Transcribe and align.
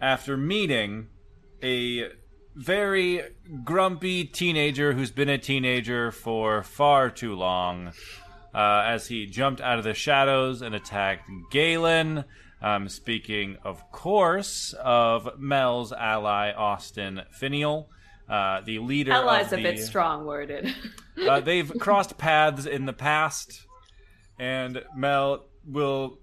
After 0.00 0.36
meeting 0.36 1.08
a 1.62 2.08
very 2.54 3.22
grumpy 3.64 4.24
teenager 4.24 4.92
who's 4.92 5.10
been 5.10 5.28
a 5.28 5.38
teenager 5.38 6.10
for 6.10 6.62
far 6.62 7.10
too 7.10 7.34
long, 7.34 7.92
uh, 8.54 8.82
as 8.86 9.06
he 9.06 9.26
jumped 9.26 9.60
out 9.60 9.78
of 9.78 9.84
the 9.84 9.94
shadows 9.94 10.62
and 10.62 10.74
attacked 10.74 11.28
Galen. 11.50 12.24
Um, 12.62 12.88
speaking, 12.88 13.56
of 13.64 13.90
course, 13.90 14.74
of 14.78 15.38
Mel's 15.38 15.92
ally, 15.92 16.52
Austin 16.52 17.22
Finial, 17.32 17.86
uh, 18.28 18.60
the 18.60 18.78
leader 18.80 19.12
Ally's 19.12 19.52
of 19.52 19.58
a 19.58 19.62
bit 19.62 19.78
strong 19.78 20.26
worded. 20.26 20.74
Uh, 21.20 21.38
they've 21.38 21.70
crossed 21.78 22.16
paths 22.16 22.64
in 22.64 22.86
the 22.86 22.94
past, 22.94 23.66
and 24.38 24.82
Mel 24.96 25.44
will 25.66 26.18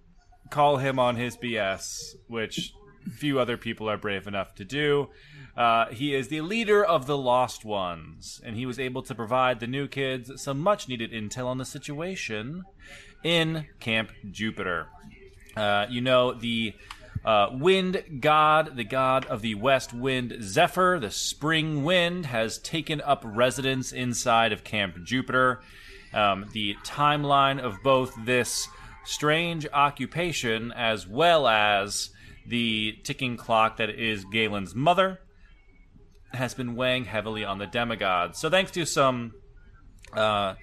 call 0.49 0.77
him 0.77 0.98
on 0.98 1.16
his 1.16 1.38
BS, 1.38 2.16
which 2.27 2.73
few 3.12 3.40
other 3.40 3.58
people 3.58 3.90
are 3.90 3.98
brave 3.98 4.28
enough 4.28 4.56
to 4.56 4.66
do. 4.66 5.10
Uh, 5.56 5.88
he 5.88 6.14
is 6.14 6.28
the 6.28 6.42
leader 6.42 6.84
of 6.84 7.08
the 7.08 7.18
Lost 7.18 7.66
Ones, 7.66 8.40
and 8.44 8.55
he 8.55 8.66
was 8.66 8.80
able 8.80 9.02
to 9.02 9.16
provide 9.16 9.60
the 9.60 9.68
new 9.68 9.88
kids 9.88 10.32
some 10.41 10.60
much 10.60 10.88
needed 10.88 11.12
intel 11.12 11.48
on 11.48 11.58
the 11.58 11.66
situation 11.66 12.64
in 13.24 13.66
Camp 13.80 14.12
Jupiter. 14.30 14.88
Uh, 15.55 15.88
you 15.90 16.02
know, 16.02 16.34
the 16.34 16.74
uh, 17.26 17.49
wind 17.52 18.04
god, 18.20 18.76
the 18.76 18.84
god 18.84 19.26
of 19.26 19.42
the 19.42 19.55
west 19.55 19.94
wind, 19.94 20.38
Zephyr, 20.42 20.99
the 20.99 21.12
spring 21.12 21.84
wind, 21.84 22.27
has 22.27 22.60
taken 22.60 23.02
up 23.02 23.24
residence 23.26 23.92
inside 23.92 24.52
of 24.52 24.64
Camp 24.64 25.04
Jupiter. 25.04 25.62
Um, 26.14 26.46
the 26.54 26.76
timeline 26.86 27.60
of 27.60 27.82
both 27.84 28.14
this 28.24 28.68
strange 29.04 29.68
occupation 29.74 30.71
as 30.74 31.08
well 31.08 31.48
as 31.48 32.12
the 32.48 32.98
ticking 33.03 33.37
clock 33.37 33.77
that 33.77 33.90
is 33.90 34.26
Galen's 34.26 34.73
mother 34.73 35.20
has 36.34 36.53
been 36.53 36.76
weighing 36.76 37.05
heavily 37.05 37.43
on 37.43 37.57
the 37.57 37.67
demigods. 37.67 38.40
So, 38.40 38.49
thanks 38.49 38.71
to 38.71 38.85
some 38.85 39.34
uh, 40.13 40.55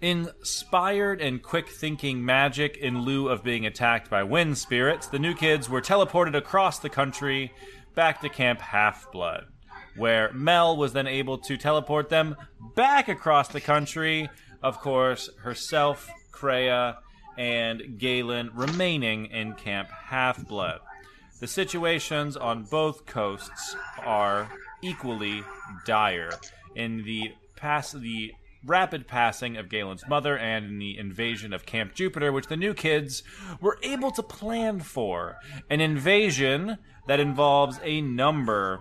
inspired 0.00 1.20
and 1.20 1.42
quick 1.42 1.68
thinking 1.68 2.24
magic 2.24 2.76
in 2.76 3.02
lieu 3.02 3.28
of 3.28 3.42
being 3.42 3.66
attacked 3.66 4.10
by 4.10 4.22
wind 4.22 4.58
spirits, 4.58 5.06
the 5.06 5.18
new 5.18 5.34
kids 5.34 5.68
were 5.68 5.80
teleported 5.80 6.36
across 6.36 6.78
the 6.78 6.88
country 6.88 7.52
back 7.94 8.20
to 8.20 8.28
Camp 8.28 8.60
Half 8.60 9.10
Blood, 9.10 9.46
where 9.96 10.32
Mel 10.32 10.76
was 10.76 10.92
then 10.92 11.06
able 11.06 11.38
to 11.38 11.56
teleport 11.56 12.08
them 12.08 12.36
back 12.74 13.08
across 13.08 13.48
the 13.48 13.60
country. 13.60 14.28
Of 14.62 14.80
course, 14.80 15.30
herself, 15.42 16.08
Kreia, 16.32 16.96
and 17.36 17.98
Galen 17.98 18.50
remaining 18.54 19.26
in 19.26 19.54
Camp 19.54 19.88
Half 19.90 20.46
Blood. 20.46 20.80
The 21.40 21.46
situations 21.46 22.36
on 22.36 22.64
both 22.64 23.06
coasts 23.06 23.76
are 24.04 24.50
equally 24.82 25.44
dire. 25.86 26.32
In 26.74 27.04
the 27.04 27.32
pass, 27.56 27.92
the 27.92 28.32
rapid 28.64 29.06
passing 29.06 29.56
of 29.56 29.68
Galen's 29.68 30.06
mother, 30.08 30.36
and 30.36 30.64
in 30.64 30.78
the 30.78 30.98
invasion 30.98 31.52
of 31.52 31.64
Camp 31.64 31.94
Jupiter, 31.94 32.32
which 32.32 32.48
the 32.48 32.56
new 32.56 32.74
kids 32.74 33.22
were 33.60 33.78
able 33.82 34.10
to 34.12 34.22
plan 34.22 34.80
for, 34.80 35.36
an 35.70 35.80
invasion 35.80 36.78
that 37.06 37.20
involves 37.20 37.78
a 37.82 38.00
number 38.00 38.80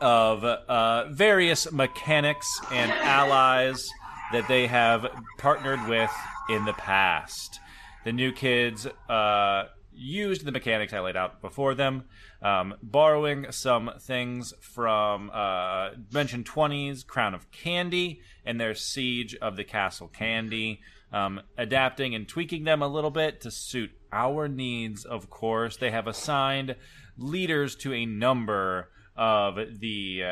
of 0.00 0.44
uh, 0.44 1.08
various 1.10 1.70
mechanics 1.72 2.48
and 2.70 2.90
allies 2.92 3.88
that 4.32 4.46
they 4.48 4.66
have 4.66 5.06
partnered 5.38 5.86
with 5.88 6.10
in 6.48 6.64
the 6.64 6.72
past. 6.72 7.60
The 8.04 8.12
new 8.12 8.32
kids 8.32 8.86
uh, 9.08 9.64
used 10.02 10.44
the 10.44 10.52
mechanics 10.52 10.92
I 10.92 11.00
laid 11.00 11.16
out 11.16 11.40
before 11.40 11.74
them, 11.74 12.04
um, 12.42 12.74
borrowing 12.82 13.50
some 13.50 13.92
things 14.00 14.52
from 14.60 15.30
uh, 15.32 15.90
Dimension 16.10 16.44
20s 16.44 17.06
Crown 17.06 17.34
of 17.34 17.50
Candy 17.50 18.20
and 18.44 18.60
their 18.60 18.74
Siege 18.74 19.34
of 19.36 19.56
the 19.56 19.64
Castle 19.64 20.08
Candy, 20.08 20.80
um, 21.12 21.40
adapting 21.56 22.14
and 22.14 22.28
tweaking 22.28 22.64
them 22.64 22.82
a 22.82 22.88
little 22.88 23.10
bit 23.10 23.40
to 23.42 23.50
suit 23.50 23.90
our 24.12 24.48
needs, 24.48 25.04
of 25.04 25.30
course. 25.30 25.76
They 25.76 25.90
have 25.90 26.06
assigned 26.06 26.76
leaders 27.16 27.76
to 27.76 27.92
a 27.92 28.06
number 28.06 28.90
of 29.16 29.56
the 29.78 30.22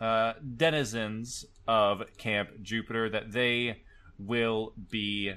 uh, 0.00 0.04
uh, 0.04 0.34
denizens 0.56 1.44
of 1.66 2.02
Camp 2.16 2.50
Jupiter 2.62 3.10
that 3.10 3.32
they 3.32 3.82
will 4.18 4.72
be 4.90 5.34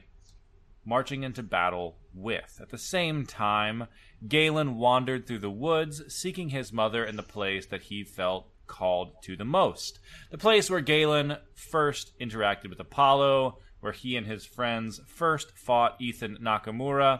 marching 0.85 1.23
into 1.23 1.43
battle 1.43 1.97
with. 2.22 2.59
At 2.62 2.69
the 2.69 2.78
same 2.78 3.25
time, 3.25 3.88
Galen 4.28 4.78
wandered 4.78 5.25
through 5.25 5.40
the 5.40 5.50
woods, 5.50 6.02
seeking 6.13 6.50
his 6.50 6.74
mother 6.74 7.03
in 7.03 7.16
the 7.16 7.24
place 7.24 7.66
that 7.68 7.84
he 7.84 8.03
felt 8.03 8.47
called 8.68 9.22
to 9.24 9.35
the 9.35 9.46
most. 9.46 10.00
The 10.31 10.38
place 10.38 10.69
where 10.69 10.81
Galen 10.81 11.38
first 11.56 12.18
interacted 12.19 12.69
with 12.69 12.80
Apollo, 12.80 13.57
where 13.80 13.94
he 13.94 14.16
and 14.16 14.28
his 14.28 14.46
friends 14.46 15.00
first 15.07 15.57
fought 15.57 15.96
Ethan 16.00 16.38
Nakamura, 16.41 17.19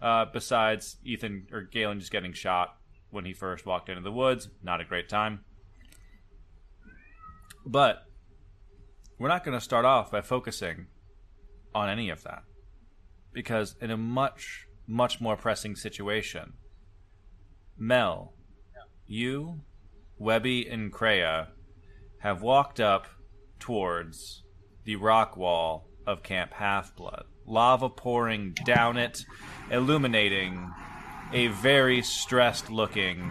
uh, 0.00 0.26
besides 0.32 0.96
Ethan 1.04 1.48
or 1.52 1.62
Galen 1.62 2.00
just 2.00 2.12
getting 2.12 2.32
shot 2.32 2.76
when 3.10 3.24
he 3.24 3.32
first 3.32 3.66
walked 3.66 3.88
into 3.88 4.02
the 4.02 4.12
woods. 4.12 4.48
Not 4.62 4.80
a 4.80 4.84
great 4.84 5.08
time. 5.08 5.44
But 7.64 8.04
we're 9.18 9.28
not 9.28 9.44
going 9.44 9.56
to 9.56 9.64
start 9.64 9.84
off 9.84 10.10
by 10.10 10.20
focusing 10.20 10.86
on 11.74 11.88
any 11.88 12.10
of 12.10 12.22
that 12.22 12.44
because 13.36 13.76
in 13.82 13.90
a 13.90 13.96
much 13.98 14.66
much 14.88 15.20
more 15.20 15.36
pressing 15.36 15.76
situation. 15.76 16.54
Mel 17.76 18.32
you 19.06 19.60
webby 20.18 20.66
and 20.66 20.90
kreia 20.90 21.48
have 22.20 22.40
walked 22.40 22.80
up 22.80 23.06
towards 23.60 24.42
the 24.84 24.96
rock 24.96 25.36
wall 25.36 25.86
of 26.06 26.22
camp 26.22 26.54
half-blood. 26.54 27.24
Lava 27.46 27.90
pouring 27.90 28.54
down 28.64 28.96
it 28.96 29.22
illuminating 29.70 30.72
a 31.30 31.48
very 31.48 32.00
stressed 32.00 32.70
looking 32.70 33.30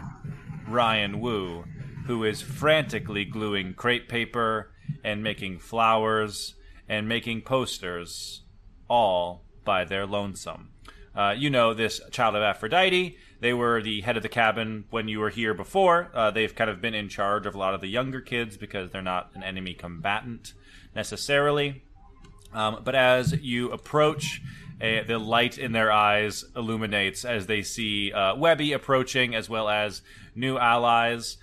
ryan 0.68 1.20
wu 1.20 1.66
who 2.06 2.24
is 2.24 2.44
frantically 2.44 3.26
gluing 3.26 3.74
crepe 3.74 4.08
paper 4.08 4.72
and 5.04 5.24
making 5.24 5.58
flowers 5.58 6.54
and 6.88 7.10
making 7.10 7.42
posters 7.42 8.44
all 8.88 9.45
by 9.66 9.84
their 9.84 10.06
lonesome. 10.06 10.70
Uh, 11.16 11.34
you 11.38 11.50
know 11.50 11.74
this 11.74 12.02
child 12.12 12.36
of 12.36 12.44
Aphrodite. 12.44 13.18
They 13.40 13.54
were 13.54 13.82
the 13.82 14.02
head 14.02 14.18
of 14.18 14.24
the 14.24 14.30
cabin 14.30 14.86
when 14.90 15.08
you 15.08 15.20
were 15.20 15.30
here 15.30 15.54
before. 15.54 16.10
Uh, 16.14 16.32
they've 16.32 16.54
kind 16.54 16.70
of 16.70 16.82
been 16.82 16.94
in 16.94 17.10
charge 17.10 17.46
of 17.46 17.56
a 17.56 17.58
lot 17.58 17.74
of 17.74 17.82
the 17.82 17.88
younger 17.88 18.22
kids 18.22 18.58
because 18.58 18.92
they're 18.92 19.02
not 19.02 19.32
an 19.34 19.44
enemy 19.44 19.74
combatant 19.74 20.54
necessarily. 20.96 21.84
Um, 22.54 22.82
but 22.84 22.96
as 22.96 23.34
you 23.34 23.72
approach, 23.72 24.42
uh, 24.82 25.04
the 25.08 25.18
light 25.18 25.58
in 25.58 25.72
their 25.72 25.92
eyes 25.92 26.44
illuminates 26.56 27.24
as 27.24 27.48
they 27.48 27.62
see 27.62 28.12
uh, 28.12 28.36
Webby 28.36 28.74
approaching, 28.74 29.36
as 29.36 29.50
well 29.50 29.70
as 29.70 30.02
new 30.36 30.58
allies. 30.58 31.38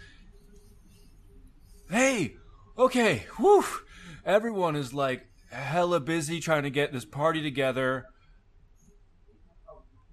Hey, 1.91 2.35
okay, 2.79 3.27
whew. 3.37 3.65
Everyone 4.25 4.77
is 4.77 4.95
like 4.95 5.27
hella 5.51 6.01
busy 6.01 6.41
trying 6.41 6.63
to 6.63 6.71
get 6.71 6.93
this 6.93 7.05
party 7.05 7.43
together. 7.43 8.07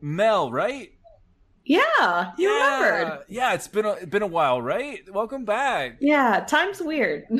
Mel, 0.01 0.51
right? 0.51 0.91
Yeah, 1.65 2.31
you 2.37 2.49
yeah. 2.49 2.83
remembered. 2.83 3.25
Yeah, 3.27 3.53
it's 3.53 3.67
been 3.67 3.85
a, 3.85 3.91
it's 3.91 4.05
been 4.07 4.23
a 4.23 4.27
while, 4.27 4.61
right? 4.61 5.01
Welcome 5.13 5.45
back. 5.45 5.97
Yeah, 5.99 6.43
time's 6.47 6.81
weird. 6.81 7.25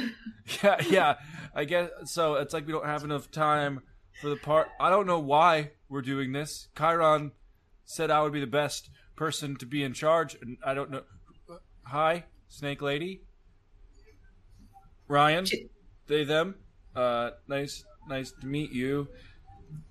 Yeah, 0.64 0.78
yeah. 0.90 1.16
I 1.54 1.66
guess 1.66 1.92
so. 2.06 2.34
It's 2.34 2.56
like 2.56 2.66
we 2.66 2.74
don't 2.74 2.88
have 2.88 3.04
enough 3.04 3.30
time 3.30 3.82
for 4.20 4.30
the 4.30 4.36
part. 4.36 4.68
I 4.80 4.90
don't 4.90 5.06
know 5.06 5.20
why 5.20 5.74
we're 5.90 6.02
doing 6.02 6.32
this. 6.32 6.70
Chiron 6.76 7.34
said 7.86 8.10
I 8.10 8.24
would 8.24 8.34
be 8.34 8.40
the 8.40 8.48
best 8.48 8.90
person 9.16 9.56
to 9.58 9.68
be 9.68 9.84
in 9.84 9.94
charge, 9.94 10.36
and 10.42 10.58
I 10.66 10.74
don't 10.74 10.90
know. 10.90 11.04
Hi, 11.84 12.26
Snake 12.48 12.82
Lady. 12.82 13.22
Ryan, 15.08 15.46
they 16.08 16.24
them. 16.24 16.56
Uh, 16.96 17.32
nice, 17.48 17.84
nice 18.08 18.32
to 18.42 18.48
meet 18.48 18.72
you. 18.72 19.08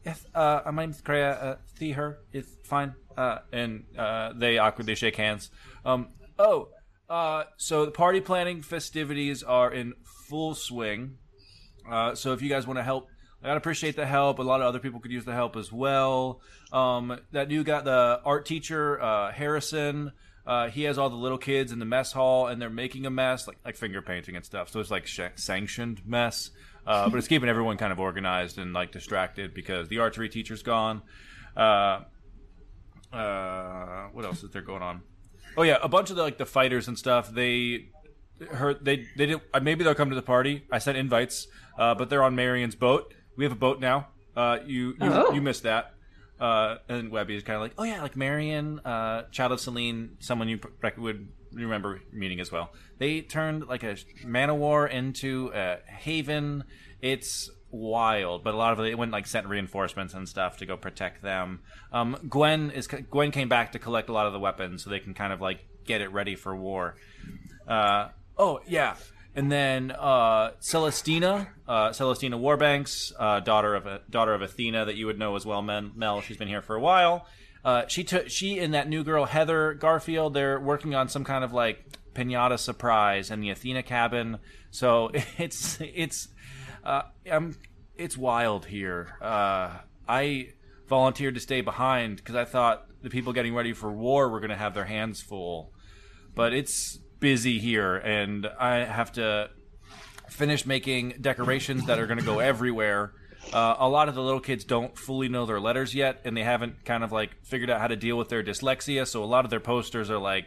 Yes, 0.04 0.24
uh, 0.34 0.62
my 0.72 0.84
name's 0.86 1.00
Kreia. 1.02 1.42
Uh, 1.42 1.56
see 1.78 1.92
her. 1.92 2.18
It's 2.32 2.50
fine. 2.64 2.94
Uh, 3.16 3.38
and 3.52 3.84
uh, 3.96 4.32
they 4.34 4.58
awkwardly 4.58 4.94
shake 4.94 5.16
hands. 5.16 5.50
Um, 5.84 6.08
Oh, 6.38 6.68
uh, 7.10 7.44
so 7.56 7.84
the 7.84 7.90
party 7.90 8.20
planning 8.20 8.62
festivities 8.62 9.42
are 9.42 9.72
in 9.72 9.94
full 10.28 10.54
swing. 10.54 11.16
Uh, 11.90 12.14
so 12.14 12.32
if 12.32 12.42
you 12.42 12.48
guys 12.48 12.64
want 12.66 12.78
to 12.78 12.82
help, 12.84 13.08
I'd 13.42 13.56
appreciate 13.56 13.96
the 13.96 14.06
help. 14.06 14.38
A 14.38 14.42
lot 14.42 14.60
of 14.60 14.66
other 14.66 14.78
people 14.78 15.00
could 15.00 15.10
use 15.10 15.24
the 15.24 15.32
help 15.32 15.56
as 15.56 15.72
well. 15.72 16.40
Um, 16.72 17.18
that 17.32 17.48
new 17.48 17.64
guy, 17.64 17.80
the 17.80 18.20
art 18.24 18.46
teacher, 18.46 19.00
uh, 19.02 19.32
Harrison. 19.32 20.12
Uh, 20.46 20.68
he 20.70 20.84
has 20.84 20.96
all 20.96 21.10
the 21.10 21.16
little 21.16 21.38
kids 21.38 21.72
in 21.72 21.78
the 21.78 21.84
mess 21.84 22.12
hall, 22.12 22.46
and 22.46 22.60
they're 22.62 22.70
making 22.70 23.04
a 23.04 23.10
mess, 23.10 23.46
like 23.46 23.58
like 23.64 23.76
finger 23.76 24.00
painting 24.00 24.34
and 24.36 24.44
stuff. 24.44 24.70
So 24.70 24.80
it's 24.80 24.90
like 24.90 25.06
sh- 25.06 25.20
sanctioned 25.34 26.02
mess, 26.06 26.50
uh, 26.88 27.08
but 27.08 27.18
it's 27.18 27.28
keeping 27.28 27.48
everyone 27.48 27.76
kind 27.76 27.92
of 27.92 28.00
organized 28.00 28.58
and 28.58 28.72
like 28.72 28.90
distracted 28.92 29.54
because 29.54 29.88
the 29.88 29.98
archery 29.98 30.28
teacher's 30.28 30.62
gone. 30.64 31.02
Uh, 31.56 32.00
uh, 33.12 34.08
what 34.12 34.24
else 34.24 34.42
is 34.42 34.50
there 34.50 34.62
going 34.62 34.82
on? 34.82 35.02
Oh 35.56 35.62
yeah, 35.62 35.78
a 35.82 35.88
bunch 35.88 36.10
of 36.10 36.16
the 36.16 36.22
like 36.22 36.38
the 36.38 36.46
fighters 36.46 36.88
and 36.88 36.98
stuff. 36.98 37.30
They 37.30 37.88
heard 38.52 38.84
they 38.84 39.06
they 39.16 39.26
did 39.26 39.40
uh, 39.54 39.60
maybe 39.60 39.84
they'll 39.84 39.94
come 39.94 40.10
to 40.10 40.16
the 40.16 40.22
party. 40.22 40.64
I 40.70 40.78
sent 40.78 40.98
invites, 40.98 41.46
uh, 41.78 41.94
but 41.94 42.10
they're 42.10 42.22
on 42.22 42.34
Marion's 42.36 42.74
boat. 42.74 43.14
We 43.36 43.44
have 43.44 43.52
a 43.52 43.56
boat 43.56 43.80
now. 43.80 44.08
Uh, 44.36 44.58
you 44.66 44.88
you, 44.90 44.96
Oh. 45.00 45.32
you 45.32 45.40
missed 45.40 45.62
that. 45.64 45.94
Uh, 46.38 46.76
and 46.88 47.10
Webby 47.10 47.34
is 47.34 47.42
kind 47.42 47.56
of 47.56 47.62
like, 47.62 47.72
oh 47.78 47.82
yeah, 47.82 48.00
like 48.00 48.14
Marion, 48.16 48.78
uh, 48.84 49.22
Child 49.32 49.52
of 49.52 49.60
Selene, 49.60 50.16
someone 50.20 50.48
you 50.48 50.58
pr- 50.58 50.88
would 50.96 51.28
remember 51.52 52.00
meeting 52.12 52.40
as 52.40 52.50
well. 52.52 52.72
They 52.98 53.20
turned 53.20 53.66
like 53.66 53.82
a 53.82 53.96
man 54.24 54.50
of 54.50 54.56
war 54.56 54.86
into 54.86 55.50
a 55.54 55.78
haven. 55.86 56.64
It's 57.00 57.50
wild, 57.70 58.44
but 58.44 58.54
a 58.54 58.56
lot 58.56 58.72
of 58.72 58.84
it 58.84 58.96
went 58.98 59.12
like 59.12 59.26
sent 59.26 59.46
reinforcements 59.46 60.14
and 60.14 60.28
stuff 60.28 60.58
to 60.58 60.66
go 60.66 60.76
protect 60.76 61.22
them. 61.22 61.60
Um, 61.92 62.16
Gwen 62.28 62.70
is 62.70 62.86
Gwen 62.86 63.30
came 63.30 63.48
back 63.48 63.72
to 63.72 63.78
collect 63.78 64.08
a 64.08 64.12
lot 64.12 64.26
of 64.26 64.32
the 64.32 64.38
weapons 64.38 64.82
so 64.82 64.90
they 64.90 65.00
can 65.00 65.14
kind 65.14 65.32
of 65.32 65.40
like 65.40 65.64
get 65.84 66.00
it 66.00 66.12
ready 66.12 66.34
for 66.34 66.54
war. 66.56 66.96
Uh, 67.66 68.08
oh 68.36 68.60
yeah, 68.66 68.96
and 69.34 69.52
then 69.52 69.90
uh, 69.92 70.52
Celestina, 70.60 71.48
uh, 71.66 71.90
Celestina 71.90 72.38
Warbanks, 72.38 73.12
uh, 73.18 73.40
daughter 73.40 73.74
of 73.74 73.86
a 73.86 74.00
daughter 74.10 74.34
of 74.34 74.42
Athena 74.42 74.86
that 74.86 74.96
you 74.96 75.06
would 75.06 75.18
know 75.18 75.36
as 75.36 75.44
well. 75.44 75.62
Mel 75.62 76.20
she's 76.20 76.36
been 76.36 76.48
here 76.48 76.62
for 76.62 76.74
a 76.74 76.80
while. 76.80 77.26
Uh, 77.64 77.86
she 77.88 78.04
took 78.04 78.28
she 78.28 78.58
and 78.58 78.74
that 78.74 78.88
new 78.88 79.04
girl 79.04 79.24
Heather 79.24 79.74
Garfield. 79.74 80.34
They're 80.34 80.60
working 80.60 80.94
on 80.94 81.08
some 81.08 81.24
kind 81.24 81.44
of 81.44 81.52
like 81.52 81.84
pinata 82.14 82.58
surprise 82.58 83.30
in 83.30 83.40
the 83.40 83.50
Athena 83.50 83.82
cabin. 83.82 84.38
So 84.70 85.10
it's 85.38 85.78
it's 85.80 86.28
uh, 86.84 87.02
I'm 87.30 87.56
it's 87.96 88.16
wild 88.16 88.66
here. 88.66 89.16
Uh, 89.20 89.78
I 90.08 90.50
volunteered 90.88 91.34
to 91.34 91.40
stay 91.40 91.60
behind 91.60 92.16
because 92.16 92.34
I 92.34 92.44
thought 92.44 92.86
the 93.02 93.10
people 93.10 93.32
getting 93.32 93.54
ready 93.54 93.72
for 93.72 93.92
war 93.92 94.28
were 94.28 94.40
going 94.40 94.50
to 94.50 94.56
have 94.56 94.74
their 94.74 94.86
hands 94.86 95.20
full 95.20 95.72
but 96.38 96.52
it's 96.52 96.98
busy 97.18 97.58
here 97.58 97.96
and 97.96 98.46
I 98.60 98.84
have 98.84 99.10
to 99.14 99.50
finish 100.28 100.64
making 100.64 101.14
decorations 101.20 101.86
that 101.86 101.98
are 101.98 102.06
going 102.06 102.20
to 102.20 102.24
go 102.24 102.38
everywhere. 102.38 103.12
Uh, 103.52 103.76
a 103.78 103.88
lot 103.88 104.08
of 104.08 104.14
the 104.14 104.22
little 104.22 104.40
kids 104.40 104.64
don't 104.64 104.96
fully 104.98 105.28
know 105.28 105.46
their 105.46 105.60
letters 105.60 105.94
yet, 105.94 106.20
and 106.24 106.36
they 106.36 106.42
haven't 106.44 106.84
kind 106.84 107.02
of 107.02 107.12
like 107.12 107.30
figured 107.44 107.70
out 107.70 107.80
how 107.80 107.86
to 107.88 107.96
deal 107.96 108.16
with 108.18 108.28
their 108.28 108.42
dyslexia. 108.42 109.06
So 109.06 109.24
a 109.24 109.26
lot 109.26 109.44
of 109.44 109.50
their 109.50 109.60
posters 109.60 110.10
are 110.10 110.18
like 110.18 110.46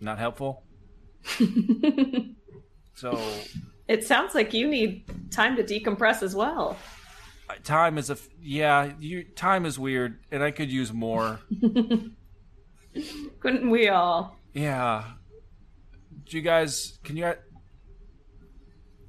not 0.00 0.18
helpful. 0.18 0.62
so 2.94 3.18
It 3.88 4.04
sounds 4.04 4.34
like 4.34 4.52
you 4.54 4.68
need 4.68 5.04
time 5.30 5.56
to 5.56 5.62
decompress 5.64 6.22
as 6.22 6.34
well. 6.34 6.76
time 7.64 7.98
is 7.98 8.10
a 8.10 8.16
yeah. 8.40 8.92
You 9.00 9.24
time 9.24 9.66
is 9.66 9.78
weird, 9.78 10.18
and 10.30 10.42
I 10.42 10.50
could 10.52 10.70
use 10.70 10.92
more. 10.92 11.40
Couldn't 13.40 13.68
we 13.70 13.88
all? 13.88 14.36
Yeah. 14.52 15.04
Do 16.26 16.36
you 16.36 16.42
guys? 16.42 16.98
Can 17.02 17.16
you 17.16 17.34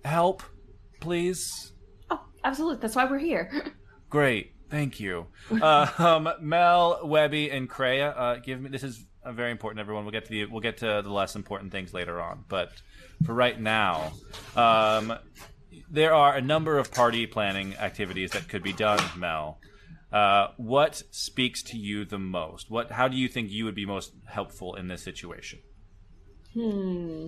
help, 0.04 0.42
please? 1.00 1.74
Absolutely. 2.46 2.78
That's 2.80 2.96
why 2.96 3.06
we're 3.06 3.18
here. 3.18 3.52
Great, 4.10 4.54
thank 4.70 5.00
you. 5.00 5.26
Uh, 5.52 5.88
um, 5.98 6.30
Mel, 6.40 7.00
Webby, 7.04 7.50
and 7.50 7.70
Kreia, 7.70 8.14
uh, 8.16 8.36
give 8.38 8.62
me. 8.62 8.70
This 8.70 8.84
is 8.84 9.04
uh, 9.24 9.32
very 9.32 9.52
important. 9.52 9.80
Everyone, 9.80 10.06
we'll 10.06 10.12
get 10.12 10.26
to 10.26 10.32
the 10.32 10.46
we'll 10.46 10.62
get 10.62 10.78
to 10.78 11.02
the 11.04 11.10
less 11.10 11.36
important 11.36 11.72
things 11.72 11.94
later 11.94 12.22
on. 12.22 12.46
But 12.48 12.72
for 13.26 13.34
right 13.34 13.60
now, 13.60 14.14
um, 14.56 15.18
there 15.90 16.14
are 16.14 16.36
a 16.36 16.42
number 16.42 16.78
of 16.78 16.92
party 16.92 17.26
planning 17.26 17.76
activities 17.78 18.32
that 18.32 18.48
could 18.48 18.62
be 18.62 18.74
done. 18.74 19.04
Mel, 19.18 19.58
uh, 20.14 20.50
what 20.58 21.02
speaks 21.10 21.64
to 21.64 21.78
you 21.78 22.06
the 22.06 22.20
most? 22.20 22.70
What? 22.70 22.92
How 22.92 23.08
do 23.08 23.18
you 23.18 23.28
think 23.28 23.52
you 23.52 23.66
would 23.66 23.76
be 23.76 23.88
most 23.88 24.14
helpful 24.28 24.76
in 24.76 24.88
this 24.88 25.02
situation? 25.02 25.60
Hmm. 26.54 27.28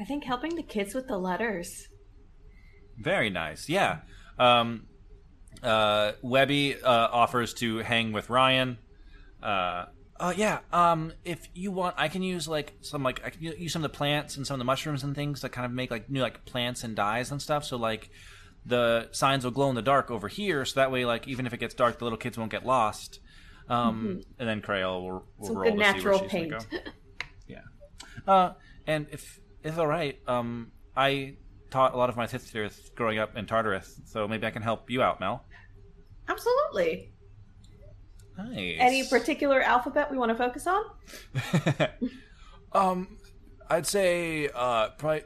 I 0.00 0.04
think 0.04 0.24
helping 0.24 0.56
the 0.56 0.62
kids 0.62 0.94
with 0.94 1.06
the 1.06 1.18
letters. 1.18 1.88
Very 2.98 3.30
nice. 3.30 3.68
Yeah. 3.68 3.98
Um, 4.38 4.86
uh, 5.62 6.12
Webby 6.22 6.76
uh, 6.82 7.08
offers 7.12 7.52
to 7.54 7.78
hang 7.78 8.12
with 8.12 8.30
Ryan. 8.30 8.78
Uh, 9.42 9.86
oh 10.18 10.30
yeah. 10.30 10.60
Um, 10.72 11.12
if 11.24 11.48
you 11.54 11.70
want, 11.70 11.96
I 11.98 12.08
can 12.08 12.22
use 12.22 12.48
like 12.48 12.72
some 12.80 13.02
like 13.02 13.22
I 13.24 13.30
can 13.30 13.42
use 13.42 13.72
some 13.72 13.84
of 13.84 13.90
the 13.90 13.96
plants 13.96 14.36
and 14.36 14.46
some 14.46 14.54
of 14.54 14.58
the 14.58 14.64
mushrooms 14.64 15.04
and 15.04 15.14
things 15.14 15.42
that 15.42 15.50
kind 15.50 15.66
of 15.66 15.72
make 15.72 15.90
like 15.90 16.08
new 16.08 16.22
like 16.22 16.44
plants 16.46 16.82
and 16.82 16.96
dyes 16.96 17.30
and 17.30 17.40
stuff. 17.40 17.64
So 17.64 17.76
like 17.76 18.10
the 18.64 19.08
signs 19.12 19.44
will 19.44 19.50
glow 19.50 19.68
in 19.68 19.74
the 19.74 19.82
dark 19.82 20.10
over 20.10 20.28
here, 20.28 20.64
so 20.64 20.80
that 20.80 20.90
way 20.90 21.04
like 21.04 21.28
even 21.28 21.46
if 21.46 21.52
it 21.52 21.60
gets 21.60 21.74
dark, 21.74 21.98
the 21.98 22.04
little 22.04 22.18
kids 22.18 22.38
won't 22.38 22.50
get 22.50 22.64
lost. 22.64 23.20
Um, 23.68 24.22
and 24.38 24.48
then 24.48 24.62
Crayola 24.62 25.00
will, 25.00 25.26
will 25.38 25.54
roll 25.54 25.64
to 25.64 25.70
see 25.70 25.76
where 25.76 25.92
natural 25.92 26.18
she's 26.20 26.30
paint. 26.30 26.50
go. 26.50 26.58
Yeah. 27.46 27.62
Uh, 28.26 28.52
and 28.86 29.06
if 29.10 29.40
it's 29.62 29.78
all 29.78 29.86
right, 29.86 30.18
um, 30.26 30.72
I 30.96 31.36
taught 31.70 31.94
a 31.94 31.96
lot 31.96 32.08
of 32.08 32.16
my 32.16 32.26
sisters 32.26 32.90
growing 32.94 33.18
up 33.18 33.36
in 33.36 33.46
Tartarus, 33.46 34.00
so 34.06 34.26
maybe 34.26 34.46
I 34.46 34.50
can 34.50 34.62
help 34.62 34.90
you 34.90 35.02
out, 35.02 35.20
Mel. 35.20 35.44
Absolutely. 36.28 37.12
Nice. 38.38 38.76
Any 38.78 39.08
particular 39.08 39.60
alphabet 39.60 40.10
we 40.10 40.16
want 40.16 40.30
to 40.30 40.34
focus 40.34 40.66
on? 40.66 40.84
um, 42.72 43.18
I'd 43.68 43.86
say 43.86 44.48
uh, 44.54 44.90
probably 44.90 45.22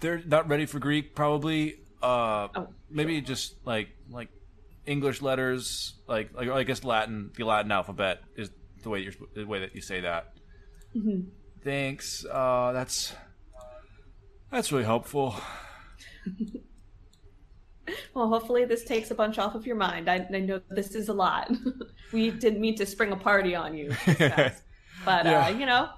they're 0.00 0.22
not 0.24 0.48
ready 0.48 0.66
for 0.66 0.78
Greek. 0.78 1.14
Probably 1.14 1.80
uh, 2.02 2.48
Oh, 2.54 2.68
maybe 2.90 3.20
just 3.20 3.54
like 3.66 3.88
like 4.10 4.28
English 4.86 5.22
letters, 5.22 5.94
like 6.08 6.34
like 6.34 6.48
I 6.48 6.62
guess 6.62 6.84
Latin. 6.84 7.30
The 7.36 7.44
Latin 7.44 7.72
alphabet 7.72 8.20
is 8.36 8.50
the 8.82 8.90
way 8.90 9.00
you're 9.00 9.12
the 9.34 9.44
way 9.44 9.60
that 9.60 9.74
you 9.74 9.80
say 9.80 10.00
that. 10.00 10.34
Mm-hmm. 10.96 11.28
Thanks. 11.62 12.24
Uh, 12.30 12.72
that's 12.72 13.14
that's 14.54 14.72
really 14.72 14.84
helpful. 14.84 15.34
Well, 18.14 18.28
hopefully 18.28 18.64
this 18.64 18.82
takes 18.84 19.10
a 19.10 19.14
bunch 19.14 19.38
off 19.38 19.54
of 19.54 19.66
your 19.66 19.76
mind. 19.76 20.08
I, 20.08 20.26
I 20.32 20.38
know 20.40 20.60
this 20.70 20.94
is 20.94 21.08
a 21.08 21.12
lot. 21.12 21.50
we 22.12 22.30
didn't 22.30 22.60
mean 22.60 22.76
to 22.76 22.86
spring 22.86 23.12
a 23.12 23.16
party 23.16 23.54
on 23.54 23.76
you, 23.76 23.92
fast. 23.92 24.62
but 25.04 25.26
Yeah. 25.26 25.46
uh, 25.46 25.48
you 25.50 25.66
know, 25.66 25.90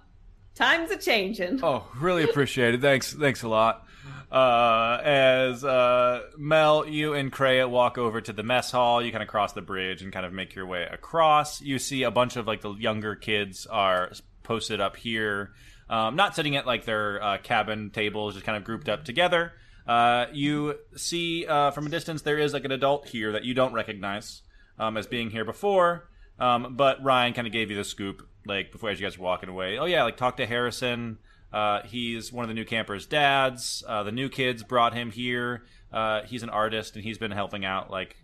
times 0.56 0.90
are 0.90 0.96
changing. 0.96 1.60
Oh, 1.62 1.86
really 1.96 2.24
appreciate 2.24 2.74
it. 2.74 2.80
Thanks, 2.80 3.12
thanks 3.12 3.42
a 3.44 3.48
lot. 3.48 3.84
Uh, 4.32 4.98
as 5.04 5.62
uh, 5.64 6.22
Mel, 6.36 6.88
you 6.88 7.14
and 7.14 7.30
Kreia 7.30 7.70
walk 7.70 7.98
over 7.98 8.20
to 8.20 8.32
the 8.32 8.42
mess 8.42 8.72
hall, 8.72 9.00
you 9.00 9.12
kind 9.12 9.22
of 9.22 9.28
cross 9.28 9.52
the 9.52 9.62
bridge 9.62 10.02
and 10.02 10.12
kind 10.12 10.26
of 10.26 10.32
make 10.32 10.56
your 10.56 10.66
way 10.66 10.88
across. 10.90 11.60
You 11.60 11.78
see 11.78 12.02
a 12.02 12.10
bunch 12.10 12.36
of 12.36 12.48
like 12.48 12.62
the 12.62 12.72
younger 12.72 13.14
kids 13.14 13.66
are 13.66 14.10
posted 14.42 14.80
up 14.80 14.96
here, 14.96 15.52
um, 15.88 16.16
not 16.16 16.34
sitting 16.34 16.56
at 16.56 16.66
like 16.66 16.84
their 16.84 17.22
uh, 17.22 17.38
cabin 17.38 17.90
tables, 17.90 18.34
just 18.34 18.46
kind 18.46 18.56
of 18.56 18.64
grouped 18.64 18.88
up 18.88 19.04
together. 19.04 19.52
Uh, 19.86 20.26
you 20.32 20.74
see 20.96 21.46
uh, 21.46 21.70
from 21.70 21.86
a 21.86 21.90
distance 21.90 22.22
there 22.22 22.38
is 22.38 22.52
like 22.52 22.64
an 22.64 22.72
adult 22.72 23.08
here 23.08 23.32
that 23.32 23.44
you 23.44 23.54
don't 23.54 23.72
recognize 23.72 24.42
um, 24.78 24.96
as 24.96 25.06
being 25.06 25.30
here 25.30 25.44
before. 25.44 26.08
Um, 26.38 26.74
but 26.76 27.02
Ryan 27.02 27.32
kind 27.32 27.46
of 27.46 27.52
gave 27.52 27.70
you 27.70 27.76
the 27.76 27.84
scoop, 27.84 28.28
like 28.44 28.72
before 28.72 28.90
as 28.90 29.00
you 29.00 29.06
guys 29.06 29.16
were 29.16 29.24
walking 29.24 29.48
away. 29.48 29.78
Oh 29.78 29.86
yeah, 29.86 30.02
like 30.02 30.16
talk 30.16 30.36
to 30.38 30.46
Harrison. 30.46 31.18
Uh, 31.52 31.82
he's 31.84 32.32
one 32.32 32.44
of 32.44 32.48
the 32.48 32.54
new 32.54 32.64
campers' 32.64 33.06
dads. 33.06 33.84
Uh, 33.86 34.02
the 34.02 34.12
new 34.12 34.28
kids 34.28 34.62
brought 34.62 34.92
him 34.92 35.12
here. 35.12 35.62
Uh, 35.92 36.22
he's 36.22 36.42
an 36.42 36.50
artist 36.50 36.96
and 36.96 37.04
he's 37.04 37.16
been 37.16 37.30
helping 37.30 37.64
out, 37.64 37.90
like 37.90 38.16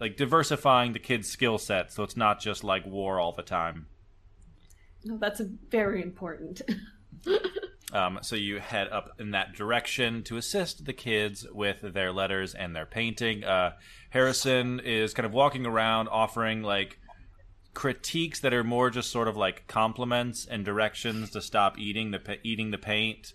like 0.00 0.16
diversifying 0.16 0.92
the 0.92 0.98
kids' 0.98 1.28
skill 1.28 1.58
set, 1.58 1.92
so 1.92 2.02
it's 2.02 2.16
not 2.16 2.40
just 2.40 2.64
like 2.64 2.86
war 2.86 3.20
all 3.20 3.32
the 3.32 3.42
time. 3.42 3.86
No, 5.04 5.16
that's 5.18 5.40
very 5.70 6.02
important. 6.02 6.62
Um, 7.92 8.20
so 8.22 8.36
you 8.36 8.58
head 8.58 8.88
up 8.88 9.20
in 9.20 9.32
that 9.32 9.54
direction 9.54 10.22
to 10.24 10.38
assist 10.38 10.86
the 10.86 10.94
kids 10.94 11.46
with 11.52 11.92
their 11.92 12.10
letters 12.10 12.54
and 12.54 12.74
their 12.74 12.86
painting. 12.86 13.44
Uh, 13.44 13.72
Harrison 14.08 14.80
is 14.80 15.12
kind 15.12 15.26
of 15.26 15.32
walking 15.32 15.66
around 15.66 16.08
offering 16.08 16.62
like 16.62 16.98
critiques 17.74 18.40
that 18.40 18.54
are 18.54 18.64
more 18.64 18.90
just 18.90 19.10
sort 19.10 19.28
of 19.28 19.36
like 19.36 19.66
compliments 19.66 20.46
and 20.46 20.64
directions 20.64 21.30
to 21.30 21.42
stop 21.42 21.78
eating 21.78 22.10
the 22.10 22.18
pa- 22.18 22.34
eating 22.42 22.70
the 22.70 22.78
paint. 22.78 23.34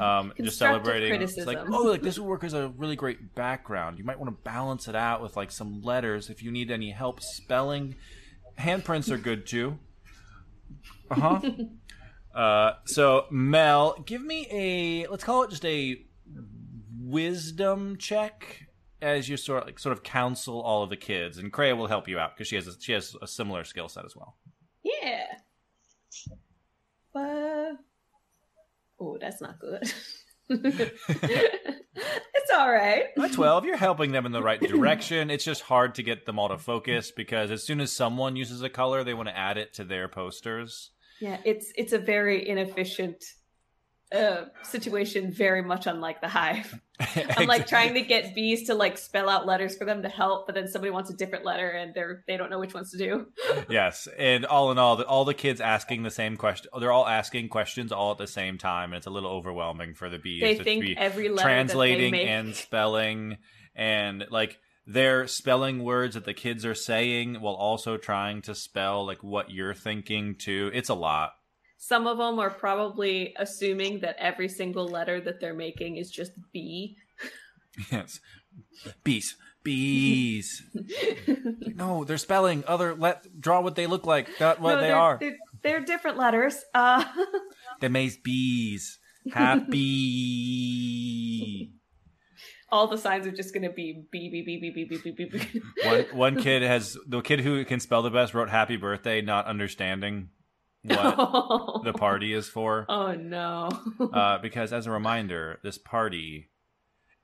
Um, 0.00 0.32
just 0.40 0.58
celebrating. 0.58 1.22
It's 1.22 1.36
like, 1.36 1.58
oh, 1.58 1.84
like 1.84 2.02
this 2.02 2.18
would 2.18 2.26
work 2.26 2.42
as 2.42 2.54
a 2.54 2.68
really 2.76 2.96
great 2.96 3.36
background. 3.36 3.98
You 3.98 4.04
might 4.04 4.18
want 4.18 4.36
to 4.36 4.42
balance 4.42 4.88
it 4.88 4.96
out 4.96 5.22
with 5.22 5.36
like 5.36 5.52
some 5.52 5.80
letters 5.80 6.28
if 6.28 6.42
you 6.42 6.50
need 6.50 6.72
any 6.72 6.90
help 6.90 7.20
spelling. 7.20 7.94
handprints 8.58 9.12
are 9.12 9.18
good 9.18 9.46
too. 9.46 9.78
Uh-huh. 11.12 12.38
uh 12.38 12.72
So 12.86 13.26
Mel, 13.30 13.96
give 14.04 14.22
me 14.22 14.46
a 14.50 15.06
let's 15.08 15.24
call 15.24 15.44
it 15.44 15.50
just 15.50 15.64
a 15.64 16.02
wisdom 16.98 17.96
check 17.98 18.66
as 19.02 19.28
you 19.28 19.36
sort 19.36 19.62
of, 19.62 19.66
like 19.66 19.78
sort 19.78 19.92
of 19.92 20.02
counsel 20.02 20.62
all 20.62 20.84
of 20.84 20.90
the 20.90 20.96
kids, 20.96 21.36
and 21.36 21.52
Kreia 21.52 21.76
will 21.76 21.88
help 21.88 22.08
you 22.08 22.18
out 22.18 22.34
because 22.34 22.48
she 22.48 22.56
has 22.56 22.68
a, 22.68 22.80
she 22.80 22.92
has 22.92 23.14
a 23.20 23.26
similar 23.26 23.64
skill 23.64 23.88
set 23.88 24.04
as 24.04 24.16
well. 24.16 24.36
Yeah. 24.82 25.24
But 27.12 27.72
oh, 29.00 29.18
that's 29.20 29.42
not 29.42 29.58
good. 29.58 29.92
it's 30.48 32.50
all 32.56 32.70
right. 32.70 33.06
At 33.22 33.32
12, 33.32 33.64
you're 33.64 33.76
helping 33.76 34.12
them 34.12 34.24
in 34.24 34.32
the 34.32 34.42
right 34.42 34.60
direction. 34.60 35.30
It's 35.30 35.44
just 35.44 35.62
hard 35.62 35.96
to 35.96 36.02
get 36.02 36.26
them 36.26 36.38
all 36.38 36.48
to 36.48 36.58
focus 36.58 37.10
because 37.10 37.50
as 37.50 37.64
soon 37.64 37.80
as 37.80 37.92
someone 37.92 38.36
uses 38.36 38.62
a 38.62 38.68
color, 38.68 39.04
they 39.04 39.14
want 39.14 39.28
to 39.28 39.36
add 39.36 39.58
it 39.58 39.74
to 39.74 39.84
their 39.84 40.08
posters. 40.08 40.90
Yeah, 41.20 41.38
it's 41.44 41.72
it's 41.76 41.92
a 41.92 41.98
very 41.98 42.48
inefficient 42.48 43.22
uh, 44.12 44.44
situation, 44.62 45.32
very 45.32 45.62
much 45.62 45.86
unlike 45.86 46.20
the 46.20 46.28
hive. 46.28 46.78
I'm 47.36 47.46
like 47.46 47.66
trying 47.66 47.94
to 47.94 48.02
get 48.02 48.34
bees 48.34 48.66
to 48.66 48.74
like 48.74 48.98
spell 48.98 49.28
out 49.28 49.46
letters 49.46 49.76
for 49.76 49.84
them 49.84 50.02
to 50.02 50.08
help, 50.08 50.46
but 50.46 50.54
then 50.54 50.68
somebody 50.68 50.90
wants 50.90 51.10
a 51.10 51.16
different 51.16 51.44
letter 51.44 51.70
and 51.70 51.94
they're 51.94 52.22
they 52.26 52.36
don't 52.36 52.50
know 52.50 52.58
which 52.58 52.74
ones 52.74 52.90
to 52.90 52.98
do. 52.98 53.26
yes, 53.70 54.08
and 54.18 54.44
all 54.44 54.70
in 54.70 54.78
all, 54.78 55.02
all 55.02 55.24
the 55.24 55.34
kids 55.34 55.60
asking 55.60 56.02
the 56.02 56.10
same 56.10 56.36
question. 56.36 56.70
They're 56.78 56.92
all 56.92 57.08
asking 57.08 57.48
questions 57.48 57.90
all 57.90 58.12
at 58.12 58.18
the 58.18 58.26
same 58.26 58.58
time, 58.58 58.92
and 58.92 58.98
it's 58.98 59.06
a 59.06 59.10
little 59.10 59.30
overwhelming 59.30 59.94
for 59.94 60.08
the 60.08 60.18
bees. 60.18 60.42
They 60.42 60.58
to 60.58 60.64
think 60.64 60.82
be 60.82 60.96
every 60.96 61.28
letter 61.28 61.48
translating 61.48 62.12
that 62.12 62.18
they 62.18 62.24
make... 62.24 62.28
and 62.28 62.54
spelling, 62.54 63.38
and 63.74 64.26
like 64.30 64.58
they're 64.86 65.26
spelling 65.26 65.84
words 65.84 66.14
that 66.14 66.24
the 66.24 66.34
kids 66.34 66.64
are 66.64 66.74
saying 66.74 67.36
while 67.40 67.54
also 67.54 67.96
trying 67.96 68.42
to 68.42 68.54
spell 68.54 69.06
like 69.06 69.22
what 69.22 69.50
you're 69.50 69.74
thinking 69.74 70.34
too. 70.34 70.70
It's 70.74 70.88
a 70.88 70.94
lot. 70.94 71.32
Some 71.78 72.06
of 72.06 72.18
them 72.18 72.38
are 72.38 72.50
probably 72.50 73.34
assuming 73.36 74.00
that 74.00 74.16
every 74.18 74.48
single 74.48 74.86
letter 74.86 75.20
that 75.20 75.40
they're 75.40 75.54
making 75.54 75.96
is 75.96 76.10
just 76.10 76.32
B. 76.52 76.96
Yes. 77.90 78.20
Bees. 79.02 79.36
Bees. 79.62 80.62
no, 81.74 82.04
they're 82.04 82.18
spelling 82.18 82.64
other 82.66 82.94
let 82.94 83.40
draw 83.40 83.60
what 83.60 83.74
they 83.76 83.86
look 83.86 84.06
like, 84.06 84.28
not 84.40 84.60
what 84.60 84.74
no, 84.74 84.80
they 84.80 84.88
they're. 84.88 85.18
They're, 85.18 85.36
they're, 85.62 85.80
different 85.80 86.18
letters. 86.18 86.62
Uh 86.74 87.04
They 87.80 87.88
made 87.88 88.22
bees. 88.22 88.98
Happy. 89.32 89.72
All 92.72 92.88
the 92.88 92.96
signs 92.96 93.26
are 93.26 93.30
just 93.30 93.54
gonna 93.54 93.70
be 93.70 94.04
B 94.10 94.30
B 94.30 94.42
B 94.42 94.58
B 94.58 94.70
B 94.70 94.84
B 94.84 94.98
B 95.04 95.10
B 95.12 95.24
B. 95.24 95.62
one 95.84 96.00
one 96.12 96.42
kid 96.42 96.62
has 96.62 96.96
the 97.06 97.20
kid 97.20 97.40
who 97.40 97.64
can 97.64 97.78
spell 97.78 98.02
the 98.02 98.10
best 98.10 98.34
wrote 98.34 98.50
happy 98.50 98.76
birthday, 98.76 99.20
not 99.20 99.46
understanding 99.46 100.30
what 100.82 100.98
oh. 101.18 101.82
the 101.84 101.92
party 101.92 102.32
is 102.32 102.48
for. 102.48 102.86
Oh 102.88 103.12
no! 103.12 103.68
uh, 104.12 104.38
because 104.38 104.72
as 104.72 104.86
a 104.86 104.90
reminder, 104.90 105.60
this 105.62 105.78
party 105.78 106.48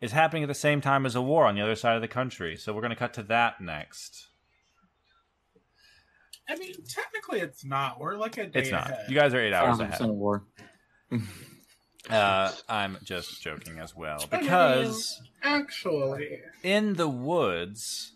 is 0.00 0.12
happening 0.12 0.42
at 0.44 0.48
the 0.48 0.54
same 0.54 0.80
time 0.80 1.04
as 1.06 1.14
a 1.16 1.22
war 1.22 1.46
on 1.46 1.54
the 1.54 1.62
other 1.62 1.74
side 1.74 1.96
of 1.96 2.02
the 2.02 2.08
country. 2.08 2.56
So 2.56 2.72
we're 2.72 2.82
going 2.82 2.90
to 2.90 2.96
cut 2.96 3.14
to 3.14 3.22
that 3.24 3.60
next. 3.60 4.28
I 6.48 6.56
mean, 6.56 6.74
technically, 6.88 7.40
it's 7.40 7.64
not. 7.64 8.00
We're 8.00 8.16
like 8.16 8.38
a 8.38 8.46
day 8.46 8.60
It's 8.60 8.70
not. 8.70 8.90
ahead. 8.90 9.06
You 9.08 9.14
guys 9.14 9.34
are 9.34 9.40
eight 9.40 9.52
hours 9.52 9.80
ahead. 9.80 10.00
war. 10.02 10.44
uh, 12.10 12.52
I'm 12.68 12.98
just 13.02 13.42
joking 13.42 13.78
as 13.78 13.94
well 13.96 14.24
because 14.30 15.20
actually, 15.42 16.40
in 16.62 16.94
the 16.94 17.08
woods, 17.08 18.12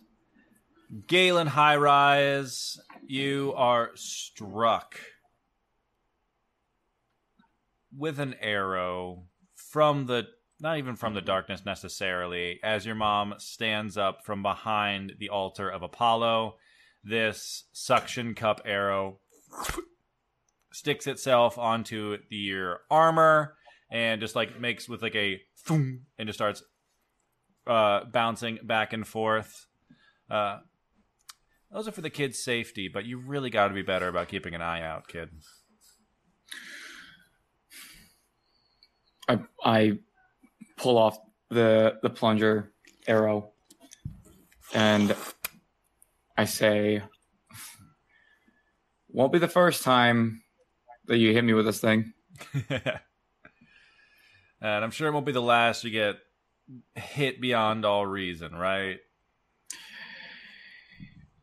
Galen 1.07 1.49
High 1.49 1.77
Rise, 1.77 2.81
you 3.07 3.53
are 3.57 3.91
struck 3.95 4.99
with 7.97 8.19
an 8.19 8.35
arrow 8.41 9.25
from 9.55 10.07
the 10.07 10.27
not 10.61 10.79
even 10.79 10.95
from 10.95 11.15
the 11.15 11.21
darkness 11.21 11.65
necessarily 11.67 12.61
as 12.63 12.87
your 12.87 12.95
mom 12.95 13.35
stands 13.39 13.97
up 13.99 14.25
from 14.25 14.43
behind 14.43 15.15
the 15.19 15.29
altar 15.29 15.69
of 15.69 15.83
Apollo 15.83 16.57
this 17.05 17.65
suction 17.73 18.35
cup 18.35 18.61
arrow 18.65 19.19
sticks 20.73 21.07
itself 21.07 21.59
onto 21.59 22.17
your 22.31 22.81
armor 22.91 23.57
and 23.93 24.21
just 24.21 24.35
like 24.35 24.59
makes 24.59 24.89
with 24.89 25.03
like 25.03 25.15
a 25.15 25.41
foom 25.69 26.01
and 26.19 26.27
just 26.27 26.39
starts 26.39 26.65
uh, 27.67 28.05
bouncing 28.07 28.59
back 28.65 28.93
and 28.93 29.07
forth 29.07 29.67
uh, 30.31 30.59
those 31.71 31.87
are 31.87 31.93
for 31.93 32.01
the 32.01 32.11
kids 32.11 32.43
safety 32.43 32.89
but 32.89 33.05
you 33.05 33.19
really 33.19 33.51
got 33.51 33.69
to 33.69 33.75
be 33.75 33.83
better 33.83 34.09
about 34.09 34.27
keeping 34.27 34.55
an 34.55 34.63
eye 34.63 34.83
out 34.83 35.07
kid 35.07 35.29
I 39.29 39.39
I 39.63 39.99
pull 40.77 40.99
off 40.99 41.19
the 41.51 41.99
the 42.03 42.11
plunger 42.11 42.73
arrow 43.07 43.53
and 44.75 45.15
I 46.37 46.47
say 46.47 47.03
won't 49.09 49.33
be 49.33 49.39
the 49.39 49.49
first 49.49 49.83
time 49.83 50.43
that 51.07 51.19
you 51.19 51.33
hit 51.33 51.45
me 51.45 51.53
with 51.53 51.67
this 51.67 51.81
thing. 51.81 52.15
and 54.63 54.85
I'm 54.85 54.91
sure 54.91 55.09
it 55.09 55.13
won't 55.13 55.27
be 55.27 55.33
the 55.33 55.43
last 55.43 55.85
you 55.85 55.91
get 55.91 56.17
hit 56.95 57.41
beyond 57.41 57.85
all 57.85 58.07
reason, 58.07 58.55
right? 58.55 59.01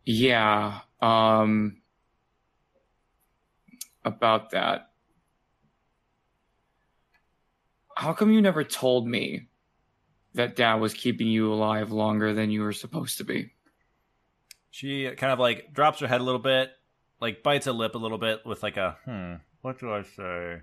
Yeah. 0.06 0.80
Um 1.02 1.82
about 4.04 4.52
that. 4.52 4.90
how 8.00 8.14
come 8.14 8.32
you 8.32 8.42
never 8.42 8.64
told 8.64 9.06
me 9.06 9.50
that 10.34 10.56
dad 10.56 10.76
was 10.76 10.94
keeping 10.94 11.28
you 11.28 11.52
alive 11.52 11.92
longer 11.92 12.34
than 12.34 12.50
you 12.50 12.62
were 12.62 12.72
supposed 12.72 13.18
to 13.18 13.26
be? 13.26 13.52
She 14.72 15.12
kind 15.18 15.34
of 15.34 15.40
like 15.40 15.74
drops 15.74 16.00
her 16.00 16.08
head 16.08 16.22
a 16.22 16.24
little 16.24 16.40
bit, 16.40 16.72
like 17.20 17.44
bites 17.44 17.68
a 17.68 17.74
lip 17.74 17.96
a 17.96 17.98
little 17.98 18.18
bit 18.18 18.46
with 18.46 18.64
like 18.64 18.78
a 18.78 18.96
hmm, 19.04 19.34
what 19.62 19.80
do 19.80 19.92
I 19.92 20.04
say? 20.04 20.62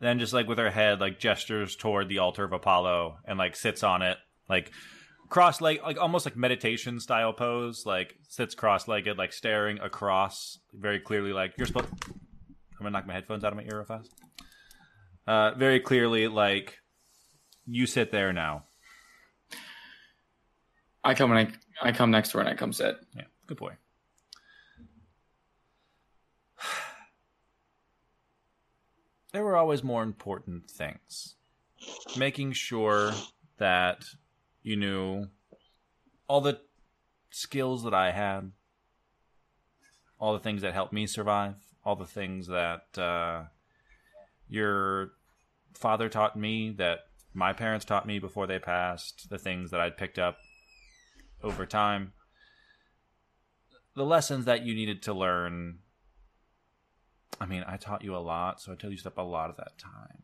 Then 0.00 0.18
just 0.18 0.32
like 0.32 0.48
with 0.48 0.58
her 0.58 0.70
head, 0.70 1.00
like 1.00 1.18
gestures 1.18 1.76
toward 1.76 2.08
the 2.08 2.18
altar 2.18 2.44
of 2.44 2.52
Apollo 2.52 3.18
and 3.24 3.38
like 3.38 3.56
sits 3.56 3.82
on 3.82 4.02
it, 4.02 4.18
like 4.48 4.70
cross 5.28 5.60
leg, 5.60 5.80
like 5.82 6.00
almost 6.00 6.26
like 6.26 6.36
meditation 6.36 7.00
style 7.00 7.32
pose, 7.32 7.84
like 7.86 8.14
sits 8.28 8.54
cross 8.54 8.86
legged, 8.88 9.16
like 9.16 9.32
staring 9.32 9.78
across, 9.80 10.58
very 10.72 11.00
clearly, 11.00 11.32
like 11.32 11.54
you're 11.56 11.66
supposed. 11.66 11.88
I'm 12.06 12.78
gonna 12.78 12.90
knock 12.90 13.06
my 13.06 13.14
headphones 13.14 13.44
out 13.44 13.52
of 13.52 13.56
my 13.56 13.62
ear 13.62 13.78
real 13.78 13.84
fast 13.84 14.12
uh, 15.26 15.52
very 15.54 15.80
clearly 15.80 16.28
like 16.28 16.78
you 17.66 17.86
sit 17.86 18.10
there 18.10 18.32
now. 18.32 18.64
I 21.02 21.14
come 21.14 21.32
and 21.32 21.54
I, 21.82 21.88
I 21.88 21.92
come 21.92 22.10
next 22.10 22.30
to 22.30 22.38
her 22.38 22.40
and 22.40 22.48
I 22.48 22.54
come 22.54 22.72
sit. 22.72 22.96
Yeah, 23.14 23.24
good 23.46 23.58
boy. 23.58 23.72
There 29.34 29.42
were 29.42 29.56
always 29.56 29.82
more 29.82 30.04
important 30.04 30.70
things. 30.70 31.34
Making 32.16 32.52
sure 32.52 33.10
that 33.58 34.04
you 34.62 34.76
knew 34.76 35.26
all 36.28 36.40
the 36.40 36.60
skills 37.30 37.82
that 37.82 37.92
I 37.92 38.12
had, 38.12 38.52
all 40.20 40.34
the 40.34 40.38
things 40.38 40.62
that 40.62 40.72
helped 40.72 40.92
me 40.92 41.08
survive, 41.08 41.56
all 41.84 41.96
the 41.96 42.06
things 42.06 42.46
that 42.46 42.96
uh, 42.96 43.46
your 44.48 45.14
father 45.72 46.08
taught 46.08 46.36
me 46.36 46.70
that 46.78 47.00
my 47.32 47.52
parents 47.52 47.84
taught 47.84 48.06
me 48.06 48.20
before 48.20 48.46
they 48.46 48.60
passed, 48.60 49.28
the 49.30 49.38
things 49.38 49.72
that 49.72 49.80
I'd 49.80 49.96
picked 49.96 50.20
up 50.20 50.36
over 51.42 51.66
time, 51.66 52.12
the 53.96 54.04
lessons 54.04 54.44
that 54.44 54.62
you 54.62 54.76
needed 54.76 55.02
to 55.02 55.12
learn. 55.12 55.80
I 57.40 57.46
mean, 57.46 57.64
I 57.66 57.76
taught 57.76 58.04
you 58.04 58.16
a 58.16 58.18
lot, 58.18 58.60
so 58.60 58.72
I 58.72 58.76
told 58.76 58.92
you 58.92 58.98
stuff 58.98 59.16
a 59.16 59.22
lot 59.22 59.50
of 59.50 59.56
that 59.56 59.76
time. 59.78 60.22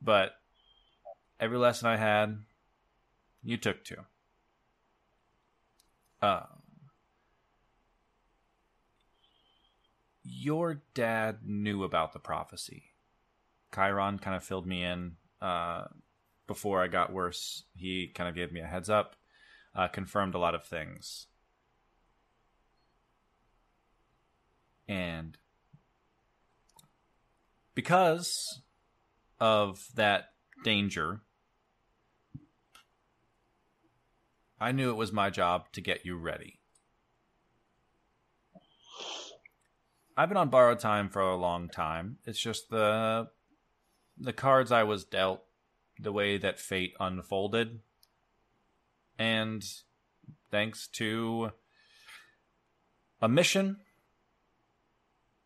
But 0.00 0.34
every 1.38 1.58
lesson 1.58 1.88
I 1.88 1.96
had, 1.96 2.38
you 3.44 3.56
took 3.56 3.84
two. 3.84 3.96
Uh, 6.20 6.42
your 10.24 10.82
dad 10.94 11.38
knew 11.44 11.84
about 11.84 12.12
the 12.12 12.18
prophecy. 12.18 12.84
Chiron 13.74 14.18
kind 14.18 14.36
of 14.36 14.44
filled 14.44 14.66
me 14.66 14.82
in 14.84 15.16
uh, 15.40 15.84
before 16.46 16.82
I 16.82 16.88
got 16.88 17.12
worse. 17.12 17.64
He 17.74 18.08
kind 18.08 18.28
of 18.28 18.34
gave 18.34 18.52
me 18.52 18.60
a 18.60 18.66
heads 18.66 18.90
up, 18.90 19.16
uh, 19.74 19.88
confirmed 19.88 20.34
a 20.34 20.38
lot 20.38 20.54
of 20.54 20.64
things. 20.64 21.26
And 24.92 25.38
because 27.74 28.60
of 29.40 29.86
that 29.94 30.34
danger, 30.64 31.22
I 34.60 34.72
knew 34.72 34.90
it 34.90 34.96
was 34.98 35.10
my 35.10 35.30
job 35.30 35.72
to 35.72 35.80
get 35.80 36.04
you 36.04 36.18
ready. 36.18 36.58
I've 40.14 40.28
been 40.28 40.36
on 40.36 40.50
borrowed 40.50 40.80
time 40.80 41.08
for 41.08 41.22
a 41.22 41.36
long 41.36 41.70
time. 41.70 42.18
It's 42.26 42.38
just 42.38 42.68
the 42.68 43.28
the 44.18 44.34
cards 44.34 44.70
I 44.70 44.82
was 44.82 45.04
dealt, 45.04 45.42
the 45.98 46.12
way 46.12 46.36
that 46.36 46.60
fate 46.60 46.92
unfolded, 47.00 47.80
and 49.18 49.64
thanks 50.50 50.86
to 50.88 51.52
a 53.22 53.28
mission 53.28 53.78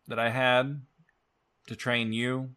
that 0.08 0.18
I 0.18 0.30
had 0.30 0.82
to 1.66 1.76
train 1.76 2.12
you, 2.12 2.50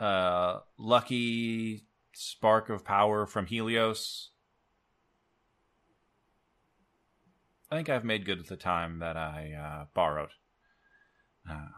uh, 0.00 0.60
lucky 0.78 1.84
spark 2.12 2.68
of 2.68 2.84
power 2.84 3.26
from 3.26 3.46
Helios. 3.46 4.30
I 7.70 7.76
think 7.76 7.88
I've 7.88 8.04
made 8.04 8.24
good 8.24 8.46
the 8.46 8.56
time 8.56 8.98
that 9.00 9.16
I 9.16 9.52
uh, 9.52 9.84
borrowed. 9.94 10.30
Uh, 11.48 11.68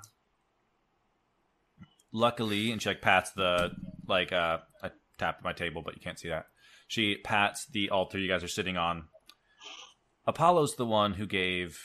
luckily, 2.12 2.70
and 2.70 2.80
she 2.80 2.88
like 2.88 3.02
pats 3.02 3.30
the 3.32 3.70
like 4.06 4.32
uh, 4.32 4.58
I 4.82 4.90
tapped 5.18 5.44
my 5.44 5.52
table, 5.52 5.82
but 5.84 5.94
you 5.94 6.00
can't 6.00 6.18
see 6.18 6.28
that. 6.28 6.46
She 6.88 7.16
pats 7.16 7.66
the 7.66 7.90
altar 7.90 8.18
you 8.18 8.28
guys 8.28 8.42
are 8.42 8.48
sitting 8.48 8.76
on. 8.76 9.04
Apollo's 10.26 10.76
the 10.76 10.86
one 10.86 11.14
who 11.14 11.26
gave 11.26 11.78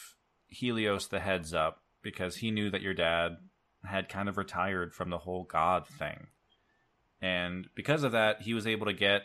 Helios 0.48 1.08
the 1.08 1.20
heads 1.20 1.54
up 1.54 1.82
because 2.06 2.36
he 2.36 2.52
knew 2.52 2.70
that 2.70 2.84
your 2.84 2.94
dad 2.94 3.38
had 3.84 4.08
kind 4.08 4.30
of 4.30 4.38
retired 4.38 4.94
from 4.94 5.10
the 5.10 5.18
whole 5.18 5.44
god 5.44 5.88
thing. 5.88 6.28
And 7.20 7.68
because 7.74 8.04
of 8.04 8.12
that, 8.12 8.44
he 8.44 8.54
was 8.54 8.68
able 8.68 8.86
to 8.86 8.94
get 8.94 9.24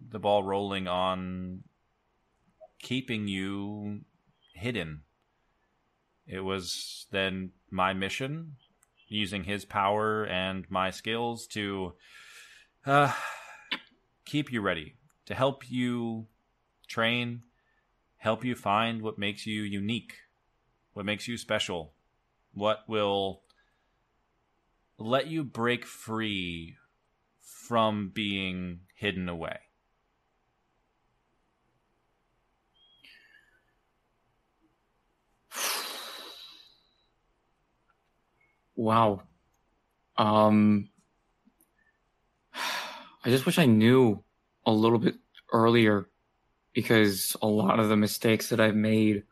the 0.00 0.18
ball 0.18 0.42
rolling 0.42 0.88
on 0.88 1.62
keeping 2.80 3.28
you 3.28 4.00
hidden. 4.54 5.02
It 6.26 6.40
was 6.40 7.06
then 7.12 7.52
my 7.70 7.92
mission, 7.92 8.56
using 9.06 9.44
his 9.44 9.64
power 9.64 10.24
and 10.24 10.68
my 10.68 10.90
skills 10.90 11.46
to 11.48 11.92
uh, 12.84 13.12
keep 14.24 14.50
you 14.50 14.60
ready, 14.60 14.96
to 15.26 15.34
help 15.36 15.70
you 15.70 16.26
train, 16.88 17.42
help 18.16 18.44
you 18.44 18.56
find 18.56 19.00
what 19.00 19.16
makes 19.16 19.46
you 19.46 19.62
unique, 19.62 20.14
what 20.92 21.06
makes 21.06 21.28
you 21.28 21.36
special, 21.36 21.92
what 22.52 22.80
will 22.88 23.42
let 24.98 25.26
you 25.26 25.42
break 25.44 25.84
free 25.84 26.76
from 27.40 28.10
being 28.12 28.80
hidden 28.94 29.28
away. 29.28 29.58
Wow. 38.74 39.22
Um 40.16 40.88
I 43.24 43.30
just 43.30 43.46
wish 43.46 43.58
I 43.58 43.66
knew 43.66 44.24
a 44.66 44.72
little 44.72 44.98
bit 44.98 45.14
earlier 45.52 46.08
because 46.72 47.36
a 47.42 47.46
lot 47.46 47.78
of 47.78 47.88
the 47.88 47.96
mistakes 47.96 48.48
that 48.48 48.60
I've 48.60 48.74
made 48.74 49.24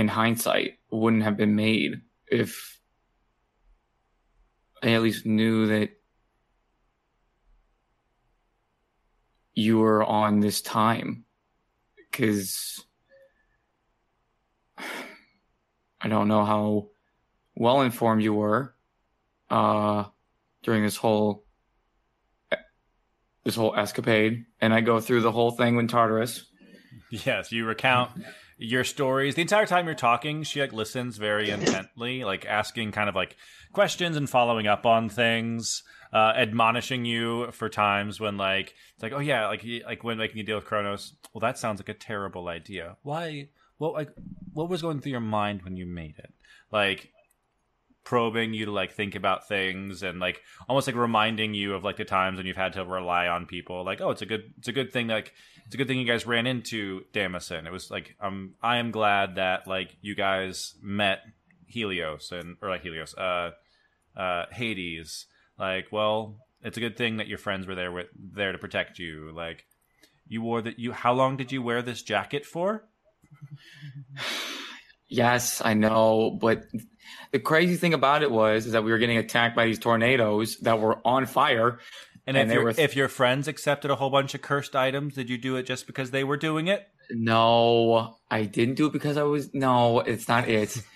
in 0.00 0.08
hindsight 0.08 0.78
wouldn't 0.90 1.22
have 1.22 1.36
been 1.36 1.54
made 1.54 2.00
if 2.26 2.80
I 4.82 4.92
at 4.92 5.02
least 5.02 5.26
knew 5.26 5.66
that 5.66 5.90
you 9.54 9.78
were 9.78 10.02
on 10.02 10.40
this 10.40 10.62
time 10.62 11.24
because 11.96 12.82
I 16.00 16.08
don't 16.08 16.28
know 16.28 16.46
how 16.46 16.88
well 17.54 17.82
informed 17.82 18.22
you 18.22 18.32
were 18.32 18.74
uh, 19.50 20.04
during 20.62 20.82
this 20.82 20.96
whole 20.96 21.44
this 23.44 23.56
whole 23.56 23.74
escapade, 23.74 24.44
and 24.60 24.72
I 24.72 24.80
go 24.80 25.00
through 25.00 25.22
the 25.22 25.32
whole 25.32 25.50
thing 25.50 25.76
with 25.76 25.88
Tartarus. 25.90 26.46
Yes, 27.10 27.50
you 27.52 27.64
recount 27.66 28.12
your 28.60 28.84
stories 28.84 29.34
the 29.34 29.42
entire 29.42 29.66
time 29.66 29.86
you're 29.86 29.94
talking. 29.94 30.42
She 30.42 30.60
like 30.60 30.72
listens 30.72 31.16
very 31.16 31.50
intently, 31.50 32.24
like 32.24 32.44
asking 32.44 32.92
kind 32.92 33.08
of 33.08 33.14
like 33.14 33.36
questions 33.72 34.16
and 34.16 34.28
following 34.28 34.66
up 34.66 34.84
on 34.84 35.08
things, 35.08 35.82
uh, 36.12 36.34
admonishing 36.36 37.04
you 37.04 37.50
for 37.52 37.68
times 37.68 38.20
when 38.20 38.36
like 38.36 38.74
it's 38.94 39.02
like, 39.02 39.12
oh 39.12 39.18
yeah, 39.18 39.48
like 39.48 39.64
like 39.86 40.04
when 40.04 40.18
making 40.18 40.40
a 40.40 40.44
deal 40.44 40.56
with 40.56 40.66
Kronos. 40.66 41.14
Well, 41.32 41.40
that 41.40 41.58
sounds 41.58 41.80
like 41.80 41.88
a 41.88 41.94
terrible 41.94 42.48
idea. 42.48 42.96
Why? 43.02 43.48
What 43.78 43.94
like 43.94 44.10
what 44.52 44.68
was 44.68 44.82
going 44.82 45.00
through 45.00 45.12
your 45.12 45.20
mind 45.20 45.62
when 45.62 45.76
you 45.76 45.86
made 45.86 46.18
it? 46.18 46.32
Like 46.70 47.10
probing 48.04 48.54
you 48.54 48.66
to 48.66 48.72
like 48.72 48.92
think 48.92 49.14
about 49.14 49.46
things 49.46 50.02
and 50.02 50.20
like 50.20 50.42
almost 50.68 50.86
like 50.86 50.96
reminding 50.96 51.54
you 51.54 51.74
of 51.74 51.84
like 51.84 51.96
the 51.96 52.04
times 52.04 52.38
when 52.38 52.46
you've 52.46 52.56
had 52.56 52.72
to 52.72 52.84
rely 52.84 53.28
on 53.28 53.44
people 53.44 53.84
like 53.84 54.00
oh 54.00 54.10
it's 54.10 54.22
a 54.22 54.26
good 54.26 54.52
it's 54.58 54.68
a 54.68 54.72
good 54.72 54.90
thing 54.90 55.06
like 55.06 55.34
it's 55.70 55.76
a 55.76 55.78
good 55.78 55.86
thing 55.86 56.00
you 56.00 56.04
guys 56.04 56.26
ran 56.26 56.48
into 56.48 57.02
Damasen. 57.12 57.64
It 57.64 57.70
was 57.70 57.92
like 57.92 58.16
um 58.20 58.54
I 58.60 58.78
am 58.78 58.90
glad 58.90 59.36
that 59.36 59.68
like 59.68 59.96
you 60.00 60.16
guys 60.16 60.74
met 60.82 61.20
Helios 61.68 62.32
and 62.32 62.56
or 62.60 62.70
like 62.70 62.82
Helios 62.82 63.14
uh 63.14 63.52
uh 64.16 64.46
Hades. 64.50 65.26
Like 65.56 65.86
well 65.92 66.38
it's 66.60 66.76
a 66.76 66.80
good 66.80 66.96
thing 66.96 67.18
that 67.18 67.28
your 67.28 67.38
friends 67.38 67.68
were 67.68 67.76
there 67.76 67.92
with 67.92 68.08
there 68.18 68.50
to 68.50 68.58
protect 68.58 68.98
you. 68.98 69.30
Like 69.32 69.64
you 70.26 70.42
wore 70.42 70.60
that 70.60 70.80
you 70.80 70.90
how 70.90 71.12
long 71.12 71.36
did 71.36 71.52
you 71.52 71.62
wear 71.62 71.82
this 71.82 72.02
jacket 72.02 72.44
for? 72.44 72.84
Yes, 75.12 75.60
I 75.64 75.74
know, 75.74 76.38
but 76.40 76.66
the 77.32 77.40
crazy 77.40 77.74
thing 77.74 77.94
about 77.94 78.22
it 78.22 78.30
was 78.30 78.66
is 78.66 78.72
that 78.74 78.84
we 78.84 78.92
were 78.92 78.98
getting 78.98 79.18
attacked 79.18 79.56
by 79.56 79.66
these 79.66 79.80
tornadoes 79.80 80.56
that 80.58 80.78
were 80.78 81.00
on 81.04 81.26
fire. 81.26 81.80
And, 82.30 82.38
And 82.38 82.50
if, 82.50 82.54
your, 82.54 82.64
were- 82.64 82.74
if 82.78 82.96
your 82.96 83.08
friends 83.08 83.48
accepted 83.48 83.90
a 83.90 83.96
whole 83.96 84.08
bunch 84.10 84.34
of 84.34 84.40
cursed 84.40 84.76
items, 84.76 85.14
did 85.14 85.28
you 85.28 85.36
do 85.36 85.56
it 85.56 85.64
just 85.64 85.86
because 85.86 86.12
they 86.12 86.22
were 86.22 86.36
doing 86.36 86.68
it? 86.68 86.86
No, 87.10 88.18
I 88.30 88.44
didn't 88.44 88.76
do 88.76 88.86
it 88.86 88.92
because 88.92 89.16
I 89.16 89.24
was 89.24 89.52
no, 89.52 89.98
it's 90.00 90.28
not 90.28 90.48
it. 90.48 90.76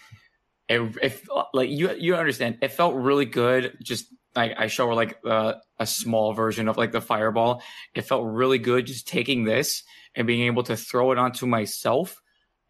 It, 0.66 0.80
it 1.02 1.20
like 1.52 1.68
you 1.68 1.92
you 1.92 2.16
understand. 2.16 2.56
It 2.62 2.72
felt 2.72 2.94
really 2.94 3.26
good. 3.26 3.76
Just 3.82 4.06
like 4.34 4.54
I 4.56 4.68
show 4.68 4.86
her 4.88 4.94
like 4.94 5.18
uh, 5.26 5.54
a 5.78 5.84
small 5.84 6.32
version 6.32 6.68
of 6.68 6.78
like 6.78 6.90
the 6.90 7.02
fireball. 7.02 7.62
It 7.94 8.06
felt 8.06 8.24
really 8.24 8.58
good 8.58 8.86
just 8.86 9.06
taking 9.06 9.44
this 9.44 9.82
and 10.14 10.26
being 10.26 10.46
able 10.46 10.62
to 10.62 10.74
throw 10.74 11.12
it 11.12 11.18
onto 11.18 11.44
myself 11.44 12.18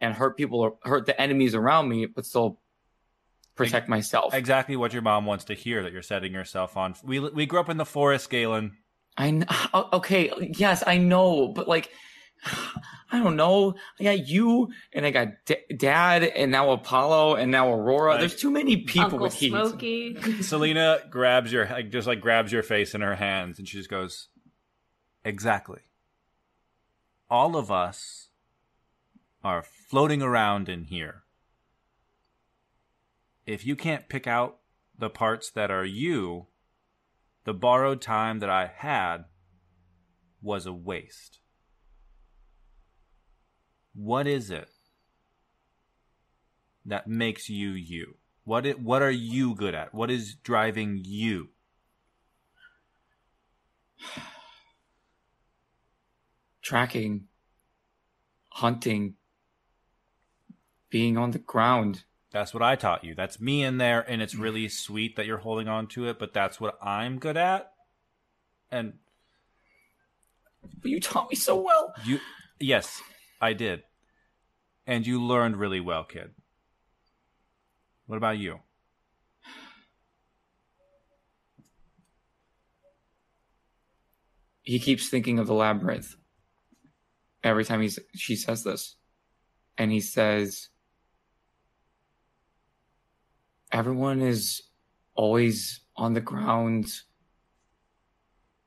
and 0.01 0.13
hurt 0.13 0.37
people, 0.37 0.81
hurt 0.83 1.07
the 1.07 1.19
enemies 1.21 1.55
around 1.55 1.89
me, 1.89 2.07
but 2.07 2.27
still 2.27 2.59
protect 3.55 3.89
myself. 3.89 4.35
Exactly 4.35 4.77
what 4.77 4.93
your 4.93 5.03
mom 5.03 5.27
wants 5.27 5.45
to 5.45 5.55
hear 5.55 5.83
that 5.83 5.93
you're 5.93 6.03
setting 6.03 6.33
yourself 6.33 6.77
on. 6.77 6.95
We 7.03 7.19
we 7.21 7.47
grew 7.47 7.61
up 7.61 7.69
in 7.69 7.77
the 7.77 7.85
forest, 7.87 8.31
Galen. 8.31 8.77
I 9.17 9.31
kn- 9.31 9.47
oh, 9.73 9.89
okay, 9.93 10.33
yes, 10.57 10.83
I 10.87 10.99
know, 10.99 11.49
but 11.49 11.69
like, 11.69 11.89
I 13.13 13.23
don't 13.23 13.37
know. 13.37 13.75
I 14.01 14.05
got 14.05 14.27
you, 14.27 14.71
and 14.93 15.07
I 15.07 15.11
got 15.13 15.29
D- 15.47 15.77
Dad, 15.77 16.25
and 16.25 16.51
now 16.51 16.71
Apollo, 16.71 17.37
and 17.37 17.51
now 17.53 17.73
Aurora. 17.73 18.13
Like- 18.13 18.21
There's 18.21 18.35
too 18.37 18.51
many 18.51 18.79
people 18.79 19.03
Uncle 19.03 19.19
with 19.21 19.35
heat. 19.35 19.51
Smokey. 19.51 20.17
Selena 20.43 20.99
grabs 21.11 21.53
your 21.53 21.67
like 21.67 21.91
just 21.91 22.07
like 22.09 22.21
grabs 22.21 22.51
your 22.51 22.65
face 22.65 22.95
in 22.95 23.03
her 23.03 23.15
hands 23.15 23.59
and 23.61 23.69
she 23.69 23.79
just 23.79 23.89
goes, 23.91 24.29
"Exactly. 25.25 25.83
All 27.31 27.57
of 27.57 27.71
us 27.71 28.29
are 29.43 29.63
floating 29.63 30.23
around 30.23 30.69
in 30.69 30.85
here. 30.85 31.24
If 33.47 33.67
you 33.67 33.77
can't 33.77 34.09
pick 34.09 34.27
out 34.27 34.59
the 34.99 35.11
parts 35.11 35.51
that 35.51 35.71
are 35.71 35.85
you, 35.85 36.47
the 37.45 37.53
borrowed 37.53 38.01
time 38.01 38.39
that 38.39 38.49
I 38.49 38.67
had 38.67 39.25
was 40.41 40.67
a 40.67 40.73
waste. 40.73 41.41
What 43.95 44.27
is 44.27 44.51
it 44.51 44.69
that 46.85 47.07
makes 47.07 47.49
you 47.49 47.71
you? 47.71 48.17
What 48.45 48.67
it, 48.67 48.81
what 48.81 49.03
are 49.03 49.11
you 49.11 49.55
good 49.55 49.75
at? 49.75 49.95
What 49.95 50.11
is 50.11 50.35
driving 50.35 51.01
you? 51.05 51.51
Tracking, 56.63 57.25
hunting, 58.53 59.15
being 60.91 61.17
on 61.17 61.31
the 61.31 61.39
ground. 61.39 62.05
That's 62.35 62.53
what 62.53 62.65
I 62.65 62.75
taught 62.75 63.05
you. 63.05 63.15
That's 63.15 63.41
me 63.41 63.63
in 63.63 63.79
there, 63.79 64.01
and 64.01 64.21
it's 64.21 64.35
really 64.35 64.65
mm-hmm. 64.65 64.71
sweet 64.71 65.15
that 65.15 65.25
you're 65.25 65.39
holding 65.39 65.69
on 65.69 65.87
to 65.91 66.09
it, 66.09 66.19
but 66.19 66.35
that's 66.35 66.61
what 66.61 66.77
I'm 66.83 67.21
good 67.21 67.37
at. 67.37 67.71
And 68.73 68.95
But 70.83 70.91
you 70.91 70.99
taught 70.99 71.31
me 71.31 71.37
so 71.37 71.55
well. 71.63 71.95
you, 72.05 72.19
yes, 72.59 73.01
I 73.41 73.53
did. 73.53 73.85
And 74.85 75.07
you 75.07 75.23
learned 75.23 75.59
really 75.59 75.79
well, 75.79 76.03
kid. 76.03 76.33
What 78.07 78.17
about 78.17 78.37
you? 78.37 78.59
He 84.63 84.81
keeps 84.81 85.09
thinking 85.09 85.39
of 85.39 85.47
the 85.47 85.55
labyrinth 85.55 86.17
every 87.45 87.65
time 87.65 87.81
he's 87.81 88.01
she 88.17 88.35
says 88.35 88.65
this, 88.65 88.97
and 89.79 89.93
he 89.93 90.01
says, 90.01 90.71
everyone 93.75 94.23
is 94.23 94.63
always 95.17 95.81
on 95.97 96.15
the 96.15 96.21
ground 96.21 96.93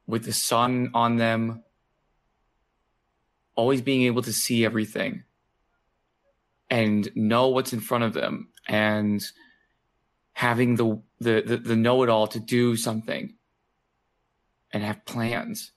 with 0.06 0.26
the 0.26 0.34
sun 0.34 0.92
on 0.94 1.16
them, 1.16 1.64
always 3.56 3.82
being 3.82 4.04
able 4.04 4.22
to 4.22 4.34
see 4.34 4.66
everything 4.66 5.24
and 6.70 7.10
know 7.16 7.48
what's 7.48 7.72
in 7.72 7.80
front 7.80 8.04
of 8.04 8.14
them 8.14 8.50
and 8.68 9.24
having 10.34 10.76
the 10.76 11.02
the 11.20 11.42
the, 11.42 11.58
the 11.58 11.76
know 11.76 12.04
it 12.04 12.10
all 12.10 12.28
to 12.28 12.40
do 12.40 12.76
something 12.76 13.34
and 14.72 14.84
have 14.84 15.06
plans. 15.06 15.72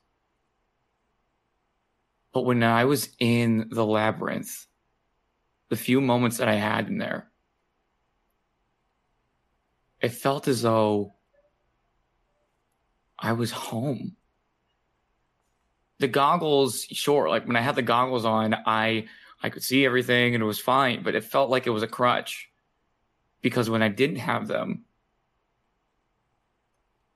But 2.32 2.44
when 2.44 2.62
I 2.64 2.84
was 2.84 3.10
in 3.20 3.68
the 3.70 3.86
labyrinth, 3.86 4.66
the 5.68 5.76
few 5.76 6.00
moments 6.00 6.38
that 6.38 6.48
I 6.48 6.54
had 6.54 6.88
in 6.88 6.98
there, 6.98 7.29
it 10.00 10.10
felt 10.10 10.48
as 10.48 10.62
though 10.62 11.14
I 13.18 13.32
was 13.32 13.50
home. 13.50 14.16
The 15.98 16.08
goggles, 16.08 16.84
sure, 16.84 17.28
like 17.28 17.46
when 17.46 17.56
I 17.56 17.60
had 17.60 17.76
the 17.76 17.82
goggles 17.82 18.24
on, 18.24 18.54
I 18.54 19.06
I 19.42 19.50
could 19.50 19.62
see 19.62 19.84
everything 19.84 20.34
and 20.34 20.42
it 20.42 20.46
was 20.46 20.58
fine, 20.58 21.02
but 21.02 21.14
it 21.14 21.24
felt 21.24 21.50
like 21.50 21.66
it 21.66 21.70
was 21.70 21.82
a 21.82 21.88
crutch. 21.88 22.48
Because 23.42 23.70
when 23.70 23.82
I 23.82 23.88
didn't 23.88 24.16
have 24.16 24.48
them, 24.48 24.84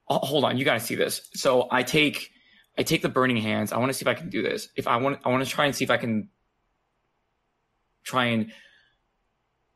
oh, 0.08 0.18
hold 0.18 0.44
on, 0.44 0.56
you 0.56 0.64
got 0.64 0.74
to 0.74 0.80
see 0.80 0.94
this. 0.94 1.28
So 1.34 1.68
I 1.70 1.82
take 1.82 2.30
I 2.76 2.82
take 2.82 3.02
the 3.02 3.08
burning 3.08 3.36
hands. 3.36 3.72
I 3.72 3.78
want 3.78 3.90
to 3.90 3.94
see 3.94 4.02
if 4.02 4.08
I 4.08 4.14
can 4.14 4.30
do 4.30 4.42
this. 4.42 4.68
If 4.76 4.86
I 4.86 4.96
want 4.96 5.20
I 5.24 5.30
want 5.30 5.44
to 5.44 5.50
try 5.50 5.64
and 5.66 5.74
see 5.74 5.84
if 5.84 5.90
I 5.90 5.96
can 5.96 6.28
try 8.02 8.26
and 8.26 8.52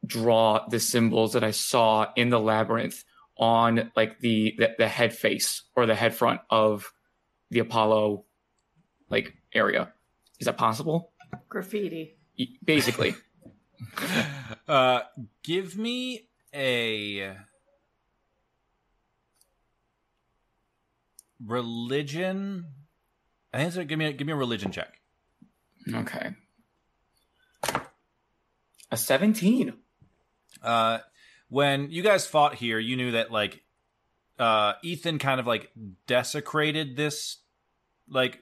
draw 0.05 0.67
the 0.69 0.81
symbols 0.81 1.33
that 1.33 1.45
I 1.45 1.51
saw 1.51 2.07
in 2.17 2.31
the 2.31 2.41
labyrinth 2.41 3.05
on 3.37 3.93
like 3.95 4.21
the, 4.21 4.55
the 4.59 4.75
the, 4.79 4.89
head 4.89 5.15
face 5.15 5.63
or 5.77 5.87
the 5.87 5.95
head 5.95 6.15
front 6.15 6.41
of 6.51 6.93
the 7.51 7.61
Apollo 7.61 8.25
like 9.09 9.35
area. 9.53 9.93
Is 10.41 10.47
that 10.47 10.57
possible? 10.57 11.13
Graffiti. 11.49 12.17
Basically. 12.65 13.15
uh, 14.69 15.01
give 15.43 15.77
me 15.77 16.29
a 16.55 17.37
religion. 21.45 22.67
I 23.53 23.59
think 23.59 23.73
so. 23.73 23.85
Give 23.85 23.99
me 23.99 24.07
a, 24.07 24.13
give 24.13 24.27
me 24.27 24.33
a 24.33 24.37
religion 24.37 24.73
check. 24.73 25.01
Okay. 25.93 26.31
A 28.91 28.97
seventeen. 28.97 29.75
Uh, 30.63 30.99
when 31.49 31.91
you 31.91 32.03
guys 32.03 32.27
fought 32.27 32.55
here, 32.55 32.79
you 32.79 32.97
knew 32.97 33.13
that 33.13 33.31
like 33.31 33.63
uh, 34.39 34.75
Ethan 34.83 35.19
kind 35.19 35.41
of 35.41 35.47
like 35.47 35.71
desecrated 36.07 36.97
this 36.97 37.39
like 38.09 38.41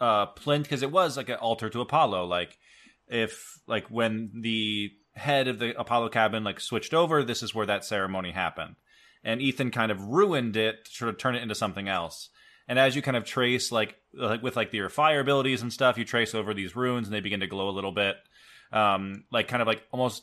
uh 0.00 0.26
plinth 0.26 0.64
because 0.64 0.82
it 0.82 0.92
was 0.92 1.16
like 1.16 1.28
an 1.28 1.36
altar 1.36 1.68
to 1.70 1.80
Apollo. 1.80 2.26
Like 2.26 2.58
if 3.08 3.58
like 3.66 3.88
when 3.88 4.30
the 4.40 4.90
head 5.14 5.48
of 5.48 5.58
the 5.58 5.78
Apollo 5.78 6.08
cabin 6.10 6.44
like 6.44 6.60
switched 6.60 6.94
over, 6.94 7.22
this 7.22 7.42
is 7.42 7.54
where 7.54 7.66
that 7.66 7.84
ceremony 7.84 8.32
happened. 8.32 8.76
And 9.24 9.40
Ethan 9.40 9.70
kind 9.70 9.92
of 9.92 10.02
ruined 10.02 10.56
it 10.56 10.86
to 10.86 10.90
sort 10.90 11.08
of 11.10 11.18
turn 11.18 11.36
it 11.36 11.42
into 11.42 11.54
something 11.54 11.88
else. 11.88 12.30
And 12.66 12.78
as 12.78 12.96
you 12.96 13.02
kind 13.02 13.16
of 13.16 13.24
trace 13.24 13.70
like 13.70 13.96
like 14.14 14.42
with 14.42 14.56
like 14.56 14.72
your 14.72 14.88
fire 14.88 15.20
abilities 15.20 15.62
and 15.62 15.72
stuff, 15.72 15.98
you 15.98 16.04
trace 16.04 16.34
over 16.34 16.54
these 16.54 16.74
runes 16.74 17.06
and 17.06 17.14
they 17.14 17.20
begin 17.20 17.40
to 17.40 17.46
glow 17.46 17.68
a 17.68 17.70
little 17.70 17.92
bit. 17.92 18.16
Um, 18.72 19.24
like 19.30 19.48
kind 19.48 19.60
of 19.60 19.68
like 19.68 19.82
almost 19.92 20.22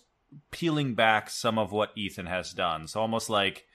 peeling 0.51 0.95
back 0.95 1.29
some 1.29 1.57
of 1.57 1.71
what 1.71 1.91
Ethan 1.95 2.25
has 2.25 2.51
done. 2.51 2.87
So 2.87 2.99
almost 3.01 3.29
like 3.29 3.65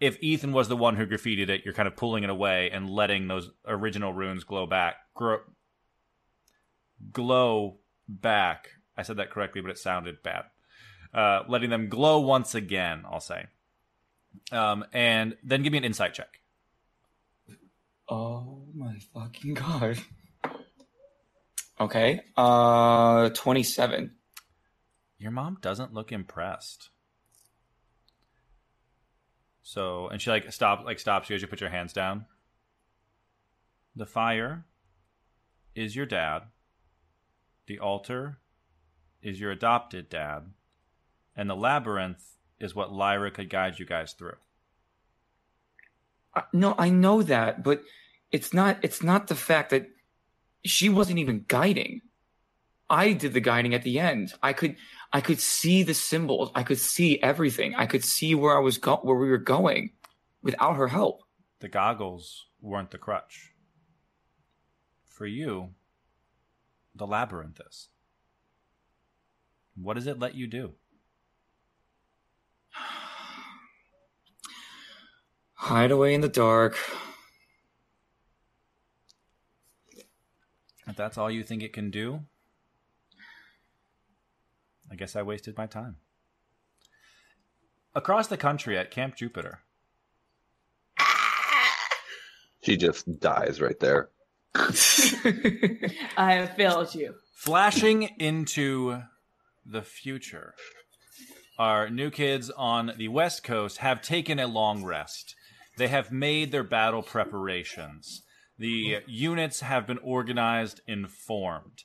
if 0.00 0.22
Ethan 0.22 0.52
was 0.52 0.68
the 0.68 0.76
one 0.76 0.96
who 0.96 1.06
graffitied 1.06 1.48
it, 1.48 1.62
you're 1.64 1.74
kind 1.74 1.88
of 1.88 1.96
pulling 1.96 2.24
it 2.24 2.30
away 2.30 2.70
and 2.70 2.90
letting 2.90 3.28
those 3.28 3.50
original 3.66 4.12
runes 4.12 4.44
glow 4.44 4.66
back, 4.66 4.96
grow, 5.14 5.38
glow 7.12 7.78
back. 8.08 8.68
I 8.96 9.02
said 9.02 9.16
that 9.16 9.30
correctly, 9.30 9.60
but 9.60 9.70
it 9.70 9.78
sounded 9.78 10.22
bad. 10.22 10.44
Uh, 11.12 11.42
letting 11.48 11.70
them 11.70 11.88
glow 11.88 12.20
once 12.20 12.54
again, 12.54 13.04
I'll 13.10 13.20
say. 13.20 13.46
Um, 14.50 14.84
and 14.92 15.36
then 15.44 15.62
give 15.62 15.72
me 15.72 15.78
an 15.78 15.84
insight 15.84 16.14
check. 16.14 16.40
Oh 18.08 18.64
my 18.74 18.98
fucking 19.14 19.54
god. 19.54 19.98
Okay. 21.80 22.20
Uh 22.36 23.30
27. 23.30 24.12
Your 25.24 25.32
mom 25.32 25.56
doesn't 25.62 25.94
look 25.94 26.12
impressed. 26.12 26.90
So, 29.62 30.08
and 30.08 30.20
she 30.20 30.28
like 30.28 30.52
stop 30.52 30.84
like 30.84 30.98
stops 30.98 31.30
you 31.30 31.34
as 31.34 31.40
you 31.40 31.48
put 31.48 31.62
your 31.62 31.70
hands 31.70 31.94
down. 31.94 32.26
The 33.96 34.04
fire 34.04 34.66
is 35.74 35.96
your 35.96 36.04
dad. 36.04 36.42
The 37.66 37.78
altar 37.78 38.36
is 39.22 39.40
your 39.40 39.50
adopted 39.50 40.10
dad. 40.10 40.50
And 41.34 41.48
the 41.48 41.56
labyrinth 41.56 42.36
is 42.60 42.74
what 42.74 42.92
Lyra 42.92 43.30
could 43.30 43.48
guide 43.48 43.78
you 43.78 43.86
guys 43.86 44.12
through. 44.12 44.36
Uh, 46.34 46.42
no, 46.52 46.74
I 46.76 46.90
know 46.90 47.22
that, 47.22 47.62
but 47.62 47.82
it's 48.30 48.52
not 48.52 48.76
it's 48.82 49.02
not 49.02 49.28
the 49.28 49.34
fact 49.34 49.70
that 49.70 49.88
she 50.66 50.90
wasn't 50.90 51.18
even 51.18 51.46
guiding. 51.48 52.02
I 52.90 53.14
did 53.14 53.32
the 53.32 53.40
guiding 53.40 53.72
at 53.72 53.84
the 53.84 53.98
end. 53.98 54.34
I 54.42 54.52
could 54.52 54.76
I 55.14 55.20
could 55.20 55.38
see 55.38 55.84
the 55.84 55.94
symbols. 55.94 56.50
I 56.56 56.64
could 56.64 56.80
see 56.80 57.22
everything. 57.22 57.76
I 57.76 57.86
could 57.86 58.04
see 58.04 58.34
where 58.34 58.56
I 58.56 58.60
was 58.60 58.78
go- 58.78 58.96
where 58.96 59.16
we 59.16 59.30
were 59.30 59.38
going 59.38 59.92
without 60.42 60.74
her 60.74 60.88
help. 60.88 61.22
The 61.60 61.68
goggles 61.68 62.46
weren't 62.60 62.90
the 62.90 62.98
crutch. 62.98 63.52
For 65.06 65.24
you, 65.24 65.70
the 66.96 67.06
labyrinth 67.06 67.60
is. 67.64 67.90
What 69.76 69.94
does 69.94 70.08
it 70.08 70.18
let 70.18 70.34
you 70.34 70.48
do? 70.48 70.72
Hide 75.54 75.92
away 75.92 76.12
in 76.12 76.22
the 76.22 76.28
dark. 76.28 76.76
If 80.88 80.96
that's 80.96 81.16
all 81.16 81.30
you 81.30 81.44
think 81.44 81.62
it 81.62 81.72
can 81.72 81.90
do, 81.90 82.24
I 84.94 84.96
guess 84.96 85.16
I 85.16 85.22
wasted 85.22 85.58
my 85.58 85.66
time. 85.66 85.96
Across 87.96 88.28
the 88.28 88.36
country 88.36 88.78
at 88.78 88.92
Camp 88.92 89.16
Jupiter. 89.16 89.58
She 92.62 92.76
just 92.76 93.18
dies 93.18 93.60
right 93.60 93.78
there. 93.80 94.10
I 94.54 96.34
have 96.34 96.54
failed 96.54 96.94
you. 96.94 97.16
Flashing 97.34 98.04
into 98.20 99.02
the 99.66 99.82
future. 99.82 100.54
Our 101.58 101.90
new 101.90 102.10
kids 102.10 102.50
on 102.50 102.92
the 102.96 103.08
West 103.08 103.42
Coast 103.42 103.78
have 103.78 104.00
taken 104.00 104.38
a 104.38 104.46
long 104.46 104.84
rest. 104.84 105.34
They 105.76 105.88
have 105.88 106.12
made 106.12 106.52
their 106.52 106.62
battle 106.62 107.02
preparations. 107.02 108.22
The 108.60 108.98
units 109.08 109.58
have 109.58 109.88
been 109.88 109.98
organized 109.98 110.82
and 110.86 111.10
formed. 111.10 111.82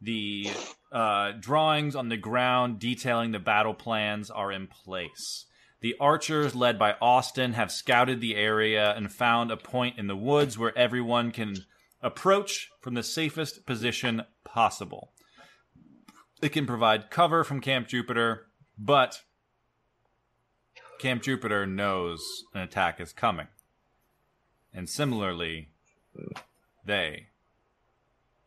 The 0.00 0.50
uh, 0.92 1.32
drawings 1.38 1.96
on 1.96 2.08
the 2.08 2.16
ground 2.16 2.78
detailing 2.78 3.32
the 3.32 3.38
battle 3.38 3.74
plans 3.74 4.30
are 4.30 4.52
in 4.52 4.66
place. 4.66 5.46
The 5.80 5.94
archers, 6.00 6.54
led 6.54 6.78
by 6.78 6.94
Austin, 7.00 7.52
have 7.52 7.70
scouted 7.70 8.20
the 8.20 8.34
area 8.34 8.94
and 8.94 9.12
found 9.12 9.50
a 9.50 9.56
point 9.56 9.98
in 9.98 10.06
the 10.06 10.16
woods 10.16 10.58
where 10.58 10.76
everyone 10.76 11.32
can 11.32 11.56
approach 12.02 12.70
from 12.80 12.94
the 12.94 13.02
safest 13.02 13.66
position 13.66 14.22
possible. 14.44 15.12
It 16.42 16.50
can 16.50 16.66
provide 16.66 17.10
cover 17.10 17.44
from 17.44 17.60
Camp 17.60 17.88
Jupiter, 17.88 18.46
but 18.78 19.22
Camp 20.98 21.22
Jupiter 21.22 21.66
knows 21.66 22.44
an 22.54 22.60
attack 22.62 23.00
is 23.00 23.12
coming. 23.12 23.48
And 24.72 24.88
similarly, 24.88 25.68
they 26.84 27.28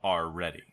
are 0.04 0.30
ready. 0.30 0.68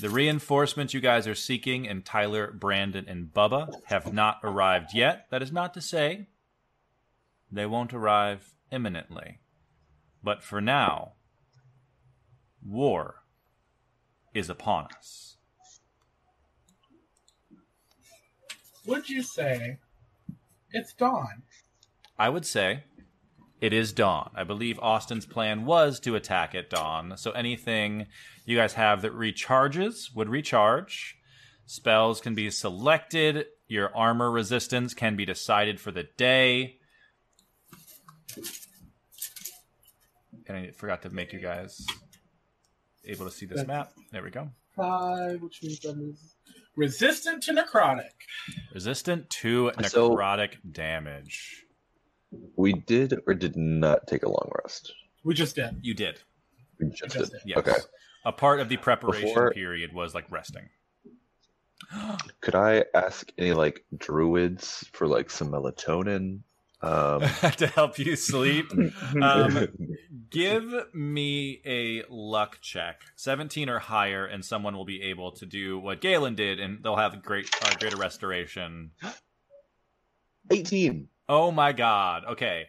The 0.00 0.08
reinforcements 0.08 0.94
you 0.94 1.00
guys 1.00 1.26
are 1.26 1.34
seeking 1.34 1.84
in 1.84 2.00
Tyler, 2.00 2.50
Brandon, 2.52 3.04
and 3.06 3.26
Bubba 3.26 3.70
have 3.84 4.14
not 4.14 4.40
arrived 4.42 4.94
yet. 4.94 5.26
That 5.30 5.42
is 5.42 5.52
not 5.52 5.74
to 5.74 5.82
say 5.82 6.28
they 7.52 7.66
won't 7.66 7.92
arrive 7.92 8.54
imminently. 8.72 9.40
But 10.24 10.42
for 10.42 10.62
now, 10.62 11.12
war 12.64 13.16
is 14.32 14.48
upon 14.48 14.86
us. 14.96 15.36
Would 18.86 19.10
you 19.10 19.22
say 19.22 19.80
it's 20.70 20.94
dawn? 20.94 21.42
I 22.18 22.30
would 22.30 22.46
say 22.46 22.84
it 23.60 23.72
is 23.72 23.92
dawn. 23.92 24.30
I 24.34 24.44
believe 24.44 24.78
Austin's 24.80 25.26
plan 25.26 25.64
was 25.66 26.00
to 26.00 26.14
attack 26.16 26.54
at 26.54 26.70
dawn. 26.70 27.14
So 27.16 27.30
anything 27.32 28.06
you 28.46 28.56
guys 28.56 28.72
have 28.74 29.02
that 29.02 29.12
recharges 29.14 30.14
would 30.14 30.28
recharge. 30.28 31.16
Spells 31.66 32.20
can 32.20 32.34
be 32.34 32.50
selected. 32.50 33.46
Your 33.68 33.94
armor 33.96 34.30
resistance 34.30 34.94
can 34.94 35.14
be 35.14 35.24
decided 35.24 35.80
for 35.80 35.90
the 35.92 36.04
day. 36.16 36.78
And 40.46 40.56
I 40.56 40.70
forgot 40.72 41.02
to 41.02 41.10
make 41.10 41.32
you 41.32 41.38
guys 41.38 41.86
able 43.04 43.24
to 43.26 43.30
see 43.30 43.46
this 43.46 43.66
map. 43.66 43.92
There 44.10 44.22
we 44.22 44.30
go. 44.30 44.50
Five, 44.74 45.42
which 45.42 45.62
means 45.62 45.80
that 45.80 45.96
is 45.98 46.34
resistant 46.76 47.42
to 47.44 47.52
necrotic. 47.52 48.10
Resistant 48.74 49.28
to 49.30 49.70
So- 49.86 50.10
necrotic 50.10 50.54
damage. 50.72 51.64
We 52.56 52.72
did 52.72 53.20
or 53.26 53.34
did 53.34 53.56
not 53.56 54.06
take 54.06 54.22
a 54.22 54.28
long 54.28 54.50
rest. 54.62 54.92
We 55.24 55.34
just 55.34 55.56
did. 55.56 55.80
You 55.82 55.94
did. 55.94 56.20
We 56.78 56.90
just 56.90 57.14
Just 57.14 57.32
did. 57.32 57.40
Yes. 57.44 57.58
Okay. 57.58 57.76
A 58.24 58.32
part 58.32 58.60
of 58.60 58.68
the 58.68 58.76
preparation 58.76 59.28
Before- 59.28 59.50
period 59.52 59.92
was 59.92 60.14
like 60.14 60.30
resting. 60.30 60.68
Could 62.40 62.54
I 62.54 62.84
ask 62.94 63.30
any 63.38 63.52
like 63.52 63.84
druids 63.96 64.86
for 64.92 65.06
like 65.06 65.30
some 65.30 65.50
melatonin? 65.50 66.40
Um, 66.82 67.20
to 67.58 67.66
help 67.66 67.98
you 67.98 68.16
sleep. 68.16 68.70
Um, 69.20 69.68
give 70.30 70.72
me 70.94 71.60
a 71.66 72.04
luck 72.08 72.58
check, 72.62 73.02
seventeen 73.16 73.68
or 73.68 73.80
higher, 73.80 74.24
and 74.24 74.44
someone 74.44 74.74
will 74.76 74.84
be 74.86 75.02
able 75.02 75.32
to 75.32 75.44
do 75.46 75.78
what 75.78 76.00
Galen 76.00 76.36
did, 76.36 76.60
and 76.60 76.82
they'll 76.82 76.96
have 76.96 77.14
a 77.14 77.16
great 77.18 77.50
uh, 77.62 77.74
greater 77.78 77.96
restoration. 77.96 78.92
18. 80.50 81.08
Oh 81.32 81.52
my 81.52 81.70
god! 81.70 82.24
Okay, 82.30 82.64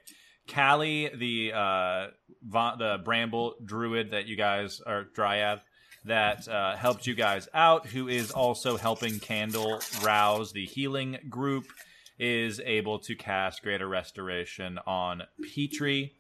Callie, 0.48 1.10
the 1.16 1.52
uh, 1.52 2.08
Va- 2.44 2.76
the 2.78 3.02
Bramble 3.04 3.56
Druid 3.66 4.12
that 4.12 4.28
you 4.28 4.38
guys 4.38 4.82
are 4.86 5.06
Dryad 5.16 5.62
that 6.06 6.48
uh, 6.48 6.76
helped 6.76 7.08
you 7.08 7.16
guys 7.16 7.50
out, 7.56 7.88
who 7.88 8.08
is 8.08 8.30
also 8.30 8.78
helping 8.78 9.20
Candle 9.20 9.82
rouse 10.04 10.52
the 10.52 10.68
healing 10.68 11.18
group, 11.28 11.66
is 12.20 12.62
able 12.64 13.00
to 13.00 13.16
cast 13.16 13.64
Greater 13.64 13.88
Restoration 13.88 14.78
on 14.86 15.24
Petrie, 15.56 16.14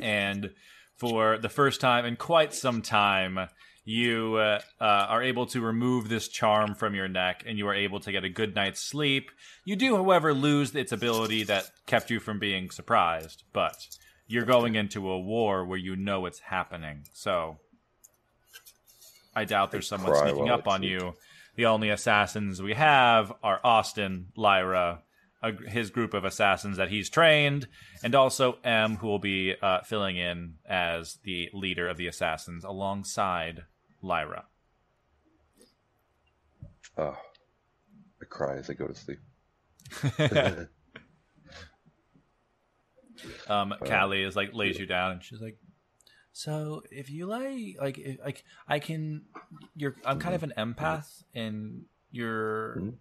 and 0.00 0.52
for 0.96 1.36
the 1.36 1.50
first 1.50 1.82
time 1.82 2.06
in 2.06 2.16
quite 2.16 2.54
some 2.54 2.80
time. 2.80 3.38
You 3.88 4.34
uh, 4.34 4.60
uh, 4.80 4.84
are 4.84 5.22
able 5.22 5.46
to 5.46 5.60
remove 5.60 6.08
this 6.08 6.26
charm 6.26 6.74
from 6.74 6.96
your 6.96 7.06
neck, 7.06 7.44
and 7.46 7.56
you 7.56 7.68
are 7.68 7.74
able 7.74 8.00
to 8.00 8.10
get 8.10 8.24
a 8.24 8.28
good 8.28 8.52
night's 8.52 8.80
sleep. 8.80 9.30
You 9.64 9.76
do, 9.76 9.94
however, 9.94 10.34
lose 10.34 10.74
its 10.74 10.90
ability 10.90 11.44
that 11.44 11.70
kept 11.86 12.10
you 12.10 12.18
from 12.18 12.40
being 12.40 12.70
surprised, 12.70 13.44
but 13.52 13.86
you're 14.26 14.44
going 14.44 14.74
into 14.74 15.08
a 15.08 15.20
war 15.20 15.64
where 15.64 15.78
you 15.78 15.94
know 15.94 16.26
it's 16.26 16.40
happening. 16.40 17.04
So 17.12 17.58
I 19.36 19.44
doubt 19.44 19.70
there's 19.70 19.86
someone 19.86 20.16
sneaking 20.16 20.50
up 20.50 20.66
on 20.66 20.82
you. 20.82 21.14
The 21.54 21.66
only 21.66 21.88
assassins 21.90 22.60
we 22.60 22.74
have 22.74 23.32
are 23.40 23.60
Austin, 23.62 24.32
Lyra, 24.34 25.02
a, 25.44 25.52
his 25.68 25.90
group 25.90 26.12
of 26.12 26.24
assassins 26.24 26.76
that 26.76 26.90
he's 26.90 27.08
trained, 27.08 27.68
and 28.02 28.16
also 28.16 28.58
M, 28.64 28.96
who 28.96 29.06
will 29.06 29.20
be 29.20 29.54
uh, 29.62 29.82
filling 29.82 30.16
in 30.16 30.54
as 30.68 31.18
the 31.22 31.50
leader 31.54 31.86
of 31.88 31.98
the 31.98 32.08
assassins 32.08 32.64
alongside 32.64 33.62
Lyra. 34.02 34.44
Oh, 36.98 37.16
I 38.22 38.24
cry 38.24 38.56
as 38.56 38.70
I 38.70 38.74
go 38.74 38.86
to 38.86 38.94
sleep. 38.94 39.18
um, 43.48 43.74
Callie 43.84 44.22
is 44.22 44.36
like 44.36 44.54
lays 44.54 44.78
you 44.78 44.86
down, 44.86 45.12
and 45.12 45.22
she's 45.22 45.40
like, 45.40 45.58
"So 46.32 46.82
if 46.90 47.10
you 47.10 47.26
like, 47.26 47.76
like, 47.80 47.98
if, 47.98 48.18
like, 48.24 48.44
I 48.66 48.78
can. 48.78 49.22
You're. 49.74 49.94
I'm 50.04 50.18
kind 50.18 50.34
of 50.34 50.42
an 50.42 50.52
empath, 50.56 51.22
and 51.34 51.84
you're, 52.10 52.76
Mhm. 52.80 52.94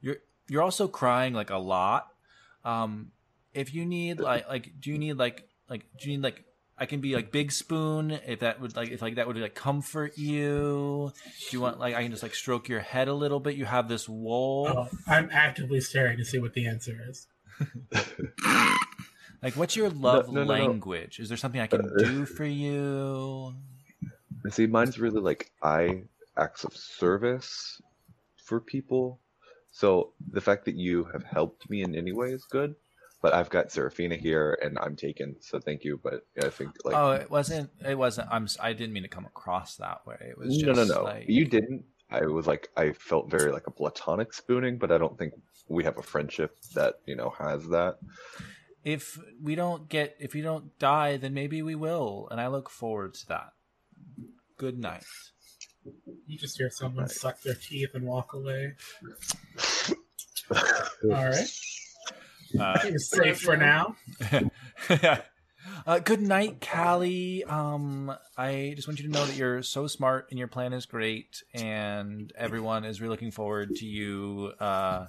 you're, 0.00 0.16
you're 0.48 0.62
also 0.62 0.88
crying 0.88 1.34
like 1.34 1.50
a 1.50 1.58
lot. 1.58 2.08
Um, 2.64 3.12
if 3.52 3.74
you 3.74 3.84
need 3.84 4.20
like, 4.20 4.48
like, 4.48 4.80
do 4.80 4.90
you 4.90 4.98
need 4.98 5.14
like, 5.14 5.48
like, 5.68 5.84
do 5.98 6.10
you 6.10 6.16
need 6.16 6.22
like." 6.24 6.44
I 6.80 6.86
can 6.86 7.00
be 7.00 7.14
like 7.14 7.30
big 7.30 7.52
spoon 7.52 8.18
if 8.26 8.40
that 8.40 8.60
would 8.60 8.74
like 8.74 8.90
if 8.90 9.02
like 9.02 9.16
that 9.16 9.26
would 9.26 9.36
like 9.36 9.54
comfort 9.54 10.16
you. 10.16 11.12
Do 11.50 11.56
you 11.56 11.60
want 11.60 11.78
like 11.78 11.94
I 11.94 12.02
can 12.02 12.10
just 12.10 12.22
like 12.22 12.34
stroke 12.34 12.68
your 12.68 12.80
head 12.80 13.06
a 13.08 13.14
little 13.14 13.38
bit? 13.38 13.54
You 13.54 13.66
have 13.66 13.86
this 13.86 14.08
wool. 14.08 14.66
Oh, 14.68 14.88
I'm 15.06 15.28
actively 15.30 15.80
staring 15.80 16.16
to 16.18 16.24
see 16.24 16.38
what 16.38 16.54
the 16.54 16.66
answer 16.66 16.98
is. 17.08 17.26
Like, 19.42 19.56
what's 19.56 19.74
your 19.74 19.88
love 19.88 20.28
no, 20.28 20.44
no, 20.44 20.44
no. 20.44 20.52
language? 20.52 21.18
Is 21.18 21.28
there 21.28 21.38
something 21.38 21.60
I 21.60 21.66
can 21.66 21.88
do 21.98 22.22
uh, 22.22 22.26
for 22.26 22.44
you? 22.44 23.54
See, 24.50 24.66
mine's 24.66 24.98
really 24.98 25.20
like 25.20 25.50
I 25.62 26.02
acts 26.36 26.64
of 26.64 26.76
service 26.76 27.80
for 28.36 28.60
people. 28.60 29.18
So 29.72 30.12
the 30.30 30.40
fact 30.40 30.64
that 30.66 30.74
you 30.74 31.04
have 31.04 31.24
helped 31.24 31.70
me 31.70 31.82
in 31.82 31.94
any 31.94 32.12
way 32.12 32.32
is 32.32 32.44
good. 32.44 32.74
But 33.22 33.34
I've 33.34 33.50
got 33.50 33.70
Serafina 33.70 34.16
here, 34.16 34.58
and 34.62 34.78
I'm 34.78 34.96
taken. 34.96 35.36
So 35.40 35.60
thank 35.60 35.84
you. 35.84 36.00
But 36.02 36.24
I 36.42 36.48
think 36.48 36.70
like 36.84 36.96
oh, 36.96 37.12
it 37.12 37.30
wasn't. 37.30 37.70
It 37.86 37.96
wasn't. 37.98 38.28
I'm. 38.30 38.44
s- 38.44 38.56
I 38.60 38.72
didn't 38.72 38.94
mean 38.94 39.02
to 39.02 39.08
come 39.10 39.26
across 39.26 39.76
that 39.76 40.06
way. 40.06 40.16
It 40.20 40.38
was 40.38 40.56
just 40.56 40.64
no, 40.66 40.72
no, 40.72 40.84
no. 40.84 41.04
Like, 41.04 41.26
You 41.28 41.44
didn't. 41.44 41.84
I 42.10 42.22
was 42.26 42.46
like, 42.46 42.68
I 42.76 42.92
felt 42.92 43.30
very 43.30 43.52
like 43.52 43.66
a 43.66 43.70
platonic 43.70 44.32
spooning, 44.32 44.78
but 44.78 44.90
I 44.90 44.98
don't 44.98 45.16
think 45.18 45.34
we 45.68 45.84
have 45.84 45.98
a 45.98 46.02
friendship 46.02 46.56
that 46.74 46.94
you 47.06 47.14
know 47.14 47.32
has 47.38 47.68
that. 47.68 47.98
If 48.84 49.18
we 49.42 49.54
don't 49.54 49.88
get, 49.90 50.16
if 50.18 50.32
we 50.32 50.40
don't 50.40 50.76
die, 50.78 51.18
then 51.18 51.34
maybe 51.34 51.60
we 51.62 51.74
will, 51.74 52.26
and 52.30 52.40
I 52.40 52.46
look 52.48 52.70
forward 52.70 53.12
to 53.14 53.26
that. 53.28 53.52
Good 54.56 54.78
night. 54.78 55.04
You 56.26 56.38
just 56.38 56.56
hear 56.58 56.70
someone 56.70 57.04
Right. 57.04 57.10
suck 57.12 57.42
their 57.42 57.54
teeth 57.54 57.90
and 57.94 58.04
walk 58.04 58.32
away. 58.32 58.72
All 60.52 60.58
right. 61.10 61.48
Uh, 62.58 62.78
You're 62.84 62.98
safe 62.98 63.40
for 63.40 63.56
now. 63.56 63.96
uh, 65.86 65.98
good 66.00 66.20
night, 66.20 66.60
Callie. 66.60 67.44
Um, 67.44 68.14
I 68.36 68.72
just 68.76 68.88
want 68.88 69.00
you 69.00 69.06
to 69.06 69.12
know 69.12 69.24
that 69.24 69.36
you're 69.36 69.62
so 69.62 69.86
smart 69.86 70.26
and 70.30 70.38
your 70.38 70.48
plan 70.48 70.72
is 70.72 70.86
great, 70.86 71.42
and 71.54 72.32
everyone 72.36 72.84
is 72.84 73.00
really 73.00 73.10
looking 73.10 73.30
forward 73.30 73.74
to 73.76 73.86
you. 73.86 74.52
Uh, 74.58 75.06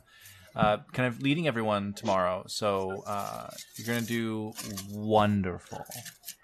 uh, 0.56 0.77
kind 0.91 1.08
of 1.08 1.21
leading 1.21 1.47
everyone 1.47 1.93
tomorrow. 1.93 2.43
So 2.47 3.04
uh, 3.08 3.49
you're 3.77 3.88
gonna 3.88 4.06
do 4.06 4.54
wonderful. 4.89 5.86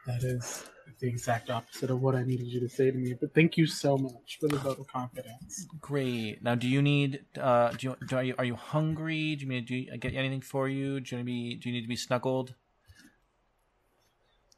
That 0.08 0.24
is 0.24 0.64
the 1.00 1.08
exact 1.08 1.50
opposite 1.50 1.92
of 1.92 2.02
what 2.02 2.16
I 2.16 2.24
needed 2.24 2.48
you 2.48 2.60
to 2.62 2.70
say 2.70 2.90
to 2.90 2.98
me. 2.98 3.14
But 3.14 3.34
thank 3.34 3.58
you 3.58 3.68
so 3.68 3.98
much 3.98 4.40
for 4.40 4.48
the 4.48 4.58
vote 4.58 4.80
of 4.80 4.88
confidence. 4.88 5.68
Great. 5.80 6.42
Now, 6.42 6.56
do 6.56 6.68
you 6.68 6.82
need? 6.82 7.26
Uh, 7.40 7.72
do 7.72 7.88
you, 7.88 7.96
do, 8.08 8.16
are 8.16 8.24
you 8.24 8.36
are 8.38 8.46
you 8.46 8.56
hungry? 8.56 9.36
Do 9.36 9.44
you 9.44 9.50
need 9.50 9.66
do 9.66 9.76
you 9.76 9.98
get 9.98 10.16
anything 10.16 10.42
for 10.42 10.68
you? 10.68 11.00
Do 11.00 11.16
you 11.16 11.24
need 11.24 11.24
to 11.24 11.26
be? 11.26 11.56
Do 11.56 11.70
you 11.70 11.76
need 11.76 11.82
to 11.82 11.88
be 11.88 11.96
snuggled? 11.96 12.56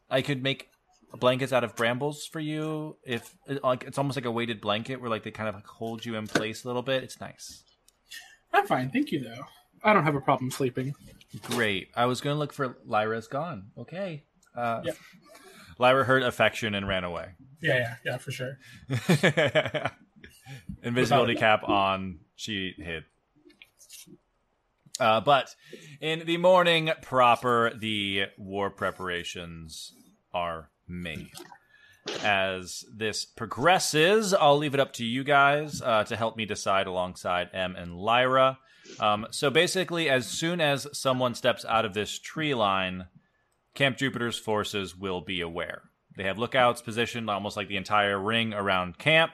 I 0.09 0.21
could 0.21 0.41
make 0.41 0.69
blankets 1.17 1.51
out 1.51 1.63
of 1.63 1.75
brambles 1.75 2.25
for 2.25 2.39
you. 2.39 2.97
If 3.03 3.35
like 3.63 3.83
it's 3.83 3.97
almost 3.97 4.15
like 4.15 4.25
a 4.25 4.31
weighted 4.31 4.62
blanket 4.62 5.01
where 5.01 5.09
like 5.09 5.23
they 5.23 5.31
kind 5.31 5.49
of 5.49 5.55
like 5.55 5.67
hold 5.67 6.05
you 6.05 6.15
in 6.15 6.27
place 6.27 6.63
a 6.63 6.67
little 6.67 6.83
bit. 6.83 7.03
It's 7.03 7.19
nice. 7.19 7.63
I'm 8.53 8.65
fine, 8.65 8.89
thank 8.89 9.12
you 9.12 9.23
though. 9.23 9.45
I 9.83 9.93
don't 9.93 10.03
have 10.03 10.15
a 10.15 10.21
problem 10.21 10.51
sleeping. 10.51 10.93
Great. 11.43 11.89
I 11.95 12.05
was 12.05 12.21
gonna 12.21 12.39
look 12.39 12.53
for 12.53 12.77
Lyra's 12.85 13.27
gone. 13.27 13.71
Okay. 13.77 14.23
Uh, 14.55 14.81
Yep. 14.85 14.97
Lyra 15.79 16.03
heard 16.03 16.23
affection 16.23 16.75
and 16.75 16.88
ran 16.88 17.03
away. 17.05 17.29
Yeah, 17.62 17.77
yeah, 17.77 17.95
yeah, 18.05 18.17
for 18.17 18.31
sure. 18.31 18.57
Invisibility 20.83 21.35
cap 21.35 21.63
on. 21.63 22.19
She 22.35 22.73
hid. 22.77 23.05
Uh, 24.99 25.21
but 25.21 25.55
in 26.01 26.25
the 26.25 26.38
morning 26.38 26.91
proper, 27.01 27.71
the 27.73 28.25
war 28.38 28.69
preparations 28.69 29.93
are 30.33 30.69
made. 30.88 31.31
As 32.23 32.83
this 32.93 33.23
progresses, 33.23 34.33
I'll 34.33 34.57
leave 34.57 34.73
it 34.73 34.79
up 34.79 34.93
to 34.93 35.05
you 35.05 35.23
guys 35.23 35.81
uh, 35.81 36.03
to 36.05 36.15
help 36.17 36.35
me 36.35 36.45
decide 36.45 36.88
alongside 36.88 37.49
M 37.53 37.75
and 37.75 37.95
Lyra. 37.95 38.57
Um, 38.99 39.27
so 39.31 39.49
basically, 39.49 40.09
as 40.09 40.27
soon 40.27 40.59
as 40.59 40.88
someone 40.91 41.35
steps 41.35 41.63
out 41.63 41.85
of 41.85 41.93
this 41.93 42.17
tree 42.19 42.53
line, 42.55 43.05
Camp 43.79 43.95
Jupiter's 43.95 44.37
forces 44.37 44.93
will 44.93 45.21
be 45.21 45.39
aware. 45.39 45.83
They 46.17 46.23
have 46.23 46.37
lookouts 46.37 46.81
positioned 46.81 47.29
almost 47.29 47.55
like 47.55 47.69
the 47.69 47.77
entire 47.77 48.19
ring 48.19 48.53
around 48.53 48.97
camp. 48.97 49.31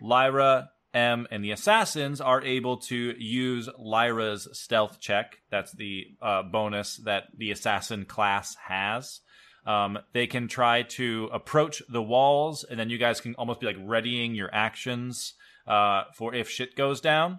Lyra, 0.00 0.70
M, 0.92 1.28
and 1.30 1.44
the 1.44 1.52
assassins 1.52 2.20
are 2.20 2.42
able 2.42 2.78
to 2.78 3.14
use 3.16 3.68
Lyra's 3.78 4.48
stealth 4.50 4.98
check. 4.98 5.36
That's 5.48 5.70
the 5.70 6.06
uh, 6.20 6.42
bonus 6.42 6.96
that 7.04 7.26
the 7.38 7.52
assassin 7.52 8.04
class 8.04 8.56
has. 8.66 9.20
Um, 9.64 10.00
they 10.12 10.26
can 10.26 10.48
try 10.48 10.82
to 10.82 11.30
approach 11.32 11.84
the 11.88 12.02
walls, 12.02 12.64
and 12.64 12.80
then 12.80 12.90
you 12.90 12.98
guys 12.98 13.20
can 13.20 13.36
almost 13.36 13.60
be 13.60 13.66
like 13.66 13.78
readying 13.78 14.34
your 14.34 14.52
actions 14.52 15.34
uh, 15.68 16.02
for 16.16 16.34
if 16.34 16.50
shit 16.50 16.74
goes 16.74 17.00
down. 17.00 17.38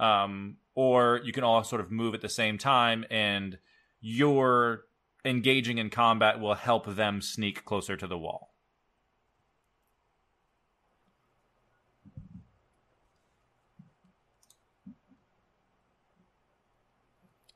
Um, 0.00 0.56
or 0.74 1.20
you 1.22 1.32
can 1.32 1.44
all 1.44 1.62
sort 1.62 1.80
of 1.80 1.92
move 1.92 2.12
at 2.14 2.22
the 2.22 2.28
same 2.28 2.58
time, 2.58 3.04
and 3.08 3.56
your 4.00 4.82
engaging 5.24 5.78
in 5.78 5.90
combat 5.90 6.40
will 6.40 6.54
help 6.54 6.86
them 6.86 7.20
sneak 7.20 7.64
closer 7.64 7.96
to 7.96 8.06
the 8.06 8.18
wall. 8.18 8.52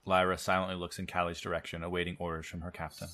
Lyra 0.04 0.38
silently 0.38 0.76
looks 0.76 1.00
in 1.00 1.06
Callie's 1.06 1.40
direction, 1.40 1.82
awaiting 1.82 2.16
orders 2.20 2.46
from 2.46 2.60
her 2.60 2.70
captain. 2.70 3.08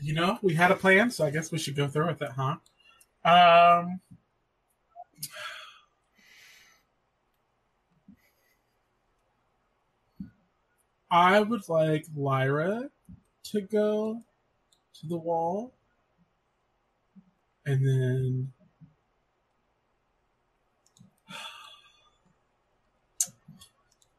You 0.00 0.14
know, 0.14 0.38
we 0.40 0.54
had 0.54 0.70
a 0.70 0.76
plan, 0.76 1.10
so 1.10 1.26
I 1.26 1.30
guess 1.30 1.50
we 1.50 1.58
should 1.58 1.76
go 1.76 1.88
through 1.88 2.06
with 2.06 2.22
it, 2.22 2.30
huh? 2.30 2.56
Um, 3.24 4.00
I 11.10 11.40
would 11.40 11.68
like 11.68 12.06
Lyra 12.14 12.90
to 13.44 13.60
go 13.60 14.22
to 15.00 15.06
the 15.06 15.16
wall, 15.16 15.72
and 17.66 17.86
then 17.86 18.52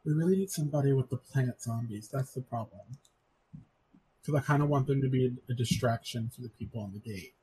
we 0.06 0.14
really 0.14 0.38
need 0.38 0.50
somebody 0.50 0.92
with 0.94 1.10
the 1.10 1.18
plant 1.18 1.62
zombies. 1.62 2.10
That's 2.12 2.34
the 2.34 2.42
problem. 2.42 2.82
Because 4.22 4.42
I 4.42 4.44
kind 4.46 4.62
of 4.62 4.70
want 4.70 4.88
them 4.88 5.02
to 5.02 5.10
be 5.10 5.34
a, 5.50 5.54
distraction 5.54 6.30
for 6.34 6.42
the 6.42 6.50
people 6.50 6.82
on 6.82 6.94
the 6.94 7.00
gate. 7.00 7.34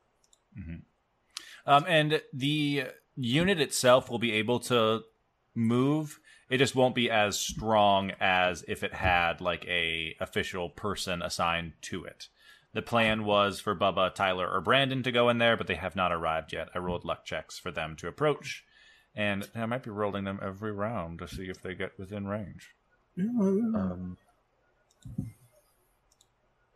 Um, 1.67 1.85
and 1.89 2.23
the 2.33 2.85
unit 3.17 3.61
itself 3.61 4.11
will 4.11 4.19
be 4.19 4.33
able 4.33 4.61
to 4.61 5.03
move. 5.55 6.21
It 6.49 6.59
just 6.59 6.75
won't 6.75 6.95
be 6.95 7.11
as 7.11 7.39
strong 7.39 8.13
as 8.21 8.65
if 8.67 8.83
it 8.83 8.95
had 8.95 9.41
like 9.41 9.67
a 9.67 10.17
official 10.19 10.71
person 10.71 11.21
assigned 11.21 11.73
to 11.83 12.05
it. 12.05 12.29
The 12.73 12.83
plan 12.83 13.25
was 13.25 13.61
for 13.61 13.75
Bubba, 13.75 14.15
Tyler, 14.15 14.51
or 14.51 14.61
Brandon 14.61 15.03
to 15.03 15.13
go 15.13 15.29
in 15.29 15.39
there, 15.39 15.57
but 15.57 15.67
they 15.67 15.75
have 15.75 15.97
not 15.97 16.13
arrived 16.13 16.53
yet. 16.53 16.69
I 16.75 16.79
rolled 16.79 17.05
luck 17.05 17.25
checks 17.25 17.59
for 17.59 17.71
them 17.71 17.97
to 17.97 18.09
approach, 18.09 18.65
and 19.15 19.49
I 19.55 19.67
might 19.67 19.83
be 19.83 19.91
rolling 19.91 20.25
them 20.25 20.39
every 20.43 20.73
round 20.73 21.19
to 21.19 21.29
see 21.29 21.49
if 21.49 21.61
they 21.61 21.75
get 21.75 21.99
within 21.99 22.27
range. 22.27 22.75
Um, 23.19 24.17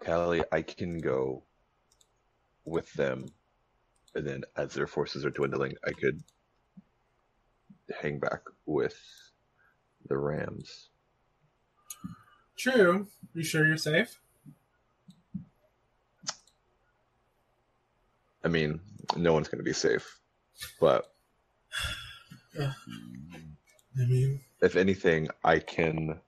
Callie, 0.05 0.43
I 0.51 0.63
can 0.63 0.99
go 0.99 1.45
with 2.65 2.93
them, 2.95 3.27
and 4.15 4.27
then 4.27 4.43
as 4.57 4.75
their 4.75 4.87
forces 4.87 5.25
are 5.25 5.31
dwindling, 5.31 5.75
I 5.87 5.93
could 5.93 6.23
hang 8.01 8.19
back 8.19 8.41
with 8.67 8.99
the 10.09 10.17
Rams. 10.17 10.88
True. 12.57 13.09
You 13.35 13.43
sure 13.43 13.67
you're 13.67 13.77
safe? 13.77 14.19
I 18.45 18.49
mean, 18.49 18.81
no 19.17 19.33
one's 19.33 19.49
going 19.49 19.59
to 19.59 19.65
be 19.65 19.73
safe, 19.73 20.19
but 20.81 21.12
I 22.59 22.75
mean, 23.97 24.41
if 24.61 24.77
anything, 24.77 25.29
I 25.45 25.59
can. 25.59 26.21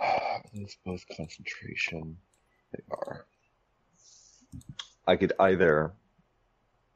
I 0.02 0.66
suppose 0.68 1.04
concentration. 1.16 2.16
They 2.72 2.82
are. 2.90 3.26
I 5.06 5.16
could 5.16 5.32
either 5.38 5.92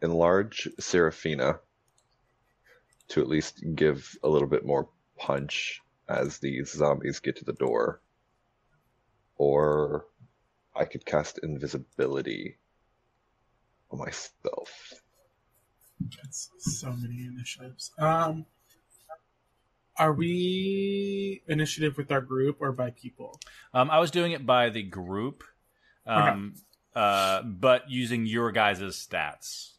enlarge 0.02 0.68
Serafina 0.80 1.60
to 3.10 3.20
at 3.20 3.28
least 3.28 3.62
give 3.74 4.16
a 4.22 4.28
little 4.28 4.48
bit 4.48 4.64
more 4.64 4.88
punch 5.18 5.82
as 6.08 6.38
these 6.38 6.72
zombies 6.72 7.20
get 7.20 7.36
to 7.36 7.44
the 7.44 7.52
door, 7.52 8.00
or 9.36 10.06
I 10.74 10.84
could 10.84 11.04
cast 11.04 11.38
invisibility 11.42 12.58
on 13.90 13.98
myself. 13.98 14.94
That's 16.22 16.50
so 16.58 16.92
many 16.92 17.26
initiatives. 17.26 17.90
Um, 17.98 18.46
are 19.96 20.12
we 20.12 21.42
initiative 21.46 21.96
with 21.98 22.10
our 22.10 22.20
group 22.22 22.56
or 22.60 22.72
by 22.72 22.90
people? 22.90 23.38
Um, 23.74 23.90
I 23.90 23.98
was 23.98 24.10
doing 24.10 24.32
it 24.32 24.46
by 24.46 24.70
the 24.70 24.82
group, 24.82 25.44
um, 26.06 26.54
uh, 26.94 27.42
but 27.42 27.90
using 27.90 28.24
your 28.24 28.50
guys' 28.50 28.80
stats. 28.80 29.72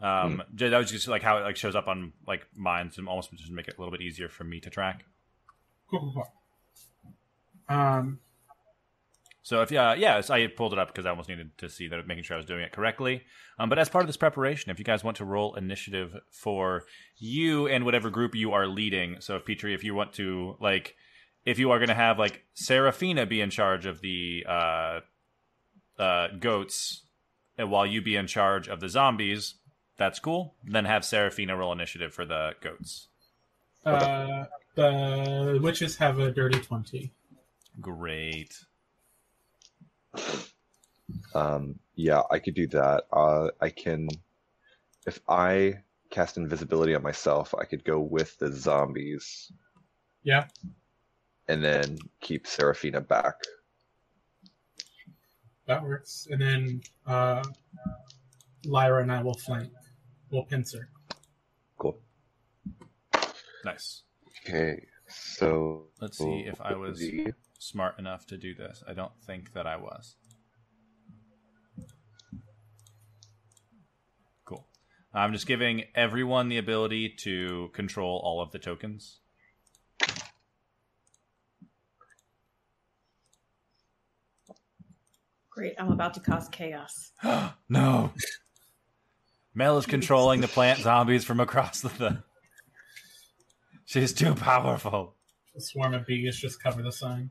Um, 0.00 0.42
j- 0.54 0.68
that 0.70 0.78
was 0.78 0.90
just 0.90 1.08
like 1.08 1.22
how 1.22 1.38
it 1.38 1.42
like 1.42 1.56
shows 1.56 1.76
up 1.76 1.88
on 1.88 2.12
like 2.26 2.46
mine 2.56 2.90
to 2.90 3.06
almost 3.06 3.32
just 3.34 3.50
make 3.50 3.68
it 3.68 3.74
a 3.76 3.80
little 3.80 3.92
bit 3.92 4.00
easier 4.00 4.28
for 4.28 4.44
me 4.44 4.60
to 4.60 4.70
track. 4.70 5.04
Cool, 5.90 6.00
cool, 6.00 6.26
cool. 7.68 7.76
Um, 7.76 8.18
So 9.42 9.62
if 9.62 9.70
yeah, 9.70 9.94
yeah, 9.94 10.20
I 10.30 10.46
pulled 10.46 10.72
it 10.72 10.78
up 10.78 10.88
because 10.88 11.06
I 11.06 11.10
almost 11.10 11.28
needed 11.28 11.56
to 11.58 11.68
see 11.68 11.88
that 11.88 12.06
making 12.06 12.24
sure 12.24 12.36
I 12.36 12.38
was 12.38 12.46
doing 12.46 12.62
it 12.62 12.72
correctly. 12.72 13.22
Um, 13.58 13.68
but 13.68 13.78
as 13.78 13.88
part 13.88 14.02
of 14.02 14.06
this 14.06 14.16
preparation, 14.16 14.70
if 14.70 14.78
you 14.78 14.84
guys 14.84 15.02
want 15.04 15.16
to 15.18 15.24
roll 15.24 15.54
initiative 15.54 16.16
for 16.30 16.84
you 17.16 17.66
and 17.66 17.84
whatever 17.84 18.10
group 18.10 18.34
you 18.34 18.52
are 18.52 18.66
leading, 18.66 19.20
so 19.20 19.36
if 19.36 19.44
Petrie, 19.44 19.74
if 19.74 19.82
you 19.84 19.94
want 19.94 20.12
to 20.14 20.56
like, 20.60 20.94
if 21.44 21.58
you 21.58 21.70
are 21.70 21.78
going 21.78 21.88
to 21.88 21.94
have 21.94 22.18
like 22.18 22.44
Serafina 22.54 23.26
be 23.26 23.40
in 23.40 23.50
charge 23.50 23.86
of 23.86 24.00
the 24.00 24.44
uh, 24.48 25.00
uh, 25.98 26.28
goats, 26.38 27.02
and 27.58 27.70
while 27.70 27.84
you 27.86 28.00
be 28.00 28.16
in 28.16 28.26
charge 28.26 28.68
of 28.68 28.80
the 28.80 28.88
zombies, 28.88 29.54
that's 30.00 30.18
cool. 30.18 30.54
Then 30.64 30.86
have 30.86 31.04
Seraphina 31.04 31.54
roll 31.56 31.72
initiative 31.72 32.14
for 32.14 32.24
the 32.24 32.54
goats. 32.62 33.08
uh, 33.84 34.46
the 34.74 35.60
witches 35.62 35.96
have 35.98 36.18
a 36.18 36.32
dirty 36.32 36.58
20. 36.58 37.12
Great. 37.80 38.64
Um, 41.34 41.78
yeah, 41.94 42.22
I 42.30 42.38
could 42.38 42.54
do 42.54 42.66
that. 42.68 43.04
Uh, 43.12 43.50
I 43.60 43.68
can, 43.68 44.08
if 45.06 45.20
I 45.28 45.80
cast 46.10 46.38
invisibility 46.38 46.94
on 46.94 47.02
myself, 47.02 47.54
I 47.58 47.64
could 47.64 47.84
go 47.84 48.00
with 48.00 48.38
the 48.38 48.50
zombies 48.52 49.52
Yeah, 50.22 50.46
and 51.46 51.62
then 51.62 51.98
keep 52.20 52.46
Seraphina 52.46 53.00
back. 53.02 53.34
that 55.66 55.82
works. 55.84 56.26
And 56.30 56.40
then 56.40 56.80
uh, 57.06 57.44
Lyra 58.64 59.02
and 59.02 59.12
I 59.12 59.22
will 59.22 59.34
flank. 59.34 59.70
We'll 60.30 60.44
pincer. 60.44 60.88
Cool. 61.78 61.98
Nice. 63.64 64.02
Okay, 64.46 64.86
so 65.08 65.88
Let's 66.00 66.18
see 66.18 66.44
if 66.46 66.60
I 66.60 66.74
was 66.74 66.98
the- 67.00 67.34
smart 67.58 67.98
enough 67.98 68.26
to 68.26 68.36
do 68.38 68.54
this. 68.54 68.82
I 68.86 68.94
don't 68.94 69.12
think 69.26 69.52
that 69.52 69.66
I 69.66 69.76
was. 69.76 70.16
Cool. 74.44 74.66
I'm 75.12 75.32
just 75.32 75.46
giving 75.46 75.84
everyone 75.94 76.48
the 76.48 76.58
ability 76.58 77.16
to 77.24 77.70
control 77.74 78.20
all 78.24 78.40
of 78.40 78.50
the 78.52 78.58
tokens. 78.58 79.18
Great, 85.50 85.74
I'm 85.78 85.92
about 85.92 86.14
to 86.14 86.20
cause 86.20 86.48
chaos. 86.48 87.12
no. 87.68 88.12
Mel 89.54 89.78
is 89.78 89.86
controlling 89.86 90.40
the 90.40 90.48
plant 90.48 90.80
zombies 90.80 91.24
from 91.24 91.40
across 91.40 91.80
the. 91.80 91.88
the... 91.88 92.22
She's 93.84 94.12
too 94.12 94.34
powerful. 94.34 95.14
A 95.56 95.60
swarm 95.60 95.94
of 95.94 96.06
bees 96.06 96.38
just 96.38 96.62
cover 96.62 96.82
the 96.82 96.92
sign. 96.92 97.30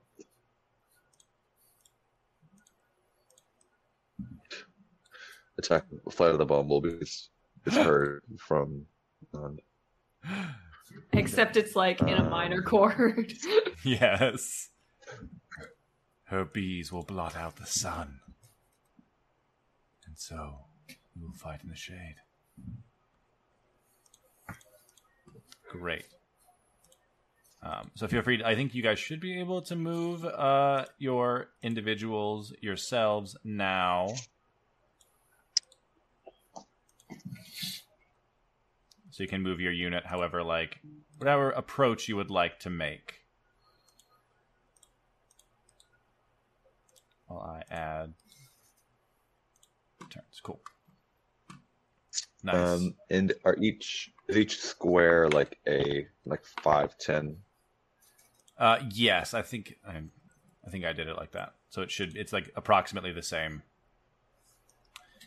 attack 5.59 5.85
flight 6.09 6.31
of 6.31 6.39
the 6.39 6.45
bumblebees 6.45 7.29
is 7.65 7.73
heard 7.75 8.23
from 8.39 8.85
um, 9.35 9.57
Except 11.13 11.55
it's 11.55 11.75
like 11.75 12.01
in 12.01 12.09
a 12.09 12.29
minor 12.29 12.61
chord. 12.61 13.33
Yes. 13.85 14.69
Her 16.25 16.43
bees 16.43 16.91
will 16.91 17.03
blot 17.03 17.37
out 17.37 17.55
the 17.55 17.65
sun. 17.65 18.19
And 20.05 20.17
so 20.17 20.65
we 21.19 21.25
will 21.25 21.33
fight 21.33 21.61
in 21.63 21.69
the 21.69 21.75
shade. 21.75 22.15
Great. 25.69 26.05
Um, 27.61 27.91
so 27.95 28.07
feel 28.07 28.21
free. 28.21 28.37
To, 28.37 28.47
I 28.47 28.55
think 28.55 28.73
you 28.73 28.81
guys 28.81 28.99
should 28.99 29.19
be 29.19 29.39
able 29.39 29.61
to 29.63 29.75
move 29.75 30.23
uh, 30.25 30.85
your 30.97 31.49
individuals 31.61 32.53
yourselves 32.61 33.35
now. 33.43 34.13
So 39.11 39.23
you 39.23 39.27
can 39.27 39.41
move 39.41 39.59
your 39.59 39.73
unit 39.73 40.05
however, 40.05 40.41
like 40.41 40.79
whatever 41.17 41.51
approach 41.51 42.07
you 42.07 42.15
would 42.15 42.31
like 42.31 42.59
to 42.59 42.69
make. 42.69 43.15
While 47.27 47.41
I 47.41 47.73
add 47.73 48.13
turns. 50.09 50.39
Cool. 50.41 50.59
Nice. 52.43 52.55
um 52.79 52.95
and 53.09 53.33
are 53.45 53.55
each 53.59 54.11
is 54.27 54.37
each 54.37 54.59
square 54.59 55.27
like 55.29 55.57
a 55.67 56.07
like 56.25 56.45
five 56.63 56.97
ten 56.97 57.37
Uh, 58.57 58.79
yes, 58.91 59.33
I 59.33 59.41
think 59.41 59.75
I, 59.87 60.01
I 60.65 60.69
think 60.69 60.85
I 60.85 60.93
did 60.93 61.07
it 61.07 61.15
like 61.17 61.31
that. 61.31 61.53
So 61.69 61.81
it 61.81 61.91
should 61.91 62.15
it's 62.17 62.33
like 62.33 62.51
approximately 62.55 63.11
the 63.11 63.23
same. 63.23 63.63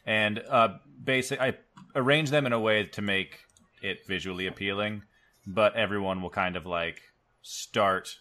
And 0.04 0.42
uh, 0.48 0.78
basic, 1.02 1.40
I 1.40 1.54
arrange 1.94 2.30
them 2.30 2.46
in 2.46 2.52
a 2.52 2.58
way 2.60 2.84
to 2.84 3.02
make 3.02 3.40
it 3.82 4.06
visually 4.06 4.46
appealing. 4.46 5.02
But 5.46 5.74
everyone 5.76 6.22
will 6.22 6.30
kind 6.30 6.56
of 6.56 6.66
like 6.66 7.00
start 7.42 8.16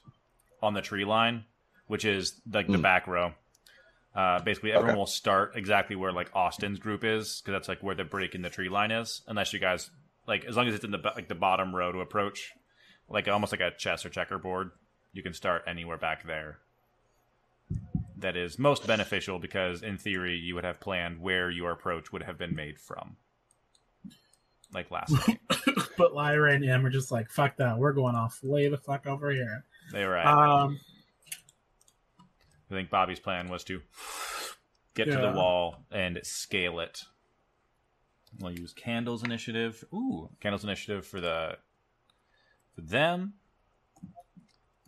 on 0.61 0.73
the 0.73 0.81
tree 0.81 1.05
line, 1.05 1.45
which 1.87 2.05
is 2.05 2.39
like 2.51 2.67
the 2.67 2.77
Mm. 2.77 2.81
back 2.83 3.07
row. 3.07 3.33
Uh, 4.13 4.41
basically, 4.41 4.71
everyone 4.71 4.91
Okay. 4.91 4.97
will 4.99 5.05
start 5.05 5.53
exactly 5.55 5.95
where 5.95 6.11
like 6.11 6.29
Austin's 6.35 6.79
group 6.79 7.03
is, 7.03 7.41
because 7.41 7.53
that's 7.57 7.67
like 7.69 7.81
where 7.81 7.95
the 7.95 8.03
break 8.03 8.35
in 8.35 8.41
the 8.41 8.49
tree 8.49 8.67
line 8.69 8.91
is. 8.91 9.21
Unless 9.27 9.53
you 9.53 9.59
guys 9.59 9.89
like, 10.27 10.43
as 10.45 10.55
long 10.57 10.67
as 10.67 10.75
it's 10.75 10.83
in 10.83 10.91
the 10.91 10.99
like 11.15 11.27
the 11.29 11.35
bottom 11.35 11.73
row 11.75 11.91
to 11.91 11.99
approach, 11.99 12.51
like 13.09 13.27
almost 13.27 13.51
like 13.53 13.61
a 13.61 13.71
chess 13.77 14.05
or 14.05 14.09
checkerboard, 14.09 14.71
you 15.13 15.23
can 15.23 15.33
start 15.33 15.63
anywhere 15.67 15.97
back 15.97 16.25
there. 16.25 16.59
That 18.17 18.35
is 18.37 18.59
most 18.59 18.85
beneficial 18.85 19.39
because, 19.39 19.81
in 19.81 19.97
theory, 19.97 20.35
you 20.35 20.55
would 20.55 20.63
have 20.65 20.79
planned 20.79 21.19
where 21.21 21.49
your 21.49 21.71
approach 21.71 22.11
would 22.11 22.21
have 22.23 22.37
been 22.37 22.53
made 22.55 22.77
from, 22.79 23.15
like 24.73 24.91
last 24.91 25.15
game. 25.25 25.39
but 25.97 26.13
Lyra 26.13 26.53
and 26.53 26.63
Em 26.63 26.85
are 26.85 26.89
just 26.91 27.11
like, 27.11 27.31
fuck 27.31 27.57
that. 27.57 27.79
We're 27.79 27.93
going 27.93 28.15
off 28.15 28.39
way 28.43 28.67
the 28.67 28.77
fuck 28.77 29.07
over 29.07 29.31
here. 29.31 29.63
They 29.91 30.05
were 30.05 30.17
at. 30.17 30.27
Um, 30.27 30.79
I 32.71 32.75
think 32.75 32.89
Bobby's 32.89 33.19
plan 33.19 33.49
was 33.49 33.63
to 33.65 33.81
get 34.93 35.05
to 35.05 35.17
the 35.17 35.31
wall 35.31 35.85
and 35.91 36.19
scale 36.23 36.79
it. 36.79 37.03
We'll 38.39 38.53
use 38.53 38.73
Candle's 38.73 39.23
initiative. 39.23 39.83
Ooh, 39.93 40.29
Candle's 40.39 40.63
initiative 40.63 41.05
for 41.05 41.19
the 41.19 41.57
for 42.73 42.81
them. 42.81 43.33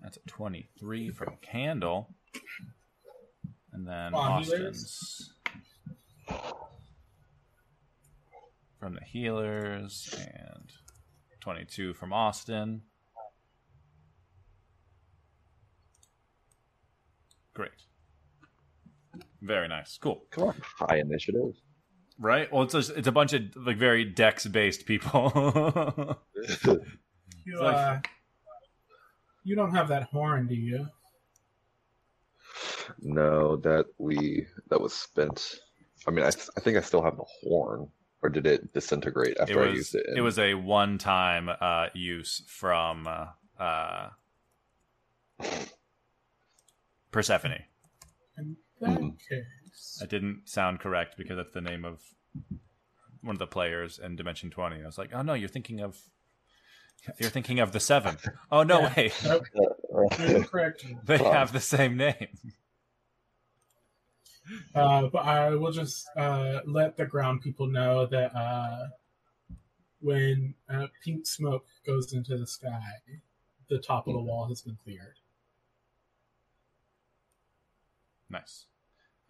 That's 0.01 0.17
a 0.17 0.21
twenty-three 0.27 1.11
from 1.11 1.35
Candle, 1.41 2.15
and 3.73 3.87
then 3.87 4.13
Austin's 4.13 5.33
from 8.79 8.95
the 8.95 9.03
healers, 9.03 10.13
and 10.17 10.71
twenty-two 11.41 11.93
from 11.93 12.13
Austin. 12.13 12.83
Great. 17.53 17.71
Very 19.41 19.67
nice. 19.67 19.97
Cool. 20.01 20.25
Come 20.31 20.49
on, 20.49 20.55
high 20.61 20.97
initiative. 20.97 21.53
Right? 22.19 22.51
Well, 22.51 22.63
it's 22.63 22.73
a, 22.73 22.95
it's 22.95 23.07
a 23.07 23.11
bunch 23.11 23.33
of 23.33 23.41
like 23.55 23.77
very 23.77 24.05
dex 24.05 24.45
based 24.45 24.85
people. 24.85 26.17
you, 27.45 27.59
uh, 27.59 27.99
you 29.43 29.55
don't 29.55 29.75
have 29.75 29.89
that 29.89 30.03
horn, 30.03 30.47
do 30.47 30.55
you? 30.55 30.87
no, 33.01 33.57
that 33.57 33.85
we 33.97 34.45
that 34.69 34.79
was 34.79 34.93
spent. 34.93 35.55
I 36.07 36.11
mean, 36.11 36.25
I, 36.25 36.29
I 36.29 36.59
think 36.59 36.77
I 36.77 36.81
still 36.81 37.03
have 37.03 37.17
the 37.17 37.25
horn, 37.41 37.87
or 38.21 38.29
did 38.29 38.45
it 38.45 38.73
disintegrate 38.73 39.31
it 39.31 39.39
after 39.39 39.63
I 39.63 39.69
used 39.69 39.95
it? 39.95 40.05
in- 40.07 40.17
it 40.17 40.21
was 40.21 40.39
a 40.39 40.53
one 40.53 40.97
time 40.97 41.49
uh, 41.49 41.87
use 41.93 42.43
from 42.47 43.07
uh, 43.07 43.27
uh, 43.61 44.09
Persephone. 47.13 47.63
In 48.37 48.57
that 48.81 48.99
Mhm. 48.99 49.17
case, 49.29 49.99
It 50.03 50.09
didn't 50.09 50.49
sound 50.49 50.79
correct 50.81 51.15
because 51.17 51.37
that's 51.37 51.53
the 51.53 51.61
name 51.61 51.85
of 51.85 52.01
one 53.21 53.35
of 53.35 53.39
the 53.39 53.47
players 53.47 53.99
in 53.99 54.15
Dimension 54.17 54.49
Twenty. 54.49 54.81
I 54.81 54.85
was 54.85 54.97
like, 54.97 55.13
oh 55.13 55.21
no, 55.21 55.33
you're 55.33 55.47
thinking 55.47 55.79
of 55.79 55.97
you're 57.19 57.29
thinking 57.29 57.59
of 57.59 57.71
the 57.71 57.79
seven. 57.79 58.17
Oh 58.51 58.63
no, 58.63 58.79
Yeah. 58.81 58.93
wait, 58.97 59.13
nope, 59.23 59.45
correct. 60.49 60.85
they 61.05 61.17
Fuck. 61.17 61.33
have 61.33 61.53
the 61.53 61.59
same 61.61 61.95
name. 61.97 62.27
Uh, 64.75 65.07
but 65.07 65.19
I 65.25 65.51
will 65.55 65.71
just 65.71 66.05
uh, 66.17 66.59
let 66.65 66.97
the 66.97 67.05
ground 67.05 67.41
people 67.41 67.67
know 67.67 68.05
that 68.07 68.35
uh, 68.35 68.87
when 70.01 70.55
uh, 70.69 70.87
pink 71.05 71.25
smoke 71.25 71.65
goes 71.85 72.11
into 72.11 72.37
the 72.37 72.45
sky, 72.47 72.81
the 73.69 73.79
top 73.79 74.07
of 74.07 74.13
the 74.13 74.19
wall 74.21 74.47
has 74.49 74.61
been 74.61 74.77
cleared. 74.83 75.15
Nice. 78.33 78.65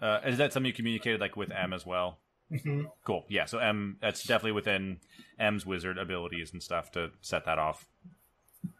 Uh, 0.01 0.19
is 0.25 0.37
that 0.39 0.51
something 0.51 0.67
you 0.67 0.73
communicated 0.73 1.21
like 1.21 1.37
with 1.37 1.51
M 1.51 1.71
as 1.73 1.85
well? 1.85 2.17
hmm 2.49 2.83
Cool. 3.05 3.25
Yeah. 3.29 3.45
So 3.45 3.59
M, 3.59 3.97
that's 4.01 4.23
definitely 4.23 4.53
within 4.53 4.99
M's 5.39 5.65
wizard 5.65 5.97
abilities 5.97 6.51
and 6.53 6.61
stuff 6.63 6.91
to 6.93 7.11
set 7.21 7.45
that 7.45 7.59
off. 7.59 7.85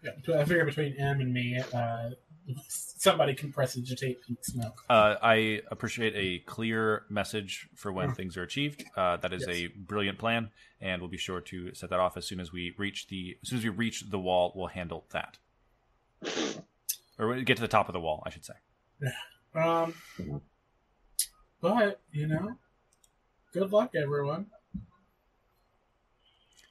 Yeah, 0.04 0.12
so 0.26 0.40
I 0.40 0.44
figure 0.46 0.66
between 0.66 0.96
M 0.98 1.20
and 1.22 1.34
me, 1.34 1.62
uh, 1.74 2.10
somebody 2.68 3.34
can 3.36 3.52
prestidigitate 3.54 4.22
pink 4.26 4.40
smoke. 4.44 4.84
Uh, 4.90 5.16
I 5.22 5.62
appreciate 5.72 6.14
a 6.16 6.40
clear 6.46 7.04
message 7.10 7.68
for 7.76 7.92
when 7.92 8.12
Mm. 8.12 8.16
things 8.16 8.38
are 8.38 8.44
achieved. 8.44 8.84
Uh, 8.98 9.18
that 9.18 9.32
is 9.34 9.46
Yes. 9.48 9.56
a 9.58 9.68
brilliant 9.68 10.18
plan, 10.20 10.52
and 10.82 11.02
we'll 11.02 11.10
be 11.12 11.18
sure 11.18 11.42
to 11.42 11.74
set 11.74 11.90
that 11.90 12.00
off 12.00 12.16
as 12.18 12.26
soon 12.26 12.40
as 12.40 12.52
we 12.52 12.74
reach 12.78 13.08
the 13.08 13.38
as 13.42 13.50
soon 13.50 13.58
as 13.60 13.64
we 13.64 13.70
reach 13.70 14.10
the 14.10 14.20
wall. 14.20 14.52
We'll 14.56 14.68
handle 14.68 15.06
that, 15.12 15.38
or 17.18 17.36
get 17.42 17.56
to 17.58 17.62
the 17.62 17.68
top 17.68 17.88
of 17.90 17.94
the 17.94 18.00
wall, 18.02 18.24
I 18.26 18.30
should 18.30 18.46
say. 18.46 18.56
Um, 19.56 19.94
but 21.62 22.02
you 22.12 22.28
know, 22.28 22.56
good 23.54 23.72
luck, 23.72 23.92
everyone. 23.96 24.48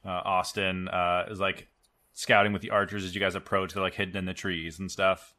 Uh, 0.04 0.20
Austin 0.24 0.88
uh, 0.88 1.26
is 1.30 1.38
like 1.38 1.68
scouting 2.12 2.52
with 2.52 2.62
the 2.62 2.70
archers 2.70 3.04
as 3.04 3.14
you 3.14 3.20
guys 3.20 3.34
approach. 3.34 3.72
They're 3.72 3.82
like 3.82 3.94
hidden 3.94 4.16
in 4.16 4.24
the 4.24 4.34
trees 4.34 4.78
and 4.78 4.90
stuff. 4.90 5.34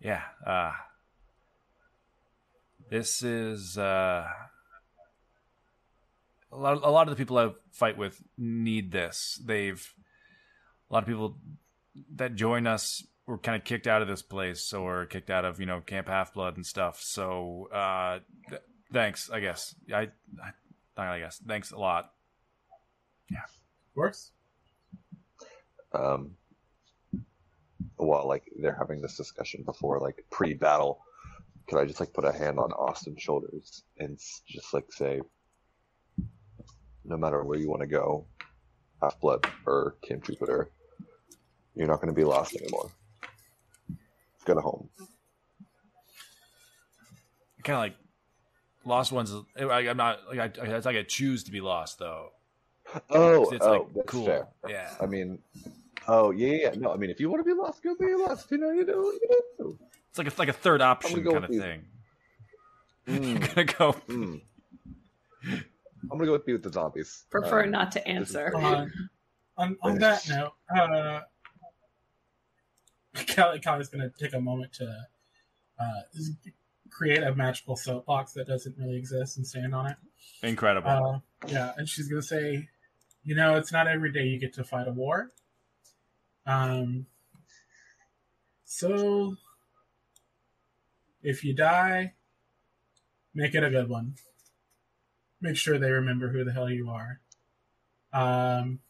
Yeah. 0.00 0.22
Uh, 0.44 0.72
this 2.90 3.22
is 3.22 3.78
uh, 3.78 4.26
a 6.52 6.56
lot. 6.56 6.76
Of, 6.76 6.82
A 6.82 6.90
lot 6.90 7.08
of 7.08 7.16
the 7.16 7.16
people 7.16 7.38
I 7.38 7.50
fight 7.72 7.96
with 7.96 8.20
need 8.36 8.90
this. 8.90 9.40
They've 9.44 9.94
a 10.90 10.94
lot 10.94 11.02
of 11.02 11.08
people 11.08 11.38
that 12.14 12.34
join 12.34 12.66
us 12.66 13.04
were 13.26 13.38
kind 13.38 13.56
of 13.56 13.64
kicked 13.64 13.86
out 13.86 14.02
of 14.02 14.08
this 14.08 14.22
place 14.22 14.72
or 14.72 15.06
kicked 15.06 15.30
out 15.30 15.44
of 15.44 15.58
you 15.60 15.66
know 15.66 15.80
Camp 15.80 16.08
Half 16.08 16.34
Blood 16.34 16.56
and 16.56 16.64
stuff. 16.66 17.00
So 17.00 17.68
uh, 17.72 18.20
th- 18.48 18.62
thanks, 18.92 19.30
I 19.30 19.40
guess. 19.40 19.74
I, 19.92 20.08
I, 20.96 21.06
I 21.06 21.18
guess. 21.18 21.40
Thanks 21.46 21.72
a 21.72 21.78
lot. 21.78 22.12
Yeah, 23.30 23.38
Of 23.42 23.94
course. 23.94 24.30
um, 25.92 26.32
while 27.96 28.28
like 28.28 28.44
they're 28.60 28.76
having 28.78 29.00
this 29.00 29.16
discussion 29.16 29.62
before 29.64 29.98
like 29.98 30.24
pre-battle, 30.30 31.00
could 31.66 31.78
I 31.80 31.86
just 31.86 31.98
like 31.98 32.12
put 32.12 32.24
a 32.24 32.32
hand 32.32 32.58
on 32.58 32.70
Austin's 32.72 33.20
shoulders 33.22 33.82
and 33.98 34.18
just 34.46 34.72
like 34.72 34.92
say, 34.92 35.20
no 37.04 37.16
matter 37.16 37.42
where 37.42 37.58
you 37.58 37.68
want 37.68 37.80
to 37.80 37.86
go, 37.88 38.26
Half 39.02 39.20
Blood 39.20 39.46
or 39.66 39.96
Camp 40.06 40.24
Jupiter, 40.24 40.70
you're 41.74 41.88
not 41.88 41.96
going 41.96 42.08
to 42.08 42.14
be 42.14 42.24
lost 42.24 42.54
anymore. 42.54 42.90
Go 44.46 44.54
to 44.54 44.60
home. 44.60 44.88
kind 47.64 47.74
of 47.74 47.80
like 47.80 47.96
lost 48.84 49.10
ones. 49.10 49.34
I, 49.58 49.64
I'm 49.64 49.96
not 49.96 50.20
like 50.28 50.58
I, 50.58 50.76
it's 50.76 50.86
like 50.86 50.96
I 50.96 51.02
choose 51.02 51.44
to 51.44 51.50
be 51.50 51.60
lost 51.60 51.98
though. 51.98 52.30
Oh, 53.10 53.44
'Cause 53.44 53.52
it's 53.52 53.64
oh, 53.66 53.90
like 53.94 54.06
cool. 54.06 54.26
fair. 54.26 54.46
Yeah, 54.68 54.94
I 55.00 55.06
mean, 55.06 55.40
oh 56.06 56.30
yeah, 56.30 56.52
yeah. 56.52 56.70
No, 56.76 56.92
I 56.92 56.96
mean, 56.96 57.10
if 57.10 57.18
you 57.18 57.28
want 57.28 57.44
to 57.44 57.44
be 57.44 57.60
lost, 57.60 57.82
go 57.82 57.96
be 57.96 58.14
lost. 58.14 58.50
You 58.52 58.58
know, 58.58 58.70
you 58.70 58.86
know, 58.86 59.02
you 59.02 59.40
know. 59.58 59.78
it's 60.08 60.18
like 60.18 60.28
a, 60.28 60.32
like 60.38 60.48
a 60.48 60.52
third 60.52 60.80
option 60.80 61.22
go 61.24 61.32
kind 61.32 61.44
of 61.44 61.50
you. 61.50 61.60
thing. 61.60 61.84
Mm, 63.08 63.34
I'm 63.34 63.40
gonna 63.40 63.64
go. 63.64 63.92
mm. 64.08 64.40
I'm 65.44 66.18
gonna 66.18 66.26
go 66.26 66.32
with 66.32 66.46
you 66.46 66.54
with 66.54 66.62
the 66.62 66.72
zombies. 66.72 67.24
Prefer 67.30 67.64
Um, 67.64 67.72
not 67.72 67.90
to 67.92 68.06
answer. 68.06 68.54
On, 68.56 68.92
on, 69.58 69.76
on 69.82 69.98
that 69.98 70.28
note, 70.28 70.52
uh, 70.76 71.22
Kelly 73.26 73.60
is 73.80 73.88
going 73.88 74.10
to 74.10 74.12
take 74.18 74.34
a 74.34 74.40
moment 74.40 74.72
to 74.74 75.06
uh, 75.78 76.00
create 76.90 77.22
a 77.22 77.34
magical 77.34 77.76
soapbox 77.76 78.32
that 78.32 78.46
doesn't 78.46 78.76
really 78.78 78.96
exist 78.96 79.36
and 79.36 79.46
stand 79.46 79.74
on 79.74 79.86
it. 79.86 79.96
Incredible. 80.42 81.22
Uh, 81.42 81.46
yeah, 81.48 81.72
and 81.76 81.88
she's 81.88 82.08
going 82.08 82.22
to 82.22 82.26
say, 82.26 82.68
you 83.24 83.34
know, 83.34 83.56
it's 83.56 83.72
not 83.72 83.86
every 83.86 84.12
day 84.12 84.24
you 84.24 84.38
get 84.38 84.54
to 84.54 84.64
fight 84.64 84.88
a 84.88 84.92
war. 84.92 85.32
Um, 86.46 87.06
so 88.64 89.36
if 91.22 91.44
you 91.44 91.54
die, 91.54 92.14
make 93.34 93.54
it 93.54 93.64
a 93.64 93.70
good 93.70 93.88
one. 93.88 94.14
Make 95.40 95.56
sure 95.56 95.78
they 95.78 95.90
remember 95.90 96.28
who 96.28 96.44
the 96.44 96.52
hell 96.52 96.70
you 96.70 96.88
are. 96.88 97.20
Um, 98.12 98.80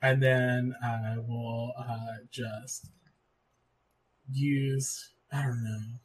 and 0.00 0.22
then 0.22 0.74
I 0.82 1.18
will 1.18 1.72
uh, 1.78 2.24
just 2.30 2.90
use, 4.30 5.12
I 5.32 5.42
don't 5.42 5.64
know, 5.64 5.98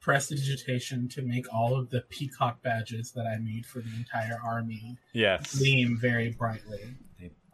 prestidigitation 0.00 1.08
to 1.08 1.22
make 1.22 1.46
all 1.52 1.76
of 1.76 1.90
the 1.90 2.02
peacock 2.10 2.62
badges 2.62 3.12
that 3.12 3.26
I 3.26 3.38
made 3.38 3.64
for 3.64 3.80
the 3.80 3.90
entire 3.96 4.38
army 4.44 4.98
yes. 5.14 5.56
gleam 5.56 5.98
very 5.98 6.30
brightly. 6.30 6.96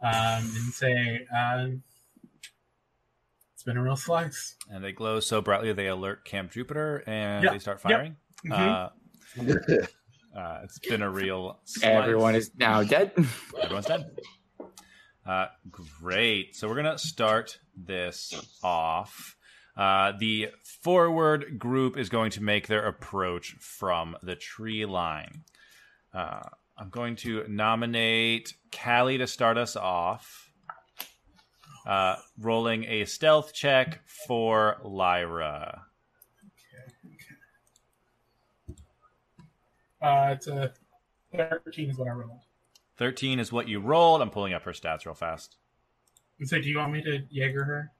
Um, 0.03 0.11
and 0.55 0.73
say, 0.73 1.27
um, 1.27 1.83
it's 3.53 3.63
been 3.63 3.77
a 3.77 3.83
real 3.83 3.95
slice. 3.95 4.55
And 4.69 4.83
they 4.83 4.91
glow 4.91 5.19
so 5.19 5.41
brightly 5.41 5.71
they 5.71 5.87
alert 5.87 6.25
Camp 6.25 6.51
Jupiter 6.51 7.03
and 7.05 7.43
Yep, 7.43 7.53
they 7.53 7.59
start 7.59 7.79
yep. 7.85 7.91
firing. 7.91 8.15
Mhm. 8.43 8.91
Uh, 10.35 10.37
uh, 10.39 10.61
it's 10.63 10.79
been 10.79 11.03
a 11.03 11.09
real. 11.09 11.59
Slice. 11.65 11.83
Everyone 11.85 12.33
is 12.33 12.49
now 12.57 12.81
dead. 12.83 13.11
Everyone's 13.61 13.85
dead. 13.85 14.09
Uh, 15.25 15.45
great. 15.69 16.55
So 16.55 16.67
we're 16.67 16.75
gonna 16.75 16.97
start 16.97 17.59
this 17.85 18.33
off. 18.63 19.35
Uh, 19.77 20.13
the 20.19 20.49
forward 20.63 21.57
group 21.57 21.97
is 21.97 22.09
going 22.09 22.31
to 22.31 22.43
make 22.43 22.67
their 22.67 22.85
approach 22.85 23.55
from 23.59 24.17
the 24.21 24.35
tree 24.35 24.85
line. 24.85 25.43
Uh, 26.13 26.41
I'm 26.77 26.89
going 26.89 27.15
to 27.17 27.45
nominate 27.47 28.53
Callie 28.71 29.17
to 29.17 29.27
start 29.27 29.57
us 29.57 29.75
off. 29.75 30.49
Uh, 31.85 32.15
rolling 32.39 32.83
a 32.83 33.05
stealth 33.05 33.53
check 33.53 34.01
for 34.27 34.77
Lyra. 34.83 35.83
Uh, 40.01 40.29
it's 40.35 40.47
a 40.47 40.73
13 41.35 41.89
is 41.91 41.97
what 41.97 42.07
I 42.07 42.11
rolled. 42.11 42.41
13 42.97 43.39
is 43.39 43.51
what 43.51 43.67
you 43.67 43.79
rolled. 43.79 44.21
I'm 44.21 44.29
pulling 44.29 44.53
up 44.53 44.63
her 44.63 44.71
stats 44.71 45.05
real 45.05 45.15
fast. 45.15 45.57
So, 46.43 46.59
do 46.59 46.67
you 46.69 46.77
want 46.77 46.91
me 46.93 47.01
to 47.03 47.19
Jaeger 47.29 47.63
her? 47.63 47.91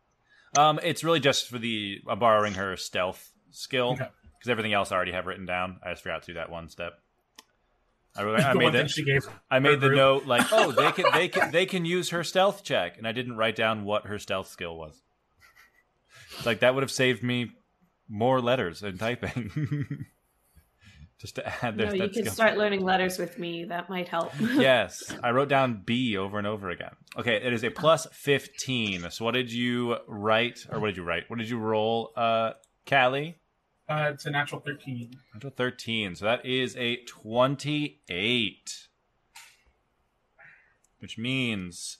Um, 0.58 0.80
it's 0.84 1.04
really 1.04 1.20
just 1.20 1.48
for 1.48 1.58
the 1.60 2.02
uh, 2.10 2.16
borrowing 2.16 2.54
her 2.56 2.76
stealth 2.76 3.32
skill 3.52 3.92
Okay. 3.92 4.08
because 4.38 4.50
everything 4.50 4.74
else 4.74 4.92
I 4.92 4.96
already 4.96 5.12
have 5.14 5.26
written 5.26 5.46
down. 5.46 5.80
I 5.84 5.92
just 5.92 6.04
forgot 6.04 6.24
to 6.24 6.28
do 6.28 6.34
that 6.34 6.50
one 6.50 6.68
step. 6.70 6.94
I, 8.16 8.24
really, 8.24 8.44
I 8.44 8.54
made 8.54 8.74
the. 8.74 9.22
I 9.50 9.60
made 9.60 9.80
the 9.80 9.88
group. 9.88 9.98
note 9.98 10.26
like, 10.26 10.48
oh, 10.52 10.72
they 10.72 10.92
can 10.92 11.06
they 11.14 11.28
can 11.30 11.52
they 11.54 11.66
can 11.66 11.86
use 11.86 12.10
her 12.10 12.24
stealth 12.26 12.64
check, 12.64 12.98
and 12.98 13.08
I 13.08 13.14
didn't 13.14 13.38
write 13.38 13.56
down 13.56 13.86
what 13.86 14.08
her 14.08 14.20
stealth 14.20 14.50
skill 14.50 14.76
was. 14.76 15.02
It's 16.36 16.46
like 16.46 16.60
that 16.60 16.74
would 16.76 16.84
have 16.84 16.92
saved 16.92 17.24
me 17.24 17.52
more 18.10 18.42
letters 18.42 18.84
and 18.84 19.00
typing. 19.00 20.06
just 21.22 21.36
to 21.36 21.47
add 21.65 21.78
their 21.78 21.88
No, 21.88 21.93
you 21.93 21.99
that 21.99 22.13
can 22.13 22.24
skill. 22.24 22.34
start 22.34 22.57
learning 22.57 22.84
letters 22.84 23.19
with 23.19 23.38
me. 23.38 23.63
That 23.65 23.89
might 23.89 24.07
help. 24.07 24.32
yes, 24.39 25.13
I 25.24 25.32
wrote 25.32 25.49
down 25.49 25.84
B 25.86 26.17
over 26.17 26.38
and 26.39 26.47
over 26.47 26.69
again. 26.72 26.91
Okay, 27.17 27.36
it 27.36 27.53
is 27.53 27.63
a 27.63 27.69
plus 27.69 28.07
15. 28.11 29.11
So 29.11 29.24
what 29.26 29.36
did 29.36 29.51
you 29.53 29.97
write, 30.07 30.65
or 30.72 30.80
what 30.80 30.88
did 30.88 30.97
you 30.97 31.03
write? 31.03 31.30
What 31.30 31.38
did 31.39 31.49
you 31.49 31.59
roll, 31.59 32.11
uh, 32.15 32.53
Callie? 32.89 33.38
Uh, 33.88 34.09
it's 34.13 34.26
a 34.26 34.32
natural 34.32 34.61
13. 34.61 35.11
natural 35.34 35.53
13. 35.55 36.15
So 36.15 36.26
that 36.26 36.45
is 36.45 36.76
a 36.78 36.97
28. 37.05 38.88
Which 40.99 41.17
means 41.17 41.97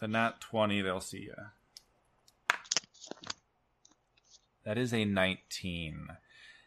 the 0.00 0.08
nat 0.08 0.40
20, 0.40 0.82
they'll 0.82 1.00
see 1.00 1.18
you. 1.28 1.34
That 4.64 4.78
is 4.78 4.92
a 4.92 5.04
19. 5.04 6.08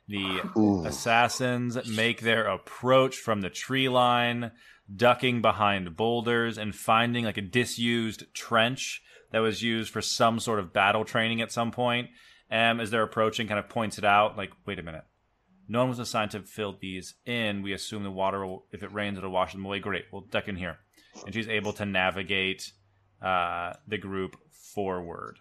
The 0.08 0.42
Ooh. 0.58 0.86
assassins 0.86 1.88
make 1.88 2.22
their 2.22 2.46
approach 2.46 3.18
from 3.18 3.42
the 3.42 3.50
tree 3.50 3.90
line, 3.90 4.52
ducking 4.94 5.42
behind 5.42 5.96
boulders 5.96 6.58
and 6.58 6.76
finding 6.76 7.26
like 7.26 7.38
a 7.38 7.42
disused 7.42 8.26
trench 8.34 9.02
that 9.32 9.40
was 9.40 9.64
used 9.64 9.92
for 9.92 10.02
some 10.02 10.40
sort 10.40 10.60
of 10.60 10.72
battle 10.72 11.06
training 11.06 11.42
at 11.42 11.52
some 11.52 11.72
point. 11.72 12.10
Em, 12.52 12.80
as 12.80 12.92
they're 12.92 13.04
approaching, 13.04 13.48
kind 13.48 13.60
of 13.60 13.68
points 13.68 13.98
it 13.98 14.06
out 14.06 14.38
like, 14.38 14.52
wait 14.66 14.78
a 14.78 14.84
minute. 14.84 15.06
No 15.68 15.80
one 15.80 15.90
was 15.90 16.00
assigned 16.00 16.32
to 16.32 16.42
fill 16.42 16.78
these 16.80 17.16
in. 17.26 17.64
We 17.64 17.74
assume 17.74 18.04
the 18.04 18.12
water, 18.12 18.46
will, 18.46 18.66
if 18.72 18.84
it 18.84 18.94
rains, 18.94 19.18
it'll 19.18 19.32
wash 19.32 19.54
them 19.54 19.66
away. 19.66 19.80
Great. 19.80 20.06
We'll 20.12 20.22
duck 20.22 20.48
in 20.48 20.56
here. 20.56 20.78
And 21.26 21.34
she's 21.34 21.48
able 21.48 21.74
to 21.74 21.86
navigate 21.86 22.72
uh, 23.22 23.74
the 23.88 23.98
group 23.98 24.38
forward. 24.52 25.40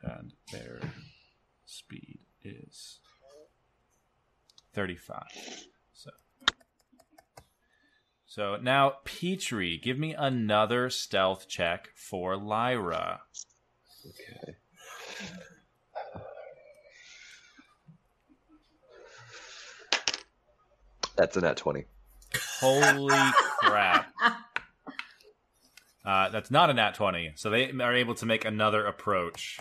And 0.00 0.32
their 0.52 0.80
speed 1.66 2.20
is 2.44 3.00
35. 4.74 5.24
So. 5.92 6.10
So 8.26 8.56
now, 8.56 8.94
Petrie, 9.04 9.78
give 9.78 9.98
me 9.98 10.14
another 10.14 10.90
stealth 10.90 11.48
check 11.48 11.88
for 11.94 12.36
Lyra. 12.36 13.20
Okay. 14.06 14.56
That's 21.16 21.36
a 21.36 21.40
nat 21.40 21.56
20. 21.56 21.84
Holy 22.60 23.32
crap. 23.58 24.12
Uh, 26.04 26.28
that's 26.30 26.50
not 26.50 26.70
a 26.70 26.74
nat 26.74 26.94
20. 26.94 27.32
So 27.34 27.50
they 27.50 27.70
are 27.72 27.94
able 27.94 28.14
to 28.14 28.24
make 28.24 28.44
another 28.44 28.86
approach. 28.86 29.58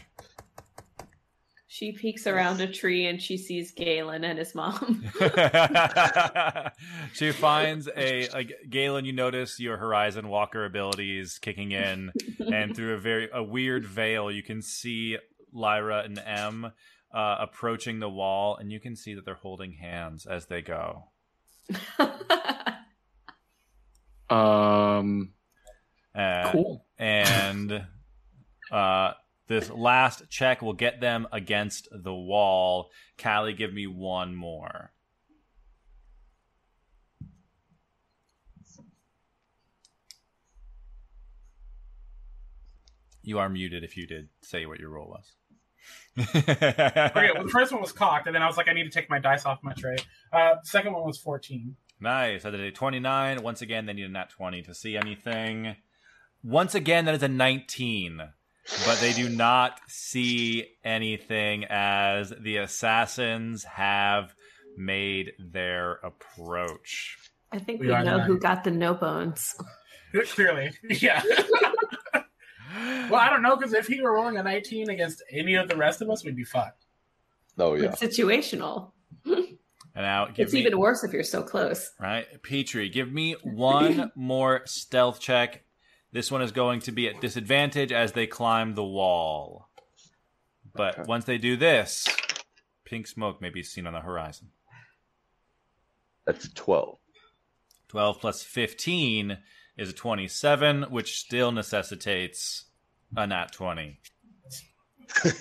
She 1.77 1.91
peeks 1.91 2.25
around 2.25 2.59
a 2.59 2.67
tree 2.67 3.05
and 3.05 3.21
she 3.21 3.37
sees 3.37 3.71
Galen 3.71 4.23
and 4.23 4.39
his 4.39 4.55
mom. 4.55 5.03
she 7.13 7.31
finds 7.31 7.87
a 7.95 8.27
like 8.29 8.51
Galen. 8.67 9.05
You 9.05 9.13
notice 9.13 9.59
your 9.59 9.77
Horizon 9.77 10.27
Walker 10.27 10.65
abilities 10.65 11.37
kicking 11.37 11.73
in, 11.73 12.11
and 12.39 12.75
through 12.75 12.95
a 12.95 12.97
very 12.97 13.29
a 13.31 13.43
weird 13.43 13.85
veil, 13.85 14.31
you 14.31 14.41
can 14.41 14.63
see 14.63 15.19
Lyra 15.53 16.01
and 16.03 16.17
M 16.17 16.71
uh, 17.13 17.35
approaching 17.39 17.99
the 17.99 18.09
wall, 18.09 18.57
and 18.57 18.71
you 18.71 18.79
can 18.79 18.95
see 18.95 19.13
that 19.13 19.23
they're 19.23 19.35
holding 19.35 19.73
hands 19.73 20.25
as 20.25 20.47
they 20.47 20.63
go. 20.63 21.03
Um, 24.29 25.31
Uh, 26.13 26.51
cool. 26.51 26.85
and 26.99 27.87
uh, 28.69 29.13
this 29.47 29.69
last 29.69 30.29
check 30.29 30.61
will 30.61 30.73
get 30.73 30.99
them 30.99 31.27
against 31.31 31.87
the 31.91 32.13
wall. 32.13 32.89
Callie, 33.21 33.53
give 33.53 33.73
me 33.73 33.87
one 33.87 34.35
more. 34.35 34.91
You 43.23 43.39
are 43.39 43.49
muted 43.49 43.83
if 43.83 43.97
you 43.97 44.07
did 44.07 44.29
say 44.41 44.65
what 44.65 44.79
your 44.79 44.89
roll 44.89 45.09
was. 45.09 45.33
Okay, 46.35 47.29
well, 47.33 47.43
the 47.43 47.49
first 47.51 47.71
one 47.71 47.81
was 47.81 47.91
cocked, 47.91 48.25
and 48.27 48.35
then 48.35 48.41
I 48.41 48.47
was 48.47 48.57
like, 48.57 48.67
I 48.67 48.73
need 48.73 48.85
to 48.85 48.89
take 48.89 49.09
my 49.09 49.19
dice 49.19 49.45
off 49.45 49.59
my 49.63 49.73
tray. 49.73 49.97
Uh, 50.31 50.55
second 50.63 50.93
one 50.93 51.03
was 51.03 51.17
14. 51.17 51.75
Nice. 51.99 52.45
I 52.45 52.51
did 52.51 52.59
a 52.59 52.71
29. 52.71 53.43
Once 53.43 53.61
again, 53.61 53.85
they 53.85 53.93
need 53.93 54.05
a 54.05 54.09
nat 54.09 54.29
20 54.29 54.61
to 54.63 54.73
see 54.73 54.95
anything. 54.95 55.75
Once 56.43 56.75
again, 56.75 57.05
that 57.05 57.15
is 57.15 57.23
a 57.23 57.27
19. 57.27 58.21
But 58.85 58.99
they 58.99 59.13
do 59.13 59.29
not 59.29 59.79
see 59.87 60.65
anything 60.83 61.65
as 61.69 62.33
the 62.39 62.57
assassins 62.57 63.63
have 63.63 64.33
made 64.75 65.31
their 65.39 65.93
approach. 66.03 67.17
I 67.51 67.59
think 67.59 67.79
We 67.79 67.87
we, 67.87 67.93
know 67.93 68.17
the 68.17 68.23
who 68.23 68.39
got 68.39 68.63
the 68.63 68.71
no 68.71 68.93
bones. 68.93 69.55
Clearly, 70.33 70.71
yeah. 70.83 71.21
well, 73.09 73.15
I 73.15 73.29
don't 73.29 73.41
know, 73.41 73.55
because 73.55 73.73
if 73.73 73.87
he 73.87 74.01
were 74.01 74.13
rolling 74.13 74.37
a 74.37 74.43
19 74.43 74.89
against 74.89 75.23
any 75.31 75.55
of 75.55 75.69
the 75.69 75.75
rest 75.77 76.01
of 76.01 76.09
us, 76.09 76.23
we'd 76.25 76.35
be 76.35 76.43
fucked. 76.43 76.85
Oh, 77.57 77.75
yeah. 77.75 77.93
It's 77.93 78.01
situational. 78.01 78.91
And 79.25 79.57
now, 79.95 80.27
give 80.27 80.45
It's 80.45 80.53
me, 80.53 80.59
even 80.59 80.77
worse 80.77 81.03
if 81.03 81.11
you're 81.11 81.23
so 81.23 81.41
close. 81.41 81.89
right, 81.99 82.25
Petrie, 82.43 82.89
give 82.89 83.11
me 83.11 83.35
one 83.43 84.11
more 84.15 84.61
stealth 84.65 85.19
check. 85.19 85.63
This 86.17 86.31
one 86.31 86.41
is 86.41 86.51
going 86.51 86.79
to 86.79 86.91
be 86.91 87.07
at 87.07 87.21
disadvantage 87.21 87.91
as 87.91 88.13
they 88.13 88.25
climb 88.25 88.73
the 88.73 88.83
wall. 88.83 89.69
But 90.73 90.97
Okay. 90.97 91.03
once 91.07 91.25
they 91.25 91.37
do 91.37 91.55
this, 91.55 92.07
pink 92.85 93.05
smoke 93.05 93.39
may 93.39 93.51
be 93.51 93.61
seen 93.61 93.85
on 93.85 93.93
the 93.93 94.01
horizon. 94.01 94.49
That's 96.25 96.51
12. 96.51 96.97
12 97.89 98.19
plus 98.19 98.41
15 98.41 99.37
is 99.77 99.89
a 99.91 99.93
27, 99.93 100.85
which 100.89 101.19
still 101.19 101.51
necessitates 101.51 102.65
a 103.15 103.27
nat 103.27 103.51
20. 103.51 103.99
We're 105.23 105.33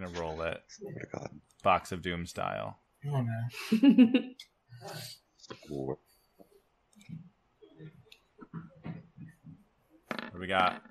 going 0.00 0.12
to 0.12 0.20
roll 0.20 0.42
it. 0.42 0.60
Oh 0.84 0.90
my 0.90 1.02
god. 1.16 1.30
Box 1.62 1.92
of 1.92 2.02
Doom 2.02 2.26
style. 2.26 2.80
Oh, 3.06 3.20
no. 3.22 4.20
What 10.38 10.46
do 10.46 10.52
we 10.52 10.56
got? 10.56 10.82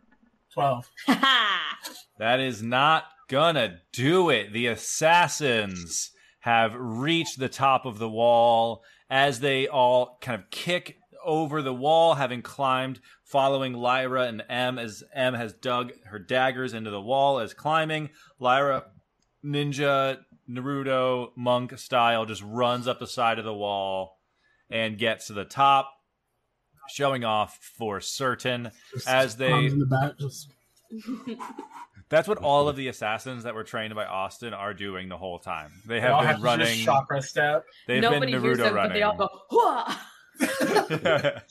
12. 0.54 0.92
That 2.20 2.40
is 2.40 2.64
not 2.64 3.04
gonna 3.30 3.78
do 3.94 4.32
it. 4.32 4.52
The 4.52 4.68
assassins 4.68 6.10
have 6.40 6.74
reached 6.76 7.38
the 7.38 7.48
top 7.48 7.86
of 7.86 8.00
the 8.00 8.10
wall 8.10 8.84
as 9.08 9.40
they 9.40 9.68
all 9.68 10.18
kind 10.20 10.42
of 10.42 10.50
kick 10.50 10.98
over 11.24 11.62
the 11.62 11.76
wall, 11.76 12.16
having 12.16 12.42
climbed, 12.42 13.00
following 13.24 13.74
Lyra 13.74 14.24
and 14.24 14.44
M 14.50 14.80
as 14.80 15.04
M 15.14 15.36
has 15.36 15.54
dug 15.54 15.94
her 16.06 16.18
daggers 16.18 16.74
into 16.74 16.90
the 16.90 17.00
wall 17.00 17.40
as 17.40 17.54
climbing. 17.54 18.10
Lyra, 18.40 18.86
ninja, 19.46 20.18
Naruto, 20.50 21.30
monk 21.38 21.78
style, 21.78 22.26
just 22.26 22.42
runs 22.42 22.88
up 22.88 23.00
the 23.00 23.08
side 23.08 23.38
of 23.38 23.46
the 23.46 23.54
wall 23.54 24.20
and 24.72 24.98
gets 24.98 25.28
to 25.28 25.34
the 25.34 25.46
top, 25.46 25.92
showing 26.90 27.24
off 27.24 27.58
for 27.62 28.02
certain 28.02 28.72
Just 28.94 29.08
as 29.08 29.36
they 29.36 29.52
in 29.52 29.80
the 29.80 29.86
back, 29.86 30.18
just... 30.18 30.50
that's 32.10 32.28
what 32.28 32.38
all 32.40 32.70
of 32.70 32.76
the 32.76 32.88
assassins 32.88 33.44
that 33.44 33.54
were 33.56 33.64
trained 33.64 33.94
by 33.96 34.06
Austin 34.06 34.54
are 34.54 34.74
doing 34.74 35.10
the 35.10 35.18
whole 35.18 35.40
time. 35.40 35.72
They 35.86 35.96
they 35.96 36.02
have 36.02 36.12
all 36.14 36.22
been 36.22 36.28
have 36.30 36.42
running. 36.44 36.78
chakra 36.80 37.22
step. 37.22 37.66
They've 37.88 38.02
Nobody 38.02 38.32
been 38.32 38.42
hears 38.42 38.58
Naruto 38.58 38.64
them, 38.64 38.74
running. 38.76 38.90
but 38.90 38.94
they 38.94 39.04
all 39.04 39.18
go, 39.18 39.28
Hua! 39.50 40.00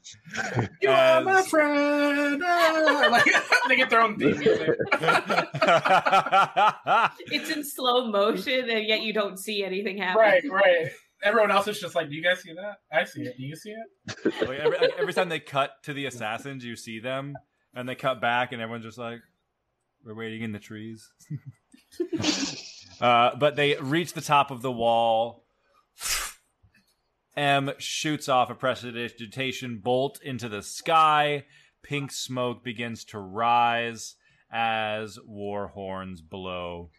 You 0.80 0.90
are 0.90 1.20
my 1.22 1.42
friend. 1.42 2.40
Ah, 2.44 3.08
like, 3.10 3.24
they 3.68 3.76
get 3.76 3.90
their 3.90 4.00
own 4.00 4.16
theme 4.16 4.38
music. 4.38 4.70
It's 7.32 7.50
in 7.50 7.64
slow 7.64 8.06
motion, 8.06 8.70
and 8.70 8.86
yet 8.86 9.02
you 9.02 9.12
don't 9.12 9.38
see 9.38 9.64
anything 9.64 9.98
happen. 9.98 10.20
right, 10.20 10.42
right. 10.50 10.90
Everyone 11.22 11.50
else 11.50 11.66
is 11.68 11.80
just 11.80 11.94
like, 11.94 12.08
"Do 12.08 12.14
you 12.14 12.22
guys 12.22 12.40
see 12.40 12.52
that? 12.52 12.76
I 12.92 13.04
see 13.04 13.22
it. 13.22 13.36
Do 13.36 13.42
you 13.42 13.56
see 13.56 13.70
it?" 13.70 14.48
Like, 14.48 14.58
every, 14.58 14.78
like, 14.78 14.94
every 14.98 15.12
time 15.12 15.28
they 15.28 15.40
cut 15.40 15.82
to 15.84 15.92
the 15.92 16.06
assassins, 16.06 16.64
you 16.64 16.76
see 16.76 17.00
them, 17.00 17.34
and 17.74 17.88
they 17.88 17.94
cut 17.94 18.20
back, 18.20 18.52
and 18.52 18.60
everyone's 18.60 18.84
just 18.84 18.98
like, 18.98 19.20
"We're 20.04 20.14
waiting 20.14 20.42
in 20.42 20.52
the 20.52 20.58
trees." 20.58 21.10
uh, 23.00 23.36
but 23.36 23.56
they 23.56 23.76
reach 23.76 24.12
the 24.12 24.20
top 24.20 24.50
of 24.50 24.62
the 24.62 24.72
wall. 24.72 25.44
M 27.36 27.72
shoots 27.78 28.28
off 28.28 28.48
a 28.48 28.54
prestidigitation 28.54 29.78
bolt 29.78 30.18
into 30.22 30.48
the 30.48 30.62
sky. 30.62 31.44
Pink 31.82 32.10
smoke 32.10 32.64
begins 32.64 33.04
to 33.04 33.18
rise 33.18 34.16
as 34.50 35.18
war 35.24 35.68
horns 35.68 36.20
blow 36.20 36.90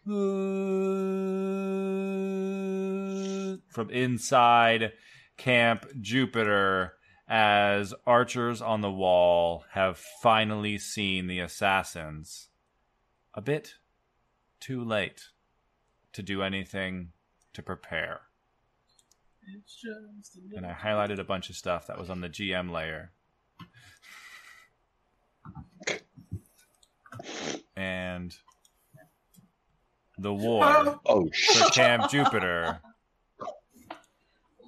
from 3.68 3.90
inside 3.90 4.92
Camp 5.36 5.86
Jupiter 6.00 6.94
as 7.28 7.94
archers 8.06 8.62
on 8.62 8.80
the 8.80 8.90
wall 8.90 9.64
have 9.72 9.98
finally 10.22 10.78
seen 10.78 11.26
the 11.26 11.40
assassins. 11.40 12.48
A 13.34 13.40
bit 13.40 13.74
too 14.60 14.82
late 14.82 15.28
to 16.12 16.22
do 16.22 16.42
anything 16.42 17.12
to 17.52 17.62
prepare. 17.62 18.22
It's 19.54 19.74
just 19.74 20.38
And 20.54 20.66
I 20.66 20.72
highlighted 20.72 21.18
a 21.18 21.24
bunch 21.24 21.48
of 21.50 21.56
stuff 21.56 21.86
that 21.86 21.98
was 21.98 22.10
on 22.10 22.20
the 22.20 22.28
GM 22.28 22.70
layer. 22.70 23.12
And 27.76 28.34
the 30.18 30.32
war 30.32 31.00
Oh 31.06 31.26
for 31.26 31.32
shit! 31.32 31.72
Camp 31.72 32.10
Jupiter 32.10 32.80
Oh 33.42 33.50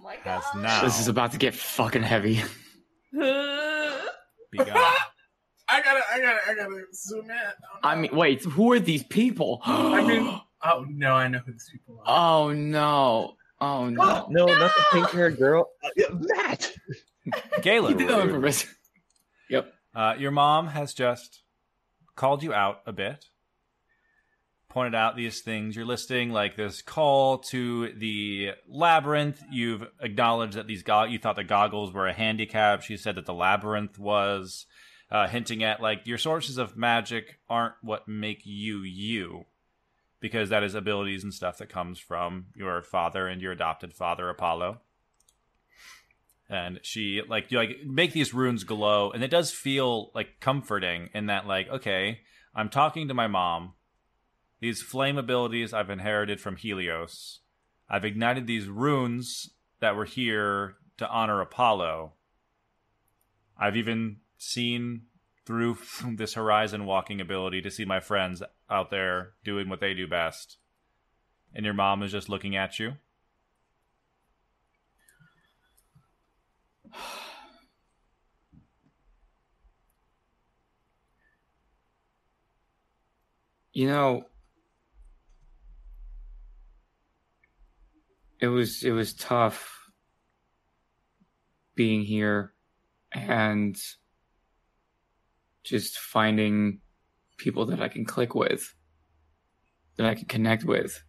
my 0.03 0.15
has 0.23 0.45
now 0.57 0.83
This 0.83 1.01
is 1.01 1.09
about 1.09 1.33
to 1.33 1.39
get 1.39 1.55
fucking 1.55 2.03
heavy. 2.03 2.43
begun. 3.13 4.77
I 5.73 5.81
gotta, 5.83 6.01
I 6.13 6.21
gotta, 6.21 6.39
I 6.49 6.55
gotta 6.55 6.83
zoom 6.93 7.31
in. 7.31 7.37
Oh, 7.37 7.79
I 7.85 7.95
mean, 7.95 8.15
wait, 8.15 8.43
who 8.43 8.73
are 8.73 8.81
these 8.81 9.05
people? 9.05 9.61
I 9.65 10.03
mean, 10.05 10.41
oh 10.65 10.85
no, 10.89 11.13
I 11.13 11.29
know 11.29 11.39
who 11.39 11.53
these 11.53 11.69
people 11.73 12.03
are. 12.05 12.43
oh 12.49 12.53
no. 12.53 13.35
Oh 13.61 13.89
no. 13.89 14.27
No, 14.31 14.47
not 14.47 14.73
the 14.77 14.85
pink 14.93 15.11
haired 15.11 15.39
girl. 15.39 15.71
Uh, 15.85 16.15
Matt. 16.19 16.73
He 17.25 17.33
Galen, 17.63 17.97
did 17.99 18.09
that 18.09 18.21
on 18.21 18.31
purpose. 18.31 18.67
Yep. 19.51 19.73
uh, 19.95 20.15
your 20.19 20.31
mom 20.31 20.67
has 20.69 20.95
just 20.95 21.43
called 22.21 22.43
you 22.43 22.53
out 22.53 22.83
a 22.85 22.93
bit, 22.93 23.31
pointed 24.69 24.95
out 24.95 25.17
these 25.17 25.41
things 25.41 25.75
you're 25.75 25.87
listing, 25.87 26.31
like 26.31 26.55
this 26.55 26.83
call 26.83 27.39
to 27.39 27.95
the 27.95 28.51
labyrinth. 28.69 29.43
You've 29.51 29.87
acknowledged 30.03 30.53
that 30.59 30.67
these 30.67 30.83
go- 30.83 31.05
you 31.05 31.19
thought 31.19 31.37
the 31.37 31.45
goggles 31.45 31.95
were 31.95 32.07
a 32.07 32.13
handicap. 32.13 32.83
She 32.83 32.99
said 32.99 33.15
that 33.15 33.25
the 33.25 33.33
labyrinth 33.33 33.99
was, 33.99 34.67
uh, 35.11 35.29
hinting 35.29 35.65
at 35.65 35.81
like 35.81 36.07
your 36.07 36.19
sources 36.19 36.59
of 36.59 36.77
magic 36.77 37.39
aren't 37.49 37.77
what 37.81 38.07
make 38.07 38.43
you 38.45 38.83
you. 38.83 39.47
Because 40.21 40.51
that 40.51 40.63
is 40.63 40.75
abilities 40.75 41.25
and 41.25 41.33
stuff 41.33 41.57
that 41.57 41.71
comes 41.71 41.99
from 41.99 42.49
your 42.55 42.83
father 42.83 43.29
and 43.29 43.41
your 43.41 43.53
adopted 43.53 43.95
father, 43.95 44.29
Apollo. 44.29 44.83
And 46.51 46.81
she 46.83 47.23
like 47.29 47.51
you 47.51 47.59
like 47.59 47.79
make 47.87 48.13
these 48.13 48.35
runes 48.35 48.65
glow 48.65 49.11
and 49.13 49.23
it 49.23 49.31
does 49.31 49.53
feel 49.53 50.11
like 50.15 50.41
comforting 50.41 51.09
in 51.15 51.27
that 51.27 51.47
like 51.47 51.69
okay 51.69 52.21
i'm 52.55 52.69
talking 52.69 53.09
to 53.09 53.15
my 53.15 53.29
mom. 53.29 53.75
These 54.61 54.83
flame 54.83 55.17
abilities 55.17 55.73
i've 55.73 55.89
inherited 55.89 56.41
from 56.41 56.57
helios. 56.57 57.41
I've 57.89 58.05
ignited 58.05 58.47
these 58.47 58.69
runes 58.69 59.51
that 59.81 59.97
were 59.97 60.05
here 60.05 60.77
to 60.99 61.09
honor 61.09 61.41
apollo. 61.41 62.13
I've 63.59 63.77
even 63.77 64.17
seen 64.37 65.03
through 65.47 65.79
this 66.17 66.35
horizon 66.35 66.85
walking 66.85 67.21
ability 67.21 67.63
to 67.63 67.71
see 67.71 67.85
my 67.85 68.01
friends 68.01 68.43
out 68.69 68.91
there 68.91 69.33
doing 69.45 69.69
what 69.69 69.81
they 69.81 69.95
do 69.95 70.07
best. 70.07 70.59
And 71.55 71.65
your 71.65 71.75
mom 71.75 72.03
is 72.03 72.13
just 72.13 72.29
looking 72.29 72.55
at 72.55 72.79
you 72.79 72.95
You 83.73 83.87
know, 83.87 84.25
it 88.41 88.49
was 88.49 88.83
it 88.83 88.91
was 88.91 89.15
tough 89.15 89.81
being 91.75 92.03
here 92.03 92.53
and 93.13 93.77
just 95.63 95.99
finding 95.99 96.81
people 97.37 97.67
that 97.67 97.81
I 97.81 97.89
can 97.89 98.05
click 98.05 98.35
with, 98.35 98.75
that 99.97 100.07
I 100.07 100.15
can 100.15 100.27
connect 100.27 100.65
with. 100.65 101.03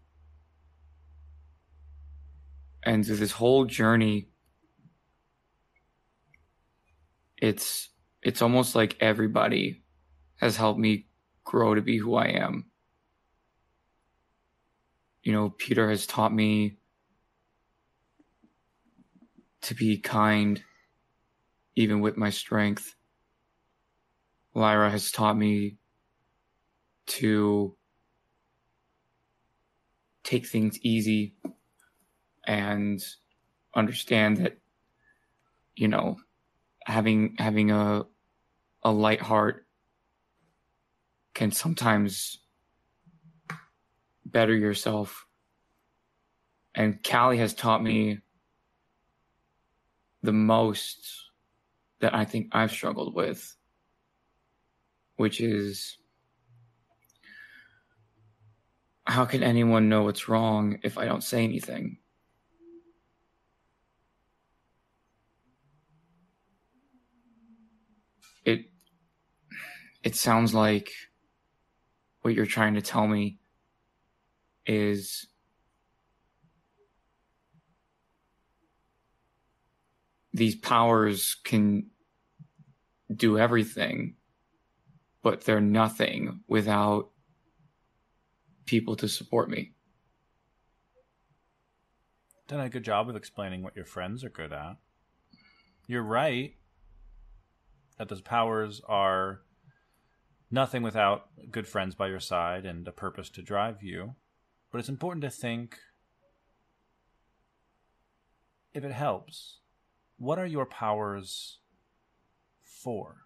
And 2.84 3.06
through 3.06 3.18
this 3.18 3.32
whole 3.32 3.66
journey, 3.66 4.31
it's 7.42 7.90
it's 8.22 8.42
almost 8.42 8.76
like 8.76 8.96
everybody 9.02 9.82
has 10.40 10.56
helped 10.56 10.80
me 10.80 11.08
grow 11.44 11.74
to 11.74 11.82
be 11.82 11.98
who 11.98 12.16
I 12.16 12.28
am. 12.28 12.68
You 15.24 15.34
know, 15.34 15.50
Peter 15.50 15.90
has 15.90 16.06
taught 16.06 16.34
me 16.34 16.78
to 19.62 19.76
be 19.76 19.98
kind, 19.98 20.64
even 21.76 22.00
with 22.00 22.16
my 22.16 22.30
strength. 22.30 22.96
Lyra 24.54 24.90
has 24.90 25.12
taught 25.12 25.38
me 25.38 25.78
to 27.08 27.76
take 30.24 30.48
things 30.48 30.80
easy 30.82 31.36
and 32.46 33.02
understand 33.76 34.38
that, 34.38 34.58
you 35.76 35.88
know, 35.88 36.18
having 36.86 37.36
having 37.38 37.72
a 37.72 38.06
a 38.84 38.92
light 38.92 39.22
heart 39.22 39.66
can 41.34 41.52
sometimes 41.52 42.40
better 44.26 44.56
yourself. 44.56 45.26
And 46.74 47.04
Callie 47.04 47.38
has 47.38 47.54
taught 47.54 47.84
me 47.84 48.20
the 50.24 50.32
most 50.34 51.30
that 52.00 52.16
I 52.16 52.26
think 52.26 52.48
I've 52.52 52.72
struggled 52.72 53.14
with, 53.14 53.56
which 55.18 55.42
is 55.42 55.98
how 59.06 59.26
can 59.26 59.44
anyone 59.44 59.90
know 59.90 60.04
what's 60.04 60.30
wrong 60.30 60.80
if 60.84 60.98
I 60.98 61.06
don't 61.06 61.24
say 61.24 61.44
anything? 61.44 61.98
It 68.46 68.66
it 70.04 70.16
sounds 70.16 70.54
like 70.54 70.92
what 72.22 72.34
you're 72.34 72.46
trying 72.46 72.76
to 72.76 72.82
tell 72.82 73.08
me 73.08 73.40
is 74.66 75.28
these 80.34 80.56
powers 80.56 81.36
can 81.44 81.88
do 83.14 83.38
everything, 83.38 84.16
but 85.22 85.42
they're 85.42 85.62
nothing 85.62 86.42
without 86.48 87.10
people 88.66 88.96
to 88.96 89.08
support 89.08 89.50
me. 89.50 89.74
done 92.48 92.60
a 92.60 92.70
good 92.70 92.84
job 92.84 93.10
of 93.10 93.16
explaining 93.16 93.64
what 93.64 93.76
your 93.76 93.86
friends 93.86 94.24
are 94.24 94.30
good 94.30 94.52
at. 94.52 94.76
You're 95.88 96.04
right 96.04 96.54
that 98.02 98.10
those 98.10 98.22
powers 98.22 98.82
are 98.90 99.42
nothing 100.50 100.82
without 100.82 101.28
good 101.52 101.68
friends 101.68 101.94
by 101.94 102.08
your 102.08 102.20
side 102.20 102.66
and 102.66 102.88
a 102.88 102.92
purpose 102.92 103.30
to 103.30 103.44
drive 103.44 103.84
you. 103.84 104.16
But 104.72 104.80
it's 104.80 104.90
important 104.90 105.22
to 105.22 105.30
think 105.30 105.78
if 108.74 108.84
it 108.84 108.92
helps, 108.92 109.60
what 110.18 110.40
are 110.40 110.48
your 110.48 110.66
powers 110.66 111.60
for? 112.64 113.18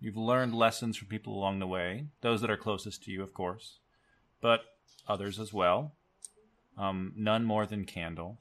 You've 0.00 0.16
learned 0.16 0.56
lessons 0.56 0.96
from 0.96 1.06
people 1.06 1.34
along 1.34 1.60
the 1.60 1.68
way, 1.68 2.06
those 2.20 2.40
that 2.40 2.50
are 2.50 2.56
closest 2.56 3.04
to 3.04 3.12
you, 3.12 3.22
of 3.22 3.32
course, 3.32 3.78
but 4.40 4.62
others 5.06 5.38
as 5.38 5.52
well. 5.52 5.94
Um, 6.76 7.12
none 7.16 7.44
more 7.44 7.64
than 7.64 7.84
Candle. 7.84 8.38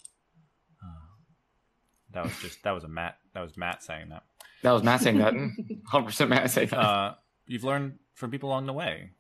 That 2.13 2.23
was 2.23 2.33
just 2.41 2.63
that 2.63 2.71
was 2.71 2.83
a 2.83 2.87
Matt 2.87 3.17
that 3.33 3.41
was 3.41 3.57
Matt 3.57 3.83
saying 3.83 4.09
that. 4.09 4.23
That 4.63 4.71
was 4.71 4.83
Matt 4.83 5.01
saying 5.01 5.17
that. 5.19 5.33
100% 5.93 6.29
Matt 6.29 6.49
saying 6.49 6.69
that. 6.69 6.79
Uh, 6.79 7.15
you've 7.45 7.63
learned 7.63 7.99
from 8.13 8.31
people 8.31 8.49
along 8.49 8.65
the 8.65 8.73
way. 8.73 9.11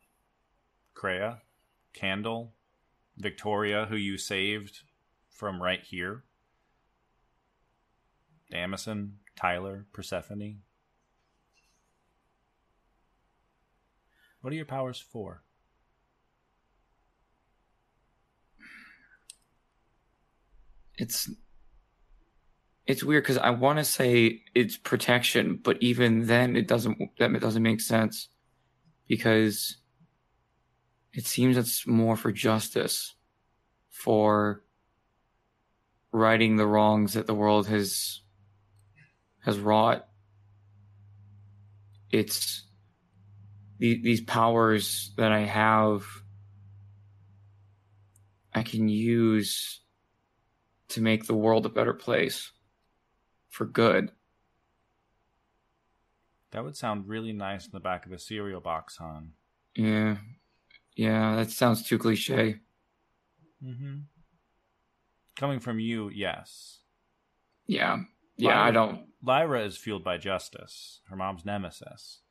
Kreia, 0.95 1.41
Candle, 1.93 2.53
Victoria, 3.17 3.85
who 3.87 3.95
you 3.95 4.17
saved 4.17 4.79
from 5.29 5.61
right 5.61 5.83
here. 5.83 6.23
Damasen, 8.51 9.11
Tyler, 9.35 9.85
Persephone. 9.93 10.59
What 14.41 14.53
are 14.53 14.55
your 14.55 14.65
powers 14.65 14.99
for? 14.99 15.43
it's 20.97 21.29
it's 22.87 23.03
weird 23.03 23.23
because 23.23 23.37
I 23.37 23.49
want 23.49 23.79
to 23.79 23.83
say 23.83 24.43
it's 24.55 24.77
protection, 24.77 25.59
but 25.61 25.77
even 25.81 26.25
then, 26.25 26.55
it 26.55 26.67
doesn't 26.67 26.97
that 27.19 27.39
doesn't 27.41 27.61
make 27.61 27.81
sense 27.81 28.29
because 29.07 29.77
it 31.13 31.25
seems 31.25 31.57
it's 31.57 31.85
more 31.85 32.15
for 32.15 32.31
justice, 32.31 33.15
for 33.89 34.63
righting 36.13 36.55
the 36.55 36.65
wrongs 36.65 37.13
that 37.13 37.27
the 37.27 37.35
world 37.35 37.67
has 37.67 38.21
has 39.43 39.59
wrought. 39.59 40.07
It's 42.09 42.65
the, 43.79 44.01
these 44.01 44.21
powers 44.21 45.11
that 45.17 45.33
I 45.33 45.41
have. 45.41 46.05
I 48.53 48.63
can 48.63 48.87
use 48.87 49.81
to 50.89 51.01
make 51.01 51.27
the 51.27 51.35
world 51.35 51.65
a 51.65 51.69
better 51.69 51.93
place 51.93 52.51
for 53.57 53.65
good. 53.65 54.11
That 56.51 56.63
would 56.63 56.77
sound 56.77 57.07
really 57.07 57.33
nice 57.33 57.65
in 57.65 57.71
the 57.73 57.79
back 57.79 58.05
of 58.05 58.11
a 58.11 58.19
cereal 58.19 58.61
box, 58.61 58.97
hon. 58.97 59.31
Yeah. 59.75 60.17
Yeah, 60.95 61.35
that 61.35 61.49
sounds 61.49 61.83
too 61.83 61.97
cliche. 61.97 62.59
Mm-hmm. 63.63 63.95
Coming 65.35 65.59
from 65.59 65.79
you, 65.79 66.09
yes. 66.09 66.79
Yeah. 67.65 67.97
Yeah, 68.37 68.61
I 68.61 68.69
don't. 68.71 69.07
Lyra 69.23 69.65
is 69.65 69.75
fueled 69.75 70.03
by 70.03 70.17
justice, 70.17 71.01
her 71.09 71.15
mom's 71.15 71.43
nemesis. 71.43 72.21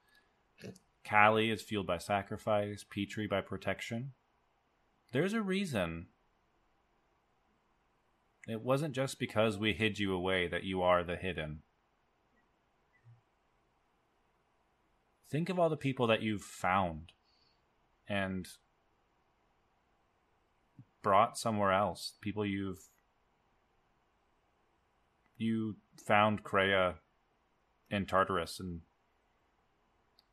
Callie 1.09 1.51
is 1.51 1.63
fueled 1.63 1.87
by 1.87 1.99
sacrifice, 1.99 2.85
Petrie 2.89 3.27
by 3.27 3.41
protection. 3.41 4.13
There's 5.13 5.35
a 5.35 5.43
reason. 5.43 6.07
It 8.47 8.63
wasn't 8.63 8.95
just 8.95 9.19
because 9.19 9.59
we 9.59 9.73
hid 9.73 9.99
you 9.99 10.15
away 10.15 10.47
that 10.47 10.65
you 10.65 10.81
are 10.83 11.03
the 11.03 11.17
hidden. 11.17 11.63
Think 15.29 15.49
of 15.49 15.59
all 15.59 15.69
the 15.69 15.77
people 15.77 16.07
that 16.07 16.23
you've 16.23 16.43
found 16.43 17.13
and 18.09 18.47
brought 21.03 21.37
somewhere 21.37 21.73
else. 21.73 22.15
People 22.21 22.47
you've 22.47 22.89
you 25.37 25.77
found 26.07 26.45
Kreia 26.45 26.95
in 27.91 28.07
Tartarus 28.07 28.61
and 28.61 28.81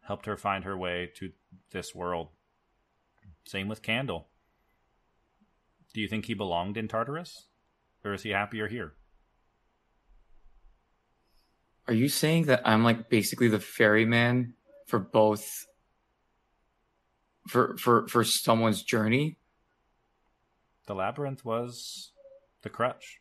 helped 0.02 0.26
her 0.28 0.38
find 0.38 0.64
her 0.64 0.78
way 0.78 1.10
to 1.16 1.32
this 1.72 1.94
world. 1.96 2.30
Same 3.46 3.68
with 3.68 3.82
Candle. 3.82 4.28
Do 5.94 6.02
you 6.02 6.08
think 6.08 6.26
he 6.26 6.34
belonged 6.34 6.78
in 6.78 6.88
Tartarus? 6.88 7.48
Or 8.04 8.14
is 8.14 8.24
he 8.24 8.32
happier 8.32 8.68
here? 8.68 8.94
Are 11.88 11.94
you 11.94 12.08
saying 12.08 12.46
that 12.46 12.62
I'm 12.66 12.84
like 12.84 13.10
basically 13.10 13.50
the 13.50 13.60
ferryman 13.60 14.54
for 14.88 15.00
both 15.00 15.66
for 17.48 17.76
for 17.78 18.08
for 18.08 18.24
someone's 18.24 18.84
journey? 18.84 19.38
The 20.88 20.96
labyrinth 20.96 21.46
was 21.46 22.12
the 22.62 22.70
crutch. 22.70 23.20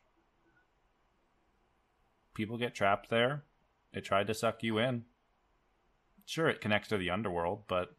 People 2.35 2.57
get 2.57 2.75
trapped 2.75 3.11
there. 3.11 3.45
It 3.93 4.05
tried 4.05 4.27
to 4.29 4.35
suck 4.35 4.63
you 4.63 4.79
in. 4.79 5.05
Sure, 6.25 6.49
it 6.49 6.61
connects 6.61 6.89
to 6.89 6.97
the 6.97 7.11
underworld, 7.11 7.65
but 7.69 7.95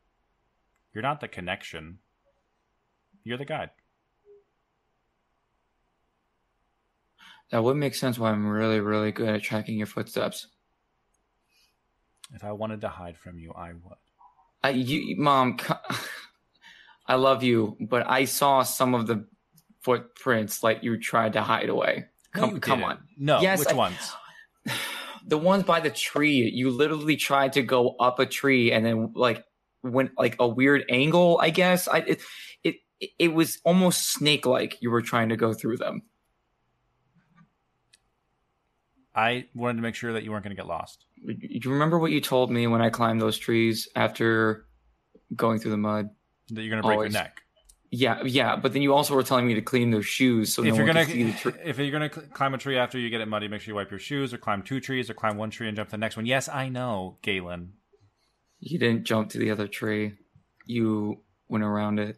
you're 0.93 1.03
not 1.03 1.21
the 1.21 1.27
connection. 1.27 1.99
You're 3.23 3.37
the 3.37 3.45
guide. 3.45 3.71
That 7.53 7.63
would 7.63 7.77
make 7.77 7.93
sense 7.93 8.17
why 8.17 8.31
I'm 8.31 8.47
really, 8.47 8.79
really 8.79 9.11
good 9.11 9.29
at 9.29 9.43
tracking 9.43 9.77
your 9.77 9.85
footsteps. 9.85 10.47
If 12.33 12.43
I 12.43 12.51
wanted 12.51 12.81
to 12.81 12.89
hide 12.89 13.15
from 13.15 13.37
you, 13.37 13.51
I 13.55 13.73
would. 13.73 13.97
I, 14.63 14.69
you, 14.71 15.17
mom, 15.21 15.59
I 17.07 17.13
love 17.13 17.43
you, 17.43 17.77
but 17.79 18.09
I 18.09 18.25
saw 18.25 18.63
some 18.63 18.95
of 18.95 19.05
the 19.05 19.27
footprints 19.81 20.63
like 20.63 20.81
you 20.83 20.99
tried 20.99 21.33
to 21.33 21.43
hide 21.43 21.69
away. 21.69 22.05
Come, 22.33 22.55
you 22.55 22.59
come 22.59 22.79
didn't. 22.79 22.91
on. 22.91 22.97
No, 23.19 23.39
Yes, 23.41 23.59
which 23.59 23.69
I- 23.69 23.73
ones? 23.75 24.13
The 25.25 25.37
ones 25.37 25.63
by 25.63 25.79
the 25.79 25.89
tree, 25.91 26.49
you 26.53 26.69
literally 26.71 27.15
tried 27.17 27.53
to 27.53 27.61
go 27.61 27.95
up 27.97 28.19
a 28.19 28.25
tree 28.25 28.71
and 28.73 28.83
then 28.85 29.13
like 29.15 29.45
went 29.81 30.11
like 30.17 30.35
a 30.39 30.47
weird 30.47 30.83
angle. 30.89 31.39
I 31.41 31.49
guess 31.49 31.87
I 31.87 31.99
it 31.99 32.21
it, 32.61 32.75
it 33.17 33.33
was 33.33 33.59
almost 33.63 34.11
snake 34.11 34.45
like. 34.45 34.81
You 34.81 34.91
were 34.91 35.01
trying 35.01 35.29
to 35.29 35.37
go 35.37 35.53
through 35.53 35.77
them. 35.77 36.01
I 39.15 39.45
wanted 39.53 39.75
to 39.75 39.81
make 39.81 39.95
sure 39.95 40.13
that 40.13 40.23
you 40.23 40.31
weren't 40.31 40.43
going 40.43 40.55
to 40.55 40.59
get 40.59 40.67
lost. 40.67 41.05
Do 41.25 41.35
you 41.39 41.71
remember 41.71 41.99
what 41.99 42.11
you 42.11 42.21
told 42.21 42.51
me 42.51 42.67
when 42.67 42.81
I 42.81 42.89
climbed 42.89 43.21
those 43.21 43.37
trees 43.37 43.87
after 43.95 44.65
going 45.35 45.59
through 45.59 45.71
the 45.71 45.77
mud? 45.77 46.09
That 46.49 46.61
you're 46.61 46.71
going 46.71 46.81
to 46.81 46.87
break 46.87 46.97
Always. 46.97 47.13
your 47.13 47.21
neck. 47.23 47.41
Yeah, 47.95 48.23
yeah, 48.23 48.55
but 48.55 48.73
then 48.73 48.81
you 48.81 48.91
also 48.91 49.13
were 49.13 49.21
telling 49.21 49.45
me 49.45 49.53
to 49.53 49.61
clean 49.61 49.91
those 49.91 50.07
shoes 50.07 50.51
so 50.51 50.63
if 50.63 50.69
no 50.69 50.75
you're 50.77 50.85
one 50.85 50.95
gonna 50.95 51.05
could 51.05 51.13
see 51.13 51.23
the 51.25 51.31
tree. 51.33 51.53
if 51.63 51.77
you're 51.77 51.91
gonna 51.91 52.11
cl- 52.11 52.25
climb 52.33 52.55
a 52.55 52.57
tree 52.57 52.75
after 52.75 52.97
you 52.97 53.11
get 53.11 53.21
it 53.21 53.27
muddy, 53.27 53.47
make 53.47 53.61
sure 53.61 53.71
you 53.71 53.75
wipe 53.75 53.91
your 53.91 53.99
shoes, 53.99 54.33
or 54.33 54.39
climb 54.39 54.63
two 54.63 54.79
trees, 54.79 55.11
or 55.11 55.13
climb 55.13 55.37
one 55.37 55.51
tree 55.51 55.67
and 55.67 55.77
jump 55.77 55.89
to 55.89 55.91
the 55.91 55.99
next 55.99 56.17
one. 56.17 56.25
Yes, 56.25 56.49
I 56.49 56.69
know, 56.69 57.19
Galen. 57.21 57.73
You 58.59 58.79
didn't 58.79 59.03
jump 59.03 59.29
to 59.29 59.37
the 59.37 59.51
other 59.51 59.67
tree. 59.67 60.13
You 60.65 61.21
went 61.47 61.63
around 61.63 61.99
it. 61.99 62.17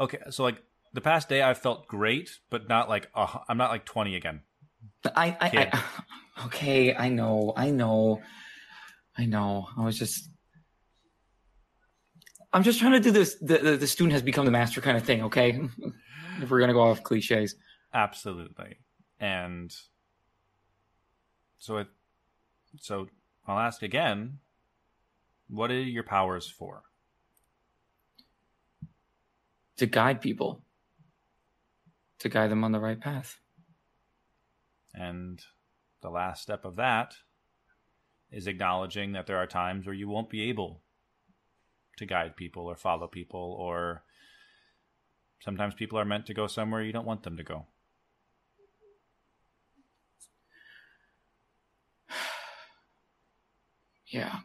Okay, 0.00 0.20
so 0.30 0.42
like 0.42 0.62
the 0.94 1.02
past 1.02 1.28
day, 1.28 1.42
I 1.42 1.52
felt 1.52 1.86
great, 1.86 2.38
but 2.48 2.66
not 2.70 2.88
like 2.88 3.10
uh, 3.14 3.40
I'm 3.46 3.58
not 3.58 3.70
like 3.70 3.84
20 3.84 4.16
again. 4.16 4.40
I, 5.04 5.36
I, 5.40 5.48
Kid. 5.48 5.68
I, 5.72 5.82
okay, 6.46 6.94
I 6.94 7.08
know, 7.08 7.52
I 7.56 7.70
know, 7.70 8.22
I 9.16 9.26
know. 9.26 9.68
I 9.76 9.84
was 9.84 9.98
just, 9.98 10.28
I'm 12.52 12.62
just 12.62 12.80
trying 12.80 12.92
to 12.92 13.00
do 13.00 13.10
this. 13.10 13.36
The, 13.40 13.58
the, 13.58 13.76
the 13.76 13.86
student 13.86 14.12
has 14.12 14.22
become 14.22 14.44
the 14.44 14.50
master 14.50 14.80
kind 14.80 14.96
of 14.96 15.04
thing. 15.04 15.22
Okay, 15.24 15.60
if 16.40 16.50
we're 16.50 16.60
gonna 16.60 16.72
go 16.72 16.82
off 16.82 17.02
cliches, 17.02 17.56
Absolutely, 17.92 18.76
and 19.20 19.74
so 21.58 21.78
it. 21.78 21.88
So 22.78 23.08
I'll 23.46 23.58
ask 23.58 23.82
again. 23.82 24.38
What 25.48 25.70
are 25.70 25.78
your 25.78 26.02
powers 26.02 26.48
for? 26.48 26.84
to 29.76 29.86
guide 29.86 30.20
people, 30.20 30.62
to 32.20 32.28
guide 32.28 32.50
them 32.50 32.64
on 32.64 32.72
the 32.72 32.80
right 32.80 33.00
path. 33.00 33.38
And 34.94 35.42
the 36.02 36.10
last 36.10 36.42
step 36.42 36.64
of 36.64 36.76
that 36.76 37.14
is 38.30 38.46
acknowledging 38.46 39.12
that 39.12 39.26
there 39.26 39.38
are 39.38 39.46
times 39.46 39.86
where 39.86 39.94
you 39.94 40.08
won't 40.08 40.30
be 40.30 40.48
able 40.48 40.82
to 41.96 42.06
guide 42.06 42.36
people 42.36 42.66
or 42.66 42.76
follow 42.76 43.06
people, 43.06 43.56
or 43.58 44.02
sometimes 45.40 45.74
people 45.74 45.98
are 45.98 46.04
meant 46.04 46.26
to 46.26 46.34
go 46.34 46.46
somewhere 46.46 46.82
you 46.82 46.92
don't 46.92 47.06
want 47.06 47.22
them 47.22 47.36
to 47.36 47.42
go. 47.42 47.66
Yeah. 54.06 54.40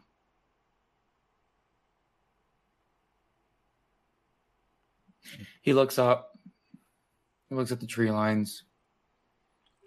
He 5.62 5.74
looks 5.74 5.96
up. 5.98 6.36
He 7.48 7.54
looks 7.54 7.70
at 7.70 7.78
the 7.78 7.86
tree 7.86 8.10
lines. 8.10 8.64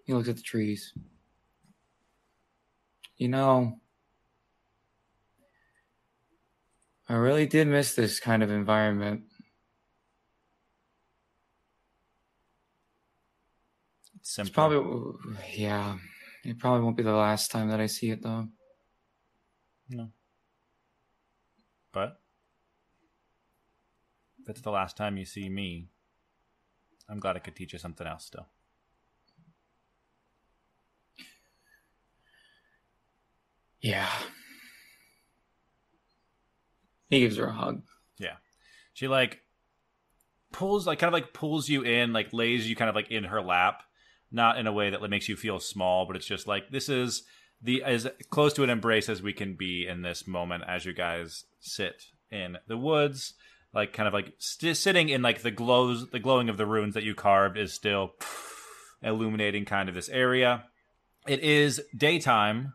He 0.04 0.14
looks 0.14 0.30
at 0.30 0.36
the 0.36 0.42
trees. 0.42 0.94
You 3.18 3.30
know, 3.30 3.80
I 7.08 7.14
really 7.14 7.46
did 7.46 7.68
miss 7.68 7.96
this 7.96 8.20
kind 8.20 8.44
of 8.44 8.52
environment. 8.52 9.24
It's 14.16 14.40
It's 14.40 14.50
probably, 14.50 15.14
yeah, 15.54 15.98
it 16.44 16.58
probably 16.60 16.82
won't 16.82 16.98
be 16.98 17.04
the 17.04 17.12
last 17.14 17.52
time 17.52 17.70
that 17.70 17.80
I 17.80 17.88
see 17.88 18.10
it 18.10 18.24
though. 18.24 18.48
No. 19.90 20.10
But 21.92 22.20
if 24.42 24.50
it's 24.50 24.62
the 24.62 24.72
last 24.72 24.98
time 24.98 25.18
you 25.18 25.26
see 25.26 25.50
me, 25.50 25.88
I'm 27.08 27.20
glad 27.20 27.36
I 27.36 27.40
could 27.40 27.56
teach 27.56 27.74
you 27.74 27.80
something 27.80 28.08
else 28.08 28.26
still. 28.26 28.48
Yeah. 33.84 34.10
He 37.10 37.20
gives 37.20 37.38
her 37.38 37.46
a 37.46 37.52
hug. 37.52 37.84
Yeah. 38.18 38.38
She 38.94 39.08
like 39.08 39.42
pulls 40.52 40.88
like 40.88 41.00
kind 41.00 41.10
of 41.10 41.14
like 41.14 41.34
pulls 41.34 41.68
you 41.68 41.84
in, 41.84 42.14
like 42.14 42.34
lays 42.34 42.68
you 42.68 42.76
kind 42.76 42.90
of 42.90 42.96
like 42.96 43.12
in 43.12 43.26
her 43.26 43.42
lap, 43.42 43.84
not 44.32 44.58
in 44.58 44.66
a 44.66 44.74
way 44.74 44.90
that 44.90 45.02
like, 45.02 45.12
makes 45.12 45.30
you 45.30 45.36
feel 45.36 45.60
small, 45.60 46.08
but 46.08 46.16
it's 46.16 46.26
just 46.26 46.48
like 46.48 46.72
this 46.72 46.88
is 46.90 47.24
the 47.62 47.84
as 47.84 48.08
close 48.30 48.54
to 48.54 48.64
an 48.64 48.70
embrace 48.70 49.10
as 49.10 49.22
we 49.22 49.34
can 49.34 49.56
be 49.56 49.86
in 49.86 50.02
this 50.02 50.26
moment 50.26 50.64
as 50.68 50.86
you 50.86 50.94
guys 50.94 51.44
sit 51.60 52.06
in 52.32 52.58
the 52.68 52.78
woods, 52.78 53.34
like 53.74 53.92
kind 53.92 54.08
of 54.08 54.14
like 54.14 54.34
st- 54.38 54.78
sitting 54.78 55.10
in 55.10 55.22
like 55.22 55.42
the 55.42 55.52
glows, 55.52 56.10
the 56.10 56.20
glowing 56.20 56.48
of 56.48 56.58
the 56.58 56.66
runes 56.66 56.94
that 56.94 57.04
you 57.04 57.14
carved 57.14 57.58
is 57.58 57.74
still 57.74 58.14
illuminating 59.02 59.66
kind 59.66 59.90
of 59.90 59.96
this 59.96 60.10
area. 60.10 60.64
It 61.28 61.42
is 61.42 61.82
daytime, 61.96 62.74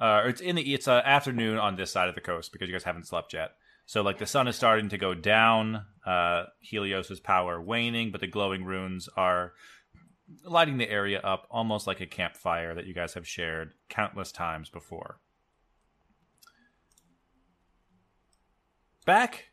uh, 0.00 0.22
or 0.24 0.28
it's 0.28 0.40
in 0.40 0.56
the 0.56 0.74
it's 0.74 0.88
uh, 0.88 1.02
afternoon 1.04 1.58
on 1.58 1.76
this 1.76 1.92
side 1.92 2.08
of 2.08 2.14
the 2.14 2.20
coast 2.20 2.52
because 2.52 2.68
you 2.68 2.74
guys 2.74 2.84
haven't 2.84 3.06
slept 3.06 3.32
yet. 3.32 3.52
So 3.86 4.02
like 4.02 4.18
the 4.18 4.26
sun 4.26 4.48
is 4.48 4.56
starting 4.56 4.88
to 4.88 4.98
go 4.98 5.14
down, 5.14 5.84
uh, 6.06 6.44
Helios's 6.60 7.20
power 7.20 7.60
waning, 7.60 8.10
but 8.10 8.20
the 8.20 8.26
glowing 8.26 8.64
runes 8.64 9.08
are 9.16 9.52
lighting 10.44 10.78
the 10.78 10.88
area 10.88 11.20
up 11.20 11.46
almost 11.50 11.86
like 11.86 12.00
a 12.00 12.06
campfire 12.06 12.74
that 12.74 12.86
you 12.86 12.94
guys 12.94 13.14
have 13.14 13.28
shared 13.28 13.74
countless 13.88 14.32
times 14.32 14.70
before. 14.70 15.18
Back 19.04 19.46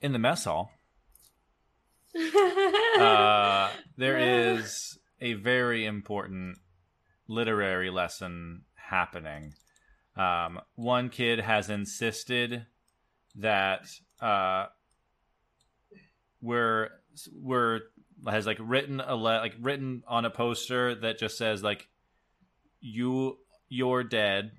in 0.00 0.12
the 0.12 0.18
mess 0.18 0.44
hall, 0.44 0.70
uh, 2.98 3.70
there 3.98 4.18
is 4.18 4.98
a 5.20 5.34
very 5.34 5.84
important 5.84 6.58
literary 7.28 7.90
lesson 7.90 8.62
happening. 8.76 9.54
Um, 10.16 10.60
one 10.76 11.08
kid 11.10 11.40
has 11.40 11.70
insisted 11.70 12.66
that 13.36 13.86
uh, 14.20 14.66
we're 16.40 16.90
we're 17.32 17.80
has 18.26 18.46
like 18.46 18.58
written 18.60 19.00
a 19.00 19.14
le- 19.14 19.40
like 19.40 19.54
written 19.60 20.02
on 20.06 20.24
a 20.24 20.30
poster 20.30 20.94
that 20.94 21.18
just 21.18 21.36
says 21.36 21.62
like 21.62 21.88
you 22.80 23.38
you're 23.68 24.04
dead 24.04 24.52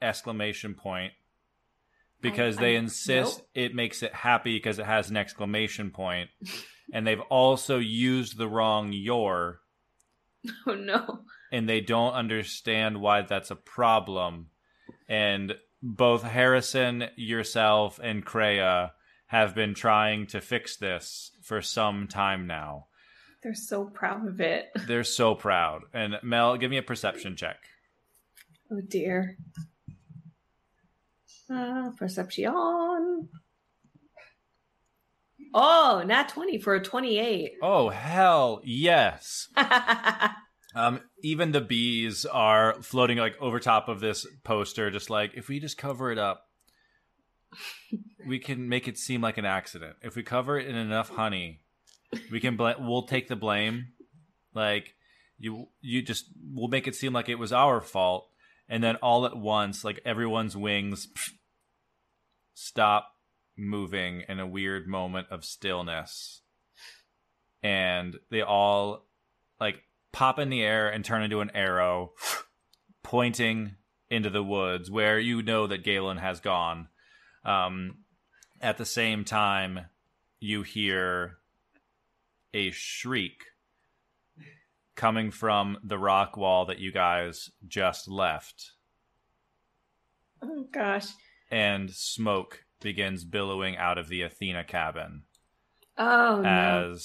exclamation 0.00 0.74
point 0.74 1.12
because 2.20 2.56
I- 2.58 2.60
they 2.60 2.74
I- 2.74 2.78
insist 2.78 3.38
nope. 3.38 3.48
it 3.54 3.74
makes 3.74 4.02
it 4.02 4.14
happy 4.14 4.56
because 4.56 4.78
it 4.78 4.86
has 4.86 5.10
an 5.10 5.16
exclamation 5.16 5.90
point 5.90 6.30
and 6.92 7.06
they've 7.06 7.20
also 7.20 7.78
used 7.78 8.38
the 8.38 8.48
wrong 8.48 8.92
your 8.92 9.60
oh 10.66 10.74
no. 10.74 11.20
and 11.52 11.68
they 11.68 11.80
don't 11.80 12.12
understand 12.14 13.00
why 13.00 13.22
that's 13.22 13.50
a 13.50 13.56
problem. 13.56 14.48
And 15.08 15.54
both 15.82 16.22
Harrison, 16.22 17.04
yourself, 17.16 18.00
and 18.02 18.24
Kreia 18.24 18.90
have 19.26 19.54
been 19.54 19.74
trying 19.74 20.26
to 20.28 20.40
fix 20.40 20.76
this 20.76 21.32
for 21.42 21.60
some 21.62 22.06
time 22.08 22.46
now. 22.46 22.86
They're 23.42 23.54
so 23.54 23.84
proud 23.84 24.26
of 24.26 24.40
it. 24.40 24.70
They're 24.86 25.04
so 25.04 25.34
proud. 25.34 25.82
And 25.92 26.18
Mel, 26.22 26.56
give 26.56 26.70
me 26.70 26.78
a 26.78 26.82
perception 26.82 27.36
check. 27.36 27.58
Oh 28.70 28.80
dear. 28.80 29.36
Uh, 31.52 31.90
perception. 31.96 32.52
Oh, 35.54 36.02
not 36.04 36.28
20 36.28 36.58
for 36.58 36.74
a 36.74 36.82
28. 36.82 37.52
Oh, 37.62 37.88
hell 37.88 38.60
yes. 38.64 39.48
Um, 40.76 41.00
even 41.22 41.52
the 41.52 41.62
bees 41.62 42.26
are 42.26 42.74
floating 42.82 43.16
like 43.16 43.40
over 43.40 43.58
top 43.58 43.88
of 43.88 44.00
this 44.00 44.26
poster, 44.44 44.90
just 44.90 45.08
like 45.08 45.32
if 45.34 45.48
we 45.48 45.58
just 45.58 45.78
cover 45.78 46.12
it 46.12 46.18
up, 46.18 46.48
we 48.26 48.38
can 48.38 48.68
make 48.68 48.86
it 48.86 48.98
seem 48.98 49.22
like 49.22 49.38
an 49.38 49.46
accident. 49.46 49.96
If 50.02 50.16
we 50.16 50.22
cover 50.22 50.58
it 50.58 50.66
in 50.66 50.76
enough 50.76 51.08
honey, 51.08 51.60
we 52.30 52.40
can 52.40 52.58
bl- 52.58 52.78
we'll 52.78 53.06
take 53.06 53.26
the 53.28 53.36
blame. 53.36 53.86
Like 54.54 54.94
you, 55.38 55.68
you 55.80 56.02
just 56.02 56.26
we'll 56.52 56.68
make 56.68 56.86
it 56.86 56.94
seem 56.94 57.14
like 57.14 57.30
it 57.30 57.38
was 57.38 57.54
our 57.54 57.80
fault, 57.80 58.28
and 58.68 58.84
then 58.84 58.96
all 58.96 59.24
at 59.24 59.34
once, 59.36 59.82
like 59.82 60.00
everyone's 60.04 60.58
wings 60.58 61.08
stop 62.52 63.12
moving 63.56 64.24
in 64.28 64.40
a 64.40 64.46
weird 64.46 64.86
moment 64.86 65.28
of 65.30 65.42
stillness, 65.42 66.42
and 67.62 68.16
they 68.30 68.42
all 68.42 69.06
like 69.58 69.82
pop 70.16 70.38
in 70.38 70.48
the 70.48 70.62
air 70.62 70.88
and 70.88 71.04
turn 71.04 71.22
into 71.22 71.42
an 71.42 71.50
arrow 71.54 72.12
pointing 73.02 73.74
into 74.08 74.30
the 74.30 74.42
woods 74.42 74.90
where 74.90 75.18
you 75.18 75.42
know 75.42 75.66
that 75.66 75.84
Galen 75.84 76.16
has 76.16 76.40
gone. 76.40 76.88
Um, 77.44 77.98
at 78.62 78.78
the 78.78 78.86
same 78.86 79.26
time, 79.26 79.80
you 80.40 80.62
hear 80.62 81.36
a 82.54 82.70
shriek 82.70 83.42
coming 84.94 85.30
from 85.30 85.76
the 85.84 85.98
rock 85.98 86.38
wall 86.38 86.64
that 86.64 86.78
you 86.78 86.90
guys 86.90 87.50
just 87.68 88.08
left, 88.08 88.70
oh 90.40 90.66
gosh. 90.72 91.08
and 91.50 91.90
smoke 91.90 92.64
begins 92.80 93.22
billowing 93.22 93.76
out 93.76 93.98
of 93.98 94.08
the 94.08 94.22
Athena 94.22 94.64
cabin. 94.64 95.24
Oh 95.98 96.40
no. 96.40 96.96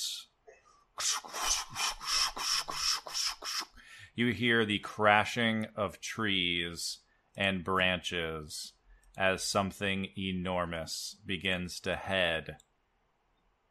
As 4.13 4.17
you 4.17 4.33
hear 4.33 4.65
the 4.65 4.79
crashing 4.79 5.67
of 5.75 5.99
trees 6.01 6.99
and 7.35 7.63
branches 7.63 8.73
as 9.17 9.43
something 9.43 10.07
enormous 10.17 11.17
begins 11.25 11.79
to 11.81 11.95
head 11.95 12.57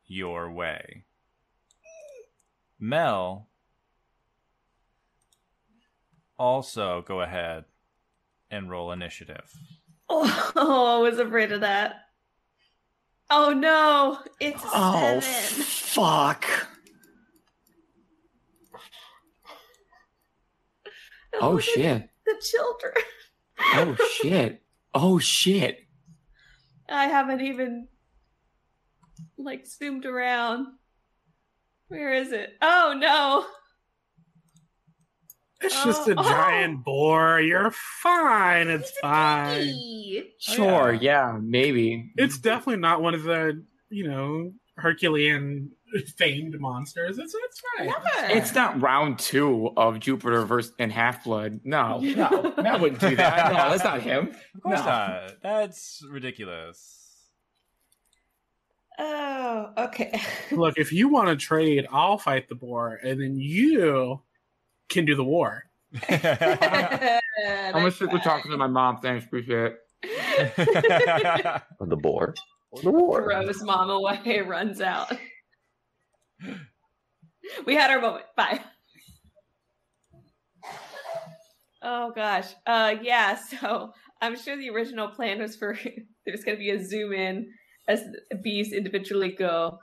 your 0.06 0.50
way. 0.50 1.04
Mel, 2.78 3.48
also 6.38 7.02
go 7.06 7.20
ahead 7.20 7.64
and 8.50 8.70
roll 8.70 8.92
initiative. 8.92 9.52
Oh, 10.08 10.96
I 10.98 11.08
was 11.08 11.18
afraid 11.18 11.52
of 11.52 11.60
that. 11.60 11.96
Oh 13.30 13.52
no, 13.52 14.18
it's 14.40 14.62
a 14.64 14.68
Oh, 14.72 15.20
seven. 15.20 15.62
fuck. 15.64 16.44
Oh, 21.40 21.58
shit. 21.60 22.08
The 22.26 22.42
children. 22.42 22.94
Oh, 23.58 23.96
shit. 24.20 24.62
Oh, 24.94 25.18
shit. 25.18 25.78
I 26.88 27.06
haven't 27.06 27.40
even 27.40 27.88
like 29.38 29.66
zoomed 29.66 30.06
around. 30.06 30.66
Where 31.88 32.12
is 32.14 32.32
it? 32.32 32.56
Oh 32.60 32.94
no. 32.96 33.46
It's 35.60 35.84
just 35.84 36.08
Oh, 36.08 36.12
a 36.12 36.14
oh. 36.16 36.22
giant 36.28 36.84
boar. 36.84 37.40
You're 37.40 37.70
fine. 37.70 38.68
It's 38.68 38.90
fine. 38.98 39.62
Eee. 39.62 40.30
Sure, 40.38 40.92
yeah. 40.92 41.32
yeah. 41.32 41.38
maybe. 41.40 42.12
It's 42.16 42.38
definitely 42.38 42.80
not 42.80 43.02
one 43.02 43.14
of 43.14 43.24
the, 43.24 43.62
you 43.90 44.08
know, 44.08 44.52
Herculean 44.80 45.70
famed 46.16 46.58
monsters. 46.60 47.18
It's 47.18 47.34
it's 47.34 47.62
fine. 47.78 47.86
Never. 47.88 48.38
It's 48.38 48.54
not 48.54 48.80
round 48.80 49.18
two 49.18 49.70
of 49.76 50.00
Jupiter 50.00 50.44
versus 50.44 50.72
and 50.78 50.90
Half 50.92 51.24
Blood. 51.24 51.60
No, 51.64 51.98
no, 52.00 52.54
Matt 52.62 52.80
wouldn't 52.80 53.00
do 53.00 53.14
that. 53.16 53.52
No, 53.52 53.70
that's 53.70 53.84
not 53.84 54.00
him. 54.02 54.34
Of 54.54 54.60
course 54.62 54.80
No. 54.80 54.84
not. 54.86 55.32
That's 55.42 56.02
ridiculous. 56.10 56.96
Oh, 58.98 59.70
okay. 59.78 60.20
Look, 60.50 60.76
if 60.76 60.92
you 60.92 61.08
want 61.08 61.28
to 61.28 61.36
trade, 61.36 61.86
I'll 61.90 62.18
fight 62.18 62.48
the 62.48 62.54
boar, 62.54 63.00
and 63.02 63.20
then 63.20 63.36
you 63.38 64.20
can 64.90 65.04
do 65.06 65.14
the 65.14 65.24
war. 65.24 65.64
I'm 66.08 67.72
gonna 67.72 67.90
stick 67.90 68.12
with 68.12 68.22
talking 68.22 68.50
to 68.50 68.56
my 68.56 68.66
mom. 68.66 68.98
Thanks, 68.98 69.24
appreciate 69.24 69.72
it. 69.72 69.78
The 70.56 71.96
boar. 71.96 72.34
Or 72.70 72.82
the 72.82 72.90
war. 72.90 73.22
Throws 73.24 73.62
mom 73.62 73.90
away, 73.90 74.40
runs 74.46 74.80
out. 74.80 75.12
We 77.66 77.74
had 77.74 77.90
our 77.90 78.00
moment. 78.00 78.24
Bye. 78.36 78.60
Oh 81.82 82.12
gosh. 82.14 82.46
Uh 82.66 82.94
yeah, 83.02 83.36
so 83.36 83.92
I'm 84.20 84.36
sure 84.36 84.56
the 84.56 84.70
original 84.70 85.08
plan 85.08 85.40
was 85.40 85.56
for 85.56 85.78
there's 86.26 86.44
gonna 86.44 86.58
be 86.58 86.70
a 86.70 86.84
zoom 86.84 87.12
in 87.12 87.48
as 87.88 88.04
bees 88.42 88.72
individually 88.72 89.32
go 89.32 89.78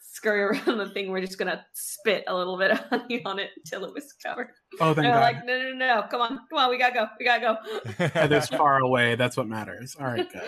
scurry 0.00 0.42
around 0.42 0.78
the 0.78 0.88
thing. 0.90 1.10
We're 1.10 1.20
just 1.20 1.38
gonna 1.38 1.64
spit 1.74 2.24
a 2.28 2.34
little 2.34 2.56
bit 2.56 2.70
of 2.72 2.78
honey 2.78 3.22
on 3.24 3.38
it 3.38 3.50
until 3.56 3.84
it 3.84 3.92
was 3.92 4.12
covered. 4.24 4.50
Oh, 4.80 4.94
thank 4.94 5.06
They're 5.06 5.12
God. 5.12 5.20
like, 5.20 5.44
no, 5.44 5.58
no, 5.58 5.72
no, 5.72 5.94
no, 5.96 6.02
come 6.08 6.20
on, 6.20 6.38
come 6.48 6.58
on, 6.58 6.70
we 6.70 6.78
gotta 6.78 6.94
go, 6.94 7.06
we 7.18 7.24
gotta 7.24 7.40
go. 7.40 8.10
And 8.14 8.30
this 8.30 8.48
far 8.48 8.78
away, 8.78 9.16
that's 9.16 9.36
what 9.36 9.48
matters. 9.48 9.96
All 9.98 10.06
right, 10.06 10.30
good. 10.30 10.42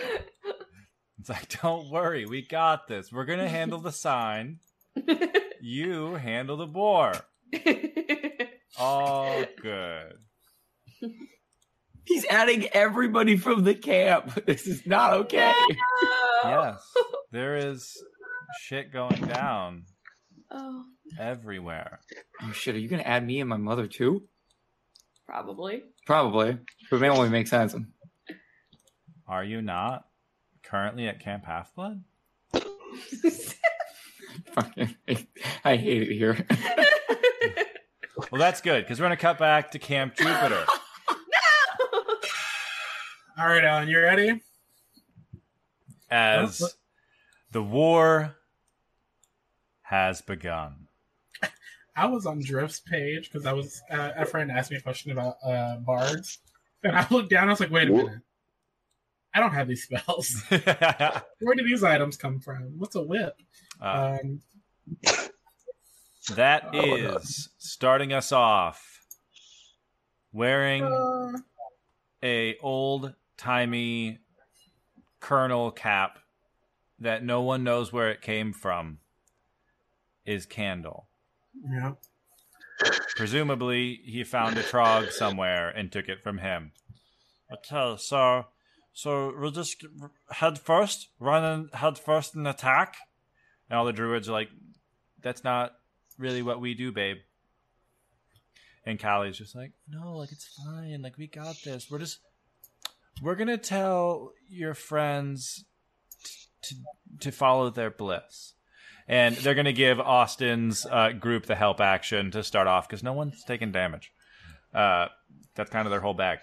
It's 1.27 1.29
like, 1.31 1.59
don't 1.63 1.89
worry, 1.89 2.27
we 2.27 2.43
got 2.43 2.87
this. 2.87 3.11
We're 3.11 3.25
gonna 3.25 3.49
handle 3.49 3.79
the 3.79 3.91
sign. 3.91 4.59
You 5.59 6.13
handle 6.13 6.55
the 6.55 6.67
boar. 6.67 7.13
All 8.77 9.43
good. 9.59 10.13
He's 12.03 12.25
adding 12.25 12.67
everybody 12.73 13.37
from 13.37 13.63
the 13.63 13.73
camp. 13.73 14.39
This 14.45 14.67
is 14.67 14.85
not 14.85 15.13
okay. 15.13 15.51
Yes, 16.43 16.79
there 17.31 17.57
is 17.57 17.91
shit 18.61 18.93
going 18.93 19.19
down 19.21 19.85
Oh, 20.51 20.83
everywhere. 21.19 22.01
Oh 22.43 22.51
shit, 22.51 22.75
are 22.75 22.79
you 22.79 22.87
gonna 22.87 23.01
add 23.01 23.25
me 23.25 23.39
and 23.39 23.49
my 23.49 23.57
mother 23.57 23.87
too? 23.87 24.27
probably. 25.25 25.81
Probably. 26.05 26.59
But 26.91 26.97
it 26.97 26.99
may 26.99 27.09
only 27.09 27.29
make 27.29 27.47
sense. 27.47 27.75
Are 29.27 29.43
you 29.43 29.63
not 29.63 30.05
currently 30.75 31.07
at 31.07 31.21
Camp 31.21 31.45
Half 31.45 31.73
Blood? 31.73 32.03
Fucking 34.53 34.93
I 35.63 35.77
hate 35.77 36.01
it 36.03 36.13
here. 36.13 36.45
Well, 38.31 38.39
that's 38.39 38.61
good 38.61 38.81
because 38.83 38.97
we're 38.99 39.05
gonna 39.05 39.17
cut 39.17 39.37
back 39.37 39.71
to 39.71 39.79
Camp 39.79 40.15
Jupiter. 40.15 40.65
no. 41.09 41.15
All 43.37 43.47
right, 43.47 43.63
Alan, 43.63 43.89
you 43.89 43.99
ready? 43.99 44.41
as 46.09 46.61
What- 46.61 46.71
the 47.51 47.61
war 47.61 48.37
has 49.81 50.21
begun. 50.21 50.87
I 51.95 52.05
was 52.07 52.25
on 52.25 52.41
Drift's 52.41 52.79
page 52.79 53.29
because 53.31 53.45
I 53.45 53.51
was 53.51 53.81
uh, 53.91 54.11
a 54.15 54.25
friend 54.25 54.49
asked 54.49 54.71
me 54.71 54.77
a 54.77 54.81
question 54.81 55.11
about 55.11 55.35
uh, 55.45 55.75
bards, 55.77 56.39
and 56.83 56.95
I 56.95 57.05
looked 57.11 57.29
down. 57.29 57.49
I 57.49 57.51
was 57.51 57.59
like, 57.59 57.71
"Wait 57.71 57.89
a 57.89 57.91
minute, 57.91 58.21
I 59.35 59.39
don't 59.41 59.53
have 59.53 59.67
these 59.67 59.83
spells. 59.83 60.41
uh, 60.49 61.19
Where 61.41 61.55
do 61.55 61.63
these 61.63 61.83
items 61.83 62.15
come 62.17 62.39
from? 62.39 62.79
What's 62.79 62.95
a 62.95 63.03
whip?" 63.03 63.35
Um, 63.81 64.41
that 66.35 66.69
Oh, 66.73 66.79
no. 66.81 67.17
is 67.17 67.49
starting 67.59 68.13
us 68.13 68.31
off 68.31 69.01
wearing 70.31 70.83
uh, 70.83 71.33
a 72.23 72.57
old 72.61 73.13
timey 73.37 74.19
colonel 75.19 75.71
cap 75.71 76.19
that 76.99 77.23
no 77.23 77.41
one 77.41 77.63
knows 77.63 77.91
where 77.91 78.09
it 78.09 78.21
came 78.21 78.53
from 78.53 78.99
is 80.25 80.45
Candle. 80.45 81.07
yeah. 81.69 81.91
Presumably, 83.15 84.01
he 84.03 84.23
found 84.23 84.57
a 84.57 84.63
trog 84.63 85.11
somewhere 85.11 85.69
and 85.69 85.91
took 85.91 86.09
it 86.09 86.21
from 86.23 86.37
him. 86.39 86.71
Okay, 87.51 87.95
so 87.97 88.45
so 88.95 89.33
we'll 89.37 89.51
just 89.51 89.85
head 90.31 90.57
first, 90.57 91.09
run 91.19 91.43
and 91.43 91.69
head 91.73 91.99
first 91.99 92.33
and 92.33 92.47
attack. 92.47 92.95
And 93.69 93.77
all 93.77 93.83
the 93.83 93.91
druids 93.91 94.29
are 94.29 94.31
like, 94.31 94.49
"That's 95.21 95.43
not 95.43 95.73
really 96.17 96.41
what 96.41 96.61
we 96.61 96.73
do, 96.73 96.93
babe." 96.93 97.17
And 98.85 98.97
Callie's 98.97 99.37
just 99.37 99.53
like, 99.53 99.73
"No, 99.89 100.15
like 100.15 100.31
it's 100.31 100.47
fine. 100.47 101.01
Like 101.01 101.17
we 101.17 101.27
got 101.27 101.57
this. 101.65 101.91
We're 101.91 101.99
just 101.99 102.19
we're 103.21 103.35
gonna 103.35 103.57
tell 103.57 104.31
your 104.47 104.73
friends 104.73 105.65
to 106.63 106.75
to 107.19 107.31
follow 107.33 107.69
their 107.69 107.91
bliss." 107.91 108.53
and 109.07 109.35
they're 109.35 109.53
to 109.65 109.71
give 109.71 109.99
Austin's 109.99 110.83
uh, 110.89 111.11
group 111.11 111.45
the 111.45 111.53
help 111.53 111.79
action 111.79 112.31
to 112.31 112.43
start 112.43 112.65
off 112.65 112.89
because 112.89 113.03
no 113.03 113.13
one's 113.13 113.43
taking 113.43 113.71
damage. 113.71 114.11
Uh, 114.73 115.09
that's 115.53 115.69
kind 115.69 115.85
of 115.85 115.91
their 115.91 115.99
whole 115.99 116.15
bag. 116.15 116.39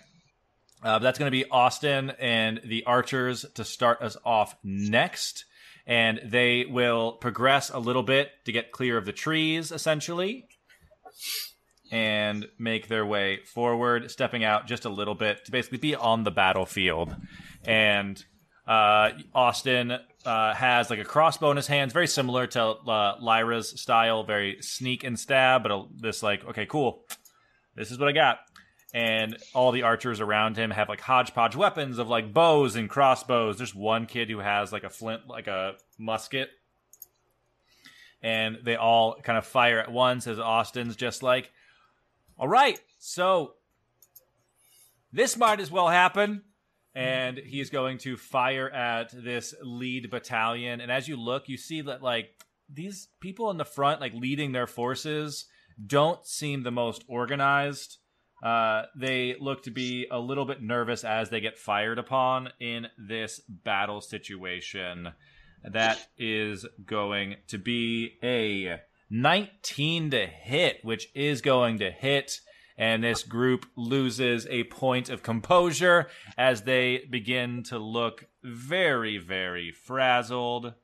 Uh, 0.83 0.99
that's 0.99 1.19
going 1.19 1.31
to 1.31 1.37
be 1.37 1.49
Austin 1.49 2.11
and 2.19 2.61
the 2.65 2.85
archers 2.85 3.47
to 3.55 3.65
start 3.65 4.03
us 4.03 4.17
off 4.25 4.57
next, 4.65 5.45
and 5.87 6.21
they 6.25 6.65
will 6.65 7.13
progress 7.13 7.71
a 7.71 7.79
little 7.79 8.03
bit 8.03 8.31
to 8.45 8.53
get 8.53 8.73
clear 8.73 8.97
of 8.97 9.05
the 9.05 9.13
trees, 9.13 9.71
essentially, 9.71 10.49
and 11.93 12.47
make 12.59 12.89
their 12.89 13.07
way 13.07 13.39
forward, 13.45 14.11
stepping 14.11 14.43
out 14.43 14.67
just 14.67 14.85
a 14.85 14.89
little 14.89 15.15
bit 15.15 15.45
to 15.45 15.53
basically 15.53 15.79
be 15.79 15.95
on 15.95 16.25
the 16.25 16.31
battlefield. 16.31 17.15
And 17.65 18.25
uh, 18.67 19.11
Austin 19.35 19.93
uh, 20.25 20.55
has 20.55 20.91
like 20.91 20.99
a 20.99 21.05
crossbow 21.05 21.51
in 21.51 21.57
his 21.57 21.67
hands, 21.67 21.93
very 21.93 22.07
similar 22.09 22.47
to 22.49 22.63
uh, 22.63 23.17
Lyra's 23.21 23.81
style, 23.81 24.25
very 24.25 24.57
sneak 24.63 25.05
and 25.05 25.19
stab, 25.19 25.63
but 25.63 25.71
a, 25.71 25.85
this 25.97 26.23
like, 26.23 26.45
okay, 26.45 26.67
cool, 26.67 27.05
this 27.77 27.91
is 27.91 27.99
what 27.99 28.09
I 28.09 28.13
got. 28.13 28.39
And 28.95 29.39
all 29.55 29.73
the 29.73 29.83
archers 29.83 30.21
around 30.21 30.59
him 30.59 30.71
have 30.71 30.89
like 30.89 31.01
hodgepodge 31.01 31.57
weapons 31.57 31.99
of 31.99 32.09
like 32.09 32.35
bows 32.35 32.77
and 32.77 32.91
crossbows. 32.91 33.57
There's 33.57 33.75
one 33.75 34.07
kid 34.07 34.29
who 34.29 34.41
has 34.41 34.71
like 34.71 34.85
a 34.85 34.91
flint, 34.91 35.27
like 35.27 35.47
a 35.47 35.77
musket, 35.99 36.51
and 38.23 38.59
they 38.65 38.77
all 38.77 39.17
kind 39.23 39.39
of 39.39 39.47
fire 39.47 39.79
at 39.79 39.91
once 39.91 40.27
as 40.27 40.39
Austin's 40.39 40.95
just 40.95 41.23
like, 41.23 41.51
all 42.39 42.49
right, 42.49 42.79
so 42.99 43.55
this 45.13 45.37
might 45.37 45.61
as 45.61 45.71
well 45.71 45.89
happen 45.89 46.43
and 46.95 47.39
he's 47.39 47.71
going 47.71 47.99
to 47.99 48.17
fire 48.17 48.69
at 48.71 49.13
this 49.13 49.55
lead 49.63 50.11
battalion. 50.11 50.81
And 50.81 50.93
as 50.93 51.09
you 51.09 51.17
look, 51.17 51.49
you 51.49 51.57
see 51.57 51.81
that 51.83 52.03
like 52.03 52.31
these 52.69 53.09
people 53.21 53.51
in 53.51 53.57
the 53.57 53.65
front, 53.65 54.01
like 54.01 54.15
leading 54.15 54.53
their 54.53 54.67
forces, 54.67 55.47
don't 55.85 56.25
seem 56.27 56.63
the 56.63 56.71
most 56.71 57.05
organized. 57.09 57.99
Uh, 58.43 58.83
they 58.97 59.37
look 59.41 59.63
to 59.63 59.71
be 59.71 60.07
a 60.11 60.19
little 60.19 60.45
bit 60.45 60.61
nervous 60.61 61.05
as 61.05 61.31
they 61.31 61.41
get 61.41 61.59
fired 61.59 61.99
upon 61.99 62.49
in 62.59 62.89
this 62.99 63.41
battle 63.49 64.01
situation. 64.01 65.13
That 65.65 66.09
is 66.19 66.67
going 66.85 67.37
to 67.49 67.59
be 67.59 68.19
a 68.23 68.81
19 69.11 70.11
to 70.11 70.27
hit, 70.27 70.79
which 70.83 71.09
is 71.15 71.41
going 71.41 71.79
to 71.79 71.91
hit 71.91 72.41
and 72.77 73.05
this 73.05 73.23
group 73.23 73.67
loses 73.77 74.47
a 74.49 74.65
point 74.65 75.09
of 75.09 75.23
composure 75.23 76.09
as 76.39 76.63
they 76.63 77.05
begin 77.11 77.63
to 77.65 77.79
look 77.79 78.27
very, 78.43 79.19
very 79.19 79.71
frazzled. 79.71 80.75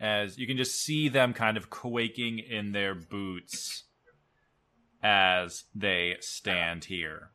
As 0.00 0.38
you 0.38 0.46
can 0.46 0.56
just 0.56 0.80
see 0.80 1.08
them 1.08 1.32
kind 1.32 1.56
of 1.56 1.70
quaking 1.70 2.38
in 2.38 2.72
their 2.72 2.94
boots 2.94 3.84
as 5.02 5.64
they 5.74 6.16
stand 6.20 6.84
here. 6.84 7.30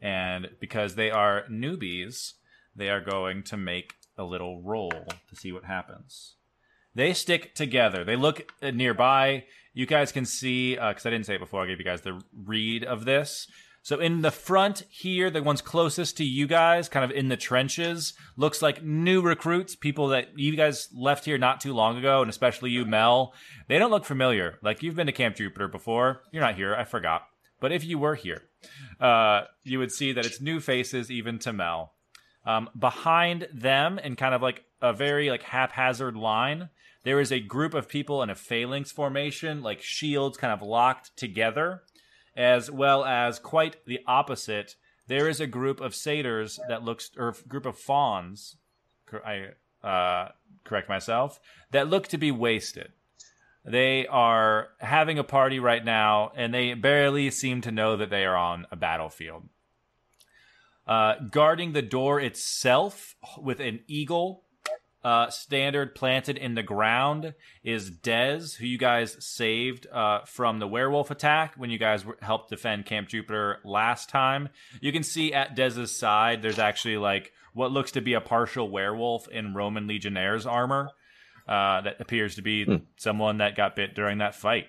And 0.00 0.50
because 0.60 0.94
they 0.94 1.10
are 1.10 1.44
newbies, 1.50 2.34
they 2.74 2.88
are 2.88 3.00
going 3.00 3.42
to 3.44 3.56
make 3.56 3.94
a 4.16 4.24
little 4.24 4.62
roll 4.62 5.06
to 5.28 5.36
see 5.36 5.52
what 5.52 5.64
happens. 5.64 6.34
They 6.94 7.12
stick 7.12 7.54
together. 7.54 8.04
They 8.04 8.16
look 8.16 8.52
uh, 8.62 8.70
nearby. 8.70 9.44
You 9.74 9.86
guys 9.86 10.10
can 10.10 10.24
see, 10.24 10.74
because 10.74 11.06
I 11.06 11.10
didn't 11.10 11.26
say 11.26 11.36
it 11.36 11.40
before, 11.40 11.62
I 11.62 11.66
gave 11.66 11.78
you 11.78 11.84
guys 11.84 12.00
the 12.00 12.20
read 12.32 12.84
of 12.84 13.04
this. 13.04 13.46
So 13.82 14.00
in 14.00 14.22
the 14.22 14.30
front 14.30 14.84
here, 14.90 15.30
the 15.30 15.42
ones 15.42 15.62
closest 15.62 16.16
to 16.18 16.24
you 16.24 16.46
guys, 16.46 16.88
kind 16.88 17.04
of 17.04 17.16
in 17.16 17.28
the 17.28 17.36
trenches, 17.36 18.12
looks 18.36 18.60
like 18.60 18.82
new 18.82 19.22
recruits, 19.22 19.76
people 19.76 20.08
that 20.08 20.28
you 20.36 20.56
guys 20.56 20.88
left 20.94 21.24
here 21.24 21.38
not 21.38 21.60
too 21.60 21.72
long 21.72 21.96
ago, 21.96 22.20
and 22.20 22.28
especially 22.28 22.70
you, 22.70 22.84
Mel. 22.84 23.32
They 23.68 23.78
don't 23.78 23.90
look 23.90 24.04
familiar. 24.04 24.58
Like 24.62 24.82
you've 24.82 24.96
been 24.96 25.06
to 25.06 25.12
Camp 25.12 25.36
Jupiter 25.36 25.68
before. 25.68 26.22
You're 26.32 26.42
not 26.42 26.56
here. 26.56 26.74
I 26.74 26.84
forgot. 26.84 27.22
But 27.60 27.72
if 27.72 27.84
you 27.84 27.98
were 27.98 28.14
here, 28.14 28.42
uh, 29.00 29.42
you 29.64 29.78
would 29.78 29.92
see 29.92 30.12
that 30.12 30.26
it's 30.26 30.40
new 30.40 30.60
faces, 30.60 31.10
even 31.10 31.38
to 31.40 31.52
Mel. 31.52 31.94
Um, 32.46 32.70
behind 32.78 33.48
them, 33.52 33.98
in 33.98 34.16
kind 34.16 34.34
of 34.34 34.42
like 34.42 34.64
a 34.80 34.92
very 34.92 35.28
like 35.30 35.42
haphazard 35.42 36.16
line, 36.16 36.70
there 37.04 37.20
is 37.20 37.32
a 37.32 37.40
group 37.40 37.74
of 37.74 37.88
people 37.88 38.22
in 38.22 38.30
a 38.30 38.34
phalanx 38.34 38.92
formation, 38.92 39.62
like 39.62 39.82
shields 39.82 40.36
kind 40.36 40.52
of 40.52 40.66
locked 40.66 41.16
together, 41.16 41.82
as 42.38 42.70
well 42.70 43.04
as 43.04 43.40
quite 43.40 43.84
the 43.84 43.98
opposite. 44.06 44.76
There 45.08 45.28
is 45.28 45.40
a 45.40 45.46
group 45.46 45.80
of 45.80 45.94
satyrs 45.94 46.60
that 46.68 46.84
looks, 46.84 47.10
or 47.18 47.34
group 47.48 47.66
of 47.66 47.76
fauns, 47.76 48.56
I 49.26 49.48
uh, 49.82 50.28
correct 50.64 50.88
myself, 50.88 51.40
that 51.72 51.88
look 51.88 52.06
to 52.08 52.18
be 52.18 52.30
wasted. 52.30 52.92
They 53.64 54.06
are 54.06 54.68
having 54.78 55.18
a 55.18 55.24
party 55.24 55.58
right 55.58 55.84
now, 55.84 56.30
and 56.36 56.54
they 56.54 56.74
barely 56.74 57.30
seem 57.30 57.60
to 57.62 57.72
know 57.72 57.96
that 57.96 58.08
they 58.08 58.24
are 58.24 58.36
on 58.36 58.66
a 58.70 58.76
battlefield. 58.76 59.48
Uh, 60.86 61.16
guarding 61.30 61.72
the 61.72 61.82
door 61.82 62.20
itself 62.20 63.16
with 63.36 63.60
an 63.60 63.80
eagle 63.88 64.44
uh, 65.08 65.30
standard 65.30 65.94
planted 65.94 66.36
in 66.36 66.54
the 66.54 66.62
ground 66.62 67.32
is 67.64 67.90
Dez, 67.90 68.54
who 68.54 68.66
you 68.66 68.76
guys 68.76 69.16
saved 69.24 69.86
uh, 69.86 70.20
from 70.26 70.58
the 70.58 70.68
werewolf 70.68 71.10
attack 71.10 71.54
when 71.56 71.70
you 71.70 71.78
guys 71.78 72.04
helped 72.20 72.50
defend 72.50 72.84
Camp 72.84 73.08
Jupiter 73.08 73.56
last 73.64 74.10
time. 74.10 74.50
You 74.82 74.92
can 74.92 75.02
see 75.02 75.32
at 75.32 75.56
Dez's 75.56 75.96
side, 75.96 76.42
there's 76.42 76.58
actually 76.58 76.98
like 76.98 77.32
what 77.54 77.72
looks 77.72 77.92
to 77.92 78.02
be 78.02 78.12
a 78.12 78.20
partial 78.20 78.68
werewolf 78.68 79.28
in 79.28 79.54
Roman 79.54 79.86
Legionnaire's 79.86 80.44
armor. 80.44 80.90
Uh, 81.48 81.80
that 81.80 81.98
appears 82.02 82.34
to 82.34 82.42
be 82.42 82.82
someone 82.98 83.38
that 83.38 83.56
got 83.56 83.74
bit 83.76 83.94
during 83.94 84.18
that 84.18 84.34
fight. 84.34 84.66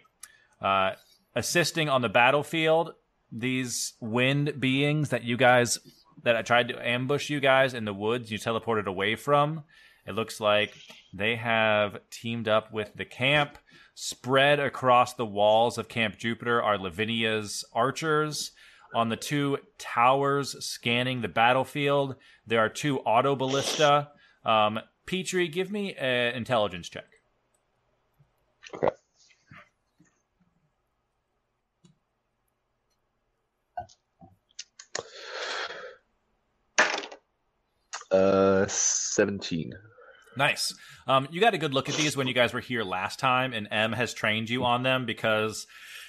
Uh, 0.62 0.92
assisting 1.36 1.90
on 1.90 2.02
the 2.02 2.08
battlefield, 2.08 2.94
these 3.30 3.92
wind 4.00 4.58
beings 4.58 5.10
that 5.10 5.26
you 5.26 5.36
guys 5.36 5.80
that 6.24 6.38
I 6.38 6.44
tried 6.44 6.70
to 6.70 6.88
ambush 6.88 7.30
you 7.30 7.42
guys 7.42 7.74
in 7.74 7.84
the 7.84 7.94
woods, 7.94 8.32
you 8.32 8.40
teleported 8.40 8.86
away 8.86 9.16
from. 9.18 9.66
It 10.08 10.16
looks 10.16 10.40
like 10.40 10.74
They 11.14 11.36
have 11.38 12.00
teamed 12.12 12.48
up 12.48 12.72
with 12.72 12.94
the 12.96 13.06
camp. 13.06 13.58
Spread 13.96 14.60
across 14.60 15.14
the 15.14 15.26
walls 15.26 15.78
of 15.78 15.90
Camp 15.90 16.18
Jupiter 16.18 16.62
are 16.62 16.78
Lavinia's 16.78 17.66
archers. 17.74 18.52
On 18.96 19.10
the 19.10 19.18
two 19.18 19.58
towers 19.78 20.66
scanning 20.66 21.22
the 21.22 21.28
battlefield, 21.28 22.16
there 22.48 22.60
are 22.60 22.70
two 22.70 23.00
auto 23.00 23.36
ballista. 23.36 24.10
Um, 24.46 24.80
Petrie, 25.06 25.48
give 25.48 25.72
me 25.72 25.94
an 25.96 26.36
intelligence 26.36 26.90
check. 26.90 27.06
Okay. 28.74 28.90
Uh, 38.12 38.66
seventeen. 38.68 39.74
Nice. 40.40 40.74
Um, 41.06 41.28
you 41.32 41.42
got 41.42 41.54
a 41.54 41.58
good 41.58 41.74
look 41.74 41.90
at 41.90 41.96
these 41.96 42.16
when 42.16 42.26
you 42.26 42.34
guys 42.34 42.54
were 42.54 42.62
here 42.62 42.82
last 42.82 43.20
time, 43.20 43.52
and 43.52 43.68
M 43.72 43.92
has 43.92 44.14
trained 44.14 44.50
you 44.50 44.64
on 44.64 44.84
them 44.84 45.06
because 45.06 45.68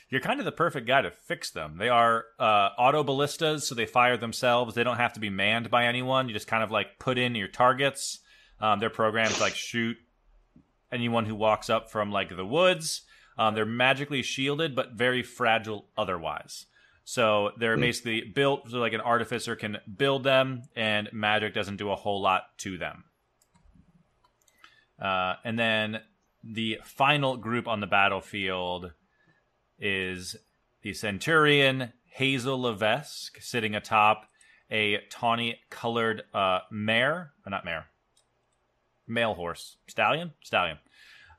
you're 0.09 0.21
kind 0.21 0.39
of 0.39 0.45
the 0.45 0.53
perfect 0.53 0.87
guy 0.87 1.03
to 1.03 1.11
fix 1.11 1.51
them. 1.51 1.79
They 1.79 1.89
are 1.89 2.27
uh, 2.39 2.69
auto 2.79 3.03
ballistas, 3.03 3.67
so 3.67 3.75
they 3.75 3.87
fire 3.87 4.17
themselves. 4.17 4.77
They 4.77 4.85
don't 4.85 4.99
have 4.99 5.15
to 5.15 5.21
be 5.21 5.31
manned 5.31 5.69
by 5.69 5.87
anyone. 5.87 6.29
You 6.29 6.33
just 6.33 6.47
kind 6.47 6.63
of 6.63 6.71
like 6.71 7.01
put 7.01 7.19
in 7.19 7.35
your 7.35 7.49
targets. 7.49 8.21
Um, 8.61 8.79
they're 8.79 8.89
programmed 8.89 9.35
to 9.35 9.41
like 9.41 9.57
shoot 9.57 9.97
anyone 10.93 11.25
who 11.25 11.35
walks 11.35 11.69
up 11.69 11.91
from 11.91 12.13
like 12.13 12.29
the 12.29 12.47
woods. 12.47 13.03
Um, 13.37 13.57
they're 13.57 13.67
magically 13.67 14.23
shielded, 14.23 14.77
but 14.77 14.93
very 14.93 15.25
fragile 15.25 15.87
otherwise. 15.99 16.67
So 17.03 17.51
they're 17.59 17.77
basically 17.77 18.21
built 18.21 18.71
so 18.71 18.79
like 18.79 18.93
an 18.93 19.01
artificer 19.01 19.57
can 19.57 19.79
build 19.97 20.23
them, 20.23 20.63
and 20.77 21.09
magic 21.13 21.53
doesn't 21.53 21.79
do 21.79 21.91
a 21.91 21.97
whole 21.97 22.23
lot 22.23 22.45
to 22.59 22.79
them. 22.79 23.07
Uh, 25.01 25.35
and 25.45 25.59
then 25.59 26.01
the 26.43 26.79
final 26.85 27.37
group 27.37 27.67
on 27.67 27.81
the 27.81 27.87
battlefield 27.87 28.93
is 29.79 30.37
the 30.83 30.95
Centurion 30.95 31.93
Hazel 32.05 32.61
Levesque 32.61 33.41
sitting 33.41 33.75
atop 33.75 34.27
a 34.71 34.99
tawny 35.11 35.59
colored 35.71 36.23
uh, 36.33 36.61
mare, 36.71 37.33
or 37.45 37.51
not 37.51 37.65
mare, 37.65 37.87
male 39.07 39.35
horse, 39.35 39.77
stallion, 39.89 40.33
stallion, 40.43 40.79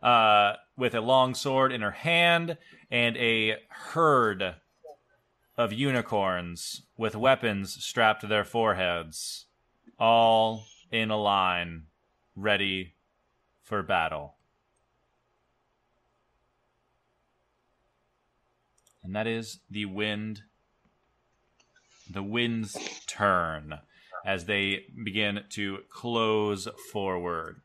uh, 0.02 0.54
with 0.76 0.96
a 0.96 1.02
long 1.02 1.34
sword 1.34 1.72
in 1.72 1.82
her 1.82 1.92
hand 1.92 2.58
and 2.90 3.16
a 3.18 3.58
herd 3.70 4.56
of 5.58 5.72
unicorns 5.72 6.84
with 6.98 7.16
weapons 7.16 7.74
strapped 7.84 8.22
to 8.22 8.28
their 8.28 8.44
foreheads, 8.44 9.46
all 10.00 10.66
in 10.92 11.12
a 11.12 11.18
line, 11.18 11.84
ready 12.36 12.96
for 13.72 13.82
battle. 13.82 14.36
And 19.02 19.16
that 19.16 19.28
is 19.28 19.60
the 19.70 19.86
wind 19.86 20.42
the 22.10 22.22
wind's 22.22 22.78
turn 23.08 23.80
as 24.26 24.44
they 24.44 24.88
begin 25.06 25.46
to 25.52 25.78
close 25.90 26.68
forward. 26.92 27.62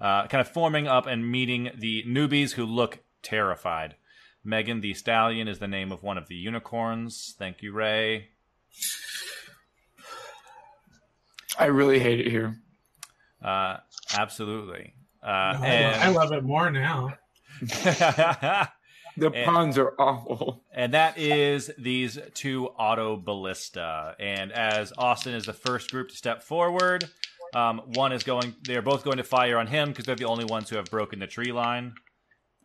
Uh, 0.00 0.26
kind 0.28 0.40
of 0.40 0.48
forming 0.48 0.88
up 0.88 1.06
and 1.06 1.30
meeting 1.30 1.70
the 1.76 2.02
newbies 2.04 2.52
who 2.52 2.64
look 2.64 3.00
terrified. 3.22 3.96
Megan 4.42 4.80
the 4.80 4.94
Stallion 4.94 5.46
is 5.46 5.58
the 5.58 5.68
name 5.68 5.92
of 5.92 6.02
one 6.02 6.16
of 6.16 6.28
the 6.28 6.36
unicorns. 6.36 7.34
Thank 7.38 7.60
you, 7.60 7.74
Ray. 7.74 8.28
I 11.58 11.66
really 11.66 11.98
hate 11.98 12.20
it 12.20 12.30
here. 12.30 12.56
Uh, 13.44 13.76
absolutely. 14.16 14.94
Uh, 15.22 15.26
I, 15.26 15.52
love, 15.82 15.96
I 16.02 16.08
love 16.08 16.32
it 16.32 16.44
more 16.44 16.70
now. 16.70 17.14
The 19.16 19.32
Eh. 19.34 19.44
puns 19.44 19.76
are 19.78 19.94
awful. 19.98 20.62
and 20.72 20.94
that 20.94 21.18
is 21.18 21.72
these 21.76 22.20
two 22.34 22.66
auto 22.68 23.16
ballista. 23.16 24.14
And 24.20 24.52
as 24.52 24.92
Austin 24.96 25.34
is 25.34 25.44
the 25.44 25.52
first 25.52 25.90
group 25.90 26.10
to 26.10 26.16
step 26.16 26.40
forward, 26.44 27.08
um, 27.52 27.78
one 27.94 28.12
is 28.12 28.22
going. 28.22 28.54
They 28.64 28.76
are 28.76 28.82
both 28.82 29.02
going 29.02 29.16
to 29.16 29.24
fire 29.24 29.58
on 29.58 29.66
him 29.66 29.88
because 29.88 30.04
they're 30.04 30.14
the 30.14 30.26
only 30.26 30.44
ones 30.44 30.70
who 30.70 30.76
have 30.76 30.84
broken 30.88 31.18
the 31.18 31.26
tree 31.26 31.50
line. 31.50 31.94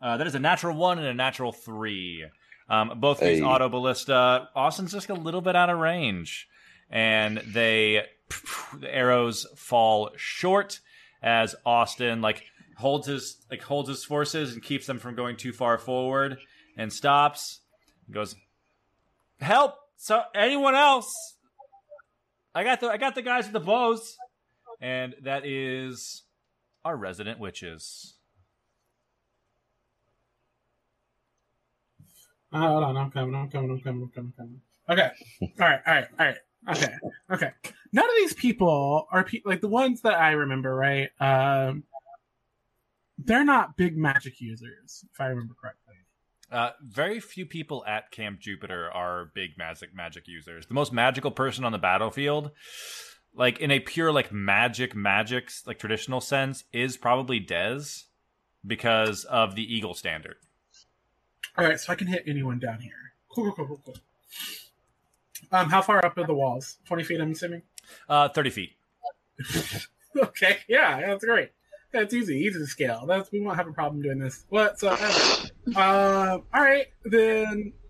Uh, 0.00 0.16
that 0.18 0.28
is 0.28 0.36
a 0.36 0.38
natural 0.38 0.76
one 0.76 0.98
and 0.98 1.08
a 1.08 1.14
natural 1.14 1.50
three. 1.50 2.24
Um, 2.68 3.00
both 3.00 3.18
these 3.18 3.38
Hey. 3.40 3.44
auto 3.44 3.68
ballista. 3.68 4.48
Austin's 4.54 4.92
just 4.92 5.10
a 5.10 5.14
little 5.14 5.40
bit 5.40 5.56
out 5.56 5.70
of 5.70 5.78
range, 5.80 6.46
and 6.88 7.38
they 7.38 8.06
the 8.78 8.94
arrows 8.94 9.44
fall 9.56 10.10
short 10.16 10.78
as 11.24 11.56
Austin 11.64 12.20
like 12.20 12.44
holds 12.76 13.06
his 13.08 13.38
like 13.50 13.62
holds 13.62 13.88
his 13.88 14.04
forces 14.04 14.52
and 14.52 14.62
keeps 14.62 14.86
them 14.86 14.98
from 14.98 15.16
going 15.16 15.36
too 15.36 15.52
far 15.52 15.78
forward 15.78 16.36
and 16.76 16.92
stops. 16.92 17.60
Goes, 18.10 18.36
help! 19.40 19.74
So 19.96 20.22
anyone 20.34 20.74
else? 20.74 21.12
I 22.54 22.62
got 22.62 22.80
the 22.80 22.88
I 22.88 22.98
got 22.98 23.14
the 23.14 23.22
guys 23.22 23.44
with 23.44 23.54
the 23.54 23.60
bows, 23.60 24.16
and 24.80 25.14
that 25.22 25.46
is 25.46 26.22
our 26.84 26.96
resident 26.96 27.40
witches. 27.40 28.14
Oh, 32.52 32.60
hold 32.60 32.84
on, 32.84 32.96
I'm 32.96 33.10
coming, 33.10 33.34
I'm 33.34 33.50
coming, 33.50 33.70
I'm 33.70 33.80
coming, 33.80 34.02
I'm 34.02 34.10
coming, 34.10 34.32
I'm 34.38 34.46
coming. 34.46 34.60
Okay. 34.88 35.10
All 35.60 35.68
right, 35.68 35.80
all 35.84 35.94
right, 35.94 36.06
all 36.20 36.26
right. 36.26 36.36
Okay, 36.68 36.92
okay. 37.30 37.50
None 37.92 38.04
of 38.04 38.14
these 38.16 38.32
people 38.32 39.06
are 39.10 39.24
pe- 39.24 39.42
like 39.44 39.60
the 39.60 39.68
ones 39.68 40.00
that 40.02 40.14
I 40.14 40.32
remember, 40.32 40.74
right? 40.74 41.10
Um, 41.20 41.84
they're 43.18 43.44
not 43.44 43.76
big 43.76 43.96
magic 43.96 44.40
users, 44.40 45.04
if 45.12 45.20
I 45.20 45.26
remember 45.26 45.54
correctly. 45.60 45.94
Uh, 46.50 46.70
very 46.82 47.20
few 47.20 47.46
people 47.46 47.84
at 47.86 48.10
Camp 48.10 48.40
Jupiter 48.40 48.90
are 48.90 49.30
big 49.34 49.58
magic 49.58 49.94
magic 49.94 50.28
users. 50.28 50.66
The 50.66 50.74
most 50.74 50.92
magical 50.92 51.30
person 51.30 51.64
on 51.64 51.72
the 51.72 51.78
battlefield, 51.78 52.50
like 53.34 53.58
in 53.58 53.70
a 53.70 53.80
pure 53.80 54.12
like 54.12 54.32
magic 54.32 54.94
magic 54.94 55.50
like 55.66 55.78
traditional 55.78 56.20
sense, 56.20 56.64
is 56.72 56.96
probably 56.96 57.40
Dez 57.40 58.04
because 58.66 59.24
of 59.24 59.54
the 59.54 59.62
Eagle 59.62 59.94
standard. 59.94 60.36
All 61.56 61.64
right, 61.64 61.78
so 61.78 61.92
I 61.92 61.96
can 61.96 62.06
hit 62.06 62.24
anyone 62.26 62.58
down 62.58 62.80
here. 62.80 62.92
Cool, 63.28 63.52
cool, 63.52 63.66
cool, 63.66 63.66
cool, 63.66 63.80
cool. 63.84 63.94
Um, 65.52 65.70
how 65.70 65.82
far 65.82 66.04
up 66.04 66.16
are 66.18 66.26
the 66.26 66.34
walls? 66.34 66.78
Twenty 66.86 67.04
feet, 67.04 67.20
I'm 67.20 67.32
assuming. 67.32 67.62
Uh, 68.08 68.28
thirty 68.28 68.50
feet. 68.50 68.70
okay, 70.16 70.58
yeah, 70.68 71.00
that's 71.06 71.24
great. 71.24 71.50
That's 71.92 72.12
easy, 72.12 72.36
easy 72.36 72.58
to 72.58 72.66
scale. 72.66 73.04
That's 73.06 73.30
we 73.30 73.40
won't 73.40 73.56
have 73.56 73.68
a 73.68 73.72
problem 73.72 74.02
doing 74.02 74.18
this 74.18 74.44
whatsoever. 74.48 75.04
um, 75.76 76.42
all 76.52 76.62
right, 76.62 76.86
then. 77.04 77.72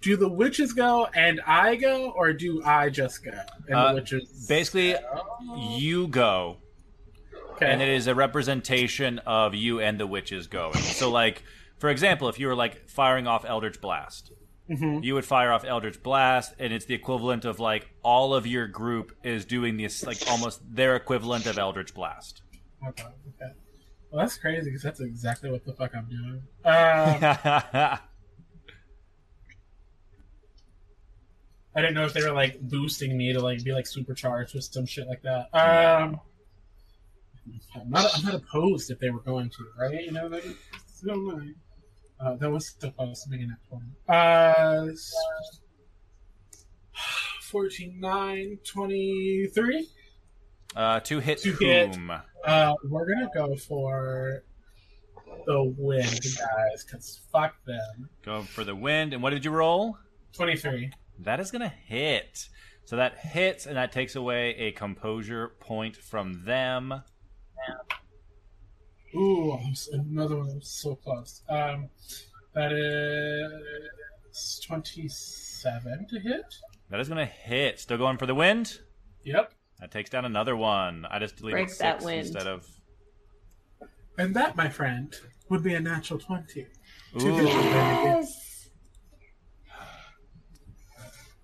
Do 0.00 0.16
the 0.16 0.28
witches 0.28 0.72
go 0.72 1.06
and 1.14 1.42
I 1.46 1.76
go, 1.76 2.10
or 2.12 2.32
do 2.32 2.62
I 2.64 2.88
just 2.88 3.22
go? 3.22 3.32
And 3.68 3.74
Uh, 3.74 3.88
the 3.88 3.94
witches 3.96 4.46
Basically, 4.48 4.96
you 5.58 6.08
go, 6.08 6.56
okay. 7.52 7.66
and 7.70 7.82
it 7.82 7.88
is 7.88 8.06
a 8.06 8.14
representation 8.14 9.18
of 9.20 9.54
you 9.54 9.78
and 9.80 10.00
the 10.00 10.06
witches 10.06 10.46
going. 10.46 10.72
So, 10.78 11.10
like 11.10 11.42
for 11.76 11.90
example, 11.90 12.30
if 12.30 12.38
you 12.38 12.46
were 12.46 12.54
like 12.54 12.88
firing 12.88 13.26
off 13.26 13.44
Eldritch 13.44 13.80
Blast, 13.82 14.32
Mhm. 14.70 15.02
you 15.02 15.14
would 15.14 15.24
fire 15.24 15.50
off 15.52 15.64
Eldritch 15.64 16.00
Blast, 16.02 16.54
and 16.58 16.72
it's 16.72 16.84
the 16.84 16.94
equivalent 16.94 17.44
of 17.44 17.58
like 17.58 17.90
all 18.02 18.34
of 18.34 18.46
your 18.46 18.68
group 18.68 19.16
is 19.24 19.44
doing 19.44 19.76
this, 19.76 20.04
like 20.06 20.18
almost 20.30 20.60
their 20.74 20.94
equivalent 20.94 21.46
of 21.46 21.58
Eldritch 21.58 21.92
Blast. 21.92 22.42
Okay, 22.86 23.02
okay. 23.02 23.52
Well, 24.10 24.20
that's 24.24 24.38
crazy 24.38 24.66
because 24.66 24.82
that's 24.82 25.00
exactly 25.00 25.50
what 25.50 25.64
the 25.64 25.72
fuck 25.72 25.94
I'm 25.94 26.08
doing. 26.08 26.42
Um, 26.64 27.98
I 31.74 31.80
didn't 31.80 31.94
know 31.94 32.04
if 32.04 32.12
they 32.12 32.22
were 32.22 32.32
like 32.32 32.60
boosting 32.60 33.16
me 33.16 33.32
to 33.32 33.40
like 33.40 33.62
be 33.64 33.72
like 33.72 33.86
supercharged 33.86 34.54
with 34.54 34.64
some 34.64 34.86
shit 34.86 35.06
like 35.08 35.22
that. 35.22 35.48
Um, 35.54 36.20
I'm 37.74 37.90
not. 37.90 38.10
I'm 38.16 38.24
not 38.24 38.34
opposed 38.34 38.90
if 38.90 38.98
they 38.98 39.10
were 39.10 39.20
going 39.20 39.50
to, 39.50 39.64
right? 39.78 40.02
You 40.04 40.12
know, 40.12 40.26
like, 40.26 40.44
it's 40.44 41.02
no 41.04 41.16
mind. 41.16 41.54
Uh, 42.22 42.34
that 42.36 42.50
was 42.50 42.74
supposed 42.78 43.22
to 43.24 43.28
be 43.30 43.42
an 43.42 43.56
F 43.58 43.66
one. 43.70 43.92
Uh, 44.08 44.88
14, 47.50 47.98
9, 47.98 48.58
23. 48.64 49.88
uh, 50.76 51.00
to 51.00 51.18
hit 51.18 51.38
To 51.38 51.52
hit. 51.54 51.98
Uh, 52.44 52.74
we're 52.84 53.06
gonna 53.06 53.30
go 53.34 53.56
for 53.56 54.44
the 55.46 55.74
win, 55.78 56.04
guys, 56.04 56.84
because 56.84 57.20
fuck 57.32 57.54
them. 57.64 58.08
Go 58.22 58.42
for 58.42 58.64
the 58.64 58.74
wind. 58.76 59.12
And 59.14 59.22
what 59.22 59.30
did 59.30 59.44
you 59.44 59.50
roll? 59.50 59.96
23. 60.34 60.90
That 61.20 61.40
is 61.40 61.50
gonna 61.50 61.68
hit. 61.86 62.48
So 62.84 62.96
that 62.96 63.18
hits, 63.18 63.66
and 63.66 63.76
that 63.76 63.92
takes 63.92 64.16
away 64.16 64.50
a 64.56 64.72
composure 64.72 65.48
point 65.60 65.96
from 65.96 66.44
them. 66.44 67.02
Ooh, 69.14 69.52
I'm 69.52 69.72
s- 69.72 69.88
another 69.92 70.36
one 70.36 70.46
that 70.48 70.56
was 70.56 70.68
so 70.68 70.94
close. 70.94 71.42
Um, 71.48 71.88
that 72.54 72.72
is 72.72 74.60
27 74.66 76.06
to 76.08 76.20
hit. 76.20 76.44
That 76.90 77.00
is 77.00 77.08
gonna 77.08 77.26
hit. 77.26 77.80
Still 77.80 77.98
going 77.98 78.18
for 78.18 78.26
the 78.26 78.34
wind. 78.34 78.78
Yep. 79.24 79.52
That 79.80 79.90
takes 79.90 80.10
down 80.10 80.24
another 80.24 80.56
one. 80.56 81.06
I 81.10 81.18
just 81.18 81.36
deleted 81.36 81.54
Break 81.66 81.78
that 81.78 81.96
six 81.98 82.04
wind. 82.04 82.20
instead 82.26 82.46
of. 82.46 82.66
And 84.18 84.34
that, 84.36 84.56
my 84.56 84.68
friend, 84.68 85.14
would 85.48 85.62
be 85.62 85.74
a 85.74 85.80
natural 85.80 86.18
20. 86.18 86.60
Ooh. 86.60 86.66
hits 87.14 87.24
with 87.24 87.38
advantage. 87.38 88.04
Yes. 88.26 88.70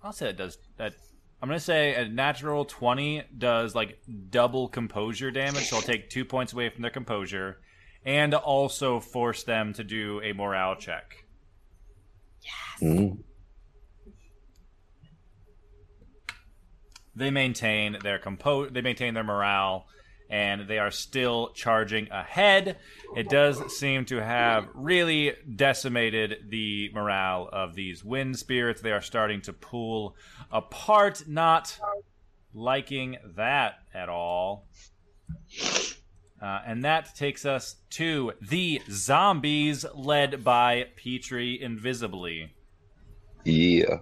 I'll 0.03 0.13
say 0.13 0.29
it 0.29 0.37
does 0.37 0.57
that. 0.77 0.93
I'm 1.41 1.47
gonna 1.49 1.59
say 1.59 1.93
a 1.95 2.07
natural 2.07 2.65
twenty 2.65 3.23
does 3.37 3.75
like 3.75 3.99
double 4.29 4.67
composure 4.67 5.29
damage, 5.31 5.69
so 5.69 5.75
I'll 5.75 5.81
take 5.83 6.09
two 6.09 6.25
points 6.25 6.51
away 6.53 6.69
from 6.69 6.81
their 6.81 6.91
composure, 6.91 7.59
and 8.03 8.33
also 8.33 8.99
force 8.99 9.43
them 9.43 9.73
to 9.73 9.83
do 9.83 10.19
a 10.23 10.33
morale 10.33 10.75
check. 10.75 11.25
Mm. 12.81 13.19
They 17.15 17.31
maintain 17.31 17.97
their 18.03 18.19
compo- 18.19 18.69
They 18.69 18.81
maintain 18.81 19.13
their 19.13 19.23
morale, 19.23 19.87
and 20.29 20.67
they 20.67 20.79
are 20.79 20.91
still 20.91 21.49
charging 21.53 22.09
ahead. 22.11 22.77
It 23.15 23.29
does 23.29 23.77
seem 23.77 24.05
to 24.05 24.17
have 24.17 24.67
really 24.73 25.33
decimated 25.55 26.49
the 26.49 26.89
morale 26.93 27.49
of 27.51 27.75
these 27.75 28.03
wind 28.03 28.37
spirits. 28.37 28.81
They 28.81 28.91
are 28.91 29.01
starting 29.01 29.41
to 29.41 29.53
pull 29.53 30.15
apart, 30.51 31.23
not 31.27 31.79
liking 32.53 33.17
that 33.35 33.75
at 33.93 34.09
all. 34.09 34.67
Uh, 36.41 36.59
and 36.65 36.83
that 36.83 37.15
takes 37.15 37.45
us 37.45 37.77
to 37.89 38.33
the 38.41 38.81
zombies 38.91 39.85
led 39.95 40.43
by 40.43 40.85
Petrie 40.95 41.61
invisibly. 41.61 42.53
Yeah. 43.43 43.99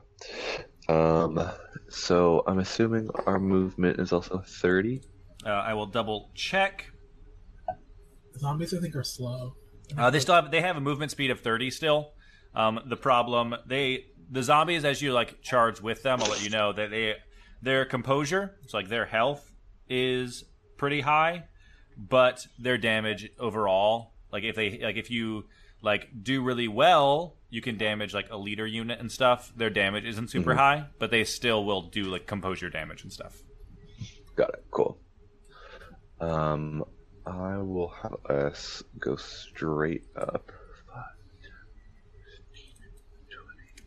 Um. 0.89 1.49
So 1.87 2.43
I'm 2.47 2.59
assuming 2.59 3.09
our 3.25 3.39
movement 3.39 3.99
is 3.99 4.11
also 4.11 4.43
30. 4.45 5.01
Uh, 5.45 5.49
I 5.49 5.73
will 5.73 5.85
double 5.85 6.31
check. 6.33 6.91
Zombies, 8.37 8.73
I 8.73 8.79
think, 8.79 8.95
are 8.95 9.03
slow. 9.03 9.55
Uh, 9.97 10.09
they 10.09 10.19
still 10.19 10.35
have 10.35 10.51
they 10.51 10.61
have 10.61 10.77
a 10.77 10.81
movement 10.81 11.11
speed 11.11 11.31
of 11.31 11.41
30 11.41 11.69
still. 11.69 12.13
Um, 12.55 12.79
the 12.87 12.95
problem 12.97 13.55
they 13.67 14.05
the 14.31 14.41
zombies 14.41 14.83
as 14.83 15.01
you 15.01 15.13
like 15.13 15.41
charge 15.41 15.81
with 15.81 16.03
them, 16.03 16.21
I'll 16.21 16.29
let 16.29 16.43
you 16.43 16.49
know 16.49 16.73
that 16.73 16.89
they 16.89 17.15
their 17.61 17.85
composure, 17.85 18.55
it's 18.63 18.73
like 18.73 18.89
their 18.89 19.05
health 19.05 19.51
is 19.87 20.43
pretty 20.77 21.01
high, 21.01 21.45
but 21.97 22.45
their 22.59 22.77
damage 22.77 23.29
overall, 23.39 24.13
like 24.31 24.43
if 24.43 24.55
they 24.55 24.79
like 24.79 24.97
if 24.97 25.11
you 25.11 25.45
like 25.81 26.09
do 26.23 26.41
really 26.41 26.67
well, 26.67 27.37
you 27.49 27.61
can 27.61 27.77
damage 27.77 28.13
like 28.13 28.29
a 28.31 28.37
leader 28.37 28.65
unit 28.65 28.99
and 28.99 29.11
stuff. 29.11 29.53
Their 29.55 29.69
damage 29.69 30.05
isn't 30.05 30.29
super 30.29 30.55
high, 30.55 30.87
but 30.99 31.11
they 31.11 31.23
still 31.23 31.63
will 31.63 31.83
do 31.83 32.05
like 32.05 32.25
composure 32.25 32.69
damage 32.69 33.03
and 33.03 33.13
stuff. 33.13 33.41
Got 34.35 34.49
it. 34.49 34.65
Cool. 34.71 34.97
Um, 36.19 36.83
I 37.25 37.57
will 37.57 37.89
have 38.01 38.15
us 38.29 38.83
go 38.99 39.15
straight 39.15 40.05
up. 40.15 40.51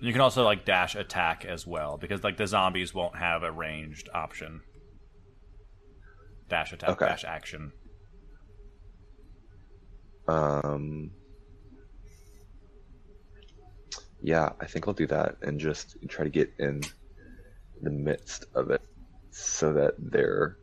You 0.00 0.12
can 0.12 0.20
also 0.20 0.44
like 0.44 0.64
dash 0.64 0.94
attack 0.94 1.44
as 1.44 1.66
well 1.66 1.96
because 1.96 2.22
like 2.22 2.36
the 2.36 2.46
zombies 2.46 2.94
won't 2.94 3.16
have 3.16 3.42
a 3.42 3.50
ranged 3.50 4.08
option. 4.14 4.60
Dash 6.48 6.72
attack, 6.72 6.90
Okay. 6.90 7.06
dash 7.06 7.24
action. 7.24 7.72
Um. 10.28 11.10
Yeah, 14.20 14.50
I 14.60 14.66
think 14.66 14.86
I'll 14.88 14.94
do 14.94 15.06
that 15.08 15.36
and 15.42 15.58
just 15.60 15.96
try 16.08 16.24
to 16.24 16.30
get 16.30 16.52
in 16.58 16.82
the 17.82 17.90
midst 17.90 18.46
of 18.54 18.70
it 18.70 18.82
so 19.30 19.72
that 19.74 19.94
they're 19.98 20.58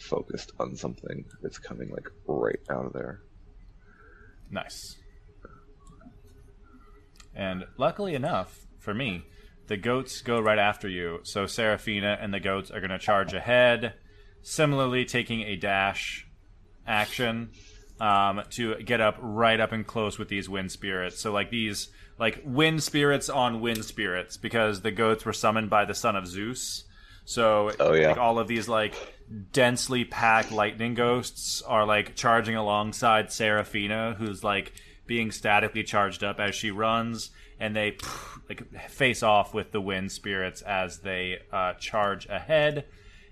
focused 0.00 0.52
on 0.58 0.74
something 0.76 1.24
that's 1.42 1.58
coming 1.58 1.90
like 1.90 2.08
right 2.26 2.58
out 2.70 2.86
of 2.86 2.92
there. 2.92 3.20
Nice. 4.50 4.96
And 7.34 7.64
luckily 7.78 8.14
enough 8.14 8.66
for 8.78 8.92
me, 8.94 9.22
the 9.68 9.76
goats 9.76 10.20
go 10.22 10.40
right 10.40 10.58
after 10.58 10.88
you. 10.88 11.20
So 11.22 11.46
Seraphina 11.46 12.18
and 12.20 12.34
the 12.34 12.40
goats 12.40 12.70
are 12.70 12.80
going 12.80 12.90
to 12.90 12.98
charge 12.98 13.32
ahead, 13.34 13.94
similarly 14.42 15.04
taking 15.04 15.42
a 15.42 15.56
dash 15.56 16.26
action 16.86 17.50
um, 18.00 18.42
to 18.50 18.76
get 18.82 19.00
up 19.00 19.16
right 19.20 19.60
up 19.60 19.72
and 19.72 19.86
close 19.86 20.18
with 20.18 20.28
these 20.28 20.48
wind 20.48 20.72
spirits. 20.72 21.20
So 21.20 21.30
like 21.32 21.50
these 21.50 21.88
like 22.18 22.42
wind 22.44 22.82
spirits 22.82 23.28
on 23.28 23.60
wind 23.60 23.84
spirits 23.84 24.36
because 24.36 24.80
the 24.80 24.90
goats 24.90 25.24
were 25.24 25.32
summoned 25.32 25.70
by 25.70 25.84
the 25.84 25.94
son 25.94 26.16
of 26.16 26.26
Zeus. 26.26 26.84
So 27.24 27.70
Oh, 27.78 27.92
yeah. 27.92 28.08
like 28.08 28.18
all 28.18 28.38
of 28.40 28.48
these 28.48 28.68
like 28.68 28.94
densely 29.52 30.04
packed 30.04 30.50
lightning 30.50 30.94
ghosts 30.94 31.62
are 31.62 31.86
like 31.86 32.14
charging 32.16 32.56
alongside 32.56 33.32
Seraphina, 33.32 34.16
who's 34.18 34.42
like 34.42 34.72
being 35.06 35.30
statically 35.30 35.82
charged 35.82 36.22
up 36.24 36.40
as 36.40 36.54
she 36.54 36.70
runs, 36.70 37.30
and 37.58 37.74
they 37.74 37.96
like 38.48 38.88
face 38.88 39.22
off 39.22 39.54
with 39.54 39.72
the 39.72 39.80
wind 39.80 40.10
spirits 40.10 40.62
as 40.62 41.00
they 41.00 41.38
uh, 41.52 41.74
charge 41.74 42.26
ahead. 42.26 42.86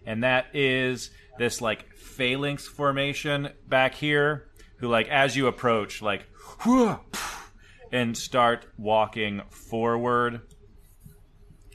And 0.07 0.23
that 0.23 0.47
is 0.55 1.11
this 1.39 1.61
like 1.61 1.93
phalanx 1.95 2.67
formation 2.67 3.51
back 3.69 3.95
here, 3.95 4.49
who 4.79 4.89
like 4.89 5.09
as 5.09 5.37
you 5.37 5.47
approach, 5.47 6.03
like 6.03 6.27
and 7.93 8.17
start 8.17 8.67
walking 8.77 9.43
forward 9.51 10.43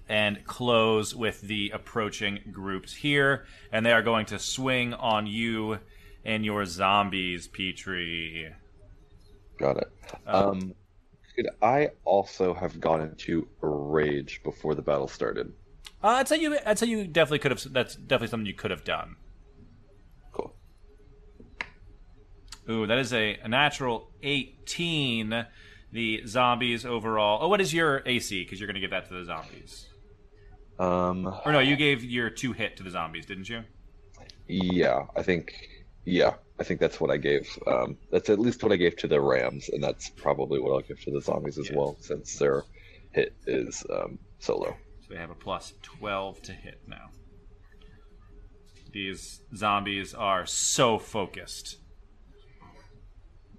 and 0.09 0.45
close 0.45 1.15
with 1.15 1.41
the 1.41 1.71
approaching 1.73 2.39
groups 2.51 2.93
here, 2.93 3.45
and 3.71 3.85
they 3.85 3.91
are 3.91 4.01
going 4.01 4.25
to 4.27 4.39
swing 4.39 4.93
on 4.93 5.27
you 5.27 5.79
and 6.25 6.45
your 6.45 6.65
zombies, 6.65 7.47
Petrie. 7.47 8.53
Got 9.57 9.77
it. 9.77 9.91
Um, 10.27 10.73
could 11.35 11.49
I 11.61 11.91
also 12.05 12.53
have 12.53 12.79
gone 12.79 13.01
into 13.01 13.47
a 13.61 13.67
rage 13.67 14.41
before 14.43 14.75
the 14.75 14.81
battle 14.81 15.07
started? 15.07 15.51
Uh, 16.03 16.07
I'd 16.07 16.27
say 16.27 16.37
you. 16.37 16.57
I'd 16.65 16.77
say 16.77 16.87
you 16.87 17.07
definitely 17.07 17.39
could 17.39 17.51
have. 17.51 17.73
That's 17.73 17.95
definitely 17.95 18.27
something 18.27 18.45
you 18.45 18.53
could 18.53 18.71
have 18.71 18.83
done. 18.83 19.15
Cool. 20.31 20.53
Ooh, 22.69 22.87
that 22.87 22.97
is 22.97 23.13
a, 23.13 23.37
a 23.43 23.47
natural 23.47 24.11
eighteen. 24.21 25.45
The 25.91 26.25
zombies 26.25 26.85
overall. 26.85 27.39
Oh, 27.41 27.47
what 27.47 27.61
is 27.61 27.73
your 27.73 28.01
AC? 28.05 28.43
Because 28.43 28.59
you're 28.59 28.67
going 28.67 28.75
to 28.75 28.81
give 28.81 28.89
that 28.89 29.07
to 29.09 29.13
the 29.13 29.25
zombies. 29.25 29.87
Um, 30.83 31.27
Or 31.45 31.51
no, 31.51 31.59
you 31.59 31.75
gave 31.75 32.03
your 32.03 32.29
two 32.29 32.51
hit 32.53 32.77
to 32.77 32.83
the 32.83 32.89
zombies, 32.89 33.25
didn't 33.25 33.49
you? 33.49 33.63
yeah, 34.47 35.05
I 35.15 35.23
think, 35.23 35.53
yeah, 36.05 36.33
I 36.59 36.63
think 36.63 36.79
that's 36.81 36.99
what 36.99 37.09
I 37.09 37.17
gave. 37.17 37.47
Um, 37.65 37.97
that's 38.11 38.29
at 38.29 38.39
least 38.39 38.61
what 38.63 38.71
I 38.71 38.75
gave 38.75 38.97
to 38.97 39.07
the 39.07 39.21
Rams, 39.21 39.69
and 39.69 39.81
that's 39.81 40.09
probably 40.09 40.59
what 40.59 40.71
I'll 40.73 40.81
give 40.81 40.99
to 41.05 41.11
the 41.11 41.21
zombies 41.21 41.57
as 41.57 41.69
Yeah. 41.69 41.77
well, 41.77 41.95
since 42.01 42.37
their 42.37 42.63
hit 43.11 43.33
is 43.47 43.83
um, 43.89 44.19
solo. 44.39 44.75
So 45.07 45.13
they 45.13 45.19
have 45.19 45.29
a 45.29 45.35
plus 45.35 45.73
12 45.81 46.41
to 46.43 46.51
hit 46.51 46.81
now. 46.87 47.09
These 48.91 49.41
zombies 49.55 50.13
are 50.13 50.45
so 50.45 50.99
focused. 50.99 51.77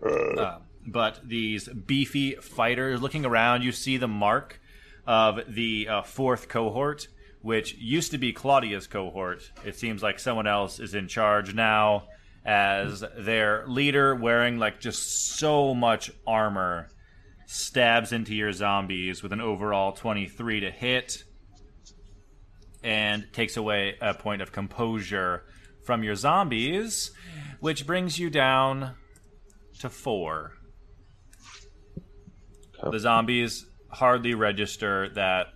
Uh, 0.04 0.58
but 0.86 1.20
these 1.26 1.68
beefy 1.68 2.34
fighters 2.34 3.00
looking 3.00 3.24
around, 3.24 3.62
you 3.62 3.72
see 3.72 3.96
the 3.96 4.06
mark 4.08 4.60
of 5.06 5.40
the 5.48 5.88
uh, 5.88 6.02
fourth 6.02 6.48
cohort, 6.48 7.08
which 7.44 7.74
used 7.74 8.10
to 8.10 8.16
be 8.16 8.32
Claudia's 8.32 8.86
cohort. 8.86 9.52
It 9.66 9.76
seems 9.76 10.02
like 10.02 10.18
someone 10.18 10.46
else 10.46 10.80
is 10.80 10.94
in 10.94 11.08
charge 11.08 11.54
now, 11.54 12.04
as 12.42 13.04
their 13.18 13.66
leader, 13.68 14.14
wearing 14.14 14.58
like 14.58 14.80
just 14.80 15.36
so 15.36 15.74
much 15.74 16.10
armor, 16.26 16.88
stabs 17.44 18.12
into 18.12 18.34
your 18.34 18.50
zombies 18.50 19.22
with 19.22 19.30
an 19.30 19.42
overall 19.42 19.92
23 19.92 20.60
to 20.60 20.70
hit 20.70 21.24
and 22.82 23.26
takes 23.34 23.58
away 23.58 23.96
a 24.00 24.14
point 24.14 24.40
of 24.40 24.50
composure 24.50 25.44
from 25.84 26.02
your 26.02 26.14
zombies, 26.14 27.10
which 27.60 27.86
brings 27.86 28.18
you 28.18 28.30
down 28.30 28.94
to 29.80 29.90
four. 29.90 30.52
The 32.90 32.98
zombies 32.98 33.66
hardly 33.90 34.34
register 34.34 35.10
that 35.10 35.48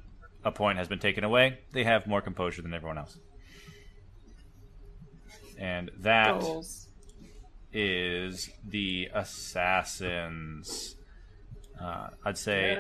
a 0.44 0.52
point 0.52 0.78
has 0.78 0.88
been 0.88 0.98
taken 0.98 1.24
away. 1.24 1.58
They 1.72 1.84
have 1.84 2.06
more 2.06 2.20
composure 2.20 2.62
than 2.62 2.74
everyone 2.74 2.98
else. 2.98 3.18
And 5.58 5.90
that 5.98 6.40
Goals. 6.40 6.88
is 7.72 8.50
the 8.64 9.08
assassins. 9.12 10.96
Uh, 11.80 12.08
I'd 12.24 12.38
say 12.38 12.78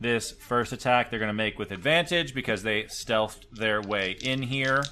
this 0.00 0.32
first 0.32 0.72
attack 0.72 1.10
they're 1.10 1.18
going 1.18 1.28
to 1.28 1.32
make 1.34 1.58
with 1.58 1.70
advantage 1.70 2.34
because 2.34 2.62
they 2.62 2.84
stealthed 2.84 3.44
their 3.52 3.80
way 3.80 4.16
in 4.22 4.42
here. 4.42 4.82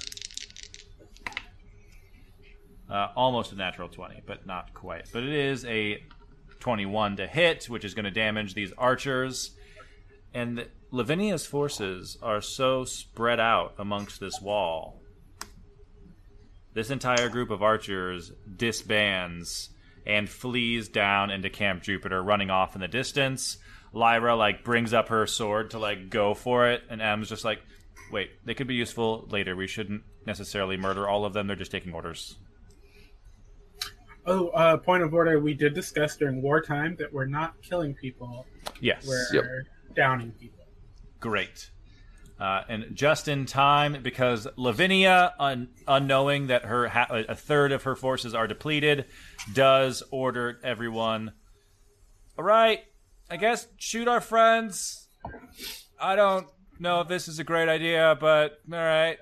Uh, 2.89 3.09
almost 3.15 3.51
a 3.51 3.55
natural 3.55 3.87
20, 3.87 4.23
but 4.25 4.47
not 4.47 4.73
quite. 4.73 5.07
But 5.13 5.23
it 5.23 5.33
is 5.33 5.63
a 5.65 6.03
21 6.59 7.17
to 7.17 7.27
hit, 7.27 7.65
which 7.65 7.85
is 7.85 7.93
going 7.93 8.05
to 8.05 8.11
damage 8.11 8.53
these 8.53 8.73
archers. 8.77 9.51
And 10.33 10.67
Lavinia's 10.91 11.45
forces 11.45 12.17
are 12.21 12.41
so 12.41 12.85
spread 12.85 13.39
out 13.39 13.73
amongst 13.77 14.19
this 14.19 14.39
wall. 14.41 15.01
this 16.73 16.91
entire 16.91 17.29
group 17.29 17.49
of 17.49 17.63
archers 17.63 18.31
disbands 18.55 19.69
and 20.05 20.29
flees 20.29 20.87
down 20.87 21.29
into 21.31 21.49
Camp 21.49 21.81
Jupiter, 21.81 22.21
running 22.23 22.49
off 22.49 22.75
in 22.75 22.79
the 22.81 22.87
distance. 22.87 23.57
Lyra 23.91 24.35
like 24.35 24.63
brings 24.63 24.93
up 24.93 25.09
her 25.09 25.25
sword 25.27 25.71
to 25.71 25.79
like 25.79 26.09
go 26.09 26.33
for 26.35 26.69
it, 26.69 26.83
and 26.89 27.01
M's 27.01 27.27
just 27.27 27.43
like, 27.43 27.59
"Wait, 28.11 28.29
they 28.45 28.53
could 28.53 28.67
be 28.67 28.75
useful 28.75 29.27
later. 29.29 29.55
We 29.55 29.67
shouldn't 29.67 30.03
necessarily 30.25 30.77
murder 30.77 31.07
all 31.07 31.25
of 31.25 31.33
them. 31.33 31.47
They're 31.47 31.55
just 31.55 31.71
taking 31.71 31.93
orders." 31.93 32.37
Oh, 34.25 34.49
uh, 34.49 34.77
point 34.77 35.01
of 35.01 35.13
order. 35.13 35.39
We 35.39 35.55
did 35.55 35.73
discuss 35.73 36.15
during 36.17 36.41
wartime 36.41 36.95
that 36.99 37.11
we're 37.11 37.25
not 37.25 37.59
killing 37.63 37.95
people. 37.95 38.45
Yes. 38.79 39.07
We're 39.07 39.25
Yep. 39.33 39.43
Downing 39.95 40.31
people. 40.31 40.65
Great. 41.19 41.69
Uh, 42.39 42.63
and 42.69 42.95
just 42.95 43.27
in 43.27 43.45
time, 43.45 44.01
because 44.01 44.47
Lavinia, 44.55 45.33
un- 45.39 45.67
unknowing 45.87 46.47
that 46.47 46.63
her 46.63 46.87
ha- 46.87 47.07
a 47.09 47.35
third 47.35 47.73
of 47.73 47.83
her 47.83 47.95
forces 47.95 48.33
are 48.33 48.47
depleted, 48.47 49.05
does 49.51 50.03
order 50.09 50.57
everyone. 50.63 51.33
All 52.37 52.45
right, 52.45 52.79
I 53.29 53.35
guess 53.35 53.67
shoot 53.77 54.07
our 54.07 54.21
friends. 54.21 55.09
I 55.99 56.15
don't 56.15 56.47
know 56.79 57.01
if 57.01 57.09
this 57.09 57.27
is 57.27 57.39
a 57.39 57.43
great 57.43 57.67
idea, 57.67 58.17
but 58.17 58.59
all 58.71 58.79
right. 58.79 59.17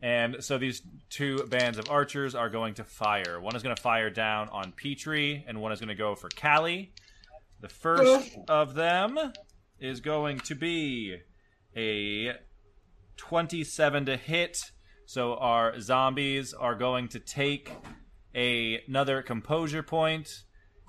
And 0.00 0.44
so 0.44 0.58
these 0.58 0.82
two 1.10 1.38
bands 1.48 1.78
of 1.78 1.90
archers 1.90 2.36
are 2.36 2.48
going 2.48 2.74
to 2.74 2.84
fire. 2.84 3.40
One 3.40 3.56
is 3.56 3.62
going 3.64 3.74
to 3.74 3.82
fire 3.82 4.10
down 4.10 4.50
on 4.50 4.70
Petrie, 4.70 5.44
and 5.48 5.60
one 5.60 5.72
is 5.72 5.80
going 5.80 5.88
to 5.88 5.94
go 5.96 6.14
for 6.14 6.28
Callie. 6.28 6.92
The 7.60 7.68
first 7.68 8.36
of 8.46 8.74
them 8.74 9.18
is 9.80 10.00
going 10.00 10.38
to 10.40 10.54
be 10.54 11.18
a 11.76 12.32
27 13.16 14.06
to 14.06 14.16
hit. 14.16 14.70
So 15.06 15.34
our 15.34 15.80
zombies 15.80 16.54
are 16.54 16.74
going 16.74 17.08
to 17.08 17.18
take 17.18 17.72
a, 18.34 18.80
another 18.88 19.22
composure 19.22 19.82
point. 19.82 20.44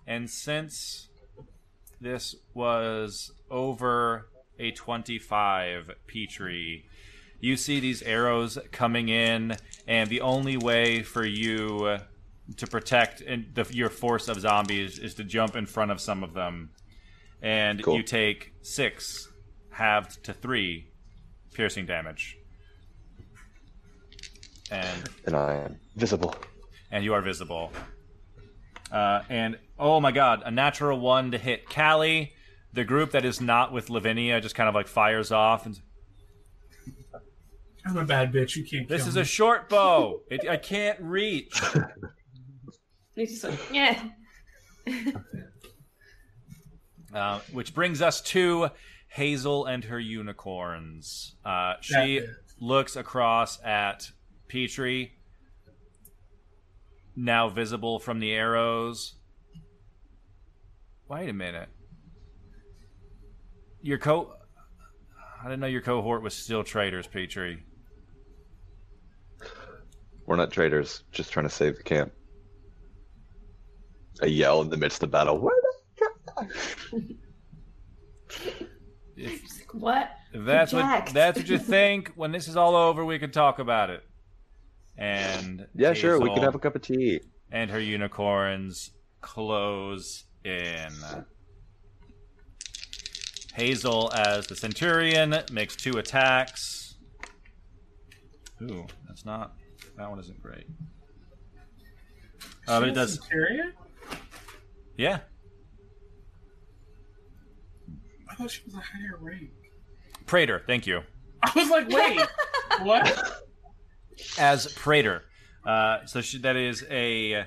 and 0.07 0.29
since 0.29 1.09
this 1.99 2.35
was 2.53 3.31
over 3.49 4.29
a 4.59 4.71
25 4.71 5.91
Petrie, 6.07 6.85
you 7.39 7.57
see 7.57 7.79
these 7.79 8.01
arrows 8.01 8.57
coming 8.71 9.09
in, 9.09 9.57
and 9.87 10.09
the 10.09 10.21
only 10.21 10.57
way 10.57 11.03
for 11.03 11.25
you 11.25 11.97
to 12.57 12.67
protect 12.67 13.19
the, 13.19 13.67
your 13.71 13.89
force 13.89 14.27
of 14.27 14.39
zombies 14.39 14.99
is 14.99 15.13
to 15.15 15.23
jump 15.23 15.55
in 15.55 15.65
front 15.65 15.91
of 15.91 15.99
some 15.99 16.23
of 16.23 16.33
them, 16.33 16.69
and 17.45 17.83
Cool. 17.83 17.97
you 17.97 18.03
take 18.03 18.53
six 18.63 19.27
halved 19.71 20.23
to 20.25 20.33
three 20.33 20.87
piercing 21.53 21.85
damage, 21.85 22.35
and 24.71 25.09
And 25.25 25.35
I 25.35 25.55
am 25.55 25.79
visible. 25.95 26.35
and 26.91 27.03
you 27.03 27.13
are 27.13 27.21
visible. 27.21 27.71
Uh, 28.91 29.21
and 29.29 29.57
oh 29.79 29.99
my 29.99 30.11
god, 30.11 30.41
a 30.45 30.51
natural 30.51 30.99
one 30.99 31.31
to 31.31 31.37
hit 31.37 31.69
Callie. 31.69 32.33
The 32.73 32.83
group 32.83 33.11
that 33.11 33.23
is 33.25 33.39
not 33.39 33.71
with 33.71 33.89
Lavinia 33.89 34.41
just 34.41 34.55
kind 34.55 34.67
of 34.67 34.75
like 34.75 34.87
fires 34.87 35.31
off 35.31 35.65
and 35.65 35.79
I'm 37.85 37.97
a 37.97 38.03
bad 38.05 38.33
bitch. 38.33 38.55
You 38.55 38.65
can't. 38.65 38.87
This 38.89 39.03
kill 39.03 39.09
is 39.09 39.15
me. 39.15 39.21
a 39.21 39.25
short 39.25 39.69
bow. 39.69 40.21
It, 40.29 40.49
I 40.49 40.57
can't 40.57 40.99
reach. 40.99 41.61
He's 43.15 43.39
just 43.39 43.43
like, 43.43 43.59
yeah. 43.71 44.01
Uh, 47.15 47.39
which 47.53 47.73
brings 47.73 48.01
us 48.01 48.19
to 48.19 48.69
Hazel 49.07 49.65
and 49.65 49.85
her 49.85 49.99
unicorns. 49.99 51.35
Uh, 51.45 51.75
she 51.79 52.19
looks 52.59 52.97
across 52.97 53.57
at 53.63 54.11
Petrie, 54.49 55.13
now 57.15 57.47
visible 57.47 57.99
from 57.99 58.19
the 58.19 58.33
arrows. 58.33 59.13
Wait 61.07 61.29
a 61.29 61.33
minute. 61.33 61.69
Your 63.81 63.97
co. 63.97 64.33
I 65.41 65.45
didn't 65.45 65.61
know 65.61 65.67
your 65.67 65.81
cohort 65.81 66.21
was 66.21 66.33
still 66.33 66.65
traitors, 66.65 67.07
Petrie. 67.07 67.63
We're 70.25 70.35
not 70.35 70.51
traitors, 70.51 71.03
just 71.13 71.31
trying 71.31 71.45
to 71.47 71.53
save 71.53 71.77
the 71.77 71.83
camp. 71.83 72.11
A 74.21 74.27
yell 74.27 74.61
in 74.61 74.69
the 74.69 74.77
midst 74.77 75.03
of 75.03 75.11
battle. 75.11 75.37
Where 75.37 75.55
the 75.55 75.64
If, 79.17 79.41
what? 79.73 80.11
if 80.33 80.43
that's 80.45 80.73
what 80.73 81.05
that's 81.13 81.37
what 81.39 81.47
you 81.47 81.57
think, 81.57 82.11
when 82.15 82.31
this 82.31 82.47
is 82.47 82.57
all 82.57 82.75
over, 82.75 83.05
we 83.05 83.17
can 83.17 83.31
talk 83.31 83.59
about 83.59 83.89
it. 83.89 84.03
And 84.97 85.67
Yeah, 85.73 85.93
sure, 85.93 86.19
we 86.19 86.25
can 86.27 86.29
Hazel- 86.35 86.43
have 86.43 86.55
a 86.55 86.59
cup 86.59 86.75
of 86.75 86.81
tea. 86.81 87.21
and 87.51 87.71
her 87.71 87.79
unicorns 87.79 88.91
close 89.21 90.25
in. 90.43 90.89
Hazel, 93.53 94.11
as 94.13 94.47
the 94.47 94.55
Centurion, 94.55 95.33
makes 95.51 95.75
two 95.77 95.97
attacks. 95.97 96.95
Ooh, 98.61 98.85
that's 99.07 99.23
not. 99.25 99.53
That 99.97 100.09
one 100.09 100.19
isn't 100.19 100.41
great. 100.41 100.65
Uh, 102.67 102.79
but 102.81 102.89
it 102.89 102.93
does. 102.95 103.15
Centurion? 103.21 103.73
Yeah. 104.97 105.19
I 108.35 108.37
thought 108.37 108.51
she 108.51 108.63
was 108.65 108.73
a 108.73 108.79
higher 108.79 109.17
rank. 109.21 109.49
Praetor, 110.25 110.61
thank 110.67 110.85
you. 110.85 111.01
I 111.41 111.51
was 111.55 111.69
like, 111.69 111.87
wait, 111.87 112.19
what? 112.83 113.43
As 114.37 114.73
Praetor. 114.73 115.23
Uh, 115.65 116.05
so 116.05 116.19
she, 116.19 116.39
that 116.39 116.57
is 116.57 116.83
a 116.89 117.45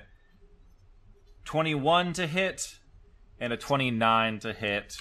21 1.44 2.15
to 2.15 2.27
hit 2.27 2.74
and 3.39 3.52
a 3.52 3.56
29 3.59 4.39
to 4.40 4.52
hit. 4.55 4.97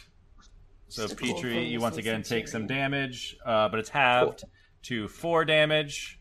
So 0.89 1.03
Just 1.03 1.13
a 1.13 1.15
cool 1.17 1.35
Petrie, 1.35 1.65
you 1.65 1.79
once 1.79 1.97
again 1.97 2.21
take 2.21 2.49
some 2.49 2.67
damage, 2.67 3.37
uh, 3.45 3.69
but 3.69 3.79
it's 3.79 3.89
halved 3.89 4.43
to 4.83 5.07
four 5.07 5.45
damage. 5.45 6.19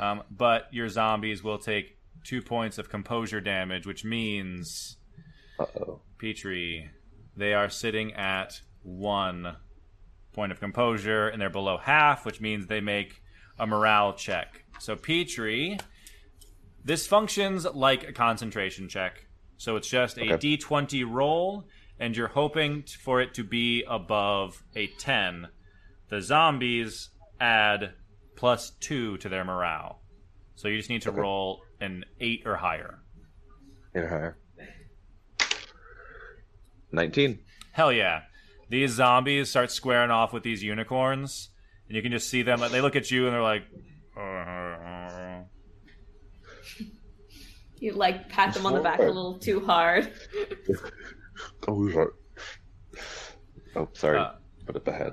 Um, 0.00 0.22
but 0.30 0.66
your 0.72 0.88
zombies 0.88 1.42
will 1.44 1.58
take 1.58 1.98
two 2.24 2.42
points 2.42 2.78
of 2.78 2.88
composure 2.88 3.40
damage, 3.40 3.86
which 3.86 4.04
means 4.04 4.96
Uh 5.58 5.66
oh. 5.80 6.00
Petrie, 6.18 6.90
they 7.36 7.54
are 7.54 7.68
sitting 7.68 8.12
at 8.14 8.60
one 8.82 9.56
point 10.32 10.52
of 10.52 10.60
composure, 10.60 11.28
and 11.28 11.40
they're 11.40 11.50
below 11.50 11.78
half, 11.78 12.24
which 12.24 12.40
means 12.40 12.66
they 12.66 12.80
make 12.80 13.22
a 13.58 13.66
morale 13.66 14.12
check. 14.12 14.64
So 14.78 14.94
Petrie, 14.96 15.78
this 16.84 17.06
functions 17.06 17.64
like 17.64 18.04
a 18.08 18.12
concentration 18.12 18.88
check. 18.88 19.26
So 19.56 19.76
it's 19.76 19.88
just 19.88 20.16
a 20.18 20.34
Okay. 20.34 20.56
d20 20.56 21.04
roll, 21.04 21.66
and 21.98 22.16
you're 22.16 22.28
hoping 22.28 22.84
for 22.84 23.20
it 23.20 23.34
to 23.34 23.42
be 23.44 23.82
above 23.88 24.62
a 24.76 24.86
10. 24.86 25.48
The 26.08 26.22
zombies 26.22 27.10
add 27.40 27.94
plus 28.36 28.70
two 28.70 29.16
to 29.18 29.28
their 29.28 29.44
morale. 29.44 30.00
So 30.54 30.68
you 30.68 30.76
just 30.76 30.88
need 30.90 31.02
to 31.02 31.10
Okay. 31.10 31.20
roll 31.20 31.62
an 31.80 32.04
eight 32.20 32.42
or 32.46 32.56
higher. 32.56 33.00
Eight 33.94 34.04
or 34.04 34.08
higher. 34.08 34.38
19. 36.92 37.38
Hell 37.72 37.92
yeah. 37.92 38.22
These 38.68 38.92
zombies 38.92 39.48
start 39.50 39.70
squaring 39.70 40.10
off 40.10 40.32
with 40.32 40.42
these 40.42 40.62
unicorns, 40.62 41.50
and 41.88 41.96
you 41.96 42.02
can 42.02 42.12
just 42.12 42.28
see 42.28 42.42
them. 42.42 42.60
They 42.70 42.80
look 42.80 42.96
at 42.96 43.10
you 43.10 43.24
and 43.26 43.34
they're 43.34 43.42
like, 43.42 43.64
"Uh, 44.16 45.44
You 47.78 47.92
like 47.92 48.28
pat 48.28 48.54
them 48.54 48.66
on 48.66 48.74
the 48.74 48.80
back 48.80 48.98
a 48.98 49.04
little 49.04 49.38
too 49.38 49.64
hard. 49.64 50.12
Oh, 51.68 51.88
sorry. 51.92 52.10
Oh, 53.76 53.88
sorry. 53.92 54.18
Uh, 54.18 54.32
Put 54.66 54.74
up 54.74 54.88
ahead. 54.88 55.12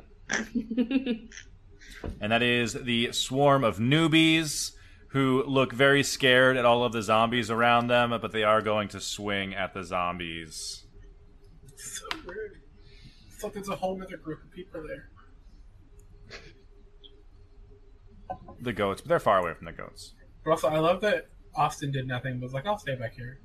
and 2.19 2.31
that 2.31 2.41
is 2.41 2.73
the 2.73 3.11
swarm 3.11 3.63
of 3.63 3.77
newbies 3.77 4.71
who 5.09 5.43
look 5.45 5.71
very 5.71 6.01
scared 6.01 6.57
at 6.57 6.65
all 6.65 6.83
of 6.83 6.93
the 6.93 7.03
zombies 7.03 7.51
around 7.51 7.87
them, 7.87 8.09
but 8.19 8.31
they 8.31 8.43
are 8.43 8.59
going 8.63 8.87
to 8.87 8.99
swing 8.99 9.53
at 9.53 9.75
the 9.75 9.83
zombies. 9.83 10.87
so 11.75 12.05
weird. 12.25 12.59
It's 13.45 13.55
like 13.55 13.65
there's 13.65 13.69
a 13.69 13.75
whole 13.79 14.01
other 14.01 14.17
group 14.17 14.43
of 14.43 14.51
people 14.51 14.83
there. 14.87 15.09
The 18.61 18.73
goats, 18.73 19.01
but 19.01 19.09
they're 19.09 19.19
far 19.19 19.37
away 19.39 19.53
from 19.53 19.65
the 19.65 19.71
goats. 19.71 20.13
But 20.43 20.51
also, 20.51 20.67
I 20.69 20.79
love 20.79 21.01
that 21.01 21.29
Austin 21.55 21.91
did 21.91 22.07
nothing. 22.07 22.41
Was 22.41 22.53
like, 22.53 22.65
I'll 22.65 22.77
stay 22.79 22.95
back 22.95 23.13
here. 23.13 23.39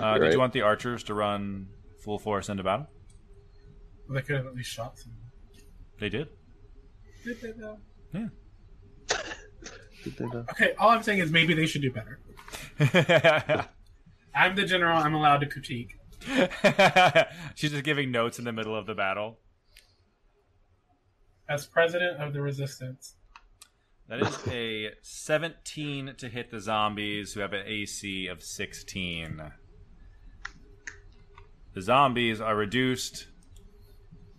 Uh, 0.00 0.14
Did 0.14 0.22
Right. 0.22 0.32
you 0.32 0.38
want 0.38 0.52
the 0.52 0.62
archers 0.62 1.04
to 1.04 1.14
run 1.14 1.68
full 2.02 2.18
force 2.18 2.48
into 2.48 2.62
battle? 2.64 2.88
Well, 4.08 4.16
they 4.16 4.22
could 4.22 4.36
have 4.36 4.46
at 4.46 4.54
least 4.54 4.70
shot 4.70 4.98
someone. 4.98 5.20
They 6.00 6.08
did. 6.08 6.28
Did 7.24 7.40
they 7.40 7.52
though? 7.52 7.78
Yeah. 8.12 8.28
Did 10.04 10.16
they 10.16 10.24
know? 10.26 10.44
Okay, 10.50 10.72
all 10.78 10.90
I'm 10.90 11.02
saying 11.02 11.20
is 11.20 11.30
maybe 11.30 11.54
they 11.54 11.66
should 11.66 11.82
do 11.82 11.92
better. 11.92 12.18
I'm 14.34 14.56
the 14.56 14.64
general. 14.64 14.96
I'm 14.98 15.14
allowed 15.14 15.38
to 15.38 15.46
critique. 15.46 15.99
She's 17.54 17.70
just 17.70 17.84
giving 17.84 18.10
notes 18.10 18.38
in 18.38 18.44
the 18.44 18.52
middle 18.52 18.76
of 18.76 18.86
the 18.86 18.94
battle. 18.94 19.38
As 21.48 21.66
president 21.66 22.20
of 22.20 22.32
the 22.32 22.40
resistance, 22.40 23.16
That 24.08 24.20
is 24.20 24.38
a 24.48 24.90
17 25.02 26.14
to 26.18 26.28
hit 26.28 26.50
the 26.50 26.60
zombies 26.60 27.32
who 27.32 27.40
have 27.40 27.52
an 27.52 27.66
AC 27.66 28.26
of 28.26 28.42
16. 28.42 29.52
The 31.72 31.82
zombies 31.82 32.40
are 32.40 32.56
reduced 32.56 33.28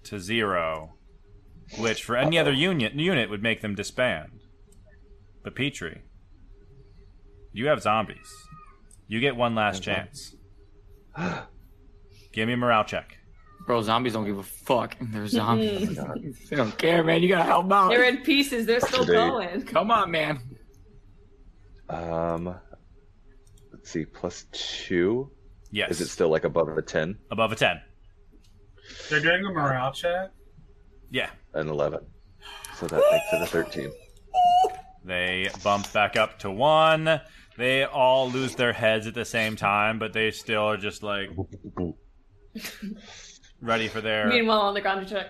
to 0.04 0.20
zero, 0.20 0.96
which 1.78 2.04
for 2.04 2.18
any 2.18 2.38
other 2.38 2.52
unit 2.52 2.94
unit 2.94 3.30
would 3.30 3.44
make 3.44 3.62
them 3.62 3.76
disband. 3.76 4.42
But 5.44 5.56
Petrie, 5.56 6.02
you 7.54 7.68
have 7.68 7.82
zombies. 7.82 8.30
You 9.08 9.20
get 9.20 9.36
one 9.36 9.56
last 9.56 9.82
chance. 9.82 10.36
Give 12.32 12.48
me 12.48 12.54
a 12.54 12.58
morale 12.58 12.84
check. 12.84 13.18
Bro, 13.68 13.84
zombies 13.84 14.14
don't 14.14 14.26
give 14.26 14.38
a 14.40 14.44
fuck. 14.44 14.96
They're 15.02 15.28
zombies. 15.28 15.96
they 16.50 16.56
don't 16.56 16.78
care, 16.78 17.04
man. 17.04 17.22
You 17.22 17.30
gotta 17.30 17.44
help 17.44 17.66
them 17.66 17.74
out. 17.74 17.90
They're 17.90 18.04
in 18.06 18.18
pieces. 18.18 18.66
They're 18.66 18.80
still 18.80 19.06
They- 19.06 19.14
going. 19.14 19.64
Come 19.64 19.92
on, 19.92 20.12
man. 20.12 20.40
Um, 21.90 22.56
let's 23.74 23.90
see, 23.92 24.06
plus 24.06 24.46
two. 24.52 25.30
Yes. 25.72 25.92
Is 25.92 26.02
it 26.02 26.08
still 26.08 26.30
like 26.30 26.44
above 26.44 26.70
a 26.70 26.82
ten? 26.82 27.18
above 27.32 27.52
a 27.52 27.56
10? 27.56 27.82
They're 29.10 29.20
doing 29.22 29.46
a 29.46 29.50
morale 29.52 29.92
check. 29.92 30.32
Yeah. 31.10 31.30
An 31.54 31.68
eleven. 31.68 32.00
So 32.78 32.88
that 32.88 33.02
makes 33.12 33.26
it 33.34 33.42
a 33.42 33.46
thirteen. 33.46 33.92
They 35.04 35.50
bump 35.64 35.92
back 35.94 36.16
up 36.18 36.40
to 36.40 36.52
one. 36.52 37.22
They 37.58 37.84
all 37.84 38.30
lose 38.30 38.56
their 38.56 38.74
heads 38.74 39.08
at 39.08 39.14
the 39.14 39.26
same 39.26 39.56
time, 39.56 40.00
but 40.00 40.14
they 40.14 40.32
still 40.32 40.64
are 40.64 40.78
just 40.78 41.04
like 41.04 41.30
ready 43.62 43.88
for 43.88 44.02
their. 44.02 44.28
Meanwhile, 44.28 44.62
on 44.62 44.74
the 44.74 44.82
ground, 44.82 45.10
you're 45.10 45.26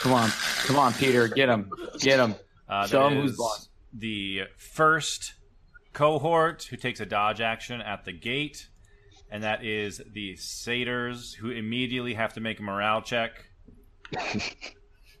Come 0.00 0.12
on. 0.12 0.30
Come 0.64 0.78
on, 0.78 0.92
Peter. 0.94 1.28
Get 1.28 1.48
him. 1.48 1.70
Get 1.98 2.18
him. 2.20 2.34
Uh, 2.68 2.86
Show 2.86 3.08
that 3.08 3.12
'em 3.16 3.22
who's 3.22 3.36
boss. 3.36 3.68
The 3.92 4.42
first 4.56 5.34
cohort 5.92 6.64
who 6.64 6.76
takes 6.76 7.00
a 7.00 7.06
dodge 7.06 7.40
action 7.40 7.80
at 7.80 8.04
the 8.04 8.12
gate, 8.12 8.68
and 9.30 9.42
that 9.42 9.64
is 9.64 10.00
the 10.12 10.36
satyrs 10.36 11.34
who 11.34 11.50
immediately 11.50 12.14
have 12.14 12.34
to 12.34 12.40
make 12.40 12.60
a 12.60 12.62
morale 12.62 13.02
check. 13.02 13.46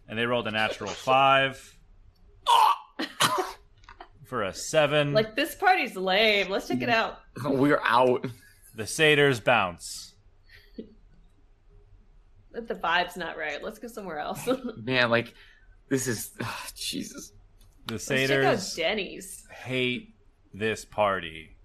and 0.08 0.18
they 0.18 0.26
rolled 0.26 0.46
a 0.46 0.50
natural 0.50 0.90
five 0.90 1.76
for 4.24 4.42
a 4.44 4.54
seven. 4.54 5.12
like 5.12 5.34
this 5.36 5.54
party's 5.54 5.96
lame. 5.96 6.48
Let's 6.48 6.68
check 6.68 6.82
it 6.82 6.88
out. 6.88 7.18
We're 7.44 7.80
out. 7.84 8.26
the 8.74 8.86
satyrs 8.86 9.40
bounce. 9.40 10.09
But 12.60 12.68
the 12.68 12.74
vibe's 12.74 13.16
not 13.16 13.38
right. 13.38 13.62
Let's 13.64 13.78
go 13.78 13.88
somewhere 13.88 14.18
else. 14.18 14.46
Man, 14.82 15.08
like, 15.08 15.32
this 15.88 16.06
is. 16.06 16.32
ah, 16.42 16.66
Jesus. 16.74 17.32
The 17.86 17.94
check 17.94 17.94
out 17.94 18.00
satyrs 18.02 18.74
Denny's. 18.74 19.46
hate 19.50 20.14
this 20.52 20.84
party. 20.84 21.56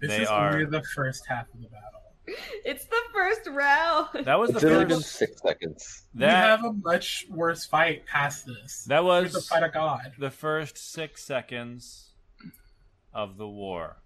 This 0.00 0.10
They 0.12 0.22
is 0.22 0.28
are- 0.28 0.52
only 0.52 0.66
the 0.66 0.82
first 0.94 1.24
half 1.28 1.46
of 1.52 1.60
the 1.60 1.66
battle. 1.68 1.86
It's 2.64 2.84
the 2.84 3.00
first 3.12 3.40
round. 3.48 4.06
That 4.24 4.38
was 4.38 4.50
It's 4.50 4.60
the 4.60 4.72
only 4.72 4.84
been 4.84 4.98
first. 4.98 5.12
six 5.16 5.42
seconds. 5.42 6.04
we 6.14 6.22
have 6.24 6.64
a 6.64 6.72
much 6.72 7.26
worse 7.28 7.66
fight 7.66 8.06
past 8.06 8.46
this. 8.46 8.84
that 8.84 9.02
was 9.02 9.32
the 9.32 9.40
fight 9.40 9.64
of 9.64 9.72
God. 9.72 10.12
the 10.16 10.30
first 10.30 10.78
six 10.78 11.24
seconds 11.24 12.10
of 13.12 13.36
the 13.36 13.48
war. 13.48 13.96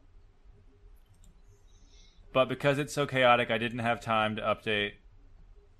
But 2.32 2.48
because 2.48 2.78
it's 2.78 2.94
so 2.94 3.06
chaotic, 3.06 3.50
I 3.50 3.58
didn't 3.58 3.80
have 3.80 4.00
time 4.00 4.36
to 4.36 4.42
update 4.42 4.92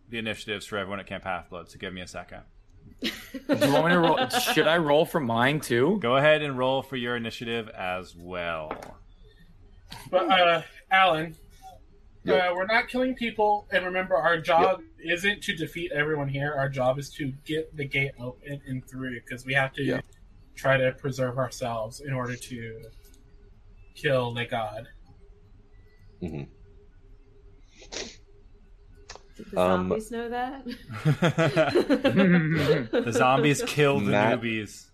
the 0.08 0.18
initiatives 0.18 0.66
for 0.66 0.76
everyone 0.78 1.00
at 1.00 1.06
Camp 1.06 1.24
Half 1.24 1.50
Blood. 1.50 1.70
So 1.70 1.78
give 1.78 1.92
me 1.92 2.00
a 2.00 2.06
second. 2.06 2.42
Do 3.02 3.10
you 3.48 3.72
want 3.72 3.86
me 3.86 3.92
to 3.92 3.98
roll? 4.00 4.28
Should 4.28 4.66
I 4.68 4.78
roll 4.78 5.04
for 5.04 5.20
mine 5.20 5.60
too? 5.60 5.98
Go 6.00 6.16
ahead 6.16 6.42
and 6.42 6.56
roll 6.56 6.82
for 6.82 6.96
your 6.96 7.16
initiative 7.16 7.68
as 7.70 8.14
well. 8.16 8.72
But 10.10 10.30
uh, 10.30 10.62
Alan, 10.90 11.36
Yep. 12.26 12.42
uh, 12.52 12.54
we're 12.54 12.64
not 12.66 12.88
killing 12.88 13.14
people, 13.14 13.66
and 13.70 13.84
remember, 13.84 14.16
our 14.16 14.38
job 14.40 14.80
isn't 15.04 15.42
to 15.42 15.54
defeat 15.54 15.92
everyone 15.92 16.26
here. 16.28 16.54
Our 16.56 16.70
job 16.70 16.98
is 16.98 17.10
to 17.16 17.32
get 17.44 17.76
the 17.76 17.84
gate 17.84 18.12
open 18.18 18.62
and 18.66 18.82
through, 18.88 19.20
because 19.20 19.44
we 19.44 19.52
have 19.52 19.74
to 19.74 19.82
Yeah. 19.82 20.00
try 20.54 20.78
to 20.78 20.92
preserve 20.92 21.36
ourselves 21.36 22.00
in 22.00 22.14
order 22.14 22.34
to 22.34 22.80
kill 23.94 24.32
the 24.32 24.46
god. 24.46 24.88
hmm 26.20 26.44
Did 29.36 29.50
the 29.50 29.60
Um, 29.60 29.88
zombies 29.88 30.10
know 30.10 30.28
that? 30.28 30.64
the 33.04 33.12
zombies 33.12 33.62
kill 33.66 34.00
the 34.00 34.10
Matt- 34.12 34.40
newbies. 34.40 34.86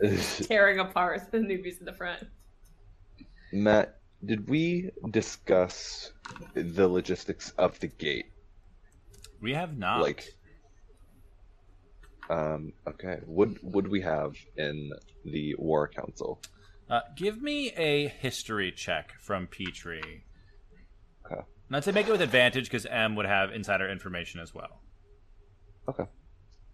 Tearing 0.48 0.80
apart 0.80 1.30
the 1.30 1.38
newbies 1.38 1.78
in 1.78 1.84
the 1.84 1.92
front. 1.92 2.26
Matt, 3.52 3.98
did 4.24 4.48
we 4.48 4.90
discuss 5.10 6.12
the 6.54 6.88
logistics 6.88 7.50
of 7.58 7.78
the 7.80 7.86
gate? 7.88 8.26
We 9.40 9.54
have 9.54 9.76
not. 9.78 10.00
Like, 10.02 10.34
um, 12.30 12.72
okay, 12.88 13.18
would 13.26 13.58
would 13.62 13.88
we 13.88 14.00
have 14.00 14.34
in 14.56 14.90
the 15.24 15.54
War 15.58 15.86
Council? 15.88 16.40
Uh, 16.88 17.00
give 17.16 17.42
me 17.42 17.70
a 17.72 18.08
history 18.08 18.72
check 18.72 19.12
from 19.20 19.46
Petrie. 19.46 20.24
Okay. 21.26 21.42
Not 21.72 21.84
to 21.84 21.92
make 21.92 22.06
it 22.06 22.12
with 22.12 22.20
advantage, 22.20 22.64
because 22.64 22.84
M 22.84 23.16
would 23.16 23.24
have 23.24 23.50
insider 23.50 23.88
information 23.88 24.40
as 24.40 24.54
well. 24.54 24.82
Okay. 25.88 26.04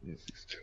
These 0.02 0.26
two. 0.50 0.58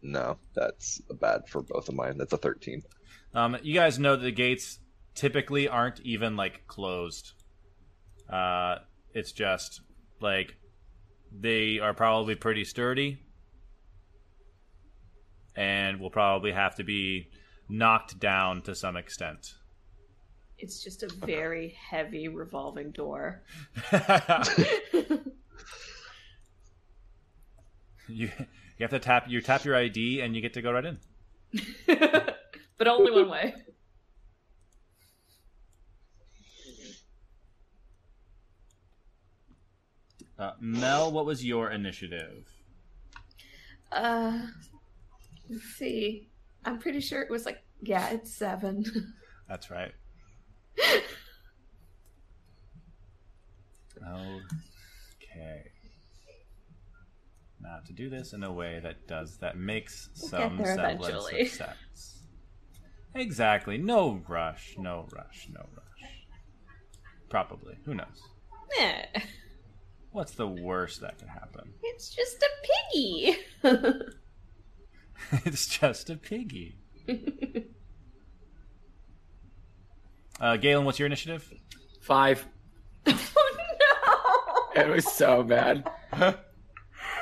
No, 0.00 0.38
that's 0.54 1.02
bad 1.20 1.46
for 1.46 1.60
both 1.62 1.90
of 1.90 1.94
mine. 1.94 2.16
That's 2.16 2.32
a 2.32 2.38
thirteen. 2.38 2.80
Um, 3.34 3.58
you 3.62 3.74
guys 3.74 3.98
know 3.98 4.16
that 4.16 4.22
the 4.22 4.32
gates 4.32 4.78
typically 5.14 5.68
aren't 5.68 6.00
even 6.00 6.36
like 6.36 6.66
closed. 6.66 7.34
Uh, 8.26 8.76
it's 9.12 9.32
just 9.32 9.82
like 10.20 10.56
they 11.30 11.80
are 11.80 11.92
probably 11.92 12.34
pretty 12.34 12.64
sturdy, 12.64 13.18
and 15.54 16.00
will 16.00 16.08
probably 16.08 16.52
have 16.52 16.76
to 16.76 16.82
be 16.82 17.28
knocked 17.68 18.18
down 18.18 18.62
to 18.62 18.74
some 18.74 18.96
extent. 18.96 19.52
It's 20.62 20.82
just 20.82 21.02
a 21.02 21.08
very 21.08 21.76
heavy 21.90 22.28
revolving 22.28 22.92
door. 22.92 23.42
you 28.08 28.30
you 28.78 28.78
have 28.78 28.90
to 28.90 29.00
tap 29.00 29.24
you 29.28 29.40
tap 29.40 29.64
your 29.64 29.74
ID 29.74 30.20
and 30.20 30.36
you 30.36 30.40
get 30.40 30.54
to 30.54 30.62
go 30.62 30.70
right 30.70 30.84
in. 30.84 31.00
but 32.78 32.86
only 32.86 33.10
one 33.10 33.28
way. 33.28 33.54
Uh, 40.38 40.52
Mel, 40.60 41.10
what 41.10 41.26
was 41.26 41.44
your 41.44 41.72
initiative? 41.72 42.48
Uh, 43.90 44.46
let's 45.50 45.64
see. 45.76 46.28
I'm 46.64 46.78
pretty 46.78 47.00
sure 47.00 47.20
it 47.20 47.30
was 47.30 47.46
like, 47.46 47.64
yeah, 47.80 48.10
it's 48.10 48.32
seven. 48.32 48.84
That's 49.48 49.68
right. 49.68 49.92
Okay. 53.98 55.70
Now 57.60 57.78
to 57.86 57.92
do 57.92 58.10
this 58.10 58.32
in 58.32 58.42
a 58.42 58.52
way 58.52 58.80
that 58.82 59.06
does 59.06 59.38
that 59.38 59.56
makes 59.56 60.10
We'll 60.20 60.30
some 60.30 60.56
semblance 60.58 61.06
eventually. 61.08 61.42
of 61.42 61.48
sense. 61.48 62.18
Exactly. 63.14 63.78
No 63.78 64.20
rush. 64.28 64.74
No 64.78 65.06
rush. 65.14 65.48
No 65.52 65.60
rush. 65.60 66.10
Probably. 67.28 67.76
Who 67.84 67.94
knows? 67.94 68.22
Eh, 68.80 69.04
What's 70.10 70.32
the 70.32 70.48
worst 70.48 71.00
that 71.00 71.18
could 71.18 71.28
happen? 71.28 71.72
it's 71.82 72.10
just 72.14 72.42
a 72.42 72.50
piggy. 72.92 73.36
it's 75.44 75.66
just 75.66 76.10
a 76.10 76.16
piggy. 76.16 76.76
Uh, 80.42 80.56
Galen, 80.56 80.84
what's 80.84 80.98
your 80.98 81.06
initiative? 81.06 81.50
Five. 82.00 82.44
oh 83.06 84.72
no! 84.76 84.82
It 84.82 84.88
was 84.88 85.10
so 85.10 85.42
bad. 85.42 85.88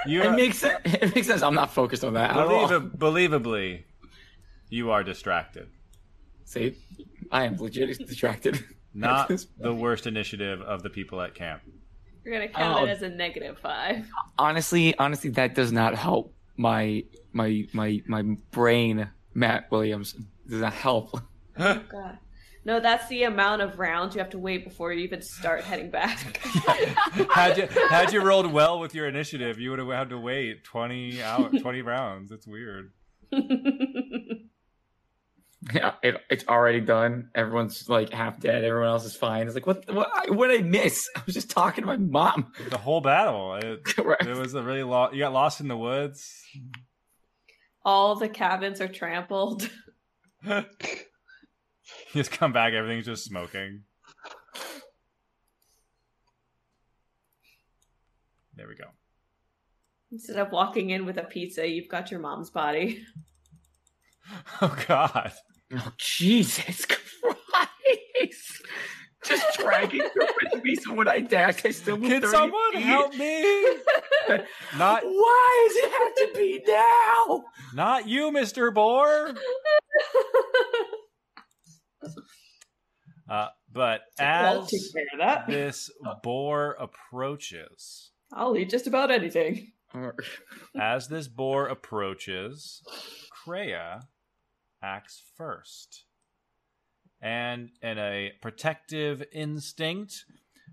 You 0.07 0.23
It 0.23 0.31
makes 0.31 0.57
sense. 0.57 0.81
It 0.87 1.15
makes 1.15 1.27
sense. 1.27 1.43
I'm 1.43 1.55
not 1.55 1.75
focused 1.75 2.05
on 2.05 2.15
that 2.15 2.31
at 2.31 2.37
all. 2.39 2.67
Believ- 2.69 2.97
believably, 2.97 3.83
you 4.71 4.91
are 4.93 5.05
distracted. 5.05 5.69
See, 6.47 6.75
I 7.31 7.45
am 7.45 7.59
legit 7.59 7.99
distracted. 7.99 8.65
Not 8.95 9.31
the 9.59 9.75
worst 9.75 10.07
initiative 10.07 10.63
of 10.63 10.83
the 10.83 10.89
people 10.89 11.21
at 11.21 11.35
camp. 11.35 11.61
We're 12.25 12.33
gonna 12.33 12.49
count 12.49 12.81
Oh. 12.81 12.85
it 12.87 12.89
as 12.89 13.03
a 13.03 13.11
negative 13.11 13.59
five. 13.59 14.09
honestly, 14.39 14.97
honestly, 14.99 15.29
that 15.31 15.55
does 15.55 15.71
not 15.71 15.95
help 15.95 16.35
my 16.57 17.05
my 17.35 17.67
my 17.75 18.01
my 18.07 18.23
brain, 18.53 19.07
Matt 19.35 19.71
Williams. 19.71 20.15
Does 20.49 20.63
not 20.63 20.73
help. 20.73 21.21
Oh 21.59 21.83
god. 21.91 22.17
No, 22.65 22.79
that's 22.79 23.09
the 23.09 23.23
amount 23.23 23.63
of 23.63 23.79
rounds 23.79 24.15
you 24.15 24.21
have 24.21 24.31
to 24.31 24.39
wait 24.39 24.65
before 24.65 24.93
you 24.93 25.01
even 25.05 25.23
start 25.23 25.63
heading 25.65 25.91
back. 25.91 26.37
had 27.33 27.57
you 27.57 27.67
had 27.89 28.13
you 28.13 28.23
rolled 28.23 28.53
well 28.53 28.79
with 28.79 28.95
your 28.95 29.09
initiative, 29.09 29.59
you 29.59 29.71
would 29.71 29.79
have 29.79 29.89
had 29.89 30.11
to 30.11 30.19
wait 30.19 30.63
twenty 30.65 31.23
out 31.23 31.53
twenty 31.61 31.81
rounds. 31.83 32.31
It's 32.33 32.47
weird. 32.47 32.93
Yeah, 35.75 35.93
it, 36.03 36.17
it's 36.31 36.47
already 36.49 36.81
done. 36.81 37.29
Everyone's 37.35 37.87
like 37.87 38.15
half 38.15 38.41
dead. 38.41 38.65
Everyone 38.65 38.89
else 38.89 39.05
is 39.05 39.15
fine. 39.15 39.45
It's 39.47 39.55
like, 39.55 39.67
what? 39.67 39.85
What? 39.93 40.35
What 40.35 40.49
did 40.49 40.61
I 40.61 40.63
miss? 40.63 41.07
I 41.17 41.21
was 41.27 41.35
just 41.35 41.51
talking 41.51 41.83
to 41.83 41.87
my 41.87 41.99
mom. 41.99 42.51
The 42.71 42.79
whole 42.79 43.03
battle. 43.03 43.57
It, 43.57 43.81
Right. 43.99 44.27
it 44.27 44.37
was 44.39 44.55
a 44.55 44.63
really 44.63 44.83
long. 44.83 45.13
You 45.13 45.19
got 45.19 45.35
lost 45.35 45.61
in 45.61 45.69
the 45.69 45.77
woods. 45.77 46.27
All 47.85 48.17
the 48.17 48.31
cabins 48.31 48.81
are 48.81 48.89
trampled. 48.89 49.69
you 52.15 52.21
just 52.21 52.31
come 52.33 52.53
back. 52.53 52.73
Everything's 52.73 53.07
just 53.07 53.25
smoking. 53.25 53.83
There 58.57 58.69
we 58.69 58.75
go. 58.75 58.85
Instead 60.13 60.37
of 60.37 60.51
walking 60.53 60.91
in 60.91 61.07
with 61.07 61.17
a 61.17 61.23
pizza, 61.23 61.67
you've 61.67 61.89
got 61.89 62.11
your 62.11 62.21
mom's 62.21 62.51
body. 62.51 63.05
Oh 64.63 64.77
God. 64.87 65.33
Oh, 65.75 65.93
Jesus 65.99 66.87
Christ! 67.23 68.63
Just 69.25 69.59
dragging 69.59 70.03
her 70.03 70.27
with 70.53 70.63
me. 70.63 70.77
So 70.77 70.95
when 70.95 71.09
I 71.09 71.19
dash, 71.19 71.65
I 71.65 71.71
still 71.71 71.97
move 71.97 72.11
Can 72.11 72.23
someone 72.31 72.73
feet. 72.73 72.83
help 72.83 73.15
me? 73.17 73.43
Not 74.79 75.03
Why 75.05 75.67
does 75.69 75.77
it 75.85 75.91
have 75.91 76.15
to 76.15 76.39
be 76.39 76.63
now? 76.65 77.43
not 77.75 78.07
you, 78.07 78.31
Mister 78.31 78.71
Boar. 78.71 79.35
Uh, 83.31 83.49
but 83.73 84.03
as 84.19 84.69
care 84.93 85.05
of 85.13 85.19
that. 85.19 85.47
this 85.47 85.89
boar 86.23 86.77
approaches, 86.81 88.11
I'll 88.33 88.57
eat 88.57 88.71
just 88.71 88.89
about 88.89 89.11
anything. 89.11 89.73
as 90.81 91.09
this 91.09 91.29
boar 91.29 91.67
approaches, 91.67 92.83
Kreia 93.47 94.03
acts 94.83 95.23
first. 95.37 96.05
And 97.23 97.71
in 97.83 97.99
a 97.99 98.33
protective 98.41 99.23
instinct, 99.33 100.25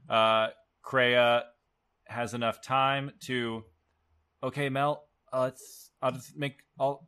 uh, 0.10 0.48
Kreia 0.84 1.44
has 2.06 2.34
enough 2.34 2.62
time 2.62 3.12
to. 3.22 3.66
Okay, 4.42 4.70
Mel, 4.70 5.04
uh, 5.32 5.42
let's. 5.42 5.92
I'll 6.02 6.12
just 6.12 6.36
make. 6.38 6.64
I'll. 6.80 7.06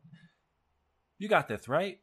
You 1.18 1.28
got 1.28 1.48
this, 1.48 1.68
right? 1.68 1.98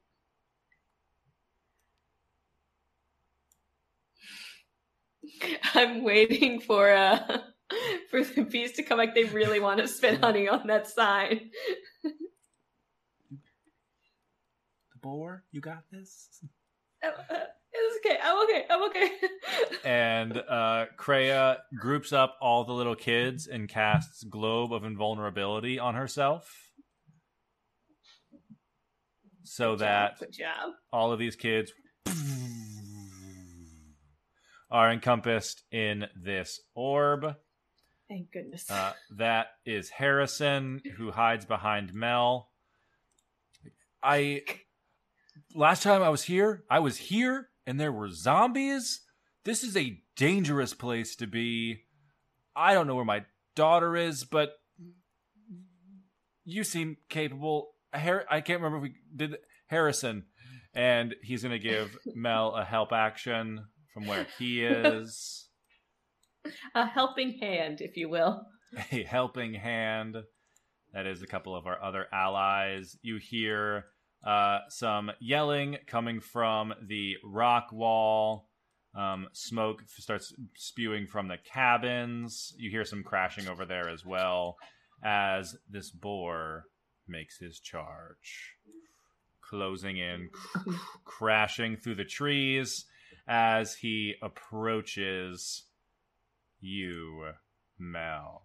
I'm 5.74 6.04
waiting 6.04 6.60
for 6.60 6.92
uh 6.92 7.20
for 8.12 8.24
the 8.24 8.44
bees 8.44 8.74
to 8.74 8.84
come 8.84 8.98
back. 9.00 9.14
They 9.16 9.26
really 9.26 9.60
want 9.60 9.80
to 9.80 9.88
spit 9.88 10.22
honey 10.22 10.48
on 10.48 10.68
that 10.68 10.88
sign. 10.88 11.52
The 14.94 15.00
boar, 15.02 15.44
you 15.52 15.62
got 15.62 15.84
this. 15.92 16.28
Uh, 17.04 17.10
uh, 17.10 17.36
It's 17.74 18.06
okay. 18.06 18.18
I'm 18.24 18.44
okay. 18.46 18.66
I'm 18.70 18.84
okay. 18.90 19.12
and 19.86 20.38
uh, 20.38 20.86
Kreia 20.98 21.58
groups 21.80 22.12
up 22.12 22.36
all 22.42 22.64
the 22.64 22.74
little 22.74 22.96
kids 22.96 23.46
and 23.48 23.70
casts 23.70 24.24
Globe 24.24 24.74
of 24.74 24.84
Invulnerability 24.84 25.78
on 25.78 25.94
herself. 25.96 26.52
So 29.44 29.76
that 29.78 30.20
Good 30.20 30.32
job. 30.34 30.72
all 30.92 31.12
of 31.12 31.20
these 31.20 31.36
kids 31.36 31.72
are 34.70 34.92
encompassed 34.92 35.64
in 35.72 36.06
this 36.16 36.60
orb. 36.76 37.36
Thank 38.10 38.32
goodness. 38.32 38.70
Uh, 38.70 38.94
that 39.18 39.48
is 39.66 39.90
Harrison, 39.90 40.82
who 40.98 41.12
hides 41.12 41.46
behind 41.46 41.94
Mel. 41.94 42.50
I 44.02 44.44
last 45.54 45.84
time 45.84 46.02
I 46.02 46.10
was 46.10 46.24
here, 46.24 46.64
I 46.70 46.80
was 46.80 46.98
here, 46.98 47.50
and 47.66 47.80
there 47.80 47.92
were 47.92 48.10
zombies. 48.10 49.02
This 49.44 49.64
is 49.64 49.76
a 49.76 50.02
dangerous 50.16 50.74
place 50.74 51.16
to 51.18 51.28
be. 51.28 51.84
I 52.56 52.74
don't 52.74 52.88
know 52.88 52.96
where 52.96 53.06
my 53.06 53.26
daughter 53.56 53.96
is, 53.96 54.24
but 54.24 54.54
you 56.46 56.64
seem 56.64 56.98
capable. 57.10 57.72
Har- 57.94 58.26
I 58.30 58.42
can't 58.42 58.62
remember 58.62 58.86
if 58.86 58.92
we 58.92 58.96
did 59.16 59.38
Harrison, 59.68 60.26
and 60.74 61.16
he's 61.22 61.44
going 61.44 61.52
to 61.52 61.60
give 61.60 61.98
Mel 62.16 62.56
a 62.56 62.64
help 62.64 62.92
action 62.94 63.66
from 63.98 64.06
where 64.06 64.28
he 64.38 64.64
is. 64.64 65.50
a 66.76 66.86
helping 66.86 67.40
hand, 67.40 67.82
if 67.82 67.98
you 67.98 68.08
will. 68.10 68.46
a 68.92 69.04
helping 69.04 69.56
hand. 69.56 70.18
That 70.94 71.08
is 71.08 71.24
a 71.24 71.28
couple 71.28 71.56
of 71.56 71.66
our 71.66 71.82
other 71.82 72.06
allies. 72.14 72.96
You 73.02 73.18
hear 73.18 73.86
uh, 74.26 74.60
some 74.70 75.10
yelling 75.20 75.78
coming 75.88 76.20
from 76.20 76.74
the 76.88 77.16
rock 77.24 77.70
wall. 77.72 78.50
Um, 78.96 79.28
smoke 79.34 79.82
starts 79.88 80.32
spewing 80.56 81.08
from 81.08 81.28
the 81.28 81.38
cabins. 81.52 82.54
You 82.58 82.70
hear 82.70 82.86
some 82.86 83.04
crashing 83.04 83.48
over 83.48 83.66
there 83.66 83.90
as 83.90 84.06
well 84.06 84.58
as 85.04 85.56
this 85.68 85.90
boar 85.90 86.66
makes 87.08 87.40
his 87.40 87.60
charge. 87.60 88.54
Closing 89.42 89.98
in, 89.98 90.30
crashing 91.04 91.78
through 91.78 91.96
the 91.96 92.06
trees 92.06 92.86
as 93.28 93.76
he 93.76 94.16
approaches 94.22 95.64
you, 96.60 97.32
Mel. 97.78 98.44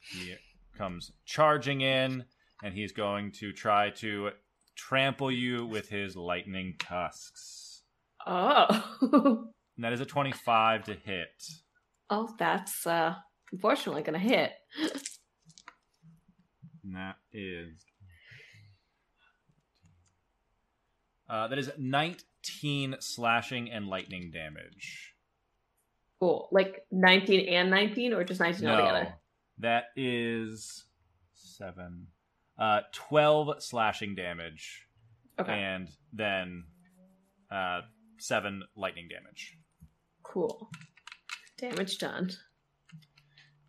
He 0.00 0.34
comes 0.76 1.12
charging 1.24 1.80
in, 1.80 2.24
and 2.62 2.74
he's 2.74 2.92
going 2.92 3.32
to 3.32 3.52
try 3.52 3.90
to 3.90 4.30
trample 4.76 5.30
you 5.32 5.66
with 5.66 5.88
his 5.88 6.14
lightning 6.16 6.74
tusks. 6.78 7.82
Oh. 8.26 9.46
And 9.76 9.84
that 9.84 9.92
is 9.92 10.00
a 10.00 10.06
25 10.06 10.84
to 10.84 10.94
hit. 10.94 11.28
oh, 12.08 12.34
that's 12.38 12.86
uh 12.86 13.14
unfortunately 13.52 14.02
gonna 14.02 14.18
hit. 14.18 14.52
And 16.82 16.94
that 16.94 17.16
is. 17.32 17.84
Uh, 21.28 21.48
that 21.48 21.58
is 21.58 21.70
19 21.76 22.16
slashing 23.00 23.70
and 23.70 23.88
lightning 23.88 24.30
damage. 24.32 25.14
Cool. 26.20 26.48
Like 26.52 26.86
19 26.90 27.48
and 27.48 27.70
19 27.70 28.12
or 28.14 28.24
just 28.24 28.40
19 28.40 28.64
No, 28.64 28.74
altogether? 28.74 29.14
that 29.58 29.84
is 29.96 30.84
seven. 31.34 32.06
Uh, 32.58 32.80
12 32.92 33.62
slashing 33.62 34.14
damage. 34.14 34.82
Okay. 35.38 35.52
and 35.52 35.88
then 36.14 36.64
uh, 37.50 37.82
seven 38.18 38.62
lightning 38.74 39.06
damage. 39.08 39.58
Cool. 40.22 40.70
Damage 41.58 41.98
done. 41.98 42.30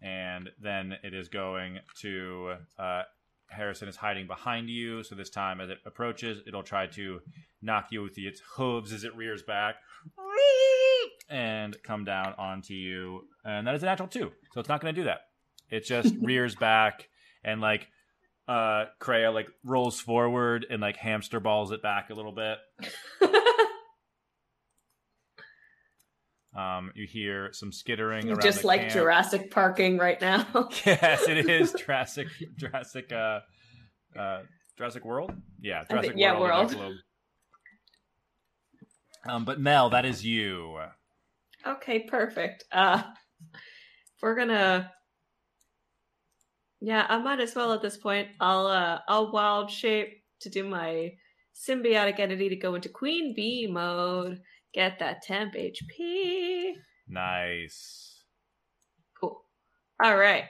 And 0.02 0.50
then 0.62 0.94
it 1.04 1.14
is 1.14 1.28
going 1.28 1.80
to 2.02 2.54
uh, 2.80 3.02
Harrison 3.50 3.88
is 3.88 3.96
hiding 3.96 4.28
behind 4.28 4.70
you, 4.70 5.04
so 5.04 5.16
this 5.16 5.30
time 5.30 5.62
as 5.62 5.70
it 5.70 5.80
approaches, 5.86 6.42
it'll 6.48 6.64
try 6.64 6.88
to 6.88 7.20
knock 7.62 7.88
you 7.92 8.04
with 8.04 8.18
its 8.18 8.42
hooves 8.56 8.92
as 8.92 9.04
it 9.04 9.16
rears 9.16 9.44
back 9.44 9.76
and 11.30 11.76
come 11.84 12.06
down 12.06 12.34
onto 12.38 12.74
you. 12.74 13.28
And 13.44 13.68
that 13.68 13.76
is 13.76 13.84
a 13.84 13.86
natural 13.86 14.08
two, 14.08 14.32
so 14.54 14.60
it's 14.60 14.70
not 14.70 14.82
going 14.82 14.94
to 14.94 15.02
do 15.02 15.06
that. 15.06 15.22
It 15.70 15.86
just 15.86 16.16
rears 16.22 16.56
back 16.56 17.10
and 17.44 17.62
like 17.62 17.88
uh 18.48 18.86
Kreia 19.02 19.34
like 19.34 19.50
rolls 19.64 20.00
forward 20.00 20.66
and 20.70 20.82
like 20.82 20.96
hamster 20.96 21.40
balls 21.42 21.72
it 21.72 21.82
back 21.82 22.10
a 22.10 22.14
little 22.14 22.32
bit. 22.32 22.58
Um, 26.58 26.92
you 26.96 27.06
hear 27.06 27.54
some 27.54 27.72
skittering 27.72 28.28
around 28.30 28.42
just 28.42 28.64
like 28.64 28.82
camp. 28.82 28.94
Jurassic 28.94 29.52
Parking 29.52 30.00
right 30.00 30.20
now. 30.20 30.44
Yes, 30.86 31.28
it 31.28 31.38
is 31.50 31.72
Jurassic 31.74 32.28
Jurassic 32.56 33.12
uh 33.12 33.42
uh 34.18 34.42
Jurassic 34.76 35.06
World? 35.06 35.34
Yeah, 35.62 35.84
think- 35.84 35.90
Jurassic 35.92 36.14
yeah, 36.18 36.40
World. 36.40 36.76
World. 36.76 36.96
Um 39.30 39.46
but 39.46 39.60
Mel, 39.60 39.92
that 39.92 40.06
is 40.06 40.26
you. 40.26 40.80
Okay, 41.66 42.00
perfect. 42.00 42.64
Uh 42.72 43.04
we're 44.24 44.36
gonna 44.36 44.92
Yeah, 46.82 47.06
I 47.08 47.20
might 47.20 47.40
as 47.40 47.54
well 47.54 47.72
at 47.74 47.84
this 47.84 47.98
point. 47.98 48.30
I'll 48.40 48.66
uh 48.66 49.00
I'll 49.08 49.32
wild 49.32 49.70
shape 49.70 50.24
to 50.40 50.50
do 50.50 50.68
my 50.68 51.14
symbiotic 51.54 52.20
entity 52.20 52.50
to 52.50 52.56
go 52.56 52.74
into 52.74 52.90
Queen 52.90 53.36
Bee 53.36 53.68
mode. 53.68 54.42
Get 54.78 55.00
that 55.00 55.24
temp 55.24 55.56
HP. 55.56 56.74
Nice. 57.08 58.26
Cool. 59.20 59.42
Alright. 60.06 60.44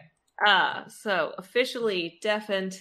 Uh 0.46 0.84
so 0.90 1.32
officially 1.38 2.20
deafened. 2.22 2.76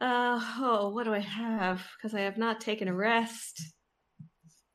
Uh 0.00 0.40
oh, 0.58 0.88
what 0.94 1.04
do 1.04 1.12
I 1.12 1.18
have? 1.18 1.86
Because 1.98 2.14
I 2.14 2.20
have 2.20 2.38
not 2.38 2.62
taken 2.62 2.88
a 2.88 2.94
rest. 2.94 3.60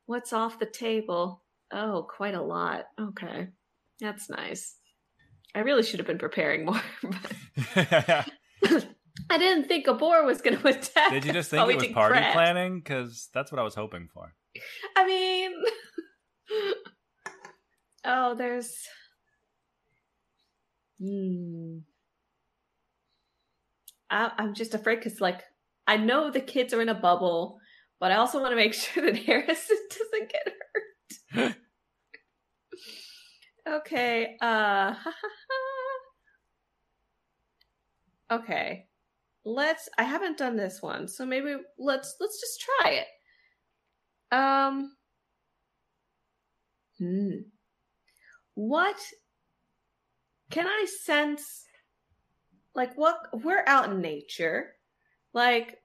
What's 0.06 0.32
off 0.32 0.60
the 0.60 0.66
table? 0.66 1.42
Oh, 1.72 2.06
quite 2.08 2.36
a 2.36 2.42
lot. 2.42 2.84
Okay. 3.00 3.48
That's 3.98 4.30
nice. 4.30 4.76
I 5.52 5.62
really 5.62 5.82
should 5.82 5.98
have 5.98 6.06
been 6.06 6.16
preparing 6.16 6.64
more. 6.64 6.80
but 7.74 8.28
I 9.30 9.38
didn't 9.38 9.68
think 9.68 9.86
a 9.86 9.94
boar 9.94 10.24
was 10.24 10.40
going 10.40 10.58
to 10.60 10.68
attack. 10.68 11.10
Did 11.10 11.24
you 11.24 11.32
just 11.32 11.50
think 11.50 11.68
it 11.68 11.76
was 11.76 11.86
party 11.88 12.14
crafts. 12.14 12.34
planning? 12.34 12.80
Because 12.80 13.28
that's 13.32 13.52
what 13.52 13.58
I 13.58 13.64
was 13.64 13.74
hoping 13.74 14.08
for. 14.12 14.34
I 14.96 15.06
mean, 15.06 15.52
oh, 18.04 18.34
there's. 18.34 18.74
Hmm. 21.00 21.78
I, 24.10 24.30
I'm 24.38 24.54
just 24.54 24.74
afraid 24.74 24.96
because, 24.96 25.20
like, 25.20 25.42
I 25.86 25.96
know 25.96 26.30
the 26.30 26.40
kids 26.40 26.74
are 26.74 26.82
in 26.82 26.90
a 26.90 26.94
bubble, 26.94 27.58
but 27.98 28.12
I 28.12 28.16
also 28.16 28.40
want 28.40 28.52
to 28.52 28.56
make 28.56 28.74
sure 28.74 29.04
that 29.04 29.16
Harrison 29.16 29.76
doesn't 29.90 30.32
get 30.32 30.54
hurt. 31.30 31.56
okay. 33.66 34.36
Uh. 34.40 34.94
okay. 38.30 38.86
Let's. 39.44 39.88
I 39.98 40.04
haven't 40.04 40.38
done 40.38 40.56
this 40.56 40.80
one, 40.82 41.08
so 41.08 41.26
maybe 41.26 41.54
let's 41.78 42.16
let's 42.20 42.40
just 42.40 42.60
try 42.60 42.90
it. 42.92 43.06
Um. 44.36 44.92
Hmm. 46.98 47.30
What 48.54 48.96
can 50.50 50.66
I 50.66 50.86
sense? 51.04 51.64
Like, 52.74 52.94
what? 52.94 53.16
We're 53.32 53.64
out 53.66 53.90
in 53.90 54.00
nature. 54.00 54.74
Like, 55.34 55.78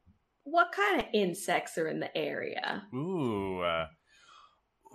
what 0.43 0.71
kind 0.71 0.99
of 0.99 1.07
insects 1.13 1.77
are 1.77 1.87
in 1.87 1.99
the 1.99 2.15
area? 2.15 2.83
Ooh. 2.93 3.61
uh, 3.61 3.87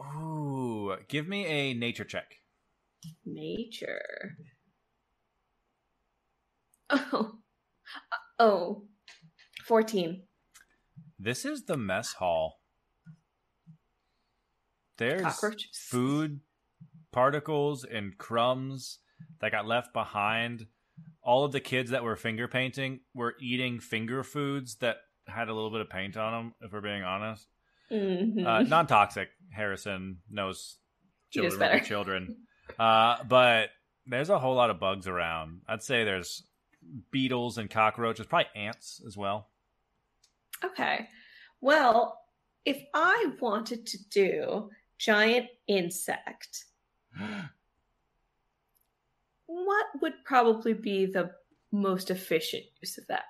ooh. 0.01 0.97
Give 1.09 1.27
me 1.27 1.47
a 1.47 1.75
nature 1.75 2.05
check. 2.05 2.37
Nature. 3.27 4.37
Oh. 6.95 7.39
Oh. 8.39 8.85
14. 9.67 10.23
This 11.19 11.45
is 11.45 11.65
the 11.67 11.77
mess 11.77 12.15
hall. 12.15 12.61
There's 14.99 15.23
Cockroaches. 15.23 15.69
food 15.73 16.41
particles 17.13 17.85
and 17.85 18.17
crumbs 18.19 18.99
that 19.41 19.53
got 19.53 19.67
left 19.67 19.93
behind. 19.93 20.67
All 21.23 21.45
of 21.45 21.53
the 21.53 21.61
kids 21.61 21.91
that 21.91 22.03
were 22.05 22.17
finger 22.17 22.49
painting 22.49 23.01
were 23.15 23.35
eating 23.41 23.81
finger 23.81 24.23
foods 24.23 24.77
that 24.77 24.97
had 25.27 25.49
a 25.49 25.55
little 25.55 25.71
bit 25.71 25.81
of 25.81 25.89
paint 25.91 26.17
on 26.17 26.33
them, 26.33 26.55
if 26.61 26.73
we're 26.73 26.81
being 26.81 27.03
honest. 27.03 27.47
Mhm. 27.91 28.45
Uh, 28.47 28.63
non 28.63 28.87
toxic. 28.87 29.29
Harrison 29.53 30.21
knows 30.31 30.79
children 31.31 31.59
better. 31.59 31.81
children. 31.85 32.47
Uh, 32.79 33.23
but 33.25 33.71
there's 34.07 34.31
a 34.31 34.39
whole 34.39 34.55
lot 34.55 34.71
of 34.71 34.81
bugs 34.81 35.07
around. 35.07 35.63
I'd 35.69 35.83
say 35.83 36.05
there's 36.05 36.43
beetles 37.11 37.59
and 37.59 37.71
cockroaches, 37.71 38.27
probably 38.27 38.49
ants 38.55 39.01
as 39.07 39.17
well. 39.17 39.49
Okay. 40.65 41.09
Well, 41.61 42.19
if 42.65 42.83
I 42.95 43.33
wanted 43.41 43.87
to 43.87 43.99
do 44.11 44.71
giant 44.99 45.47
insect, 45.67 46.65
what 49.47 49.87
would 50.01 50.25
probably 50.25 50.75
be 50.75 51.07
the 51.07 51.31
most 51.71 52.11
efficient 52.11 52.65
use 52.81 52.99
of 52.99 53.07
that? 53.09 53.25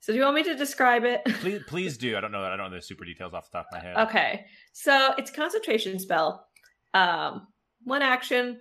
So 0.00 0.12
do 0.12 0.18
you 0.18 0.24
want 0.24 0.36
me 0.36 0.44
to 0.44 0.54
describe 0.54 1.04
it? 1.04 1.24
please, 1.40 1.62
please 1.66 1.98
do. 1.98 2.16
I 2.16 2.20
don't 2.20 2.30
know. 2.30 2.42
that. 2.42 2.52
I 2.52 2.56
don't 2.56 2.70
know 2.70 2.76
the 2.76 2.82
super 2.82 3.04
details 3.04 3.34
off 3.34 3.50
the 3.50 3.58
top 3.58 3.66
of 3.72 3.82
my 3.82 3.84
head. 3.84 3.96
Okay. 4.08 4.46
So 4.72 5.14
it's 5.18 5.30
a 5.30 5.34
concentration 5.34 5.98
spell. 5.98 6.46
Um, 6.94 7.48
one 7.82 8.02
action. 8.02 8.60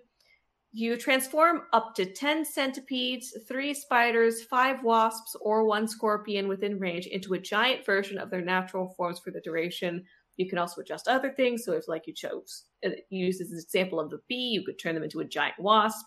You 0.77 0.97
transform 0.97 1.61
up 1.71 1.95
to 1.95 2.05
10 2.05 2.43
centipedes, 2.43 3.33
3 3.47 3.73
spiders, 3.73 4.43
5 4.43 4.83
wasps, 4.83 5.33
or 5.39 5.63
1 5.63 5.87
scorpion 5.87 6.49
within 6.49 6.79
range 6.79 7.07
into 7.07 7.33
a 7.33 7.39
giant 7.39 7.85
version 7.85 8.17
of 8.17 8.29
their 8.29 8.41
natural 8.41 8.89
forms 8.97 9.17
for 9.17 9.31
the 9.31 9.39
duration. 9.39 10.03
You 10.35 10.49
can 10.49 10.57
also 10.57 10.81
adjust 10.81 11.07
other 11.07 11.31
things. 11.31 11.63
So 11.63 11.71
if 11.71 11.87
like 11.87 12.07
you 12.07 12.13
chose 12.13 12.65
uh, 12.85 12.89
use 13.09 13.39
as 13.39 13.51
an 13.51 13.57
example 13.57 14.01
of 14.01 14.09
the 14.09 14.19
bee, 14.27 14.49
you 14.49 14.65
could 14.65 14.77
turn 14.77 14.95
them 14.95 15.05
into 15.05 15.21
a 15.21 15.25
giant 15.25 15.57
wasp. 15.59 16.05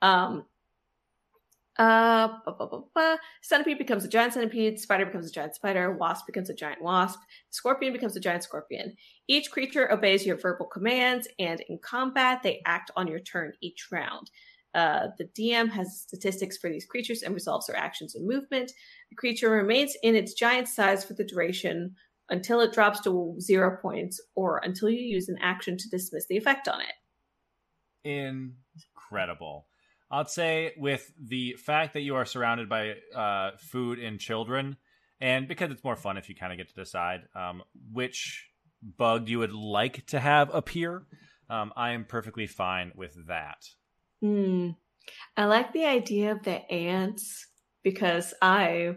Um, 0.00 0.46
uh. 1.78 3.16
Centipede 3.42 3.78
becomes 3.78 4.04
a 4.04 4.08
giant 4.08 4.32
centipede. 4.32 4.78
Spider 4.78 5.06
becomes 5.06 5.26
a 5.26 5.32
giant 5.32 5.54
spider. 5.54 5.92
Wasp 5.92 6.26
becomes 6.26 6.50
a 6.50 6.54
giant 6.54 6.82
wasp. 6.82 7.20
Scorpion 7.50 7.92
becomes 7.92 8.16
a 8.16 8.20
giant 8.20 8.42
scorpion. 8.42 8.96
Each 9.28 9.50
creature 9.50 9.92
obeys 9.92 10.26
your 10.26 10.36
verbal 10.36 10.66
commands, 10.66 11.28
and 11.38 11.60
in 11.68 11.78
combat, 11.78 12.42
they 12.42 12.62
act 12.64 12.90
on 12.96 13.06
your 13.06 13.20
turn 13.20 13.52
each 13.60 13.88
round. 13.90 14.30
Uh, 14.74 15.08
the 15.16 15.24
DM 15.38 15.70
has 15.70 16.00
statistics 16.00 16.58
for 16.58 16.68
these 16.68 16.84
creatures 16.84 17.22
and 17.22 17.34
resolves 17.34 17.66
their 17.66 17.76
actions 17.76 18.14
and 18.14 18.26
movement. 18.26 18.72
The 19.10 19.16
creature 19.16 19.50
remains 19.50 19.96
in 20.02 20.14
its 20.14 20.34
giant 20.34 20.68
size 20.68 21.02
for 21.02 21.14
the 21.14 21.24
duration 21.24 21.94
until 22.28 22.60
it 22.60 22.72
drops 22.72 23.00
to 23.00 23.36
zero 23.40 23.78
points 23.80 24.20
or 24.34 24.58
until 24.62 24.90
you 24.90 25.00
use 25.00 25.28
an 25.28 25.38
action 25.40 25.78
to 25.78 25.88
dismiss 25.88 26.26
the 26.26 26.36
effect 26.36 26.68
on 26.68 26.80
it. 26.80 26.92
Incredible. 28.94 29.66
I'd 30.16 30.30
say 30.30 30.72
with 30.78 31.12
the 31.22 31.52
fact 31.54 31.92
that 31.92 32.00
you 32.00 32.14
are 32.16 32.24
surrounded 32.24 32.70
by 32.70 32.94
uh, 33.14 33.50
food 33.58 33.98
and 33.98 34.18
children, 34.18 34.76
and 35.20 35.46
because 35.46 35.70
it's 35.70 35.84
more 35.84 35.96
fun 35.96 36.16
if 36.16 36.30
you 36.30 36.34
kind 36.34 36.52
of 36.52 36.58
get 36.58 36.70
to 36.70 36.74
decide 36.74 37.24
um, 37.34 37.62
which 37.92 38.46
bug 38.82 39.28
you 39.28 39.40
would 39.40 39.52
like 39.52 40.06
to 40.06 40.18
have 40.18 40.54
appear, 40.54 41.06
um, 41.50 41.70
I 41.76 41.90
am 41.90 42.06
perfectly 42.06 42.46
fine 42.46 42.92
with 42.94 43.14
that. 43.28 43.68
Hmm. 44.22 44.70
I 45.36 45.44
like 45.44 45.74
the 45.74 45.84
idea 45.84 46.32
of 46.32 46.42
the 46.42 46.70
ants 46.72 47.46
because 47.82 48.32
I 48.40 48.96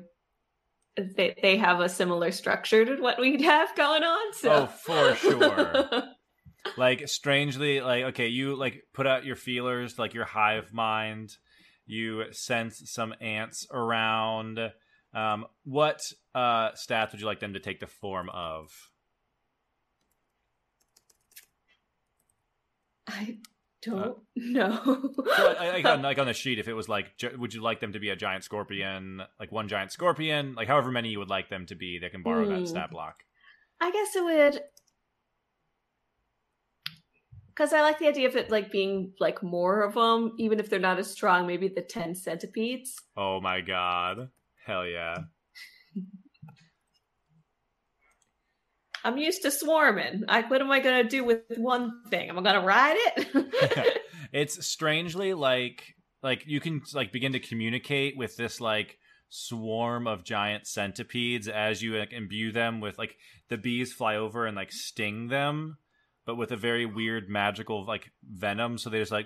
they 0.96 1.36
they 1.42 1.58
have 1.58 1.82
a 1.82 1.90
similar 1.90 2.32
structure 2.32 2.86
to 2.86 3.02
what 3.02 3.20
we'd 3.20 3.42
have 3.42 3.76
going 3.76 4.04
on. 4.04 4.34
So 4.34 4.54
Oh, 4.54 4.66
for 4.68 5.16
sure. 5.16 6.04
like 6.78 7.08
strangely 7.08 7.82
like 7.82 8.04
okay 8.06 8.28
you 8.28 8.56
like 8.56 8.84
put 8.94 9.08
out 9.08 9.26
your 9.26 9.36
feelers 9.36 9.98
like 10.00 10.14
your 10.14 10.26
hive 10.26 10.74
mind. 10.74 11.36
You 11.86 12.32
sense 12.32 12.82
some 12.86 13.14
ants 13.20 13.66
around. 13.72 14.60
Um 15.14 15.46
what 15.64 16.02
uh 16.36 16.72
stats 16.72 17.12
would 17.12 17.22
you 17.22 17.26
like 17.28 17.40
them 17.40 17.54
to 17.54 17.60
take 17.60 17.80
the 17.80 17.88
form 17.88 18.30
of? 18.30 18.72
I 23.08 23.38
don't 23.82 24.18
know. 24.36 25.12
so 25.38 25.56
I, 25.58 25.72
like, 25.72 25.86
on, 25.86 26.02
like 26.02 26.20
on 26.20 26.28
the 26.28 26.34
sheet 26.34 26.60
if 26.60 26.68
it 26.68 26.74
was 26.74 26.90
like 26.90 27.08
would 27.38 27.54
you 27.54 27.62
like 27.62 27.80
them 27.80 27.94
to 27.94 28.00
be 28.00 28.10
a 28.10 28.16
giant 28.16 28.44
scorpion 28.44 29.22
like 29.40 29.52
one 29.52 29.68
giant 29.68 29.92
scorpion? 29.92 30.54
Like 30.56 30.68
however 30.68 30.92
many 30.92 31.10
you 31.10 31.20
would 31.20 31.30
like 31.30 31.50
them 31.50 31.66
to 31.68 31.76
be 31.76 31.98
they 32.00 32.10
can 32.10 32.22
borrow 32.24 32.46
Hmm. 32.46 32.52
that 32.52 32.68
stat 32.68 32.92
block. 32.92 33.16
I 33.82 33.92
guess 33.92 34.16
it 34.16 34.24
would 34.24 34.62
because 37.60 37.74
I 37.74 37.82
like 37.82 38.00
the 38.00 38.08
idea 38.08 38.30
of 38.30 38.38
it 38.38 38.50
like 38.50 38.72
being 38.72 39.12
like 39.20 39.44
more 39.44 39.82
of 39.82 39.96
them, 39.96 40.34
even 40.40 40.62
if 40.62 40.70
they're 40.70 40.80
not 40.80 40.98
as 40.98 41.12
strong. 41.12 41.46
Maybe 41.46 41.68
the 41.68 41.82
ten 41.82 42.16
centipedes. 42.16 42.96
oh 43.18 43.42
my 43.42 43.60
god 43.60 44.30
hell 44.66 44.86
yeah 44.86 45.18
I'm 49.04 49.18
used 49.18 49.42
to 49.44 49.52
swarming. 49.52 50.24
Like, 50.28 50.50
what 50.50 50.60
am 50.62 50.70
I 50.72 50.80
gonna 50.82 51.06
do 51.06 51.24
with 51.24 51.42
one 51.58 52.02
thing? 52.10 52.30
Am 52.30 52.38
I 52.38 52.42
gonna 52.42 52.66
ride 52.66 52.98
it? 52.98 54.02
it's 54.34 54.66
strangely 54.66 55.34
like 55.34 55.96
like 56.24 56.44
you 56.46 56.62
can 56.62 56.82
like 56.94 57.12
begin 57.12 57.34
to 57.34 57.40
communicate 57.40 58.16
with 58.18 58.38
this 58.38 58.62
like 58.62 58.98
swarm 59.30 60.08
of 60.08 60.24
giant 60.24 60.66
centipedes 60.66 61.48
as 61.48 61.82
you 61.82 61.98
like, 61.98 62.14
imbue 62.14 62.52
them 62.52 62.80
with 62.80 62.98
like 62.98 63.16
the 63.50 63.58
bees 63.58 63.92
fly 63.94 64.16
over 64.16 64.46
and 64.46 64.56
like 64.56 64.72
sting 64.72 65.28
them 65.28 65.78
but 66.30 66.36
with 66.36 66.52
a 66.52 66.56
very 66.56 66.86
weird 66.86 67.28
magical 67.28 67.84
like 67.86 68.12
venom 68.24 68.78
so 68.78 68.88
they 68.92 69.00
just 69.00 69.12
like 69.12 69.26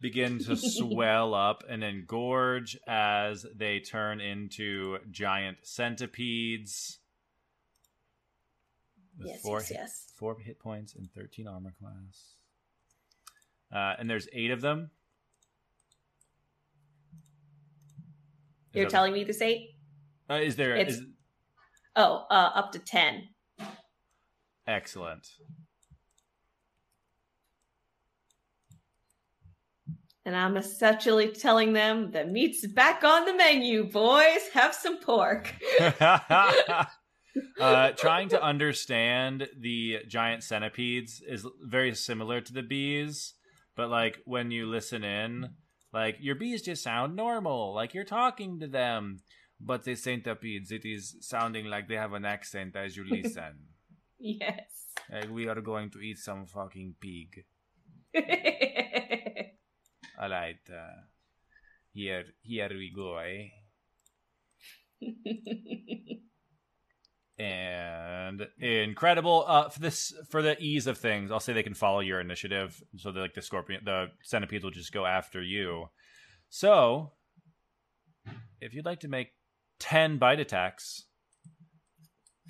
begin 0.00 0.38
to 0.38 0.56
swell 0.56 1.34
up 1.34 1.62
and 1.68 1.84
engorge 1.84 2.74
as 2.86 3.44
they 3.54 3.80
turn 3.80 4.18
into 4.18 4.96
giant 5.10 5.58
centipedes 5.62 7.00
yes, 9.18 9.42
four 9.42 9.58
yes, 9.58 9.70
yes. 9.70 10.06
four 10.16 10.38
hit 10.38 10.58
points 10.58 10.94
and 10.94 11.12
13 11.12 11.46
armor 11.46 11.74
class. 11.78 12.36
Uh, 13.70 13.94
and 14.00 14.08
there's 14.08 14.26
eight 14.32 14.50
of 14.50 14.62
them. 14.62 14.90
Is 18.72 18.76
You're 18.76 18.84
that- 18.86 18.90
telling 18.90 19.12
me 19.12 19.22
this 19.22 19.42
eight? 19.42 19.74
Uh, 20.30 20.36
is 20.36 20.56
there? 20.56 20.76
It's- 20.76 20.96
Is, 20.96 21.02
Oh, 21.96 22.24
uh, 22.30 22.52
up 22.54 22.70
to 22.72 22.78
ten. 22.78 23.28
Excellent. 24.66 25.28
And 30.24 30.36
I'm 30.36 30.56
essentially 30.56 31.28
telling 31.28 31.72
them 31.72 32.10
the 32.10 32.24
meat's 32.24 32.66
back 32.66 33.02
on 33.04 33.24
the 33.24 33.34
menu, 33.34 33.84
boys. 33.84 34.48
Have 34.52 34.74
some 34.74 34.98
pork. 34.98 35.54
Uh, 37.60 37.92
trying 37.92 38.28
to 38.28 38.42
understand 38.42 39.46
the 39.56 39.98
giant 40.08 40.42
centipedes 40.42 41.22
is 41.26 41.46
very 41.62 41.94
similar 41.94 42.40
to 42.40 42.52
the 42.52 42.62
bees, 42.62 43.34
but 43.76 43.88
like 43.88 44.18
when 44.24 44.50
you 44.50 44.66
listen 44.66 45.04
in, 45.04 45.48
like 45.92 46.16
your 46.20 46.34
bees 46.34 46.62
just 46.62 46.82
sound 46.82 47.14
normal, 47.14 47.72
like 47.72 47.94
you're 47.94 48.04
talking 48.04 48.58
to 48.58 48.66
them. 48.66 49.18
But 49.60 49.84
the 49.84 49.94
centipedes, 49.94 50.72
it 50.72 50.84
is 50.84 51.16
sounding 51.20 51.66
like 51.66 51.86
they 51.86 51.96
have 51.96 52.14
an 52.14 52.24
accent 52.24 52.76
as 52.76 52.96
you 52.96 53.04
listen. 53.08 53.66
Yes. 54.22 54.86
like 55.10 55.30
we 55.30 55.48
are 55.48 55.60
going 55.62 55.90
to 55.90 56.00
eat 56.00 56.18
some 56.18 56.46
fucking 56.46 56.94
pig. 57.00 57.44
All 60.20 60.28
right, 60.28 60.60
uh, 60.68 61.00
here, 61.92 62.24
here 62.42 62.68
we 62.68 62.92
go, 62.94 63.16
eh? 63.16 63.48
and 67.38 68.46
incredible 68.58 69.46
uh 69.48 69.70
for 69.70 69.80
this 69.80 70.12
for 70.28 70.42
the 70.42 70.60
ease 70.60 70.86
of 70.86 70.98
things 70.98 71.30
i'll 71.30 71.40
say 71.40 71.54
they 71.54 71.62
can 71.62 71.72
follow 71.72 72.00
your 72.00 72.20
initiative 72.20 72.82
so 72.98 73.10
that 73.10 73.20
like 73.20 73.32
the 73.32 73.40
scorpion 73.40 73.80
the 73.82 74.08
centipedes 74.22 74.62
will 74.62 74.70
just 74.70 74.92
go 74.92 75.06
after 75.06 75.40
you 75.40 75.86
so 76.50 77.12
if 78.60 78.74
you'd 78.74 78.84
like 78.84 79.00
to 79.00 79.08
make 79.08 79.28
10 79.78 80.18
bite 80.18 80.38
attacks 80.38 81.06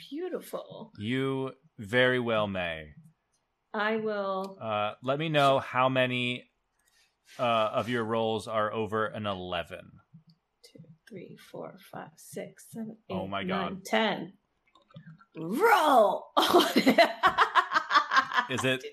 Beautiful. 0.08 0.92
you 0.98 1.52
very 1.78 2.18
well 2.20 2.46
may 2.46 2.88
I 3.74 3.96
will. 3.96 4.56
uh 4.60 4.92
let 5.02 5.18
me 5.18 5.28
know 5.28 5.58
how 5.58 5.88
many 5.88 6.44
uh 7.38 7.42
of 7.72 7.88
your 7.88 8.04
rolls 8.04 8.48
are 8.48 8.72
over 8.72 9.06
an 9.06 9.26
11 9.26 9.78
Two, 10.72 10.78
three, 11.08 11.36
four, 11.50 11.76
five, 11.92 12.10
six, 12.16 12.66
seven, 12.72 12.96
eight, 13.10 13.14
Oh 13.14 13.26
my 13.26 13.42
nine, 13.42 13.74
God. 13.74 13.84
ten. 13.84 14.32
Roll. 15.36 16.26
is 18.50 18.64
it 18.64 18.84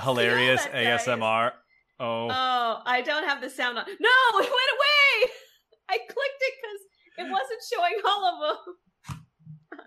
hilarious 0.00 0.62
asmr 0.66 1.52
oh 2.00 2.28
Oh, 2.30 2.80
I 2.86 3.02
don't 3.04 3.24
have 3.28 3.40
the 3.40 3.50
sound 3.50 3.78
on. 3.78 3.84
No, 3.86 4.38
it 4.38 4.50
went 4.58 4.72
away. 4.76 5.30
I 5.90 5.98
clicked 5.98 6.40
it 6.40 6.54
because 6.56 6.80
it 7.18 7.30
wasn't 7.30 7.62
showing 7.72 8.00
all 8.04 8.24
of 8.24 8.40
them. 8.66 8.74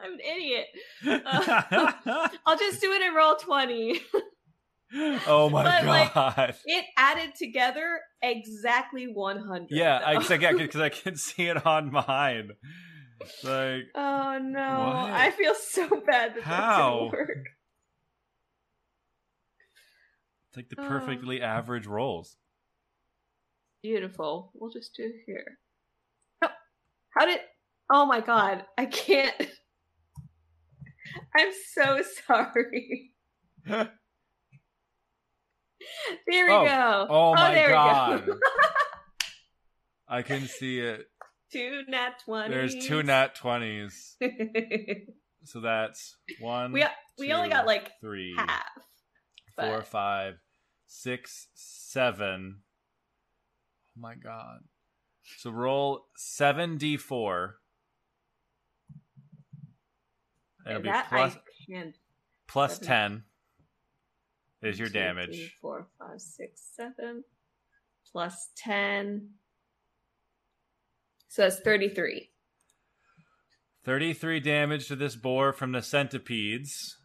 I'm 0.03 0.13
an 0.13 0.19
idiot. 0.19 0.65
Uh, 1.07 2.27
I'll 2.45 2.57
just 2.57 2.81
do 2.81 2.91
it 2.93 3.01
in 3.01 3.13
roll 3.13 3.35
twenty. 3.35 4.01
oh 5.27 5.49
my 5.49 5.63
But, 5.63 5.85
like, 5.85 6.13
god 6.13 6.55
It 6.65 6.85
added 6.97 7.33
together 7.35 7.99
exactly 8.21 9.05
one 9.05 9.37
hundred. 9.39 9.71
Yeah, 9.71 9.99
I 10.05 10.17
because 10.67 10.81
I 10.81 10.89
can 11.03 11.15
see 11.15 11.43
it 11.47 11.65
on 11.65 11.91
mine. 11.91 12.51
Like, 13.43 13.83
Oh 13.95 14.39
no! 14.41 14.59
What? 14.61 15.11
I 15.11 15.31
feel 15.31 15.55
so 15.55 15.87
bad 16.05 16.35
that 16.35 16.43
How? 16.43 17.09
that 17.11 17.17
didn't 17.17 17.27
work. 17.29 17.45
it's 20.49 20.57
like 20.57 20.69
the 20.69 20.75
Oh. 20.79 20.87
perfectly 20.87 21.41
average 21.41 21.87
rolls. 21.87 22.37
Beautiful. 23.81 24.51
We'll 24.53 24.71
just 24.71 24.95
do 24.95 25.11
here. 25.25 25.57
Oh, 26.43 26.47
how 27.17 27.25
did? 27.25 27.39
Oh 27.91 28.05
my 28.05 28.19
god! 28.21 28.65
I 28.77 28.85
can't. 28.85 29.35
I'm 31.35 31.51
so 31.73 32.01
sorry. 32.27 33.11
there 33.65 33.89
we 36.27 36.51
oh. 36.51 36.65
go. 36.65 37.07
Oh, 37.09 37.29
oh 37.29 37.33
my 37.33 37.67
god. 37.69 38.29
I 40.07 40.21
can 40.21 40.47
see 40.47 40.79
it. 40.79 41.05
Two 41.51 41.81
nat 41.87 42.21
20s. 42.27 42.49
There's 42.49 42.75
two 42.85 43.03
nat 43.03 43.35
20s. 43.35 44.15
so 45.43 45.61
that's 45.61 46.17
one. 46.39 46.71
We, 46.71 46.85
we 47.17 47.27
two, 47.27 47.33
only 47.33 47.49
got 47.49 47.65
like 47.65 47.91
three, 48.01 48.35
half, 48.37 48.65
four, 49.59 49.77
but... 49.77 49.87
five, 49.87 50.33
six, 50.85 51.47
seven. 51.55 52.57
Oh 53.97 54.01
my 54.01 54.15
god. 54.15 54.59
So 55.37 55.49
roll 55.49 56.05
7d4. 56.19 57.53
It'll 60.67 60.81
be 60.81 60.89
that 60.89 61.09
plus 61.09 61.37
plus 62.47 62.73
seven. 62.79 62.87
ten. 62.87 63.23
Is 64.69 64.79
your 64.79 64.87
Two, 64.87 64.93
damage? 64.93 65.55
four, 65.61 65.87
five, 65.99 66.19
six, 66.19 66.61
seven. 66.75 67.23
Plus 68.11 68.49
ten. 68.55 69.29
So 71.27 71.43
that's 71.43 71.59
thirty-three. 71.59 72.29
33 73.83 74.39
damage 74.39 74.87
to 74.87 74.95
this 74.95 75.15
boar 75.15 75.53
from 75.53 75.71
the 75.71 75.81
centipedes. 75.81 76.97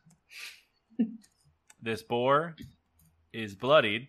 this 1.82 2.02
boar 2.02 2.56
is 3.34 3.54
bloodied, 3.54 4.08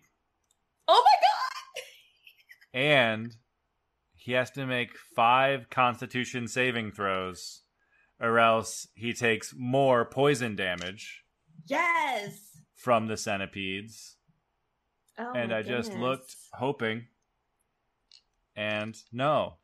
Oh 0.88 1.04
my 1.04 1.20
god! 1.20 1.84
and 2.80 3.36
he 4.14 4.32
has 4.32 4.50
to 4.52 4.64
make 4.66 4.96
five 5.14 5.68
constitution 5.68 6.48
saving 6.48 6.92
throws, 6.92 7.61
or 8.22 8.38
else 8.38 8.86
he 8.94 9.12
takes 9.12 9.52
more 9.56 10.04
poison 10.06 10.56
damage 10.56 11.24
Yes. 11.66 12.38
from 12.74 13.06
the 13.08 13.16
centipedes. 13.18 14.16
Oh 15.18 15.32
and 15.34 15.52
I 15.52 15.60
just 15.62 15.92
looked, 15.92 16.34
hoping, 16.54 17.06
and 18.56 18.96
no, 19.12 19.56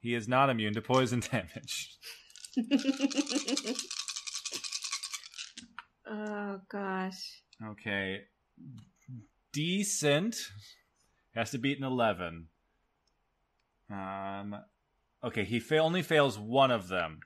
he 0.00 0.14
is 0.14 0.28
not 0.28 0.50
immune 0.50 0.74
to 0.74 0.82
poison 0.82 1.20
damage. 1.30 1.96
oh 6.06 6.60
gosh. 6.70 7.42
Okay. 7.64 8.22
Decent. 9.52 10.36
Has 11.34 11.50
to 11.52 11.58
beat 11.58 11.78
an 11.78 11.84
11. 11.84 12.48
Um 13.90 14.56
Okay, 15.22 15.44
he 15.44 15.60
fa- 15.60 15.78
only 15.78 16.00
fails 16.02 16.38
one 16.38 16.70
of 16.70 16.88
them. 16.88 17.20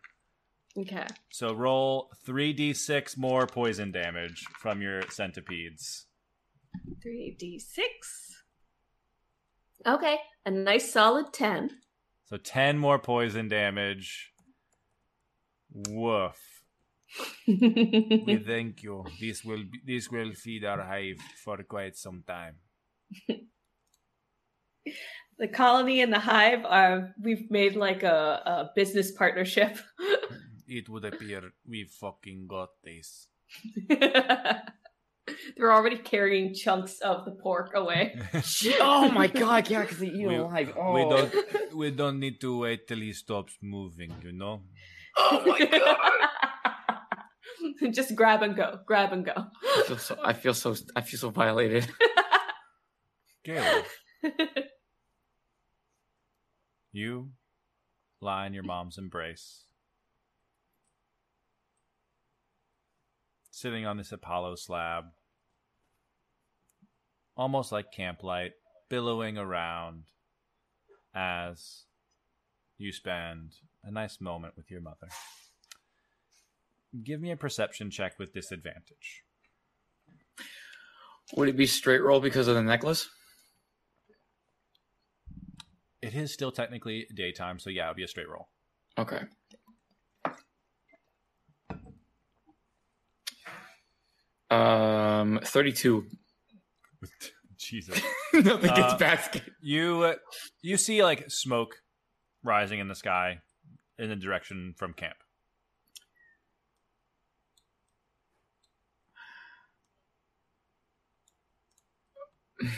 Okay. 0.76 1.06
So 1.30 1.54
roll 1.54 2.10
3d6 2.26 3.16
more 3.16 3.46
poison 3.46 3.92
damage 3.92 4.44
from 4.58 4.82
your 4.82 5.02
centipedes. 5.10 6.06
Three 7.02 7.36
D 7.38 7.58
six. 7.60 8.34
Okay. 9.86 10.16
A 10.44 10.50
nice 10.50 10.92
solid 10.92 11.32
ten. 11.32 11.70
So 12.24 12.36
10 12.36 12.78
more 12.78 12.98
poison 12.98 13.48
damage. 13.48 14.32
Woof. 15.88 16.36
We 17.46 18.42
thank 18.44 18.82
you. 18.82 19.04
This 19.20 19.44
will 19.44 19.62
be, 19.70 19.80
this 19.86 20.10
will 20.10 20.32
feed 20.32 20.64
our 20.64 20.82
hive 20.82 21.18
for 21.44 21.62
quite 21.62 21.96
some 21.96 22.24
time. 22.26 22.56
the 25.38 25.48
colony 25.48 26.00
and 26.00 26.12
the 26.12 26.18
hive 26.18 26.64
are 26.64 27.14
we've 27.22 27.50
made 27.50 27.76
like 27.76 28.02
a, 28.02 28.42
a 28.46 28.70
business 28.74 29.12
partnership. 29.12 29.78
It 30.66 30.88
would 30.88 31.04
appear 31.04 31.52
we 31.68 31.84
fucking 31.84 32.46
got 32.48 32.70
this. 32.82 33.28
They're 35.56 35.72
already 35.72 35.98
carrying 35.98 36.54
chunks 36.54 37.00
of 37.00 37.24
the 37.24 37.30
pork 37.30 37.72
away. 37.74 38.18
oh 38.80 39.10
my 39.10 39.26
god, 39.26 39.68
yeah, 39.70 39.82
because 39.82 39.98
they 39.98 40.08
eat 40.08 40.26
We- 40.26 40.36
alive. 40.36 40.72
Oh. 40.76 40.92
We 40.92 41.02
don't 41.08 41.74
we 41.74 41.90
don't 41.90 42.20
need 42.20 42.40
to 42.40 42.58
wait 42.58 42.86
till 42.88 42.98
he 42.98 43.12
stops 43.12 43.56
moving, 43.62 44.12
you 44.22 44.32
know? 44.32 44.62
Oh 45.16 45.42
my 45.46 45.58
god. 45.64 45.96
Just 47.92 48.14
grab 48.14 48.42
and 48.42 48.54
go. 48.56 48.80
Grab 48.86 49.12
and 49.12 49.24
go. 49.24 49.32
I 49.34 49.82
feel 49.86 49.98
so. 49.98 50.16
I 50.22 50.32
feel 50.32 50.54
so. 50.54 50.74
I 50.96 51.00
feel 51.00 51.18
so 51.18 51.30
violated. 51.30 51.88
Caleb, 53.44 53.84
you 56.92 57.30
lie 58.20 58.46
in 58.46 58.54
your 58.54 58.62
mom's 58.62 58.96
embrace. 58.98 59.64
Sitting 63.56 63.86
on 63.86 63.98
this 63.98 64.10
Apollo 64.10 64.56
slab. 64.56 65.04
Almost 67.36 67.70
like 67.70 67.94
camplight, 67.96 68.50
billowing 68.90 69.38
around 69.38 70.06
as 71.14 71.84
you 72.78 72.90
spend 72.90 73.52
a 73.84 73.92
nice 73.92 74.20
moment 74.20 74.54
with 74.56 74.72
your 74.72 74.80
mother. 74.80 75.06
Give 77.04 77.20
me 77.20 77.30
a 77.30 77.36
perception 77.36 77.92
check 77.92 78.18
with 78.18 78.34
disadvantage. 78.34 79.22
Would 81.36 81.48
it 81.48 81.56
be 81.56 81.66
straight 81.66 82.02
roll 82.02 82.18
because 82.18 82.48
of 82.48 82.56
the 82.56 82.62
necklace? 82.62 83.08
It 86.02 86.16
is 86.16 86.32
still 86.32 86.50
technically 86.50 87.06
daytime, 87.14 87.60
so 87.60 87.70
yeah, 87.70 87.84
it'll 87.84 87.94
be 87.94 88.02
a 88.02 88.08
straight 88.08 88.28
roll. 88.28 88.48
Okay. 88.98 89.20
Um, 94.54 95.40
32. 95.42 96.06
Jesus. 97.58 98.00
Nothing 98.34 98.70
uh, 98.70 98.76
gets 98.76 98.94
basket. 98.94 99.42
You 99.60 100.14
you 100.62 100.76
see 100.76 101.02
like 101.02 101.30
smoke 101.30 101.76
rising 102.42 102.78
in 102.78 102.88
the 102.88 102.94
sky 102.94 103.40
in 103.98 104.10
the 104.10 104.16
direction 104.16 104.74
from 104.76 104.92
camp. 104.92 105.16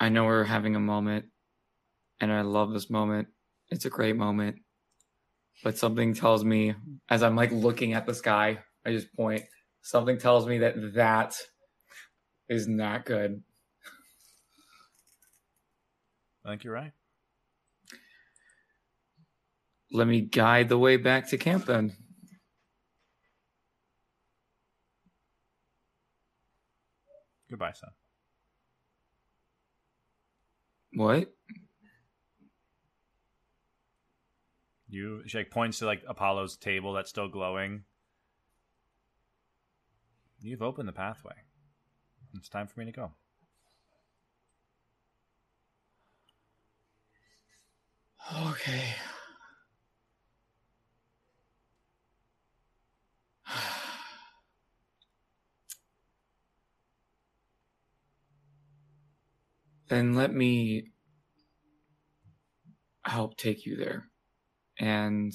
I 0.00 0.08
know 0.08 0.24
we're 0.24 0.44
having 0.44 0.74
a 0.74 0.80
moment 0.80 1.26
and 2.20 2.32
I 2.32 2.40
love 2.40 2.72
this 2.72 2.90
moment. 2.90 3.28
It's 3.70 3.84
a 3.84 3.90
great 3.90 4.16
moment. 4.16 4.56
But 5.62 5.78
something 5.78 6.14
tells 6.14 6.44
me 6.44 6.74
as 7.08 7.22
I'm 7.22 7.36
like 7.36 7.52
looking 7.52 7.92
at 7.92 8.06
the 8.06 8.14
sky 8.14 8.58
I 8.84 8.90
just 8.90 9.14
point. 9.14 9.42
Something 9.82 10.18
tells 10.18 10.46
me 10.46 10.58
that 10.58 10.74
that 10.94 11.36
is 12.48 12.68
not 12.68 13.04
good. 13.04 13.42
I 16.44 16.50
think 16.50 16.64
you're 16.64 16.74
right. 16.74 16.92
Let 19.92 20.06
me 20.06 20.22
guide 20.22 20.68
the 20.68 20.78
way 20.78 20.96
back 20.96 21.28
to 21.28 21.38
camp 21.38 21.66
then. 21.66 21.92
Goodbye, 27.50 27.72
son. 27.72 27.90
What? 30.94 31.32
You 34.88 35.22
she 35.26 35.44
points 35.44 35.78
to 35.78 35.86
like 35.86 36.02
Apollo's 36.08 36.56
table 36.56 36.92
that's 36.92 37.10
still 37.10 37.28
glowing. 37.28 37.84
You've 40.42 40.62
opened 40.62 40.88
the 40.88 40.92
pathway. 40.92 41.34
It's 42.34 42.48
time 42.48 42.66
for 42.66 42.80
me 42.80 42.86
to 42.86 42.92
go. 42.92 43.12
Okay. 48.48 48.94
Then 59.88 60.14
let 60.14 60.32
me 60.32 60.90
help 63.04 63.36
take 63.36 63.66
you 63.66 63.76
there. 63.76 64.08
And 64.80 65.32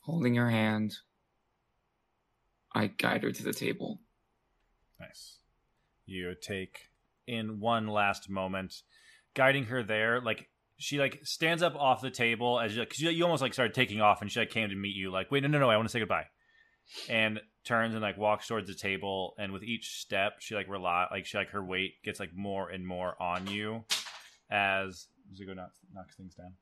holding 0.00 0.36
her 0.36 0.48
hand, 0.48 0.94
I 2.74 2.86
guide 2.86 3.22
her 3.22 3.32
to 3.32 3.42
the 3.42 3.52
table. 3.52 4.00
Nice. 4.98 5.38
You 6.06 6.34
take 6.40 6.88
in 7.26 7.60
one 7.60 7.86
last 7.86 8.28
moment, 8.30 8.82
guiding 9.34 9.64
her 9.64 9.82
there. 9.82 10.20
Like 10.20 10.48
she 10.78 10.98
like 10.98 11.20
stands 11.24 11.62
up 11.62 11.74
off 11.76 12.00
the 12.00 12.10
table 12.10 12.58
as 12.60 12.74
you, 12.76 12.84
'cause 12.84 12.98
you, 12.98 13.10
you 13.10 13.24
almost 13.24 13.42
like 13.42 13.52
started 13.52 13.74
taking 13.74 14.00
off, 14.00 14.20
and 14.22 14.30
she 14.30 14.40
like 14.40 14.50
came 14.50 14.68
to 14.68 14.74
meet 14.74 14.96
you. 14.96 15.10
Like, 15.10 15.30
wait, 15.30 15.42
no, 15.42 15.48
no, 15.48 15.58
no, 15.58 15.70
I 15.70 15.76
want 15.76 15.88
to 15.88 15.92
say 15.92 16.00
goodbye. 16.00 16.26
And 17.08 17.40
turns 17.64 17.94
and 17.94 18.02
like 18.02 18.18
walks 18.18 18.48
towards 18.48 18.66
the 18.68 18.74
table, 18.74 19.34
and 19.38 19.52
with 19.52 19.62
each 19.62 20.00
step, 20.00 20.40
she 20.40 20.54
like 20.54 20.68
rely 20.68 21.06
like 21.10 21.26
she 21.26 21.38
like 21.38 21.50
her 21.50 21.64
weight 21.64 22.02
gets 22.04 22.18
like 22.18 22.34
more 22.34 22.68
and 22.70 22.86
more 22.86 23.20
on 23.22 23.46
you 23.46 23.84
as 24.50 25.06
Zuko 25.34 25.54
knocks, 25.54 25.78
knocks 25.92 26.16
things 26.16 26.34
down. 26.34 26.54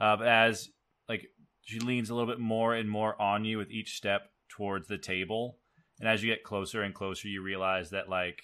Uh, 0.00 0.16
but 0.16 0.26
as 0.28 0.70
like 1.08 1.26
she 1.62 1.78
leans 1.80 2.08
a 2.10 2.14
little 2.14 2.28
bit 2.28 2.40
more 2.40 2.74
and 2.74 2.88
more 2.88 3.20
on 3.20 3.44
you 3.44 3.58
with 3.58 3.70
each 3.70 3.94
step 3.96 4.30
towards 4.48 4.88
the 4.88 4.98
table, 4.98 5.58
and 6.00 6.08
as 6.08 6.22
you 6.22 6.30
get 6.30 6.44
closer 6.44 6.82
and 6.82 6.94
closer, 6.94 7.28
you 7.28 7.42
realize 7.42 7.90
that 7.90 8.08
like 8.08 8.42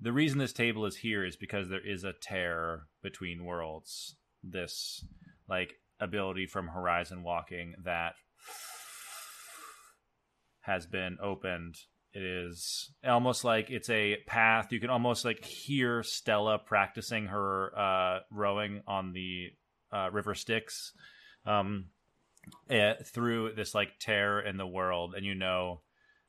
the 0.00 0.12
reason 0.12 0.38
this 0.38 0.52
table 0.52 0.86
is 0.86 0.96
here 0.96 1.24
is 1.24 1.36
because 1.36 1.68
there 1.68 1.86
is 1.86 2.04
a 2.04 2.12
tear 2.20 2.88
between 3.02 3.44
worlds. 3.44 4.16
This 4.42 5.04
like 5.48 5.74
ability 6.00 6.46
from 6.46 6.68
Horizon 6.68 7.22
Walking 7.22 7.74
that 7.84 8.14
has 10.60 10.86
been 10.86 11.18
opened. 11.22 11.76
It 12.12 12.22
is 12.22 12.92
almost 13.04 13.44
like 13.44 13.70
it's 13.70 13.90
a 13.90 14.18
path. 14.26 14.72
You 14.72 14.80
can 14.80 14.90
almost 14.90 15.24
like 15.24 15.44
hear 15.44 16.02
Stella 16.02 16.58
practicing 16.58 17.26
her 17.26 17.76
uh, 17.76 18.20
rowing 18.30 18.82
on 18.86 19.12
the 19.12 19.48
uh, 19.92 20.10
river 20.10 20.34
Styx 20.34 20.92
um, 21.46 21.86
eh, 22.68 22.94
through 23.04 23.54
this 23.54 23.74
like 23.74 23.98
tear 23.98 24.40
in 24.40 24.56
the 24.56 24.66
world, 24.66 25.14
and 25.14 25.24
you 25.24 25.34
know 25.34 25.80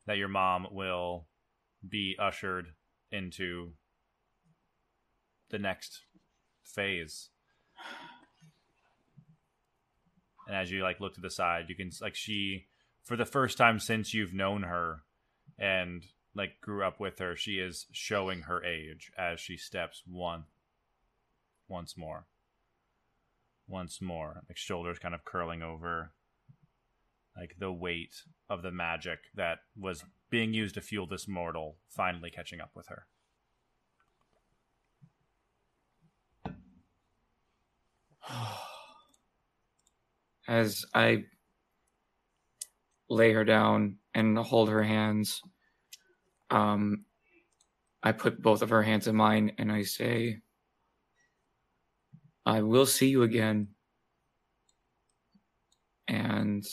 that 0.06 0.18
your 0.18 0.28
mom 0.28 0.68
will 0.72 1.28
be 1.88 2.16
ushered 2.20 2.68
into 3.12 3.74
the 5.50 5.60
next 5.60 6.02
phase. 6.64 7.30
And 10.48 10.56
as 10.56 10.72
you 10.72 10.84
like 10.84 11.00
look 11.00 11.16
to 11.16 11.22
the 11.22 11.30
side, 11.30 11.66
you 11.70 11.76
can 11.76 11.90
like 12.02 12.16
she 12.16 12.68
for 13.04 13.16
the 13.16 13.26
first 13.26 13.58
time 13.58 13.80
since 13.80 14.14
you've 14.14 14.34
known 14.34 14.64
her 14.64 15.02
and 15.58 16.04
like 16.36 16.60
grew 16.62 16.84
up 16.84 17.00
with 17.00 17.20
her, 17.20 17.36
she 17.36 17.54
is 17.54 17.86
showing 17.92 18.42
her 18.42 18.64
age 18.64 19.12
as 19.18 19.40
she 19.40 19.58
steps 19.58 20.04
one 20.06 20.44
once 21.68 21.96
more. 21.98 22.26
Once 23.68 24.02
more, 24.02 24.42
like 24.48 24.58
shoulders 24.58 25.00
kind 25.00 25.16
of 25.16 25.26
curling 25.26 25.64
over 25.64 26.12
like 27.38 27.56
the 27.60 27.72
weight 27.72 28.24
of 28.50 28.62
the 28.62 28.72
magic 28.72 29.20
that 29.36 29.60
was 29.78 30.04
being 30.30 30.54
used 30.54 30.76
to 30.76 30.82
fuel 30.82 31.08
this 31.08 31.28
mortal 31.28 31.78
finally 31.90 32.32
catching 32.32 32.62
up 32.62 32.72
with 32.76 32.88
her. 32.88 33.06
As 40.48 40.86
I 40.94 41.26
lay 43.10 43.34
her 43.34 43.44
down 43.44 43.98
and 44.14 44.38
hold 44.38 44.70
her 44.70 44.84
hands, 44.84 45.42
um, 46.52 47.06
I 48.04 48.12
put 48.12 48.42
both 48.42 48.62
of 48.62 48.70
her 48.70 48.84
hands 48.84 49.08
in 49.08 49.16
mine 49.16 49.54
and 49.58 49.72
I 49.72 49.82
say, 49.82 50.42
I 52.46 52.62
will 52.62 52.86
see 52.86 53.08
you 53.08 53.24
again. 53.24 53.70
And 56.08 56.64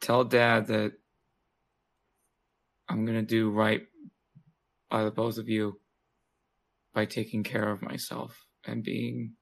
tell 0.00 0.24
dad 0.24 0.66
that 0.66 0.92
I'm 2.88 3.06
going 3.06 3.18
to 3.18 3.22
do 3.22 3.50
right 3.50 3.82
by 4.90 5.04
the 5.04 5.10
both 5.10 5.38
of 5.38 5.48
you 5.48 5.80
by 6.92 7.06
taking 7.06 7.42
care 7.44 7.70
of 7.70 7.80
myself 7.80 8.46
and 8.66 8.82
being 8.82 9.34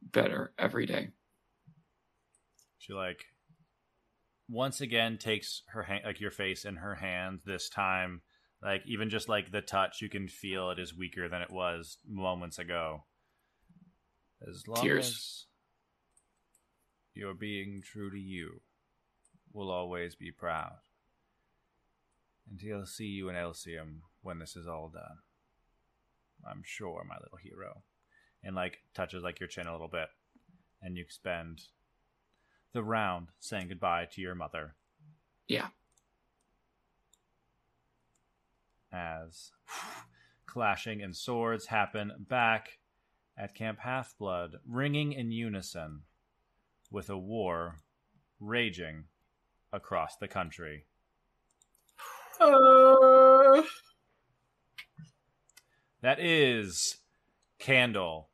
better 0.00 0.52
every 0.58 0.86
day. 0.86 1.10
She 2.78 2.92
like 2.92 3.26
once 4.48 4.80
again 4.80 5.18
takes 5.18 5.62
her 5.68 5.82
hand, 5.84 6.02
like 6.04 6.20
your 6.20 6.30
face 6.30 6.64
in 6.64 6.76
her 6.76 6.96
hand. 6.96 7.40
This 7.44 7.68
time, 7.68 8.22
like 8.62 8.82
even 8.86 9.10
just 9.10 9.28
like 9.28 9.50
the 9.50 9.60
touch, 9.60 10.00
you 10.00 10.08
can 10.08 10.28
feel 10.28 10.70
it 10.70 10.78
is 10.78 10.96
weaker 10.96 11.28
than 11.28 11.42
it 11.42 11.50
was 11.50 11.98
moments 12.08 12.58
ago. 12.58 13.04
As 14.48 14.66
long 14.66 14.82
Tears. 14.82 15.06
as 15.06 15.44
you're 17.14 17.34
being 17.34 17.82
true 17.82 18.10
to 18.10 18.18
you, 18.18 18.60
we'll 19.52 19.70
always 19.70 20.14
be 20.14 20.30
proud. 20.30 20.76
And 22.50 22.60
he'll 22.60 22.86
see 22.86 23.06
you 23.06 23.28
in 23.28 23.36
Elysium 23.36 24.02
when 24.22 24.38
this 24.38 24.56
is 24.56 24.66
all 24.66 24.90
done. 24.92 25.18
I'm 26.48 26.62
sure, 26.64 27.04
my 27.08 27.16
little 27.22 27.38
hero. 27.38 27.82
And 28.42 28.56
like 28.56 28.78
touches 28.94 29.22
like 29.22 29.38
your 29.38 29.48
chin 29.48 29.68
a 29.68 29.72
little 29.72 29.88
bit, 29.88 30.08
and 30.80 30.96
you 30.96 31.04
spend 31.08 31.62
the 32.72 32.82
round 32.82 33.28
saying 33.38 33.68
goodbye 33.68 34.08
to 34.12 34.20
your 34.20 34.34
mother 34.34 34.74
Yeah. 35.46 35.68
As 38.92 39.52
clashing 40.46 41.02
and 41.02 41.16
swords 41.16 41.66
happen 41.66 42.12
back 42.28 42.78
at 43.36 43.54
Camp 43.54 43.78
Half 43.80 44.16
Blood, 44.18 44.56
ringing 44.66 45.12
in 45.12 45.32
unison 45.32 46.02
with 46.90 47.08
a 47.08 47.18
war 47.18 47.76
raging 48.38 49.04
across 49.72 50.16
the 50.16 50.28
country. 50.28 50.84
That 56.02 56.18
is 56.18 56.96
Candle 57.60 58.28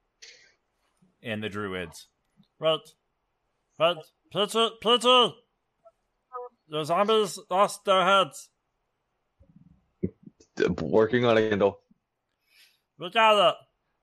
in 1.21 1.41
the 1.43 1.51
Druids. 1.51 2.09
Right. 2.59 2.81
Right. 3.79 3.97
Plitter, 4.33 4.71
Plitter! 4.81 5.29
The 6.71 6.85
zombies 6.85 7.39
lost 7.51 7.85
their 7.85 8.05
heads. 8.05 8.49
Working 10.81 11.25
on 11.25 11.37
a 11.37 11.49
candle. 11.49 11.81
We 12.99 13.11
got 13.11 13.51
it. 13.51 13.55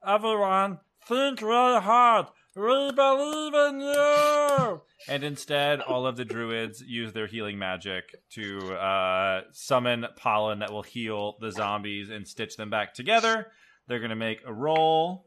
Everyone, 0.07 0.79
think 1.07 1.41
really 1.41 1.81
hard. 1.81 2.27
We 2.55 2.91
believe 2.93 3.53
in 3.53 3.81
you! 3.81 4.81
And 5.09 5.25
instead, 5.25 5.81
all 5.81 6.07
of 6.07 6.15
the 6.15 6.23
druids 6.23 6.81
use 6.81 7.11
their 7.11 7.27
healing 7.27 7.59
magic 7.59 8.15
to 8.31 8.73
uh, 8.75 9.41
summon 9.51 10.05
pollen 10.15 10.59
that 10.59 10.71
will 10.71 10.81
heal 10.81 11.35
the 11.41 11.51
zombies 11.51 12.09
and 12.09 12.25
stitch 12.25 12.55
them 12.55 12.69
back 12.69 12.93
together. 12.93 13.47
They're 13.87 13.99
going 13.99 14.09
to 14.09 14.15
make 14.15 14.39
a 14.45 14.53
roll, 14.53 15.25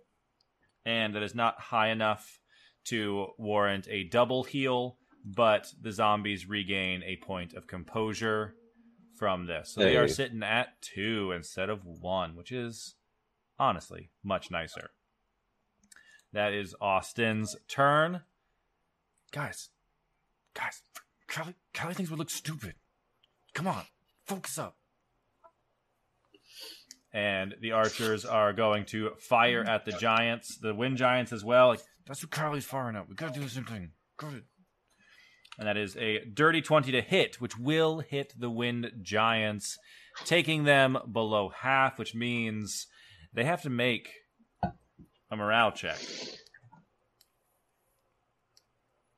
and 0.86 1.14
that 1.14 1.22
is 1.22 1.34
not 1.34 1.60
high 1.60 1.90
enough 1.90 2.40
to 2.86 3.26
warrant 3.36 3.86
a 3.90 4.04
double 4.04 4.44
heal, 4.44 4.96
but 5.22 5.66
the 5.82 5.92
zombies 5.92 6.48
regain 6.48 7.02
a 7.02 7.16
point 7.16 7.52
of 7.52 7.66
composure 7.66 8.54
from 9.18 9.46
this. 9.46 9.70
So 9.70 9.80
they 9.80 9.96
are 9.96 10.08
sitting 10.08 10.42
at 10.42 10.80
two 10.80 11.32
instead 11.32 11.68
of 11.68 11.84
one, 11.84 12.36
which 12.36 12.52
is 12.52 12.94
honestly 13.58 14.10
much 14.22 14.50
nicer. 14.50 14.90
That 16.32 16.52
is 16.52 16.74
Austin's 16.80 17.56
turn. 17.68 18.22
Guys, 19.32 19.70
guys, 20.54 20.82
Callie, 21.26 21.54
Callie 21.74 21.94
thinks 21.94 22.10
we 22.10 22.16
look 22.16 22.30
stupid. 22.30 22.74
Come 23.54 23.66
on, 23.66 23.84
focus 24.26 24.58
up. 24.58 24.76
And 27.12 27.54
the 27.60 27.72
archers 27.72 28.24
are 28.24 28.52
going 28.52 28.84
to 28.86 29.12
fire 29.18 29.64
at 29.64 29.84
the 29.84 29.92
giants, 29.92 30.58
the 30.58 30.74
wind 30.74 30.98
giants 30.98 31.32
as 31.32 31.44
well. 31.44 31.68
Like, 31.68 31.80
that's 32.06 32.22
what 32.22 32.30
Carly's 32.30 32.64
firing 32.64 32.96
at. 32.96 33.08
We 33.08 33.14
gotta 33.14 33.32
do 33.32 33.40
the 33.40 33.50
same 33.50 33.64
thing. 33.64 33.90
Go 34.18 34.28
ahead. 34.28 34.42
And 35.58 35.66
that 35.66 35.76
is 35.76 35.96
a 35.96 36.24
dirty 36.24 36.62
20 36.62 36.92
to 36.92 37.02
hit, 37.02 37.40
which 37.40 37.58
will 37.58 37.98
hit 37.98 38.32
the 38.38 38.50
wind 38.50 38.92
giants, 39.02 39.76
taking 40.24 40.64
them 40.64 40.96
below 41.10 41.48
half, 41.48 41.98
which 41.98 42.14
means 42.14 42.86
they 43.34 43.44
have 43.44 43.62
to 43.62 43.70
make 43.70 44.10
a 45.30 45.36
morale 45.36 45.72
check. 45.72 45.98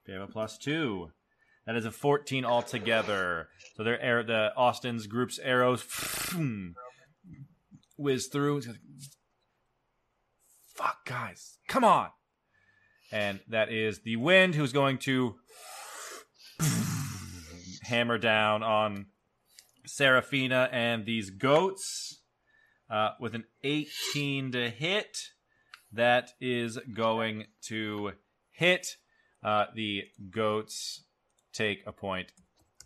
They 0.06 0.14
have 0.14 0.22
a 0.22 0.32
plus 0.32 0.56
two. 0.56 1.10
That 1.66 1.76
is 1.76 1.84
a 1.84 1.92
14 1.92 2.44
altogether. 2.44 3.48
So 3.76 3.84
their 3.84 4.00
air, 4.00 4.22
the 4.22 4.52
Austin's 4.56 5.06
group's 5.06 5.38
arrows 5.38 5.84
whiz 7.98 8.26
through. 8.26 8.62
Fuck, 10.74 11.04
guys, 11.04 11.58
come 11.68 11.84
on! 11.84 12.08
And 13.12 13.40
that 13.48 13.70
is 13.70 14.00
the 14.00 14.16
wind 14.16 14.54
who's 14.54 14.72
going 14.72 14.98
to 14.98 15.36
hammer 17.82 18.18
down 18.18 18.62
on 18.62 19.06
Serafina 19.86 20.68
and 20.72 21.04
these 21.04 21.30
goats 21.30 22.20
uh, 22.90 23.10
with 23.20 23.34
an 23.34 23.44
18 23.64 24.52
to 24.52 24.70
hit. 24.70 25.16
That 25.92 26.30
is 26.40 26.78
going 26.94 27.46
to 27.66 28.12
hit. 28.52 28.86
Uh, 29.42 29.64
the 29.74 30.04
goats 30.30 31.02
take 31.52 31.82
a 31.86 31.92
point 31.92 32.32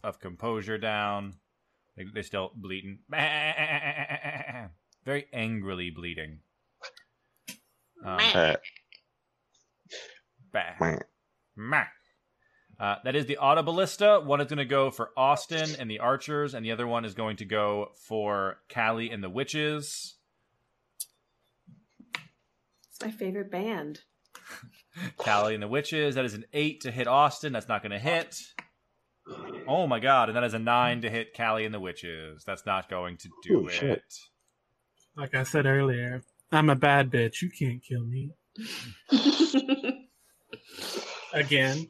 of 0.02 0.20
composure 0.20 0.78
down. 0.78 1.34
They, 1.96 2.04
they're 2.12 2.22
still 2.22 2.50
bleeding. 2.54 3.00
Very 5.04 5.26
angrily 5.32 5.90
bleeding. 5.90 6.38
Um, 8.04 8.18
Uh, 8.34 8.56
bah. 10.52 10.98
Meh. 12.78 12.84
Uh, 12.84 12.96
that 13.04 13.14
is 13.16 13.26
the 13.26 13.38
Autoballista. 13.40 14.24
One 14.24 14.40
is 14.40 14.46
going 14.48 14.58
to 14.58 14.64
go 14.64 14.90
for 14.90 15.10
Austin 15.16 15.70
and 15.78 15.90
the 15.90 16.00
Archers, 16.00 16.54
and 16.54 16.64
the 16.64 16.72
other 16.72 16.86
one 16.86 17.04
is 17.04 17.14
going 17.14 17.36
to 17.36 17.44
go 17.44 17.88
for 18.06 18.58
Callie 18.72 19.10
and 19.10 19.22
the 19.22 19.30
Witches. 19.30 20.16
It's 22.90 23.02
my 23.04 23.10
favorite 23.10 23.50
band. 23.50 24.00
Callie 25.16 25.54
and 25.54 25.62
the 25.62 25.68
Witches. 25.68 26.14
That 26.14 26.24
is 26.24 26.34
an 26.34 26.44
8 26.52 26.80
to 26.82 26.90
hit 26.90 27.06
Austin. 27.08 27.52
That's 27.52 27.68
not 27.68 27.82
going 27.82 27.92
to 27.92 27.98
hit. 27.98 28.38
Oh 29.66 29.86
my 29.86 30.00
god. 30.00 30.28
And 30.28 30.36
that 30.36 30.44
is 30.44 30.54
a 30.54 30.58
9 30.58 31.00
to 31.02 31.10
hit 31.10 31.34
Callie 31.36 31.64
and 31.64 31.74
the 31.74 31.80
Witches. 31.80 32.44
That's 32.46 32.66
not 32.66 32.88
going 32.90 33.16
to 33.18 33.28
do 33.42 33.62
Oh, 33.64 33.66
it. 33.68 33.72
shit. 33.72 34.02
Like 35.16 35.34
I 35.34 35.44
said 35.44 35.66
earlier, 35.66 36.22
I'm 36.52 36.68
a 36.70 36.76
bad 36.76 37.10
bitch. 37.10 37.40
You 37.42 37.50
can't 37.50 37.82
kill 37.82 38.04
me. 38.04 38.32
Again. 41.32 41.88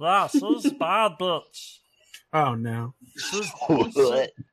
Yeah, 0.00 0.26
she's 0.28 0.64
a 0.66 0.70
bad 0.74 1.12
bitch. 1.18 1.78
Oh 2.32 2.54
no. 2.54 2.94
She's, 3.16 3.50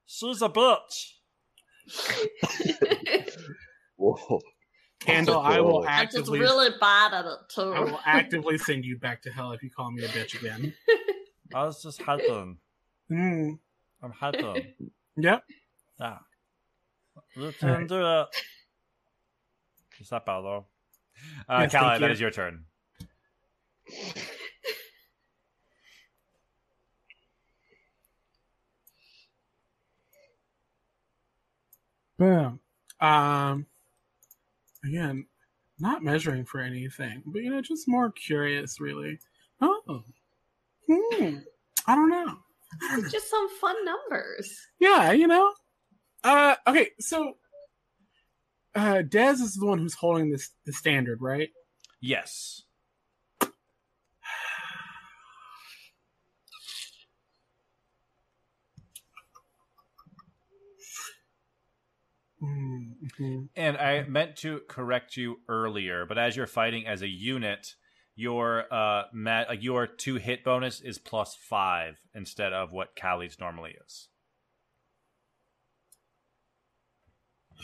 she's 0.05 0.41
a 0.41 0.49
bitch. 0.49 1.11
Whoa. 3.97 4.41
Candle, 4.99 5.39
I 5.39 5.59
will 5.59 5.79
Oh. 5.79 5.83
I'm 5.85 6.05
just 6.05 6.15
actively 6.17 6.39
really 6.39 6.69
bad 6.79 7.13
at 7.13 7.25
it 7.25 7.39
too. 7.49 7.73
I 7.73 7.79
will 7.81 7.99
actively 8.05 8.57
send 8.57 8.85
you 8.85 8.97
back 8.97 9.21
to 9.23 9.31
hell 9.31 9.51
if 9.51 9.61
you 9.61 9.69
call 9.69 9.91
me 9.91 10.03
a 10.03 10.07
bitch 10.07 10.39
again. 10.39 10.73
I 11.53 11.65
was 11.65 11.83
just 11.83 12.01
helping. 12.01 12.57
Mm. 13.11 13.59
I'm 14.01 14.11
helping. 14.11 14.73
Yep. 15.17 15.43
Yeah. 15.99 16.17
You 17.35 17.51
can 17.59 17.85
do 17.87 18.01
it. 18.01 18.27
Is 19.99 20.09
that 20.09 20.25
bad 20.25 20.41
though? 20.41 20.65
Uh, 21.49 21.59
Yes, 21.61 21.71
Callie, 21.73 21.87
thank 21.89 21.99
that 22.01 22.07
you. 22.07 22.13
is 22.13 22.19
your 22.21 22.31
turn. 22.31 22.65
Boom. 32.17 32.59
Um 32.99 33.65
again, 34.85 35.25
not 35.79 36.03
measuring 36.03 36.45
for 36.45 36.59
anything, 36.59 37.23
but 37.25 37.41
you 37.41 37.51
know, 37.51 37.61
just 37.61 37.87
more 37.87 38.11
curious 38.11 38.79
really. 38.79 39.19
Oh. 39.61 40.03
Hmm. 40.89 41.37
I 41.87 41.95
don't 41.95 42.09
know. 42.09 42.37
It's 42.93 43.11
just 43.11 43.29
some 43.29 43.49
fun 43.59 43.75
numbers. 43.85 44.57
Yeah, 44.79 45.11
you 45.11 45.27
know. 45.27 45.53
Uh 46.23 46.55
okay, 46.67 46.89
so 46.99 47.37
uh 48.75 49.03
Dez 49.03 49.41
is 49.41 49.55
the 49.55 49.65
one 49.65 49.79
who's 49.79 49.93
holding 49.93 50.31
this 50.31 50.51
the 50.65 50.73
standard, 50.73 51.21
right? 51.21 51.49
Yes. 52.01 52.63
Mm-hmm. 62.43 63.43
And 63.55 63.77
I 63.77 64.03
meant 64.03 64.35
to 64.37 64.61
correct 64.67 65.15
you 65.15 65.37
earlier, 65.47 66.05
but 66.05 66.17
as 66.17 66.35
you're 66.35 66.47
fighting 66.47 66.85
as 66.85 67.01
a 67.01 67.07
unit, 67.07 67.75
your 68.15 68.65
uh 68.71 69.03
ma- 69.13 69.45
like 69.47 69.63
your 69.63 69.87
two 69.87 70.15
hit 70.15 70.43
bonus 70.43 70.81
is 70.81 70.99
plus 70.99 71.35
five 71.35 71.99
instead 72.13 72.51
of 72.53 72.71
what 72.71 72.95
Callie's 72.95 73.39
normally 73.39 73.75
is. 73.85 74.09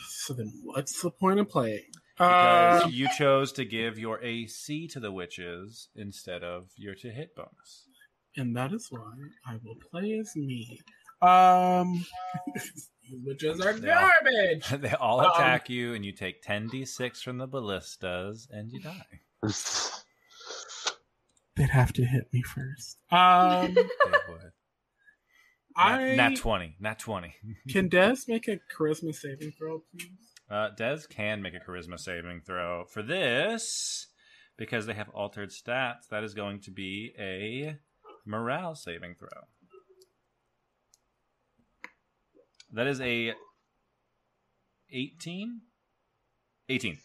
So 0.08 0.34
then 0.34 0.52
what's 0.64 1.02
the 1.02 1.10
point 1.10 1.40
of 1.40 1.48
playing? 1.48 1.84
Because 2.18 2.84
Uh, 2.84 2.88
you 2.88 3.08
chose 3.16 3.52
to 3.52 3.64
give 3.64 3.98
your 3.98 4.22
AC 4.22 4.88
to 4.88 5.00
the 5.00 5.12
witches 5.12 5.88
instead 5.94 6.42
of 6.44 6.70
your 6.76 6.94
to 6.96 7.10
hit 7.10 7.34
bonus. 7.34 7.86
and 8.36 8.56
that 8.56 8.72
is 8.72 8.86
why 8.90 9.12
I 9.46 9.56
will 9.64 9.76
play 9.90 10.18
as 10.18 10.34
me. 10.36 10.80
Um 11.22 12.06
you 12.54 12.60
witches 13.24 13.60
are 13.60 13.76
Yeah. 13.76 14.10
garbage. 14.22 14.68
they 14.82 14.92
all 14.92 15.20
Um, 15.24 15.30
attack 15.32 15.68
you, 15.70 15.94
and 15.94 16.04
you 16.04 16.12
take 16.12 16.42
ten 16.42 16.68
d6 16.68 17.22
from 17.22 17.38
the 17.38 17.46
ballistas, 17.48 18.48
and 18.50 18.70
you 18.72 18.80
die. 18.80 19.20
They'd 21.56 21.70
have 21.70 21.92
to 21.94 22.04
hit 22.04 22.32
me 22.32 22.42
first. 22.42 22.98
Um 23.12 23.74
They 23.74 23.82
would. 24.28 24.52
I 25.76 25.98
Nat, 25.98 26.16
nat 26.30 26.36
twenty, 26.36 26.76
nat 26.80 26.98
twenty. 26.98 27.34
can 27.68 27.88
Des 27.88 28.16
make 28.28 28.48
a 28.48 28.58
charisma 28.76 29.14
saving 29.14 29.52
throw, 29.52 29.82
please? 29.92 30.10
Uh, 30.50 30.70
Dez 30.76 31.08
can 31.08 31.42
make 31.42 31.54
a 31.54 31.60
charisma 31.60 31.98
saving 31.98 32.40
throw 32.44 32.84
for 32.86 33.02
this 33.02 34.08
because 34.56 34.86
they 34.86 34.94
have 34.94 35.08
altered 35.10 35.50
stats. 35.50 36.08
That 36.10 36.24
is 36.24 36.34
going 36.34 36.60
to 36.62 36.72
be 36.72 37.14
a 37.18 37.76
morale 38.26 38.74
saving 38.74 39.14
throw. 39.14 39.28
That 42.72 42.86
is 42.86 43.00
a 43.00 43.34
18? 44.90 45.60
18. 46.68 46.98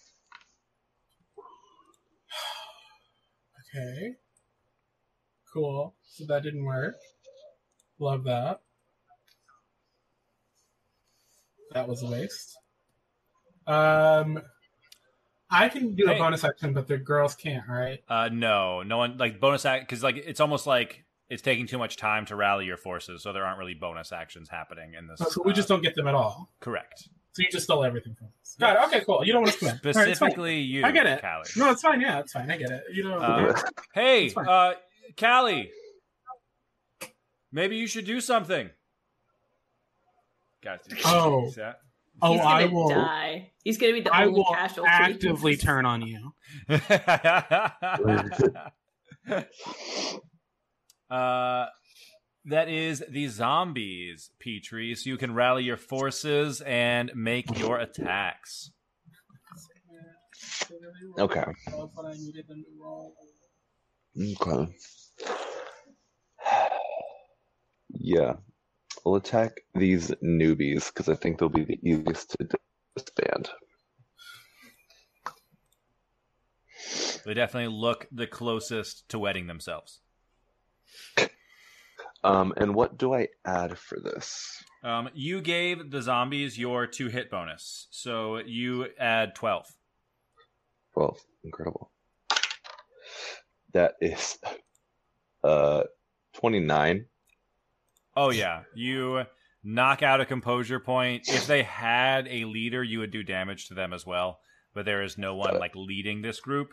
Okay. 3.76 4.14
Cool. 5.54 5.96
So 6.04 6.26
that 6.28 6.44
didn't 6.44 6.64
work. 6.66 6.96
Love 8.00 8.24
that. 8.26 8.62
That 11.72 11.88
was 11.88 12.04
a 12.04 12.08
waste. 12.08 12.58
Um, 13.68 14.42
I 15.50 15.70
can 15.70 15.96
do 15.96 16.06
Hey. 16.06 16.16
a 16.16 16.20
bonus 16.20 16.44
action, 16.44 16.74
but 16.74 16.88
the 16.88 16.98
girls 16.98 17.36
can't, 17.36 17.68
right? 17.68 18.04
Uh, 18.08 18.30
no, 18.32 18.84
no 18.84 18.98
one 18.98 19.18
like 19.18 19.40
bonus 19.40 19.66
act 19.66 19.88
because 19.88 20.04
like 20.04 20.18
it's 20.18 20.40
almost 20.40 20.68
like 20.68 21.05
it's 21.30 21.42
taking 21.42 21.68
too 21.68 21.78
much 21.78 21.98
time 21.98 22.26
to 22.28 22.36
rally 22.36 22.66
your 22.66 22.78
forces, 22.78 23.24
so 23.24 23.34
there 23.34 23.46
aren't 23.46 23.60
really 23.60 23.74
bonus 23.74 24.12
actions 24.12 24.50
happening 24.50 24.94
in 24.98 25.08
this. 25.08 25.20
Oh, 25.22 25.30
so 25.30 25.42
we 25.44 25.52
uh, 25.52 25.56
just 25.56 25.68
don't 25.68 25.84
get 25.84 25.96
them 25.96 26.08
at 26.08 26.16
all. 26.16 26.50
correct. 26.60 27.10
So 27.34 27.42
you 27.42 27.50
just 27.52 27.66
stole 27.66 27.84
everything 27.84 28.16
from 28.16 28.28
us. 28.42 28.56
Got 28.58 28.78
it. 28.78 28.88
Okay, 28.96 29.06
cool. 29.06 29.26
You 29.26 29.34
don't 29.34 29.42
want 29.42 29.54
to 29.56 29.60
come 29.60 29.70
in. 29.70 29.76
All 29.76 29.80
right, 29.84 30.08
it's 30.08 30.20
fine. 30.20 30.30
Specifically, 30.32 30.60
you. 30.62 30.86
I 30.86 30.92
get 30.92 31.06
it. 31.06 31.22
Callie. 31.22 31.44
No, 31.58 31.72
it's 31.72 31.82
fine. 31.82 32.00
Yeah, 32.00 32.20
it's 32.20 32.32
fine. 32.32 32.50
I 32.50 32.56
get 32.56 32.72
it. 32.72 32.84
You 32.94 33.04
know. 33.04 33.18
Uh, 33.18 33.62
Hey, 33.94 34.32
uh, 34.38 34.74
Callie, 35.20 35.70
maybe 37.52 37.76
you 37.76 37.88
should 37.88 38.06
do 38.06 38.22
something. 38.22 38.70
Guys, 40.64 40.80
did 40.88 40.98
Oh. 41.06 41.50
see 41.50 41.60
that? 41.60 41.80
oh, 42.22 42.32
He's 42.34 42.42
gonna 42.42 42.56
I 42.56 42.66
will. 42.68 42.88
die. 42.90 43.52
He's 43.66 43.78
gonna 43.78 43.94
be 43.94 44.02
the 44.02 44.16
I 44.16 44.24
only 44.26 44.40
will 44.40 44.46
casualty. 44.54 44.90
actively 44.94 45.58
turn 45.58 45.86
on 45.86 46.04
you. 46.08 46.34
uh, 51.10 51.66
That 52.46 52.70
is 52.70 53.04
the 53.10 53.28
zombies, 53.28 54.30
Petrie. 54.40 54.94
So 54.96 55.10
you 55.10 55.18
can 55.18 55.34
rally 55.34 55.64
your 55.64 55.78
forces 55.78 56.62
and 56.62 57.12
make 57.16 57.58
your 57.58 57.80
attacks. 57.80 58.72
Okay. 61.18 61.46
What 61.72 62.06
I 62.06 62.14
needed 62.18 62.48
them 62.48 62.64
to 62.64 62.70
roll. 62.80 63.16
Okay. 64.18 64.72
Yeah. 67.90 68.34
We'll 69.04 69.16
attack 69.16 69.62
these 69.74 70.12
newbies 70.24 70.88
because 70.88 71.10
I 71.10 71.16
think 71.16 71.40
they'll 71.40 71.50
be 71.50 71.64
the 71.64 71.80
easiest 71.84 72.32
to 72.32 72.48
disband. 72.96 73.50
They 77.26 77.34
definitely 77.34 77.76
look 77.76 78.08
the 78.12 78.28
closest 78.28 79.10
to 79.10 79.20
wetting 79.20 79.48
themselves. 79.48 80.02
Um, 82.24 82.54
and 82.58 82.74
what 82.74 82.98
do 82.98 83.14
I 83.14 83.28
add 83.46 83.78
for 83.78 84.00
this? 84.00 84.64
Um, 84.84 85.10
you 85.14 85.42
gave 85.42 85.92
the 85.92 86.02
zombies 86.02 86.58
your 86.58 86.88
two 86.88 87.08
hit 87.08 87.30
bonus, 87.30 87.88
so 87.92 88.38
you 88.38 88.88
add 89.00 89.36
twelve. 89.36 89.68
Well, 90.96 91.18
incredible. 91.44 91.92
That 93.74 93.96
is 94.02 94.40
uh 95.44 95.84
29. 96.36 97.06
Oh 98.18 98.32
yeah, 98.32 98.64
you 98.74 99.24
knock 99.64 100.04
out 100.04 100.22
a 100.22 100.26
composure 100.26 100.80
point. 100.80 101.28
If 101.28 101.48
they 101.48 101.64
had 101.64 102.28
a 102.28 102.46
leader, 102.46 102.84
you 102.84 103.00
would 103.00 103.12
do 103.12 103.24
damage 103.24 103.68
to 103.68 103.74
them 103.74 103.94
as 103.94 104.06
well. 104.06 104.40
But 104.74 104.86
there 104.86 105.04
is 105.04 105.18
no 105.18 105.36
one 105.36 105.60
like 105.60 105.76
leading 105.76 106.22
this 106.22 106.40
group, 106.40 106.70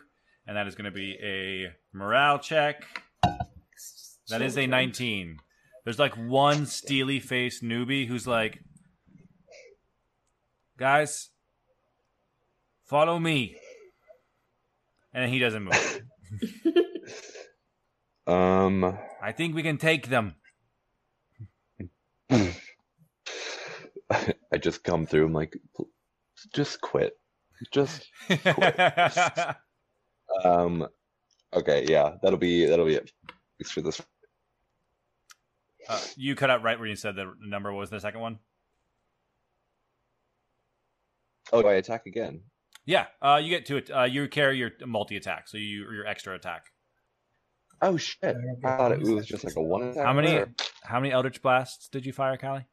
and 0.47 0.57
that 0.57 0.67
is 0.67 0.75
going 0.75 0.85
to 0.85 0.91
be 0.91 1.17
a 1.21 1.73
morale 1.95 2.39
check. 2.39 2.85
That 4.29 4.41
is 4.41 4.57
a 4.57 4.67
19. 4.67 5.37
There's 5.83 5.99
like 5.99 6.15
one 6.15 6.65
steely 6.65 7.19
faced 7.19 7.63
newbie 7.63 8.07
who's 8.07 8.25
like, 8.25 8.59
guys, 10.77 11.29
follow 12.85 13.19
me. 13.19 13.57
And 15.13 15.31
he 15.31 15.39
doesn't 15.39 15.63
move. 15.63 16.01
Um 18.25 18.97
I 19.21 19.33
think 19.33 19.53
we 19.53 19.63
can 19.63 19.77
take 19.77 20.07
them. 20.07 20.35
I 24.09 24.57
just 24.59 24.83
come 24.83 25.05
through. 25.05 25.25
I'm 25.25 25.33
like, 25.33 25.57
just 26.53 26.81
quit. 26.81 27.17
Just 27.71 28.09
um. 30.43 30.87
Okay, 31.53 31.85
yeah, 31.87 32.15
that'll 32.21 32.39
be 32.39 32.65
that'll 32.65 32.85
be 32.85 32.95
it. 32.95 33.11
Thanks 33.59 33.71
for 33.71 33.81
this. 33.81 34.01
Uh, 35.89 36.01
you 36.15 36.35
cut 36.35 36.49
out 36.49 36.63
right 36.63 36.77
where 36.77 36.87
you 36.87 36.95
said 36.95 37.15
the 37.15 37.33
number 37.41 37.71
What 37.71 37.79
was 37.79 37.89
the 37.89 37.99
second 37.99 38.21
one. 38.21 38.39
Oh, 41.51 41.61
do 41.61 41.67
I 41.67 41.73
attack 41.73 42.05
again? 42.05 42.41
Yeah, 42.85 43.05
uh, 43.21 43.39
you 43.41 43.49
get 43.49 43.65
to 43.67 43.77
it. 43.77 43.89
Uh, 43.89 44.03
you 44.03 44.27
carry 44.27 44.57
your 44.57 44.71
multi 44.85 45.15
attack, 45.15 45.47
so 45.47 45.57
you 45.57 45.89
your 45.91 46.05
extra 46.05 46.35
attack. 46.35 46.65
Oh 47.81 47.97
shit! 47.97 48.35
I 48.65 48.77
thought 48.77 48.91
it 48.91 49.01
was 49.01 49.25
just 49.25 49.43
like 49.43 49.55
a 49.55 49.61
one 49.61 49.83
attack. 49.83 50.05
How 50.05 50.13
many 50.13 50.31
there. 50.31 50.53
how 50.83 50.99
many 50.99 51.13
Eldritch 51.13 51.41
blasts 51.41 51.87
did 51.89 52.05
you 52.05 52.13
fire, 52.13 52.37
Callie? 52.37 52.65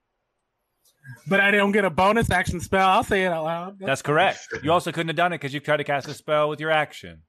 But 1.26 1.40
I 1.40 1.50
don't 1.50 1.72
get 1.72 1.84
a 1.84 1.90
bonus 1.90 2.30
action 2.30 2.60
spell. 2.60 2.88
I'll 2.88 3.04
say 3.04 3.24
it 3.24 3.28
out 3.28 3.44
loud. 3.44 3.78
That's 3.78 4.02
correct. 4.02 4.40
You 4.62 4.72
also 4.72 4.92
couldn't 4.92 5.08
have 5.08 5.16
done 5.16 5.32
it 5.32 5.38
because 5.38 5.54
you 5.54 5.60
tried 5.60 5.78
to 5.78 5.84
cast 5.84 6.06
a 6.08 6.14
spell 6.14 6.48
with 6.48 6.60
your 6.60 6.70
action. 6.70 7.22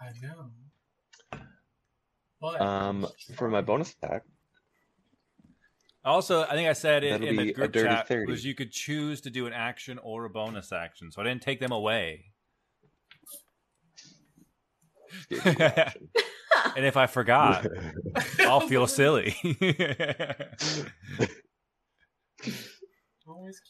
I 0.00 0.06
know. 0.22 0.50
But 2.40 2.60
Um, 2.60 3.06
for 3.36 3.48
my 3.48 3.60
bonus 3.60 3.92
attack, 3.94 4.22
Also, 6.04 6.42
I 6.44 6.52
think 6.52 6.68
I 6.68 6.72
said 6.72 7.04
it 7.04 7.22
in 7.22 7.36
the 7.36 7.52
group 7.52 7.74
chat 7.74 8.08
30. 8.08 8.30
was 8.30 8.44
you 8.44 8.54
could 8.54 8.72
choose 8.72 9.20
to 9.22 9.30
do 9.30 9.46
an 9.46 9.52
action 9.52 9.98
or 9.98 10.24
a 10.24 10.30
bonus 10.30 10.72
action, 10.72 11.12
so 11.12 11.20
I 11.20 11.24
didn't 11.24 11.42
take 11.42 11.60
them 11.60 11.72
away. 11.72 12.32
gave 15.28 15.44
me 15.44 15.52
the 15.54 15.80
option. 15.86 16.08
and 16.76 16.84
if 16.86 16.96
I 16.96 17.06
forgot, 17.06 17.66
I'll 18.40 18.60
feel 18.60 18.86
silly. 18.86 19.36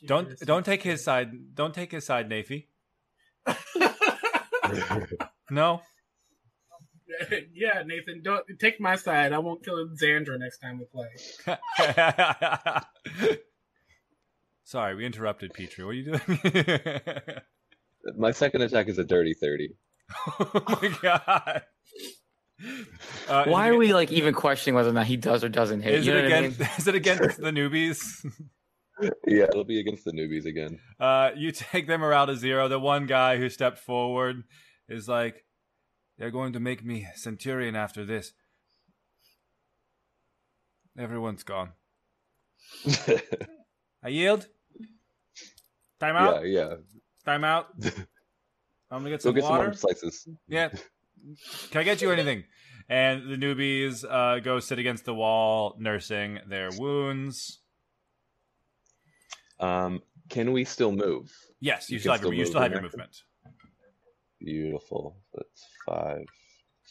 Don't 0.06 0.38
don't 0.40 0.64
take 0.64 0.82
his 0.82 1.04
side. 1.04 1.54
Don't 1.54 1.74
take 1.74 1.90
his 1.92 2.04
side, 2.06 2.28
Nafi. 2.30 2.66
No. 5.50 5.82
yeah, 7.54 7.82
Nathan, 7.84 8.22
don't 8.22 8.44
take 8.58 8.80
my 8.80 8.96
side. 8.96 9.32
I 9.32 9.38
won't 9.38 9.64
kill 9.64 9.88
Xandra 9.88 10.38
next 10.38 10.58
time 10.58 10.78
we 10.78 10.86
play. 10.86 11.08
Sorry, 14.64 14.94
we 14.94 15.04
interrupted 15.06 15.52
Petrie. 15.52 15.84
What 15.84 15.90
are 15.90 15.94
you 15.94 16.04
doing? 16.12 17.40
my 18.16 18.30
second 18.30 18.62
attack 18.62 18.88
is 18.88 18.98
a 18.98 19.04
dirty 19.04 19.34
thirty. 19.34 19.70
oh 20.40 20.78
my 20.82 20.96
god. 21.02 21.62
Uh, 23.28 23.44
Why 23.46 23.68
are 23.68 23.74
it, 23.74 23.78
we 23.78 23.94
like 23.94 24.12
even 24.12 24.34
questioning 24.34 24.74
whether 24.74 24.90
or 24.90 24.92
not 24.92 25.06
he 25.06 25.16
does 25.16 25.42
or 25.42 25.48
doesn't 25.48 25.80
hit? 25.82 25.94
Is 25.94 26.06
you 26.06 26.12
it 26.12 26.16
know 26.16 26.22
what 26.24 26.32
I 26.32 26.36
against? 26.36 26.60
mean? 26.60 26.68
Is 26.78 26.86
it 26.88 26.94
against 26.94 27.40
the 27.40 27.50
newbies? 27.50 28.00
Yeah, 29.26 29.44
it'll 29.44 29.64
be 29.64 29.80
against 29.80 30.04
the 30.04 30.12
newbies 30.12 30.44
again. 30.44 30.78
Uh, 30.98 31.30
you 31.34 31.52
take 31.52 31.86
them 31.86 32.04
around 32.04 32.28
to 32.28 32.36
zero. 32.36 32.68
The 32.68 32.78
one 32.78 33.06
guy 33.06 33.38
who 33.38 33.48
stepped 33.48 33.78
forward 33.78 34.44
is 34.88 35.08
like, 35.08 35.42
"They're 36.20 36.30
going 36.30 36.52
to 36.52 36.60
make 36.60 36.84
me 36.84 37.08
centurion 37.16 37.74
after 37.74 38.04
this." 38.04 38.32
Everyone's 40.98 41.42
gone. 41.42 41.70
I 44.02 44.08
yield. 44.08 44.46
Time 45.98 46.16
out. 46.16 46.46
yeah, 46.46 46.60
yeah. 46.60 46.74
Time 47.24 47.42
out. 47.42 47.68
I'm 48.90 48.98
gonna 49.00 49.10
get 49.10 49.22
Go 49.22 49.30
some 49.30 49.34
get 49.34 49.44
some 49.44 49.50
water. 49.52 49.64
more 49.64 49.72
slices. 49.74 50.28
Yeah. 50.46 50.68
Can 51.70 51.80
I 51.80 51.84
get 51.84 52.02
you 52.02 52.10
anything? 52.12 52.44
And 52.88 53.30
the 53.30 53.36
newbies 53.36 54.04
uh, 54.04 54.40
go 54.40 54.58
sit 54.60 54.78
against 54.78 55.04
the 55.04 55.14
wall, 55.14 55.76
nursing 55.78 56.40
their 56.48 56.70
wounds. 56.76 57.60
Um, 59.58 60.02
can 60.28 60.52
we 60.52 60.64
still 60.64 60.90
move? 60.92 61.30
Yes, 61.60 61.88
you, 61.88 61.94
You 61.94 62.00
still 62.00 62.12
have 62.12 62.22
your, 62.22 62.34
you 62.34 62.44
still 62.46 62.60
have 62.60 62.72
your 62.72 62.82
movement. 62.82 63.22
Beautiful. 64.40 65.16
That's 65.34 65.64
five. 65.86 66.24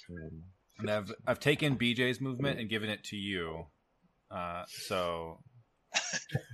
ten. 0.07 0.43
And 0.79 0.89
I've 0.89 1.11
I've 1.27 1.39
taken 1.39 1.77
BJ's 1.77 2.21
movement 2.21 2.59
and 2.59 2.69
given 2.69 2.89
it 2.89 3.03
to 3.05 3.17
you. 3.17 3.65
Uh, 4.31 4.63
so 4.67 5.39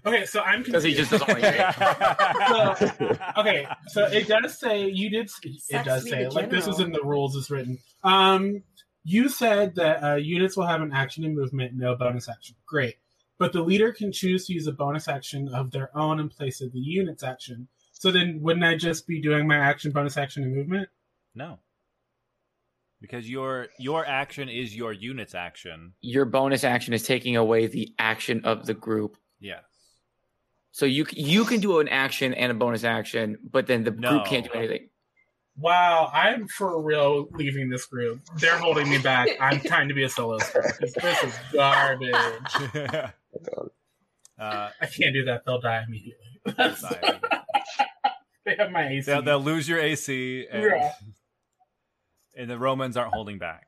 Okay, 0.06 0.26
so 0.26 0.42
I'm 0.42 0.64
Because 0.64 0.84
he 0.84 0.94
just 0.94 1.12
doesn't 1.12 1.28
want 1.28 1.42
to 1.42 1.52
hit. 1.52 3.20
okay, 3.38 3.68
so 3.88 4.06
it 4.06 4.28
does 4.28 4.58
say 4.58 4.88
you 4.88 5.10
did. 5.10 5.30
It 5.44 5.84
does 5.84 6.10
say 6.10 6.28
like 6.30 6.50
this 6.50 6.68
is 6.68 6.80
in 6.80 6.92
the 6.92 7.02
rules. 7.04 7.36
It's 7.36 7.50
written. 7.50 7.80
Um, 8.04 8.64
you 9.04 9.30
said 9.30 9.76
that 9.76 10.04
uh, 10.04 10.16
units 10.16 10.56
will 10.58 10.68
have 10.68 10.82
an 10.82 10.92
action 10.94 11.24
and 11.26 11.36
movement, 11.36 11.74
no 11.76 11.96
bonus 11.96 12.30
action. 12.30 12.56
Great, 12.66 12.96
but 13.38 13.52
the 13.54 13.62
leader 13.62 13.92
can 13.92 14.12
choose 14.12 14.48
to 14.48 14.54
use 14.54 14.68
a 14.68 14.72
bonus 14.72 15.08
action 15.08 15.50
of 15.50 15.72
their 15.72 15.96
own 15.98 16.20
in 16.20 16.30
place 16.30 16.62
of 16.62 16.72
the 16.72 16.80
unit's 16.80 17.24
action. 17.24 17.68
So 17.92 18.12
then, 18.12 18.40
wouldn't 18.42 18.66
I 18.66 18.76
just 18.78 19.08
be 19.08 19.22
doing 19.22 19.48
my 19.48 19.58
action, 19.58 19.92
bonus 19.92 20.18
action, 20.18 20.44
and 20.44 20.56
movement? 20.56 20.90
no, 21.34 21.60
because 23.06 23.30
your 23.30 23.68
your 23.78 24.04
action 24.06 24.50
is 24.50 24.76
your 24.76 24.92
unit's 24.92 25.36
action. 25.36 25.94
Your 26.02 26.26
bonus 26.26 26.64
action 26.64 26.94
is 26.94 27.04
taking 27.04 27.36
away 27.36 27.68
the 27.68 27.94
action 28.00 28.42
of 28.46 28.66
the 28.66 28.74
group. 28.74 29.16
Yes. 29.40 29.62
So 30.72 30.86
you 30.88 31.06
you 31.12 31.46
can 31.46 31.60
do 31.60 31.80
an 31.80 31.88
action 31.88 32.34
and 32.34 32.52
a 32.52 32.56
bonus 32.56 32.84
action, 32.84 33.38
but 33.50 33.68
then 33.68 33.84
the 33.84 33.92
No. 33.92 34.10
group 34.10 34.26
can't 34.26 34.46
do 34.46 34.52
anything. 34.58 34.90
Wow, 35.58 36.10
I'm 36.12 36.48
for 36.48 36.82
real 36.82 37.28
leaving 37.32 37.70
this 37.70 37.86
group. 37.86 38.22
They're 38.40 38.58
holding 38.58 38.90
me 38.90 38.98
back. 38.98 39.30
I'm 39.40 39.60
trying 39.72 39.88
to 39.88 39.94
be 39.94 40.04
a 40.04 40.10
solo 40.10 40.38
because 40.40 40.94
this 40.94 41.24
is 41.24 41.34
garbage. 41.54 42.12
uh, 44.40 44.70
I 44.82 44.86
can't 44.98 45.14
do 45.14 45.26
that. 45.26 45.44
They'll 45.46 45.62
die 45.62 45.84
immediately. 45.88 46.76
sorry. 46.76 47.00
they 48.46 48.56
have 48.58 48.72
my 48.72 48.88
AC. 48.90 49.06
they'll, 49.06 49.22
they'll 49.22 49.40
lose 49.40 49.70
your 49.70 49.80
AC, 49.80 50.46
and, 50.52 50.64
Yeah. 50.64 50.92
And 52.36 52.50
the 52.50 52.58
Romans 52.58 52.98
aren't 52.98 53.14
holding 53.14 53.38
back. 53.38 53.68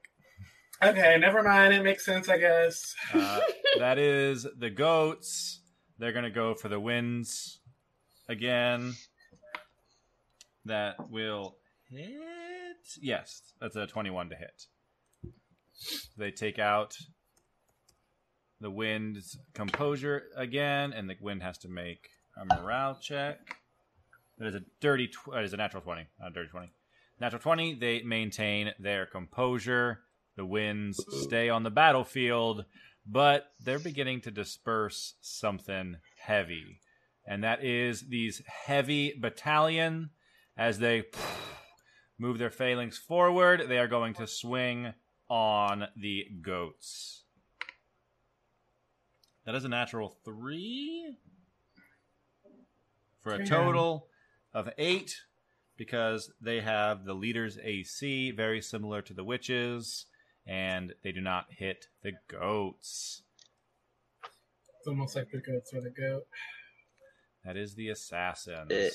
Okay, 0.83 1.17
never 1.19 1.41
mind. 1.41 1.73
It 1.73 1.83
makes 1.83 2.05
sense, 2.05 2.29
I 2.29 2.37
guess. 2.37 2.93
Uh, 3.13 3.39
that 3.79 3.97
is 3.97 4.45
the 4.57 4.69
goats. 4.69 5.61
They're 5.97 6.11
gonna 6.11 6.29
go 6.29 6.53
for 6.53 6.69
the 6.69 6.79
wins 6.79 7.59
again. 8.29 8.93
That 10.65 11.09
will 11.09 11.57
hit. 11.89 12.11
Yes, 13.01 13.41
that's 13.59 13.75
a 13.75 13.87
twenty-one 13.87 14.29
to 14.29 14.35
hit. 14.35 14.65
They 16.17 16.31
take 16.31 16.59
out 16.59 16.95
the 18.59 18.69
wind's 18.71 19.37
composure 19.53 20.23
again, 20.35 20.93
and 20.93 21.09
the 21.09 21.15
wind 21.21 21.41
has 21.43 21.57
to 21.59 21.69
make 21.69 22.09
a 22.39 22.45
morale 22.45 22.97
check. 23.01 23.57
That 24.37 24.47
is 24.47 24.55
a 24.55 24.61
dirty. 24.81 25.07
Tw- 25.07 25.33
uh, 25.33 25.39
is 25.39 25.53
a 25.53 25.57
natural 25.57 25.81
twenty, 25.81 26.07
not 26.19 26.31
a 26.31 26.33
dirty 26.33 26.49
twenty. 26.49 26.69
Natural 27.19 27.41
twenty. 27.41 27.73
They 27.73 28.03
maintain 28.03 28.71
their 28.79 29.05
composure. 29.05 30.01
The 30.35 30.45
winds 30.45 31.03
stay 31.23 31.49
on 31.49 31.63
the 31.63 31.71
battlefield, 31.71 32.65
but 33.05 33.47
they're 33.59 33.79
beginning 33.79 34.21
to 34.21 34.31
disperse 34.31 35.15
something 35.19 35.97
heavy. 36.19 36.79
And 37.25 37.43
that 37.43 37.63
is 37.63 38.01
these 38.07 38.43
heavy 38.45 39.13
battalion 39.19 40.11
as 40.55 40.77
they 40.79 41.05
move 42.19 42.37
their 42.37 42.51
phalanx 42.51 42.97
forward, 42.97 43.63
they 43.67 43.79
are 43.79 43.87
going 43.87 44.13
to 44.15 44.27
swing 44.27 44.93
on 45.29 45.87
the 45.95 46.25
goats. 46.41 47.23
That 49.45 49.55
is 49.55 49.65
a 49.65 49.69
natural 49.69 50.17
three 50.23 51.15
for 53.21 53.33
a 53.33 53.45
total 53.45 54.07
of 54.53 54.69
eight 54.77 55.15
because 55.77 56.31
they 56.41 56.61
have 56.61 57.05
the 57.05 57.13
leader's 57.13 57.57
AC, 57.63 58.31
very 58.31 58.61
similar 58.61 59.01
to 59.03 59.13
the 59.13 59.23
witches, 59.23 60.05
and 60.45 60.93
they 61.03 61.11
do 61.11 61.21
not 61.21 61.45
hit 61.49 61.87
the 62.03 62.13
goats. 62.27 63.21
It's 64.79 64.87
almost 64.87 65.15
like 65.15 65.31
the 65.31 65.39
goats 65.39 65.71
or 65.73 65.81
the 65.81 65.89
goat. 65.89 66.23
That 67.43 67.57
is 67.57 67.75
the 67.75 67.89
assassins 67.89 68.71
Eh. 68.71 68.89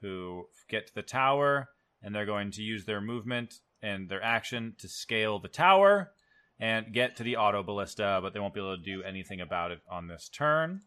who 0.00 0.46
get 0.68 0.86
to 0.88 0.94
the 0.94 1.02
tower, 1.02 1.68
and 2.02 2.14
they're 2.14 2.26
going 2.26 2.50
to 2.52 2.62
use 2.62 2.84
their 2.84 3.00
movement 3.00 3.54
and 3.80 4.08
their 4.08 4.22
action 4.22 4.74
to 4.78 4.88
scale 4.88 5.38
the 5.38 5.48
tower 5.48 6.12
and 6.58 6.92
get 6.92 7.16
to 7.16 7.22
the 7.24 7.36
auto 7.36 7.62
ballista, 7.62 8.20
but 8.22 8.32
they 8.32 8.40
won't 8.40 8.54
be 8.54 8.60
able 8.60 8.76
to 8.76 8.82
do 8.82 9.02
anything 9.02 9.40
about 9.40 9.70
it 9.72 9.80
on 9.90 10.06
this 10.06 10.28
turn. 10.28 10.80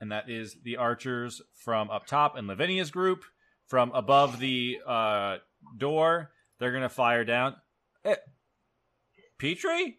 And 0.00 0.10
that 0.10 0.28
is 0.28 0.56
the 0.62 0.76
archers 0.76 1.40
from 1.54 1.90
up 1.90 2.06
top 2.06 2.36
in 2.36 2.46
Lavinia's 2.46 2.90
group. 2.90 3.24
From 3.68 3.90
above 3.92 4.38
the 4.40 4.78
uh, 4.86 5.38
door, 5.76 6.30
they're 6.58 6.70
going 6.72 6.82
to 6.82 6.88
fire 6.88 7.24
down. 7.24 7.56
Eh, 8.04 8.16
Petrie 9.38 9.98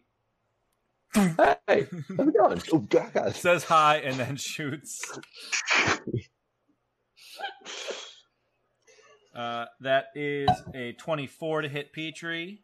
Hey, 1.14 1.86
how's 2.16 2.28
it 2.28 2.36
going? 2.36 2.60
Oh 2.72 2.78
God. 2.80 3.34
says 3.34 3.64
hi 3.64 3.96
and 3.98 4.16
then 4.18 4.36
shoots. 4.36 5.00
Uh, 9.34 9.66
that 9.80 10.06
is 10.14 10.48
a 10.74 10.92
24 10.92 11.62
to 11.62 11.68
hit 11.68 11.92
Petrie. 11.92 12.62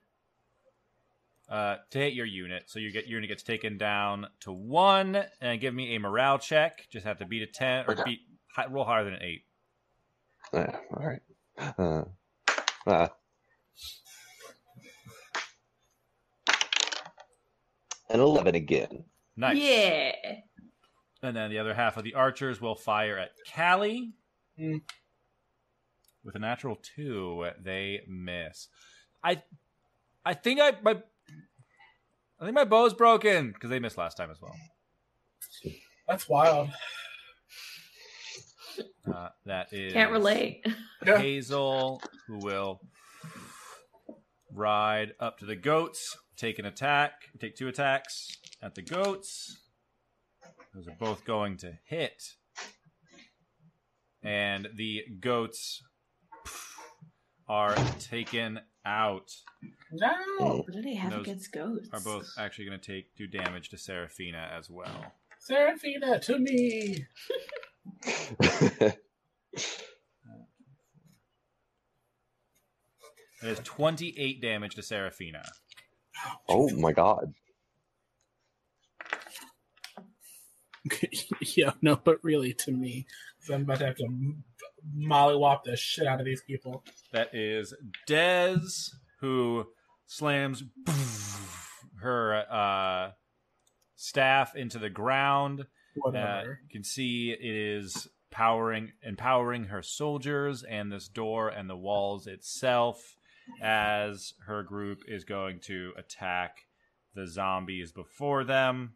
Uh, 1.48 1.76
to 1.90 1.98
hit 1.98 2.14
your 2.14 2.24
unit. 2.26 2.64
So 2.66 2.78
you 2.78 2.90
get 2.92 3.06
your 3.06 3.18
unit 3.18 3.28
gets 3.28 3.42
taken 3.42 3.76
down 3.76 4.26
to 4.40 4.52
one, 4.52 5.22
and 5.40 5.60
give 5.60 5.74
me 5.74 5.94
a 5.94 6.00
morale 6.00 6.38
check. 6.38 6.86
Just 6.90 7.04
have 7.04 7.18
to 7.18 7.26
beat 7.26 7.42
a 7.42 7.46
10 7.46 7.86
or 7.86 7.92
Okay. 7.92 8.02
beat 8.04 8.20
roll 8.70 8.84
higher 8.84 9.04
than 9.04 9.14
an 9.14 9.22
8. 9.22 9.42
Yeah, 10.52 10.76
all 10.94 11.06
right. 11.06 11.22
Uh, 11.78 12.04
uh. 12.86 13.08
An 18.10 18.20
eleven 18.20 18.54
again. 18.54 19.04
Nice. 19.36 19.56
Yeah. 19.56 20.12
And 21.22 21.36
then 21.36 21.50
the 21.50 21.58
other 21.58 21.72
half 21.72 21.96
of 21.96 22.04
the 22.04 22.14
archers 22.14 22.60
will 22.60 22.74
fire 22.74 23.16
at 23.18 23.30
Callie. 23.54 24.12
Hmm. 24.58 24.78
With 26.24 26.34
a 26.34 26.38
natural 26.38 26.76
two, 26.76 27.46
they 27.62 28.00
miss. 28.06 28.68
I, 29.24 29.42
I 30.24 30.34
think 30.34 30.60
I 30.60 30.72
my, 30.82 31.02
I 32.40 32.44
think 32.44 32.54
my 32.54 32.64
bow's 32.64 32.94
broken 32.94 33.52
because 33.52 33.70
they 33.70 33.78
missed 33.78 33.98
last 33.98 34.16
time 34.16 34.30
as 34.30 34.40
well. 34.40 34.54
That's 36.06 36.28
wild. 36.28 36.70
Uh, 39.06 39.28
that 39.46 39.72
is 39.72 39.92
Can't 39.92 40.12
relate. 40.12 40.64
Hazel, 41.04 42.02
who 42.26 42.38
will 42.38 42.80
ride 44.52 45.12
up 45.20 45.38
to 45.38 45.46
the 45.46 45.56
goats, 45.56 46.16
take 46.36 46.58
an 46.58 46.66
attack, 46.66 47.12
take 47.40 47.56
two 47.56 47.68
attacks 47.68 48.36
at 48.62 48.74
the 48.74 48.82
goats. 48.82 49.58
Those 50.74 50.88
are 50.88 50.96
both 50.98 51.24
going 51.24 51.56
to 51.58 51.72
hit. 51.84 52.22
And 54.22 54.68
the 54.76 55.02
goats 55.20 55.82
are 57.48 57.74
taken 57.98 58.60
out. 58.86 59.30
No. 59.92 60.08
What 60.38 60.72
do 60.72 60.80
they 60.82 60.94
have 60.94 61.10
Those 61.12 61.20
against 61.22 61.52
goats? 61.52 61.88
Are 61.92 62.00
both 62.00 62.28
actually 62.38 62.66
going 62.66 62.80
to 62.80 62.92
take 62.92 63.14
do 63.16 63.26
damage 63.26 63.68
to 63.70 63.78
Seraphina 63.78 64.50
as 64.56 64.70
well. 64.70 65.12
Seraphina, 65.40 66.20
to 66.20 66.38
me. 66.38 67.04
It 73.42 73.48
is 73.48 73.58
28 73.64 74.40
damage 74.40 74.74
to 74.76 74.82
Seraphina. 74.82 75.42
oh 76.48 76.70
my 76.76 76.92
God. 76.92 77.34
yeah, 81.56 81.72
no, 81.82 81.96
but 81.96 82.18
really 82.22 82.52
to 82.54 82.72
me. 82.72 83.06
'Cause 83.40 83.50
I'm 83.50 83.62
about 83.62 83.78
to 83.80 83.86
have 83.86 83.96
to 83.96 84.08
mollywop 84.96 85.64
the 85.64 85.76
shit 85.76 86.06
out 86.06 86.20
of 86.20 86.26
these 86.26 86.42
people. 86.42 86.84
That 87.12 87.34
is 87.34 87.74
Dez, 88.08 88.90
who 89.20 89.66
slams 90.06 90.62
her 92.00 92.44
uh, 92.50 93.12
staff 93.96 94.54
into 94.54 94.78
the 94.78 94.90
ground. 94.90 95.66
Uh, 96.04 96.42
you 96.44 96.68
can 96.70 96.84
see 96.84 97.30
it 97.30 97.44
is 97.44 98.08
powering, 98.30 98.92
empowering 99.02 99.64
her 99.64 99.82
soldiers 99.82 100.62
and 100.62 100.90
this 100.90 101.08
door 101.08 101.48
and 101.48 101.68
the 101.68 101.76
walls 101.76 102.26
itself 102.26 103.16
as 103.60 104.34
her 104.46 104.62
group 104.62 105.02
is 105.06 105.24
going 105.24 105.60
to 105.60 105.92
attack 105.96 106.66
the 107.14 107.26
zombies 107.26 107.92
before 107.92 108.44
them. 108.44 108.94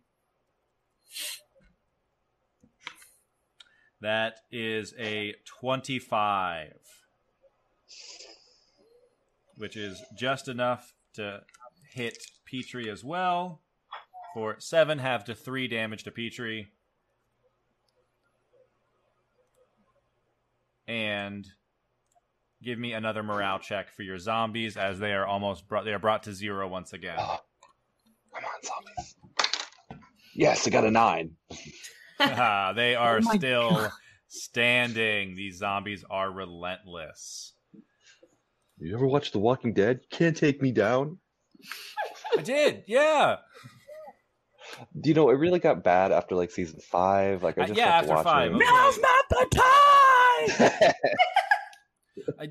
That 4.01 4.40
is 4.51 4.94
a 4.98 5.35
25, 5.60 6.73
which 9.56 9.77
is 9.77 10.02
just 10.18 10.48
enough 10.48 10.93
to 11.14 11.40
hit 11.93 12.18
Petrie 12.44 12.90
as 12.90 13.02
well. 13.02 13.62
For 14.35 14.56
7, 14.59 14.98
have 14.98 15.24
to 15.24 15.35
3 15.35 15.66
damage 15.68 16.05
to 16.05 16.10
Petrie. 16.10 16.68
And 20.88 21.46
give 22.62 22.78
me 22.78 22.92
another 22.92 23.22
morale 23.22 23.58
check 23.58 23.92
for 23.94 24.02
your 24.02 24.18
zombies 24.18 24.76
as 24.76 24.98
they 24.98 25.12
are 25.12 25.26
almost 25.26 25.66
brought 25.68 25.84
they 25.84 25.92
are 25.92 25.98
brought 25.98 26.22
to 26.24 26.32
zero 26.32 26.68
once 26.68 26.92
again. 26.92 27.16
Oh, 27.18 27.38
come 28.34 28.44
on, 28.44 28.62
zombies. 28.62 29.16
Yes, 30.34 30.66
I 30.66 30.70
got 30.70 30.84
a 30.84 30.90
nine. 30.90 31.32
Ah, 32.20 32.72
they 32.76 32.94
are 32.94 33.18
Oh 33.18 33.22
my 33.22 33.36
still 33.36 33.90
standing. 34.28 35.34
These 35.34 35.58
zombies 35.58 36.04
are 36.08 36.30
relentless. 36.30 37.54
You 38.78 38.94
ever 38.94 39.06
watch 39.06 39.32
The 39.32 39.38
Walking 39.38 39.72
Dead? 39.72 40.00
You 40.02 40.16
can't 40.18 40.36
take 40.36 40.60
me 40.60 40.70
down. 40.70 41.18
I 42.36 42.42
did, 42.42 42.84
yeah. 42.86 43.36
Do 45.00 45.08
you 45.08 45.14
know 45.14 45.30
it 45.30 45.34
really 45.38 45.58
got 45.58 45.82
bad 45.82 46.12
after 46.12 46.34
like 46.34 46.50
season 46.50 46.80
five? 46.80 47.42
Like 47.42 47.56
I 47.56 47.62
Uh, 47.62 47.66
just 47.68 47.78
yeah, 47.78 48.02
stopped 48.02 48.10
after 48.10 48.24
five. 48.24 48.52
watching. 48.52 48.66
Now's 48.66 48.98
not 48.98 49.24
the 49.30 49.46
time! 49.56 49.64
I, 52.40 52.48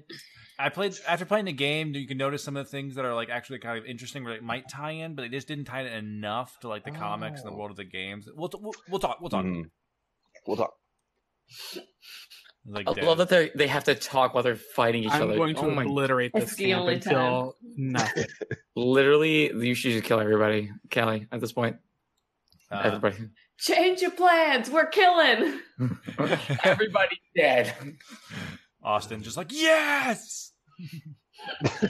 I 0.60 0.70
played 0.70 0.96
after 1.08 1.26
playing 1.26 1.46
the 1.46 1.52
game. 1.54 1.94
You 1.94 2.08
can 2.08 2.18
notice 2.18 2.44
some 2.44 2.56
of 2.56 2.66
the 2.66 2.70
things 2.72 2.96
that 2.96 3.06
are 3.06 3.14
like 3.16 3.30
actually 3.30 3.60
kind 3.60 3.78
of 3.78 3.86
interesting, 3.86 4.24
where 4.24 4.34
it 4.36 4.44
might 4.44 4.70
tie 4.70 4.92
in, 4.92 5.16
but 5.16 5.24
they 5.24 5.30
just 5.30 5.48
didn't 5.48 5.66
tie 5.66 5.82
in 5.82 5.88
enough 5.88 6.60
to 6.62 6.68
like 6.68 6.84
the 6.86 6.92
comics 6.92 7.42
and 7.42 7.50
the 7.50 7.54
Oh. 7.54 7.58
world 7.58 7.72
of 7.72 7.78
the 7.78 7.84
games. 7.84 8.28
We'll 8.34 8.50
t- 8.50 8.60
we'll, 8.62 8.74
we'll 8.90 9.00
talk. 9.00 9.20
We'll 9.22 9.30
talk. 9.30 9.46
Mhm. 9.46 9.70
We'll 10.48 10.58
talk. 10.58 10.74
Like 12.68 12.88
I 12.90 12.94
Dead. 12.94 13.04
love 13.04 13.18
that 13.20 13.30
they 13.30 13.52
they 13.54 13.68
have 13.68 13.84
to 13.86 13.96
talk 13.96 14.34
while 14.34 14.44
they're 14.44 14.56
fighting 14.56 15.04
each 15.04 15.12
I'm 15.12 15.24
other. 15.24 15.36
going 15.36 15.56
to 15.56 15.62
oh 15.62 15.80
obliterate 15.80 16.32
It's 16.34 16.46
this 16.52 16.56
the 16.56 16.66
camp 16.72 16.88
until 16.88 17.56
nothing. 17.76 18.26
Literally, 18.76 19.52
you 19.54 19.76
should 19.76 19.92
just 19.92 20.06
kill 20.06 20.20
everybody, 20.20 20.72
Callie. 20.92 21.28
At 21.32 21.42
this 21.42 21.52
point, 21.52 21.78
Uh, 22.72 22.82
everybody, 22.86 23.18
Change 23.58 24.02
your 24.02 24.12
plans. 24.12 24.70
We're 24.70 24.88
killing. 24.88 25.60
everybody's 26.64 27.20
dead. 27.36 27.74
Austin 28.84 29.24
just 29.24 29.38
like 29.38 29.52
yes. 29.52 30.52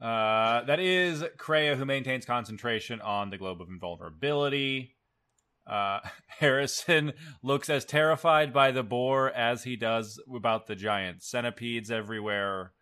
uh, 0.00 0.64
that 0.64 0.80
is 0.80 1.22
Kreia 1.38 1.76
who 1.76 1.84
maintains 1.84 2.24
concentration 2.26 3.00
on 3.00 3.30
the 3.30 3.38
globe 3.38 3.62
of 3.62 3.68
invulnerability. 3.68 4.96
Uh, 5.66 6.00
Harrison 6.26 7.12
looks 7.42 7.70
as 7.70 7.84
terrified 7.84 8.52
by 8.52 8.72
the 8.72 8.82
boar 8.82 9.30
as 9.30 9.64
he 9.64 9.76
does 9.76 10.20
about 10.34 10.66
the 10.66 10.74
giant 10.76 11.22
centipedes 11.22 11.90
everywhere. 11.90 12.72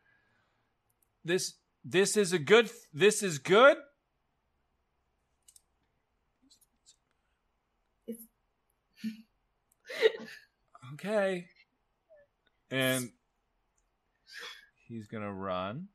This 1.25 1.55
this 1.85 2.17
is 2.17 2.33
a 2.33 2.39
good. 2.39 2.71
This 2.93 3.23
is 3.23 3.39
good. 3.39 3.77
okay. 10.95 11.47
And 12.71 13.11
he's 14.87 15.07
going 15.07 15.25
to 15.25 15.33
run. 15.33 15.89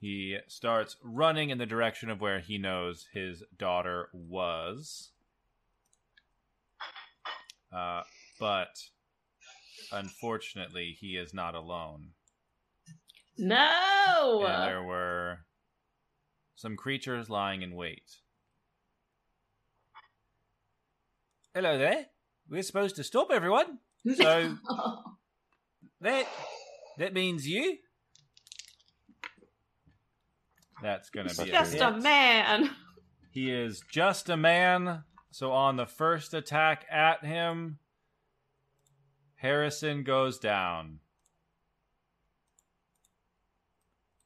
He 0.00 0.38
starts 0.46 0.96
running 1.02 1.50
in 1.50 1.58
the 1.58 1.66
direction 1.66 2.08
of 2.08 2.20
where 2.20 2.38
he 2.38 2.56
knows 2.56 3.08
his 3.12 3.42
daughter 3.56 4.08
was. 4.12 5.10
Uh, 7.74 8.02
but 8.38 8.78
unfortunately, 9.90 10.96
he 10.98 11.16
is 11.16 11.34
not 11.34 11.56
alone. 11.56 12.10
No. 13.38 14.44
And 14.46 14.68
there 14.68 14.82
were 14.82 15.38
some 16.56 16.76
creatures 16.76 17.30
lying 17.30 17.62
in 17.62 17.74
wait. 17.74 18.02
Hello 21.54 21.78
there. 21.78 22.06
We're 22.50 22.62
supposed 22.62 22.96
to 22.96 23.04
stop 23.04 23.28
everyone. 23.32 23.78
So 24.16 24.54
that 26.00 26.26
that 26.98 27.12
means 27.12 27.46
you. 27.46 27.78
That's 30.82 31.10
gonna 31.10 31.28
be 31.28 31.50
Just 31.50 31.74
a 31.74 31.88
a 31.88 32.00
man. 32.00 32.70
He 33.32 33.50
is 33.50 33.82
just 33.90 34.30
a 34.30 34.36
man. 34.36 35.02
So 35.30 35.52
on 35.52 35.76
the 35.76 35.86
first 35.86 36.32
attack 36.32 36.86
at 36.90 37.24
him, 37.24 37.80
Harrison 39.36 40.04
goes 40.04 40.38
down. 40.38 41.00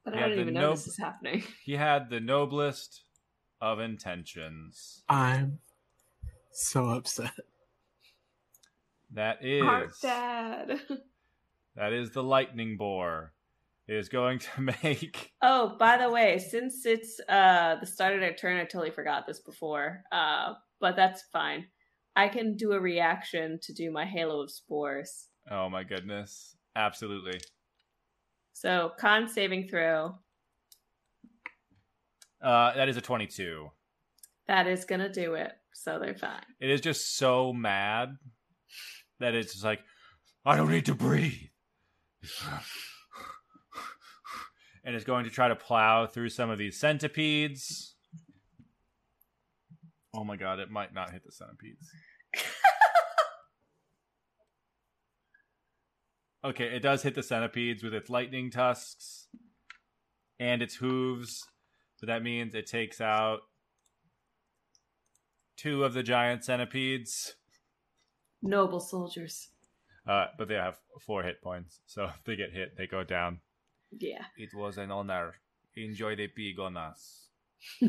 But 0.05 0.15
Yeah, 0.15 0.25
I 0.27 0.29
don't 0.31 0.39
even 0.41 0.55
know 0.55 0.61
nope. 0.61 0.77
this 0.77 0.87
is 0.89 0.99
happening. 0.99 1.45
He 1.65 1.73
had 1.77 2.11
the 2.11 2.21
noblest 2.21 3.05
of 3.61 3.79
intentions. 3.81 5.03
I'm 5.09 5.61
so 6.51 6.89
upset. 6.91 7.33
That 9.13 9.45
is 9.45 9.63
Heart 9.63 9.93
dad. 10.01 10.81
that 11.77 11.93
is 11.93 12.11
the 12.13 12.23
lightning 12.23 12.77
boar. 12.77 13.33
It 13.89 13.97
is 13.97 14.09
going 14.09 14.39
to 14.39 14.61
make 14.83 15.33
Oh, 15.43 15.77
by 15.79 15.97
the 15.99 16.11
way, 16.11 16.39
since 16.39 16.87
it's 16.87 17.21
uh 17.29 17.77
the 17.81 17.87
start 17.87 18.15
of 18.15 18.21
their 18.21 18.35
turn, 18.35 18.57
I 18.59 18.65
totally 18.65 18.91
forgot 18.91 19.27
this 19.27 19.41
before. 19.41 20.03
Uh, 20.11 20.55
but 20.81 20.97
that's 20.97 21.23
fine. 21.33 21.67
I 22.17 22.29
can 22.29 22.57
do 22.57 22.73
a 22.73 22.81
reaction 22.81 23.59
to 23.63 23.73
do 23.73 23.91
my 23.91 24.05
Halo 24.05 24.41
of 24.43 24.51
Spores. 24.51 25.29
oh 25.51 25.69
my 25.69 25.85
goodness. 25.85 26.57
Absolutely. 26.75 27.39
So 28.53 28.93
con 28.99 29.29
saving 29.29 29.69
throw. 29.69 30.19
Uh 32.43 32.75
that 32.75 32.89
is 32.89 32.97
a 32.97 33.01
22. 33.01 33.71
That 34.49 34.67
is 34.67 34.85
gonna 34.85 35.13
do 35.13 35.35
it. 35.35 35.53
So 35.73 35.99
they're 35.99 36.15
fine. 36.15 36.43
It 36.61 36.71
is 36.71 36.81
just 36.81 37.17
so 37.17 37.53
mad 37.53 38.17
that 39.21 39.35
it's 39.35 39.53
just 39.53 39.65
like 39.65 39.81
I 40.45 40.57
don't 40.57 40.71
need 40.71 40.87
to 40.87 40.95
breathe. 40.95 41.35
and 44.85 44.95
it's 44.95 45.05
going 45.05 45.25
to 45.25 45.31
try 45.31 45.49
to 45.49 45.57
plow 45.57 46.07
through 46.07 46.29
some 46.31 46.51
of 46.51 46.59
these 46.59 46.79
centipedes. 46.79 47.95
Oh 50.15 50.25
my 50.25 50.37
god, 50.37 50.59
it 50.59 50.71
might 50.71 50.93
not 50.93 51.11
hit 51.11 51.25
the 51.25 51.33
centipedes. 51.33 51.89
Okay, 56.45 56.65
it 56.65 56.81
does 56.81 57.03
hit 57.03 57.15
the 57.15 57.23
centipedes 57.23 57.83
with 57.83 57.95
its 57.95 58.11
lightning 58.11 58.51
tusks 58.51 59.29
and 60.39 60.63
its 60.63 60.77
hooves. 60.77 61.47
So 61.97 62.07
that 62.07 62.23
means 62.23 62.55
it 62.55 62.67
takes 62.67 63.01
out 63.01 63.41
two 65.57 65.85
of 65.85 65.95
the 65.95 66.03
giant 66.03 66.45
centipedes. 66.45 67.35
Noble 68.43 68.81
soldiers. 68.81 69.49
Uh, 70.07 70.27
but 70.37 70.49
they 70.49 70.55
have 70.55 70.79
four 71.01 71.23
hit 71.23 71.41
points. 71.43 71.81
So 71.87 72.05
if 72.17 72.25
they 72.25 72.37
get 72.37 72.53
hit, 72.53 72.77
they 72.77 72.87
go 72.87 73.05
down. 73.05 73.41
Yeah. 73.91 74.25
It 74.37 74.51
was 74.55 74.79
an 74.79 74.91
honor. 74.91 75.35
Enjoy 75.77 76.17
the 76.17 76.29
pig 76.29 76.59
on 76.59 76.77
us. 76.77 77.29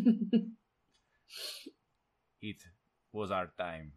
It 2.42 2.58
was 3.14 3.32
our 3.32 3.50
time. 3.58 3.94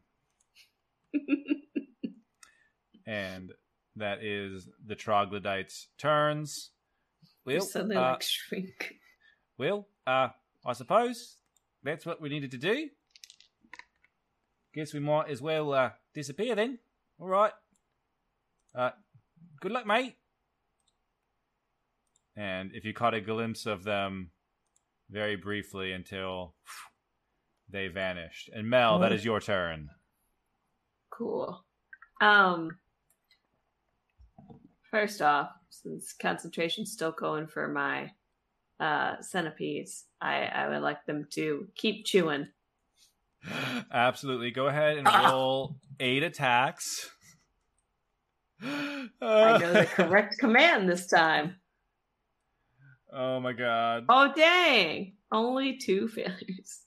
and 3.06 3.52
that 3.96 4.22
is 4.22 4.68
the 4.84 4.94
troglodytes' 4.94 5.88
turns. 5.98 6.70
Well, 7.44 7.60
suddenly 7.60 7.96
uh, 7.96 8.12
like 8.12 8.22
shrink. 8.22 8.96
well, 9.58 9.88
uh, 10.06 10.28
I 10.64 10.72
suppose 10.72 11.36
that's 11.82 12.04
what 12.04 12.20
we 12.20 12.28
needed 12.28 12.50
to 12.52 12.58
do. 12.58 12.88
Guess 14.74 14.92
we 14.92 15.00
might 15.00 15.30
as 15.30 15.40
well 15.40 15.72
uh, 15.72 15.90
disappear 16.14 16.54
then. 16.54 16.78
All 17.18 17.28
right. 17.28 17.52
Uh, 18.74 18.90
good 19.60 19.72
luck, 19.72 19.86
mate. 19.86 20.16
And 22.36 22.72
if 22.74 22.84
you 22.84 22.92
caught 22.92 23.14
a 23.14 23.20
glimpse 23.20 23.64
of 23.64 23.84
them 23.84 24.30
very 25.10 25.36
briefly 25.36 25.92
until 25.92 26.54
they 27.70 27.88
vanished. 27.88 28.50
And 28.52 28.68
Mel, 28.68 28.98
that 28.98 29.12
is 29.12 29.24
your 29.24 29.40
turn. 29.40 29.88
Cool. 31.10 31.64
Um 32.20 32.76
first 34.90 35.22
off, 35.22 35.50
since 35.70 36.12
concentration's 36.12 36.92
still 36.92 37.12
going 37.12 37.46
for 37.46 37.68
my 37.68 38.10
uh 38.78 39.20
centipedes, 39.20 40.04
I, 40.20 40.44
I 40.44 40.68
would 40.68 40.82
like 40.82 41.04
them 41.06 41.26
to 41.32 41.68
keep 41.74 42.04
chewing. 42.04 42.48
Absolutely. 43.92 44.50
Go 44.50 44.66
ahead 44.66 44.98
and 44.98 45.06
roll 45.06 45.76
eight 46.00 46.22
attacks. 46.22 47.10
I 48.62 49.08
know 49.20 49.72
the 49.72 49.86
correct 49.94 50.38
command 50.38 50.88
this 50.88 51.06
time. 51.06 51.56
Oh 53.12 53.40
my 53.40 53.52
god. 53.52 54.06
Oh 54.08 54.32
dang! 54.34 55.14
Only 55.30 55.78
two 55.78 56.08
failures. 56.14 56.82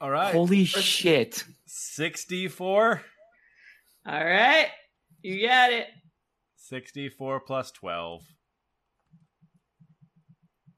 All 0.00 0.10
right. 0.10 0.34
Holy 0.34 0.64
shit. 0.64 1.44
64. 1.66 3.02
All 4.08 4.24
right, 4.24 4.68
you 5.22 5.46
got 5.46 5.72
it. 5.72 5.86
64 6.68 7.40
plus 7.40 7.72
12. 7.72 8.22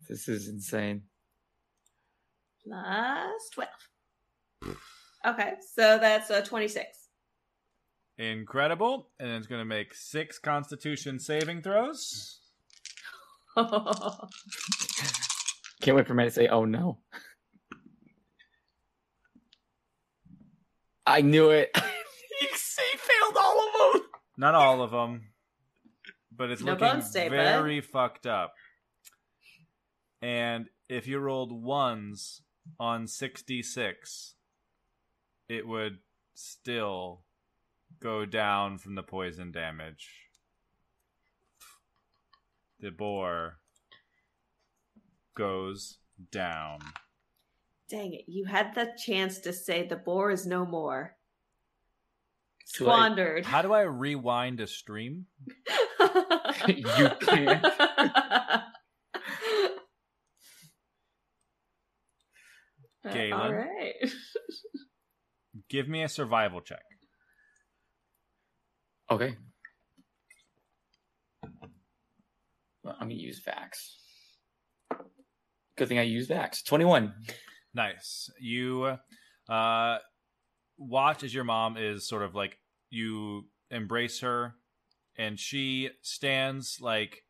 This 0.08 0.28
is 0.28 0.48
insane. 0.48 1.02
Plus 2.64 3.50
twelve. 3.52 4.78
Okay, 5.26 5.52
so 5.74 5.98
that's 5.98 6.30
uh, 6.30 6.40
twenty-six. 6.40 7.08
Incredible. 8.16 9.10
And 9.20 9.28
it's 9.30 9.46
going 9.46 9.60
to 9.60 9.66
make 9.66 9.92
six 9.94 10.38
constitution 10.38 11.18
saving 11.18 11.60
throws. 11.62 12.40
Can't 13.56 13.66
wait 15.96 16.06
for 16.06 16.14
me 16.14 16.24
to 16.24 16.30
say, 16.30 16.48
oh 16.48 16.64
no. 16.64 16.98
I 21.06 21.20
knew 21.20 21.50
it. 21.50 21.70
he 22.40 22.46
failed 22.46 23.36
all 23.38 23.60
of 23.60 23.92
them. 23.92 24.02
Not 24.36 24.54
all 24.54 24.82
of 24.82 24.90
them, 24.90 25.28
but 26.38 26.50
it's 26.50 26.62
No 26.62 26.72
looking 26.72 27.02
stay, 27.02 27.28
bud. 27.28 27.34
very 27.34 27.80
fucked 27.80 28.26
up. 28.26 28.54
And 30.22 30.68
if 30.88 31.06
you 31.06 31.18
rolled 31.18 31.52
ones 31.52 32.42
on 32.78 33.06
66, 33.06 34.34
it 35.48 35.66
would 35.66 35.98
still 36.34 37.24
go 38.00 38.24
down 38.24 38.78
from 38.78 38.94
the 38.94 39.02
poison 39.02 39.50
damage. 39.50 40.08
The 42.80 42.90
boar 42.90 43.58
goes 45.34 45.98
down. 46.30 46.78
Dang 47.90 48.12
it! 48.14 48.24
You 48.28 48.44
had 48.44 48.74
the 48.74 48.92
chance 48.96 49.38
to 49.40 49.52
say 49.52 49.86
the 49.86 49.96
boar 49.96 50.30
is 50.30 50.46
no 50.46 50.64
more. 50.64 51.16
Too 52.72 52.84
late. 52.84 52.92
Squandered. 52.92 53.46
How 53.46 53.62
do 53.62 53.72
I 53.72 53.82
rewind 53.82 54.60
a 54.60 54.66
stream? 54.66 55.26
You 56.66 57.10
can't. 57.20 57.64
Galen? 63.12 63.32
All 63.32 63.52
right. 63.52 63.94
Give 65.70 65.88
me 65.88 66.02
a 66.02 66.08
survival 66.08 66.60
check. 66.60 66.82
Okay. 69.10 69.36
Well, 72.82 72.96
I'm 72.98 73.08
gonna 73.08 73.14
use 73.14 73.40
Vax. 73.40 73.94
Good 75.76 75.88
thing 75.88 75.98
I 75.98 76.02
use 76.02 76.28
Vax. 76.28 76.64
Twenty-one. 76.64 77.14
Nice. 77.74 78.30
You 78.40 78.96
uh 79.48 79.98
watch 80.78 81.22
as 81.22 81.34
your 81.34 81.44
mom 81.44 81.76
is 81.76 82.08
sort 82.08 82.22
of 82.22 82.34
like 82.34 82.58
you 82.90 83.46
embrace 83.70 84.20
her 84.20 84.54
and 85.18 85.38
she 85.38 85.90
stands 86.00 86.78
like 86.80 87.24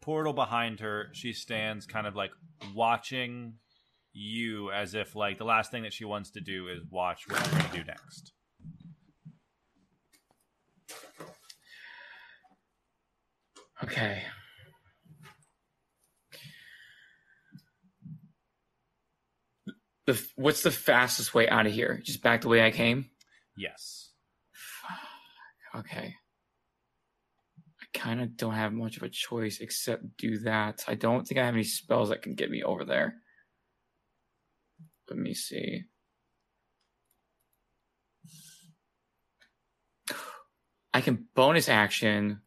portal 0.00 0.32
behind 0.32 0.80
her. 0.80 1.08
She 1.12 1.32
stands 1.32 1.86
kind 1.86 2.06
of 2.06 2.14
like 2.14 2.30
watching 2.74 3.54
you 4.12 4.70
as 4.70 4.94
if 4.94 5.16
like 5.16 5.38
the 5.38 5.44
last 5.44 5.70
thing 5.70 5.82
that 5.82 5.92
she 5.92 6.04
wants 6.04 6.30
to 6.30 6.40
do 6.40 6.68
is 6.68 6.82
watch 6.90 7.24
what 7.28 7.40
you're 7.40 7.60
going 7.60 7.70
to 7.70 7.76
do 7.78 7.84
next. 7.84 8.32
Okay. 13.82 14.22
The 20.06 20.22
what's 20.36 20.62
the 20.62 20.70
fastest 20.70 21.34
way 21.34 21.48
out 21.48 21.66
of 21.66 21.72
here? 21.72 22.00
Just 22.04 22.22
back 22.22 22.42
the 22.42 22.48
way 22.48 22.64
I 22.64 22.70
came. 22.70 23.10
Yes. 23.56 24.10
Okay. 25.74 26.14
I 27.80 27.98
kind 27.98 28.20
of 28.20 28.36
don't 28.36 28.54
have 28.54 28.72
much 28.72 28.96
of 28.96 29.02
a 29.02 29.08
choice 29.08 29.60
except 29.60 30.16
do 30.16 30.38
that. 30.40 30.84
I 30.86 30.94
don't 30.94 31.26
think 31.26 31.40
I 31.40 31.46
have 31.46 31.54
any 31.54 31.64
spells 31.64 32.10
that 32.10 32.22
can 32.22 32.34
get 32.34 32.50
me 32.50 32.62
over 32.62 32.84
there. 32.84 33.14
Let 35.08 35.18
me 35.18 35.34
see. 35.34 35.84
I 40.92 41.00
can 41.00 41.26
bonus 41.34 41.68
action 41.68 42.40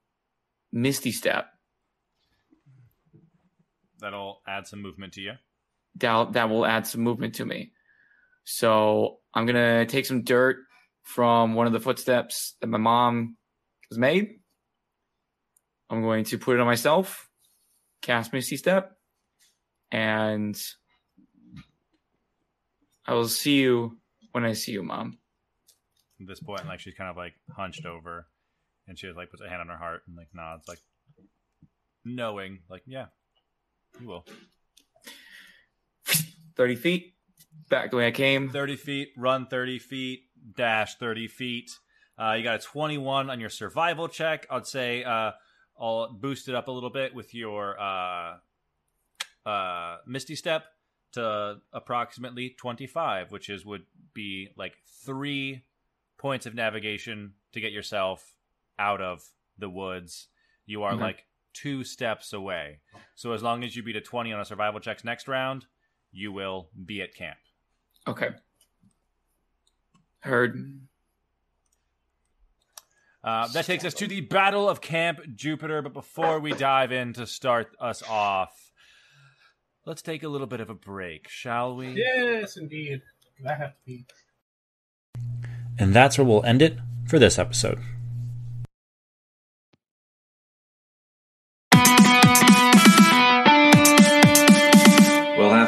Misty 0.72 1.12
Step. 1.12 1.48
That'll 4.00 4.42
add 4.48 4.68
some 4.68 4.82
movement 4.82 5.14
to 5.14 5.22
you. 5.22 5.34
That, 5.98 6.34
that 6.34 6.50
will 6.50 6.66
add 6.66 6.88
some 6.88 7.02
movement 7.02 7.36
to 7.36 7.46
me. 7.46 7.72
So 8.44 9.20
I'm 9.34 9.48
to 9.48 9.86
take 9.86 10.06
some 10.06 10.24
dirt 10.24 10.58
from 11.04 11.54
one 11.54 11.68
of 11.68 11.74
the 11.74 11.80
footsteps 11.80 12.56
that 12.62 12.68
my 12.68 12.78
mom 12.78 13.38
has 13.90 13.98
made. 13.98 14.40
I'm 15.90 16.02
going 16.02 16.26
to 16.26 16.38
put 16.38 16.56
it 16.56 16.60
on 16.60 16.66
myself, 16.66 17.30
cast 18.02 18.34
Misty 18.34 18.58
Step, 18.58 18.98
and 19.92 20.62
I 23.06 23.14
will 23.14 23.30
see 23.30 23.62
you 23.62 23.98
when 24.34 24.44
I 24.44 24.52
see 24.52 24.74
you, 24.74 24.84
Mom. 24.84 25.18
At 26.20 26.28
this 26.28 26.42
point, 26.42 26.66
like 26.68 26.82
she's 26.82 26.94
kind 26.94 27.10
of 27.10 27.16
like 27.16 27.36
hunched 27.56 27.86
over, 27.86 28.28
and 28.88 29.00
she 29.00 29.08
like 29.12 29.32
puts 29.32 29.42
a 29.42 29.48
hand 29.48 29.62
on 29.62 29.70
her 29.70 29.78
heart 29.78 30.02
and 30.08 30.18
like 30.18 30.28
nods, 30.34 30.68
like 30.68 30.80
knowing, 32.04 32.60
like 32.70 32.84
yeah, 32.86 33.06
you 34.02 34.08
will. 34.08 34.26
30 36.58 36.76
feet, 36.76 37.14
back 37.70 37.92
the 37.92 37.98
way 37.98 38.08
I 38.08 38.12
came. 38.12 38.50
30 38.50 38.76
feet, 38.76 39.10
run 39.18 39.46
30 39.48 39.80
feet, 39.80 40.24
dash 40.56 40.96
30 40.96 41.28
feet. 41.28 41.72
Uh, 42.20 42.34
you 42.34 42.44
got 42.44 42.56
a 42.60 42.64
21 42.64 43.30
on 43.30 43.40
your 43.40 43.50
survival 43.50 44.08
check. 44.08 44.48
I'd 44.50 44.66
say 44.66 45.04
uh, 45.04 45.32
I'll 45.80 46.12
boost 46.12 46.50
it 46.50 46.56
up 46.56 46.68
a 46.68 46.72
little 46.72 46.90
bit 46.90 47.14
with 47.14 47.34
your 47.36 47.80
uh, 47.80 48.38
uh, 49.46 49.98
Misty 50.06 50.36
Step 50.36 50.66
to 51.14 51.58
approximately 51.72 52.56
25, 52.58 53.32
which 53.32 53.50
is 53.50 53.66
would 53.66 53.84
be 54.14 54.50
like 54.58 54.74
three 55.06 55.62
points 56.18 56.46
of 56.46 56.56
navigation 56.56 57.34
to 57.54 57.62
get 57.62 57.72
yourself 57.72 58.34
out 58.80 59.02
of 59.02 59.22
the 59.58 59.70
woods. 59.70 60.28
You 60.66 60.84
are 60.84 60.94
Okay. 60.94 61.02
like 61.04 61.26
two 61.54 61.84
steps 61.84 62.34
away. 62.34 62.80
So 63.16 63.32
as 63.34 63.42
long 63.42 63.64
as 63.64 63.76
you 63.76 63.84
beat 63.84 63.96
a 63.96 64.02
20 64.02 64.34
on 64.34 64.40
a 64.40 64.46
survival 64.46 64.80
checks 64.80 65.04
next 65.04 65.28
round, 65.28 65.66
you 66.12 66.32
will 66.32 66.70
be 66.86 67.02
at 67.02 67.16
camp. 67.16 67.38
Okay. 68.08 68.30
Heard. 70.20 70.80
Uh, 73.24 73.48
that 73.50 73.66
takes 73.66 73.84
us 73.84 73.94
to 73.96 74.08
the 74.08 74.22
Battle 74.22 74.70
of 74.70 74.80
Camp 74.80 75.20
Jupiter. 75.36 75.82
But 75.82 75.94
before 75.94 76.40
we 76.40 76.54
dive 76.54 76.92
in 76.92 77.14
to 77.14 77.28
start 77.28 77.76
us 77.80 78.02
off, 78.08 78.72
let's 79.86 80.02
take 80.02 80.24
a 80.24 80.30
little 80.30 80.48
bit 80.48 80.62
of 80.62 80.70
a 80.70 80.74
break, 80.74 81.28
shall 81.28 81.76
we? 81.76 81.90
Yes, 81.94 82.58
indeed. 82.58 83.02
That 83.44 83.58
have 83.58 83.72
to 83.72 83.80
be. 83.86 84.06
And 85.78 85.94
that's 85.94 86.18
where 86.18 86.26
we'll 86.26 86.44
end 86.44 86.62
it 86.62 86.78
for 87.06 87.20
this 87.20 87.38
episode. 87.38 87.80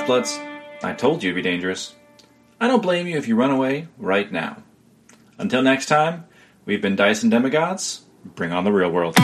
I 0.10 0.94
told 0.98 1.22
you 1.22 1.30
it'd 1.30 1.44
be 1.44 1.48
dangerous. 1.48 1.94
I 2.60 2.68
don't 2.68 2.81
blame 2.81 3.06
you 3.06 3.18
if 3.18 3.27
you 3.27 3.36
run 3.36 3.52
away 3.52 3.90
right 3.99 4.31
now. 4.31 4.64
Until 5.38 5.61
next 5.61 5.86
time, 5.86 6.26
we've 6.65 6.81
been 6.81 6.95
Dyson 6.95 7.30
Demigods. 7.30 8.06
Bring 8.26 8.52
on 8.52 8.64
the 8.64 8.72
real 8.72 8.90
world. 8.90 9.15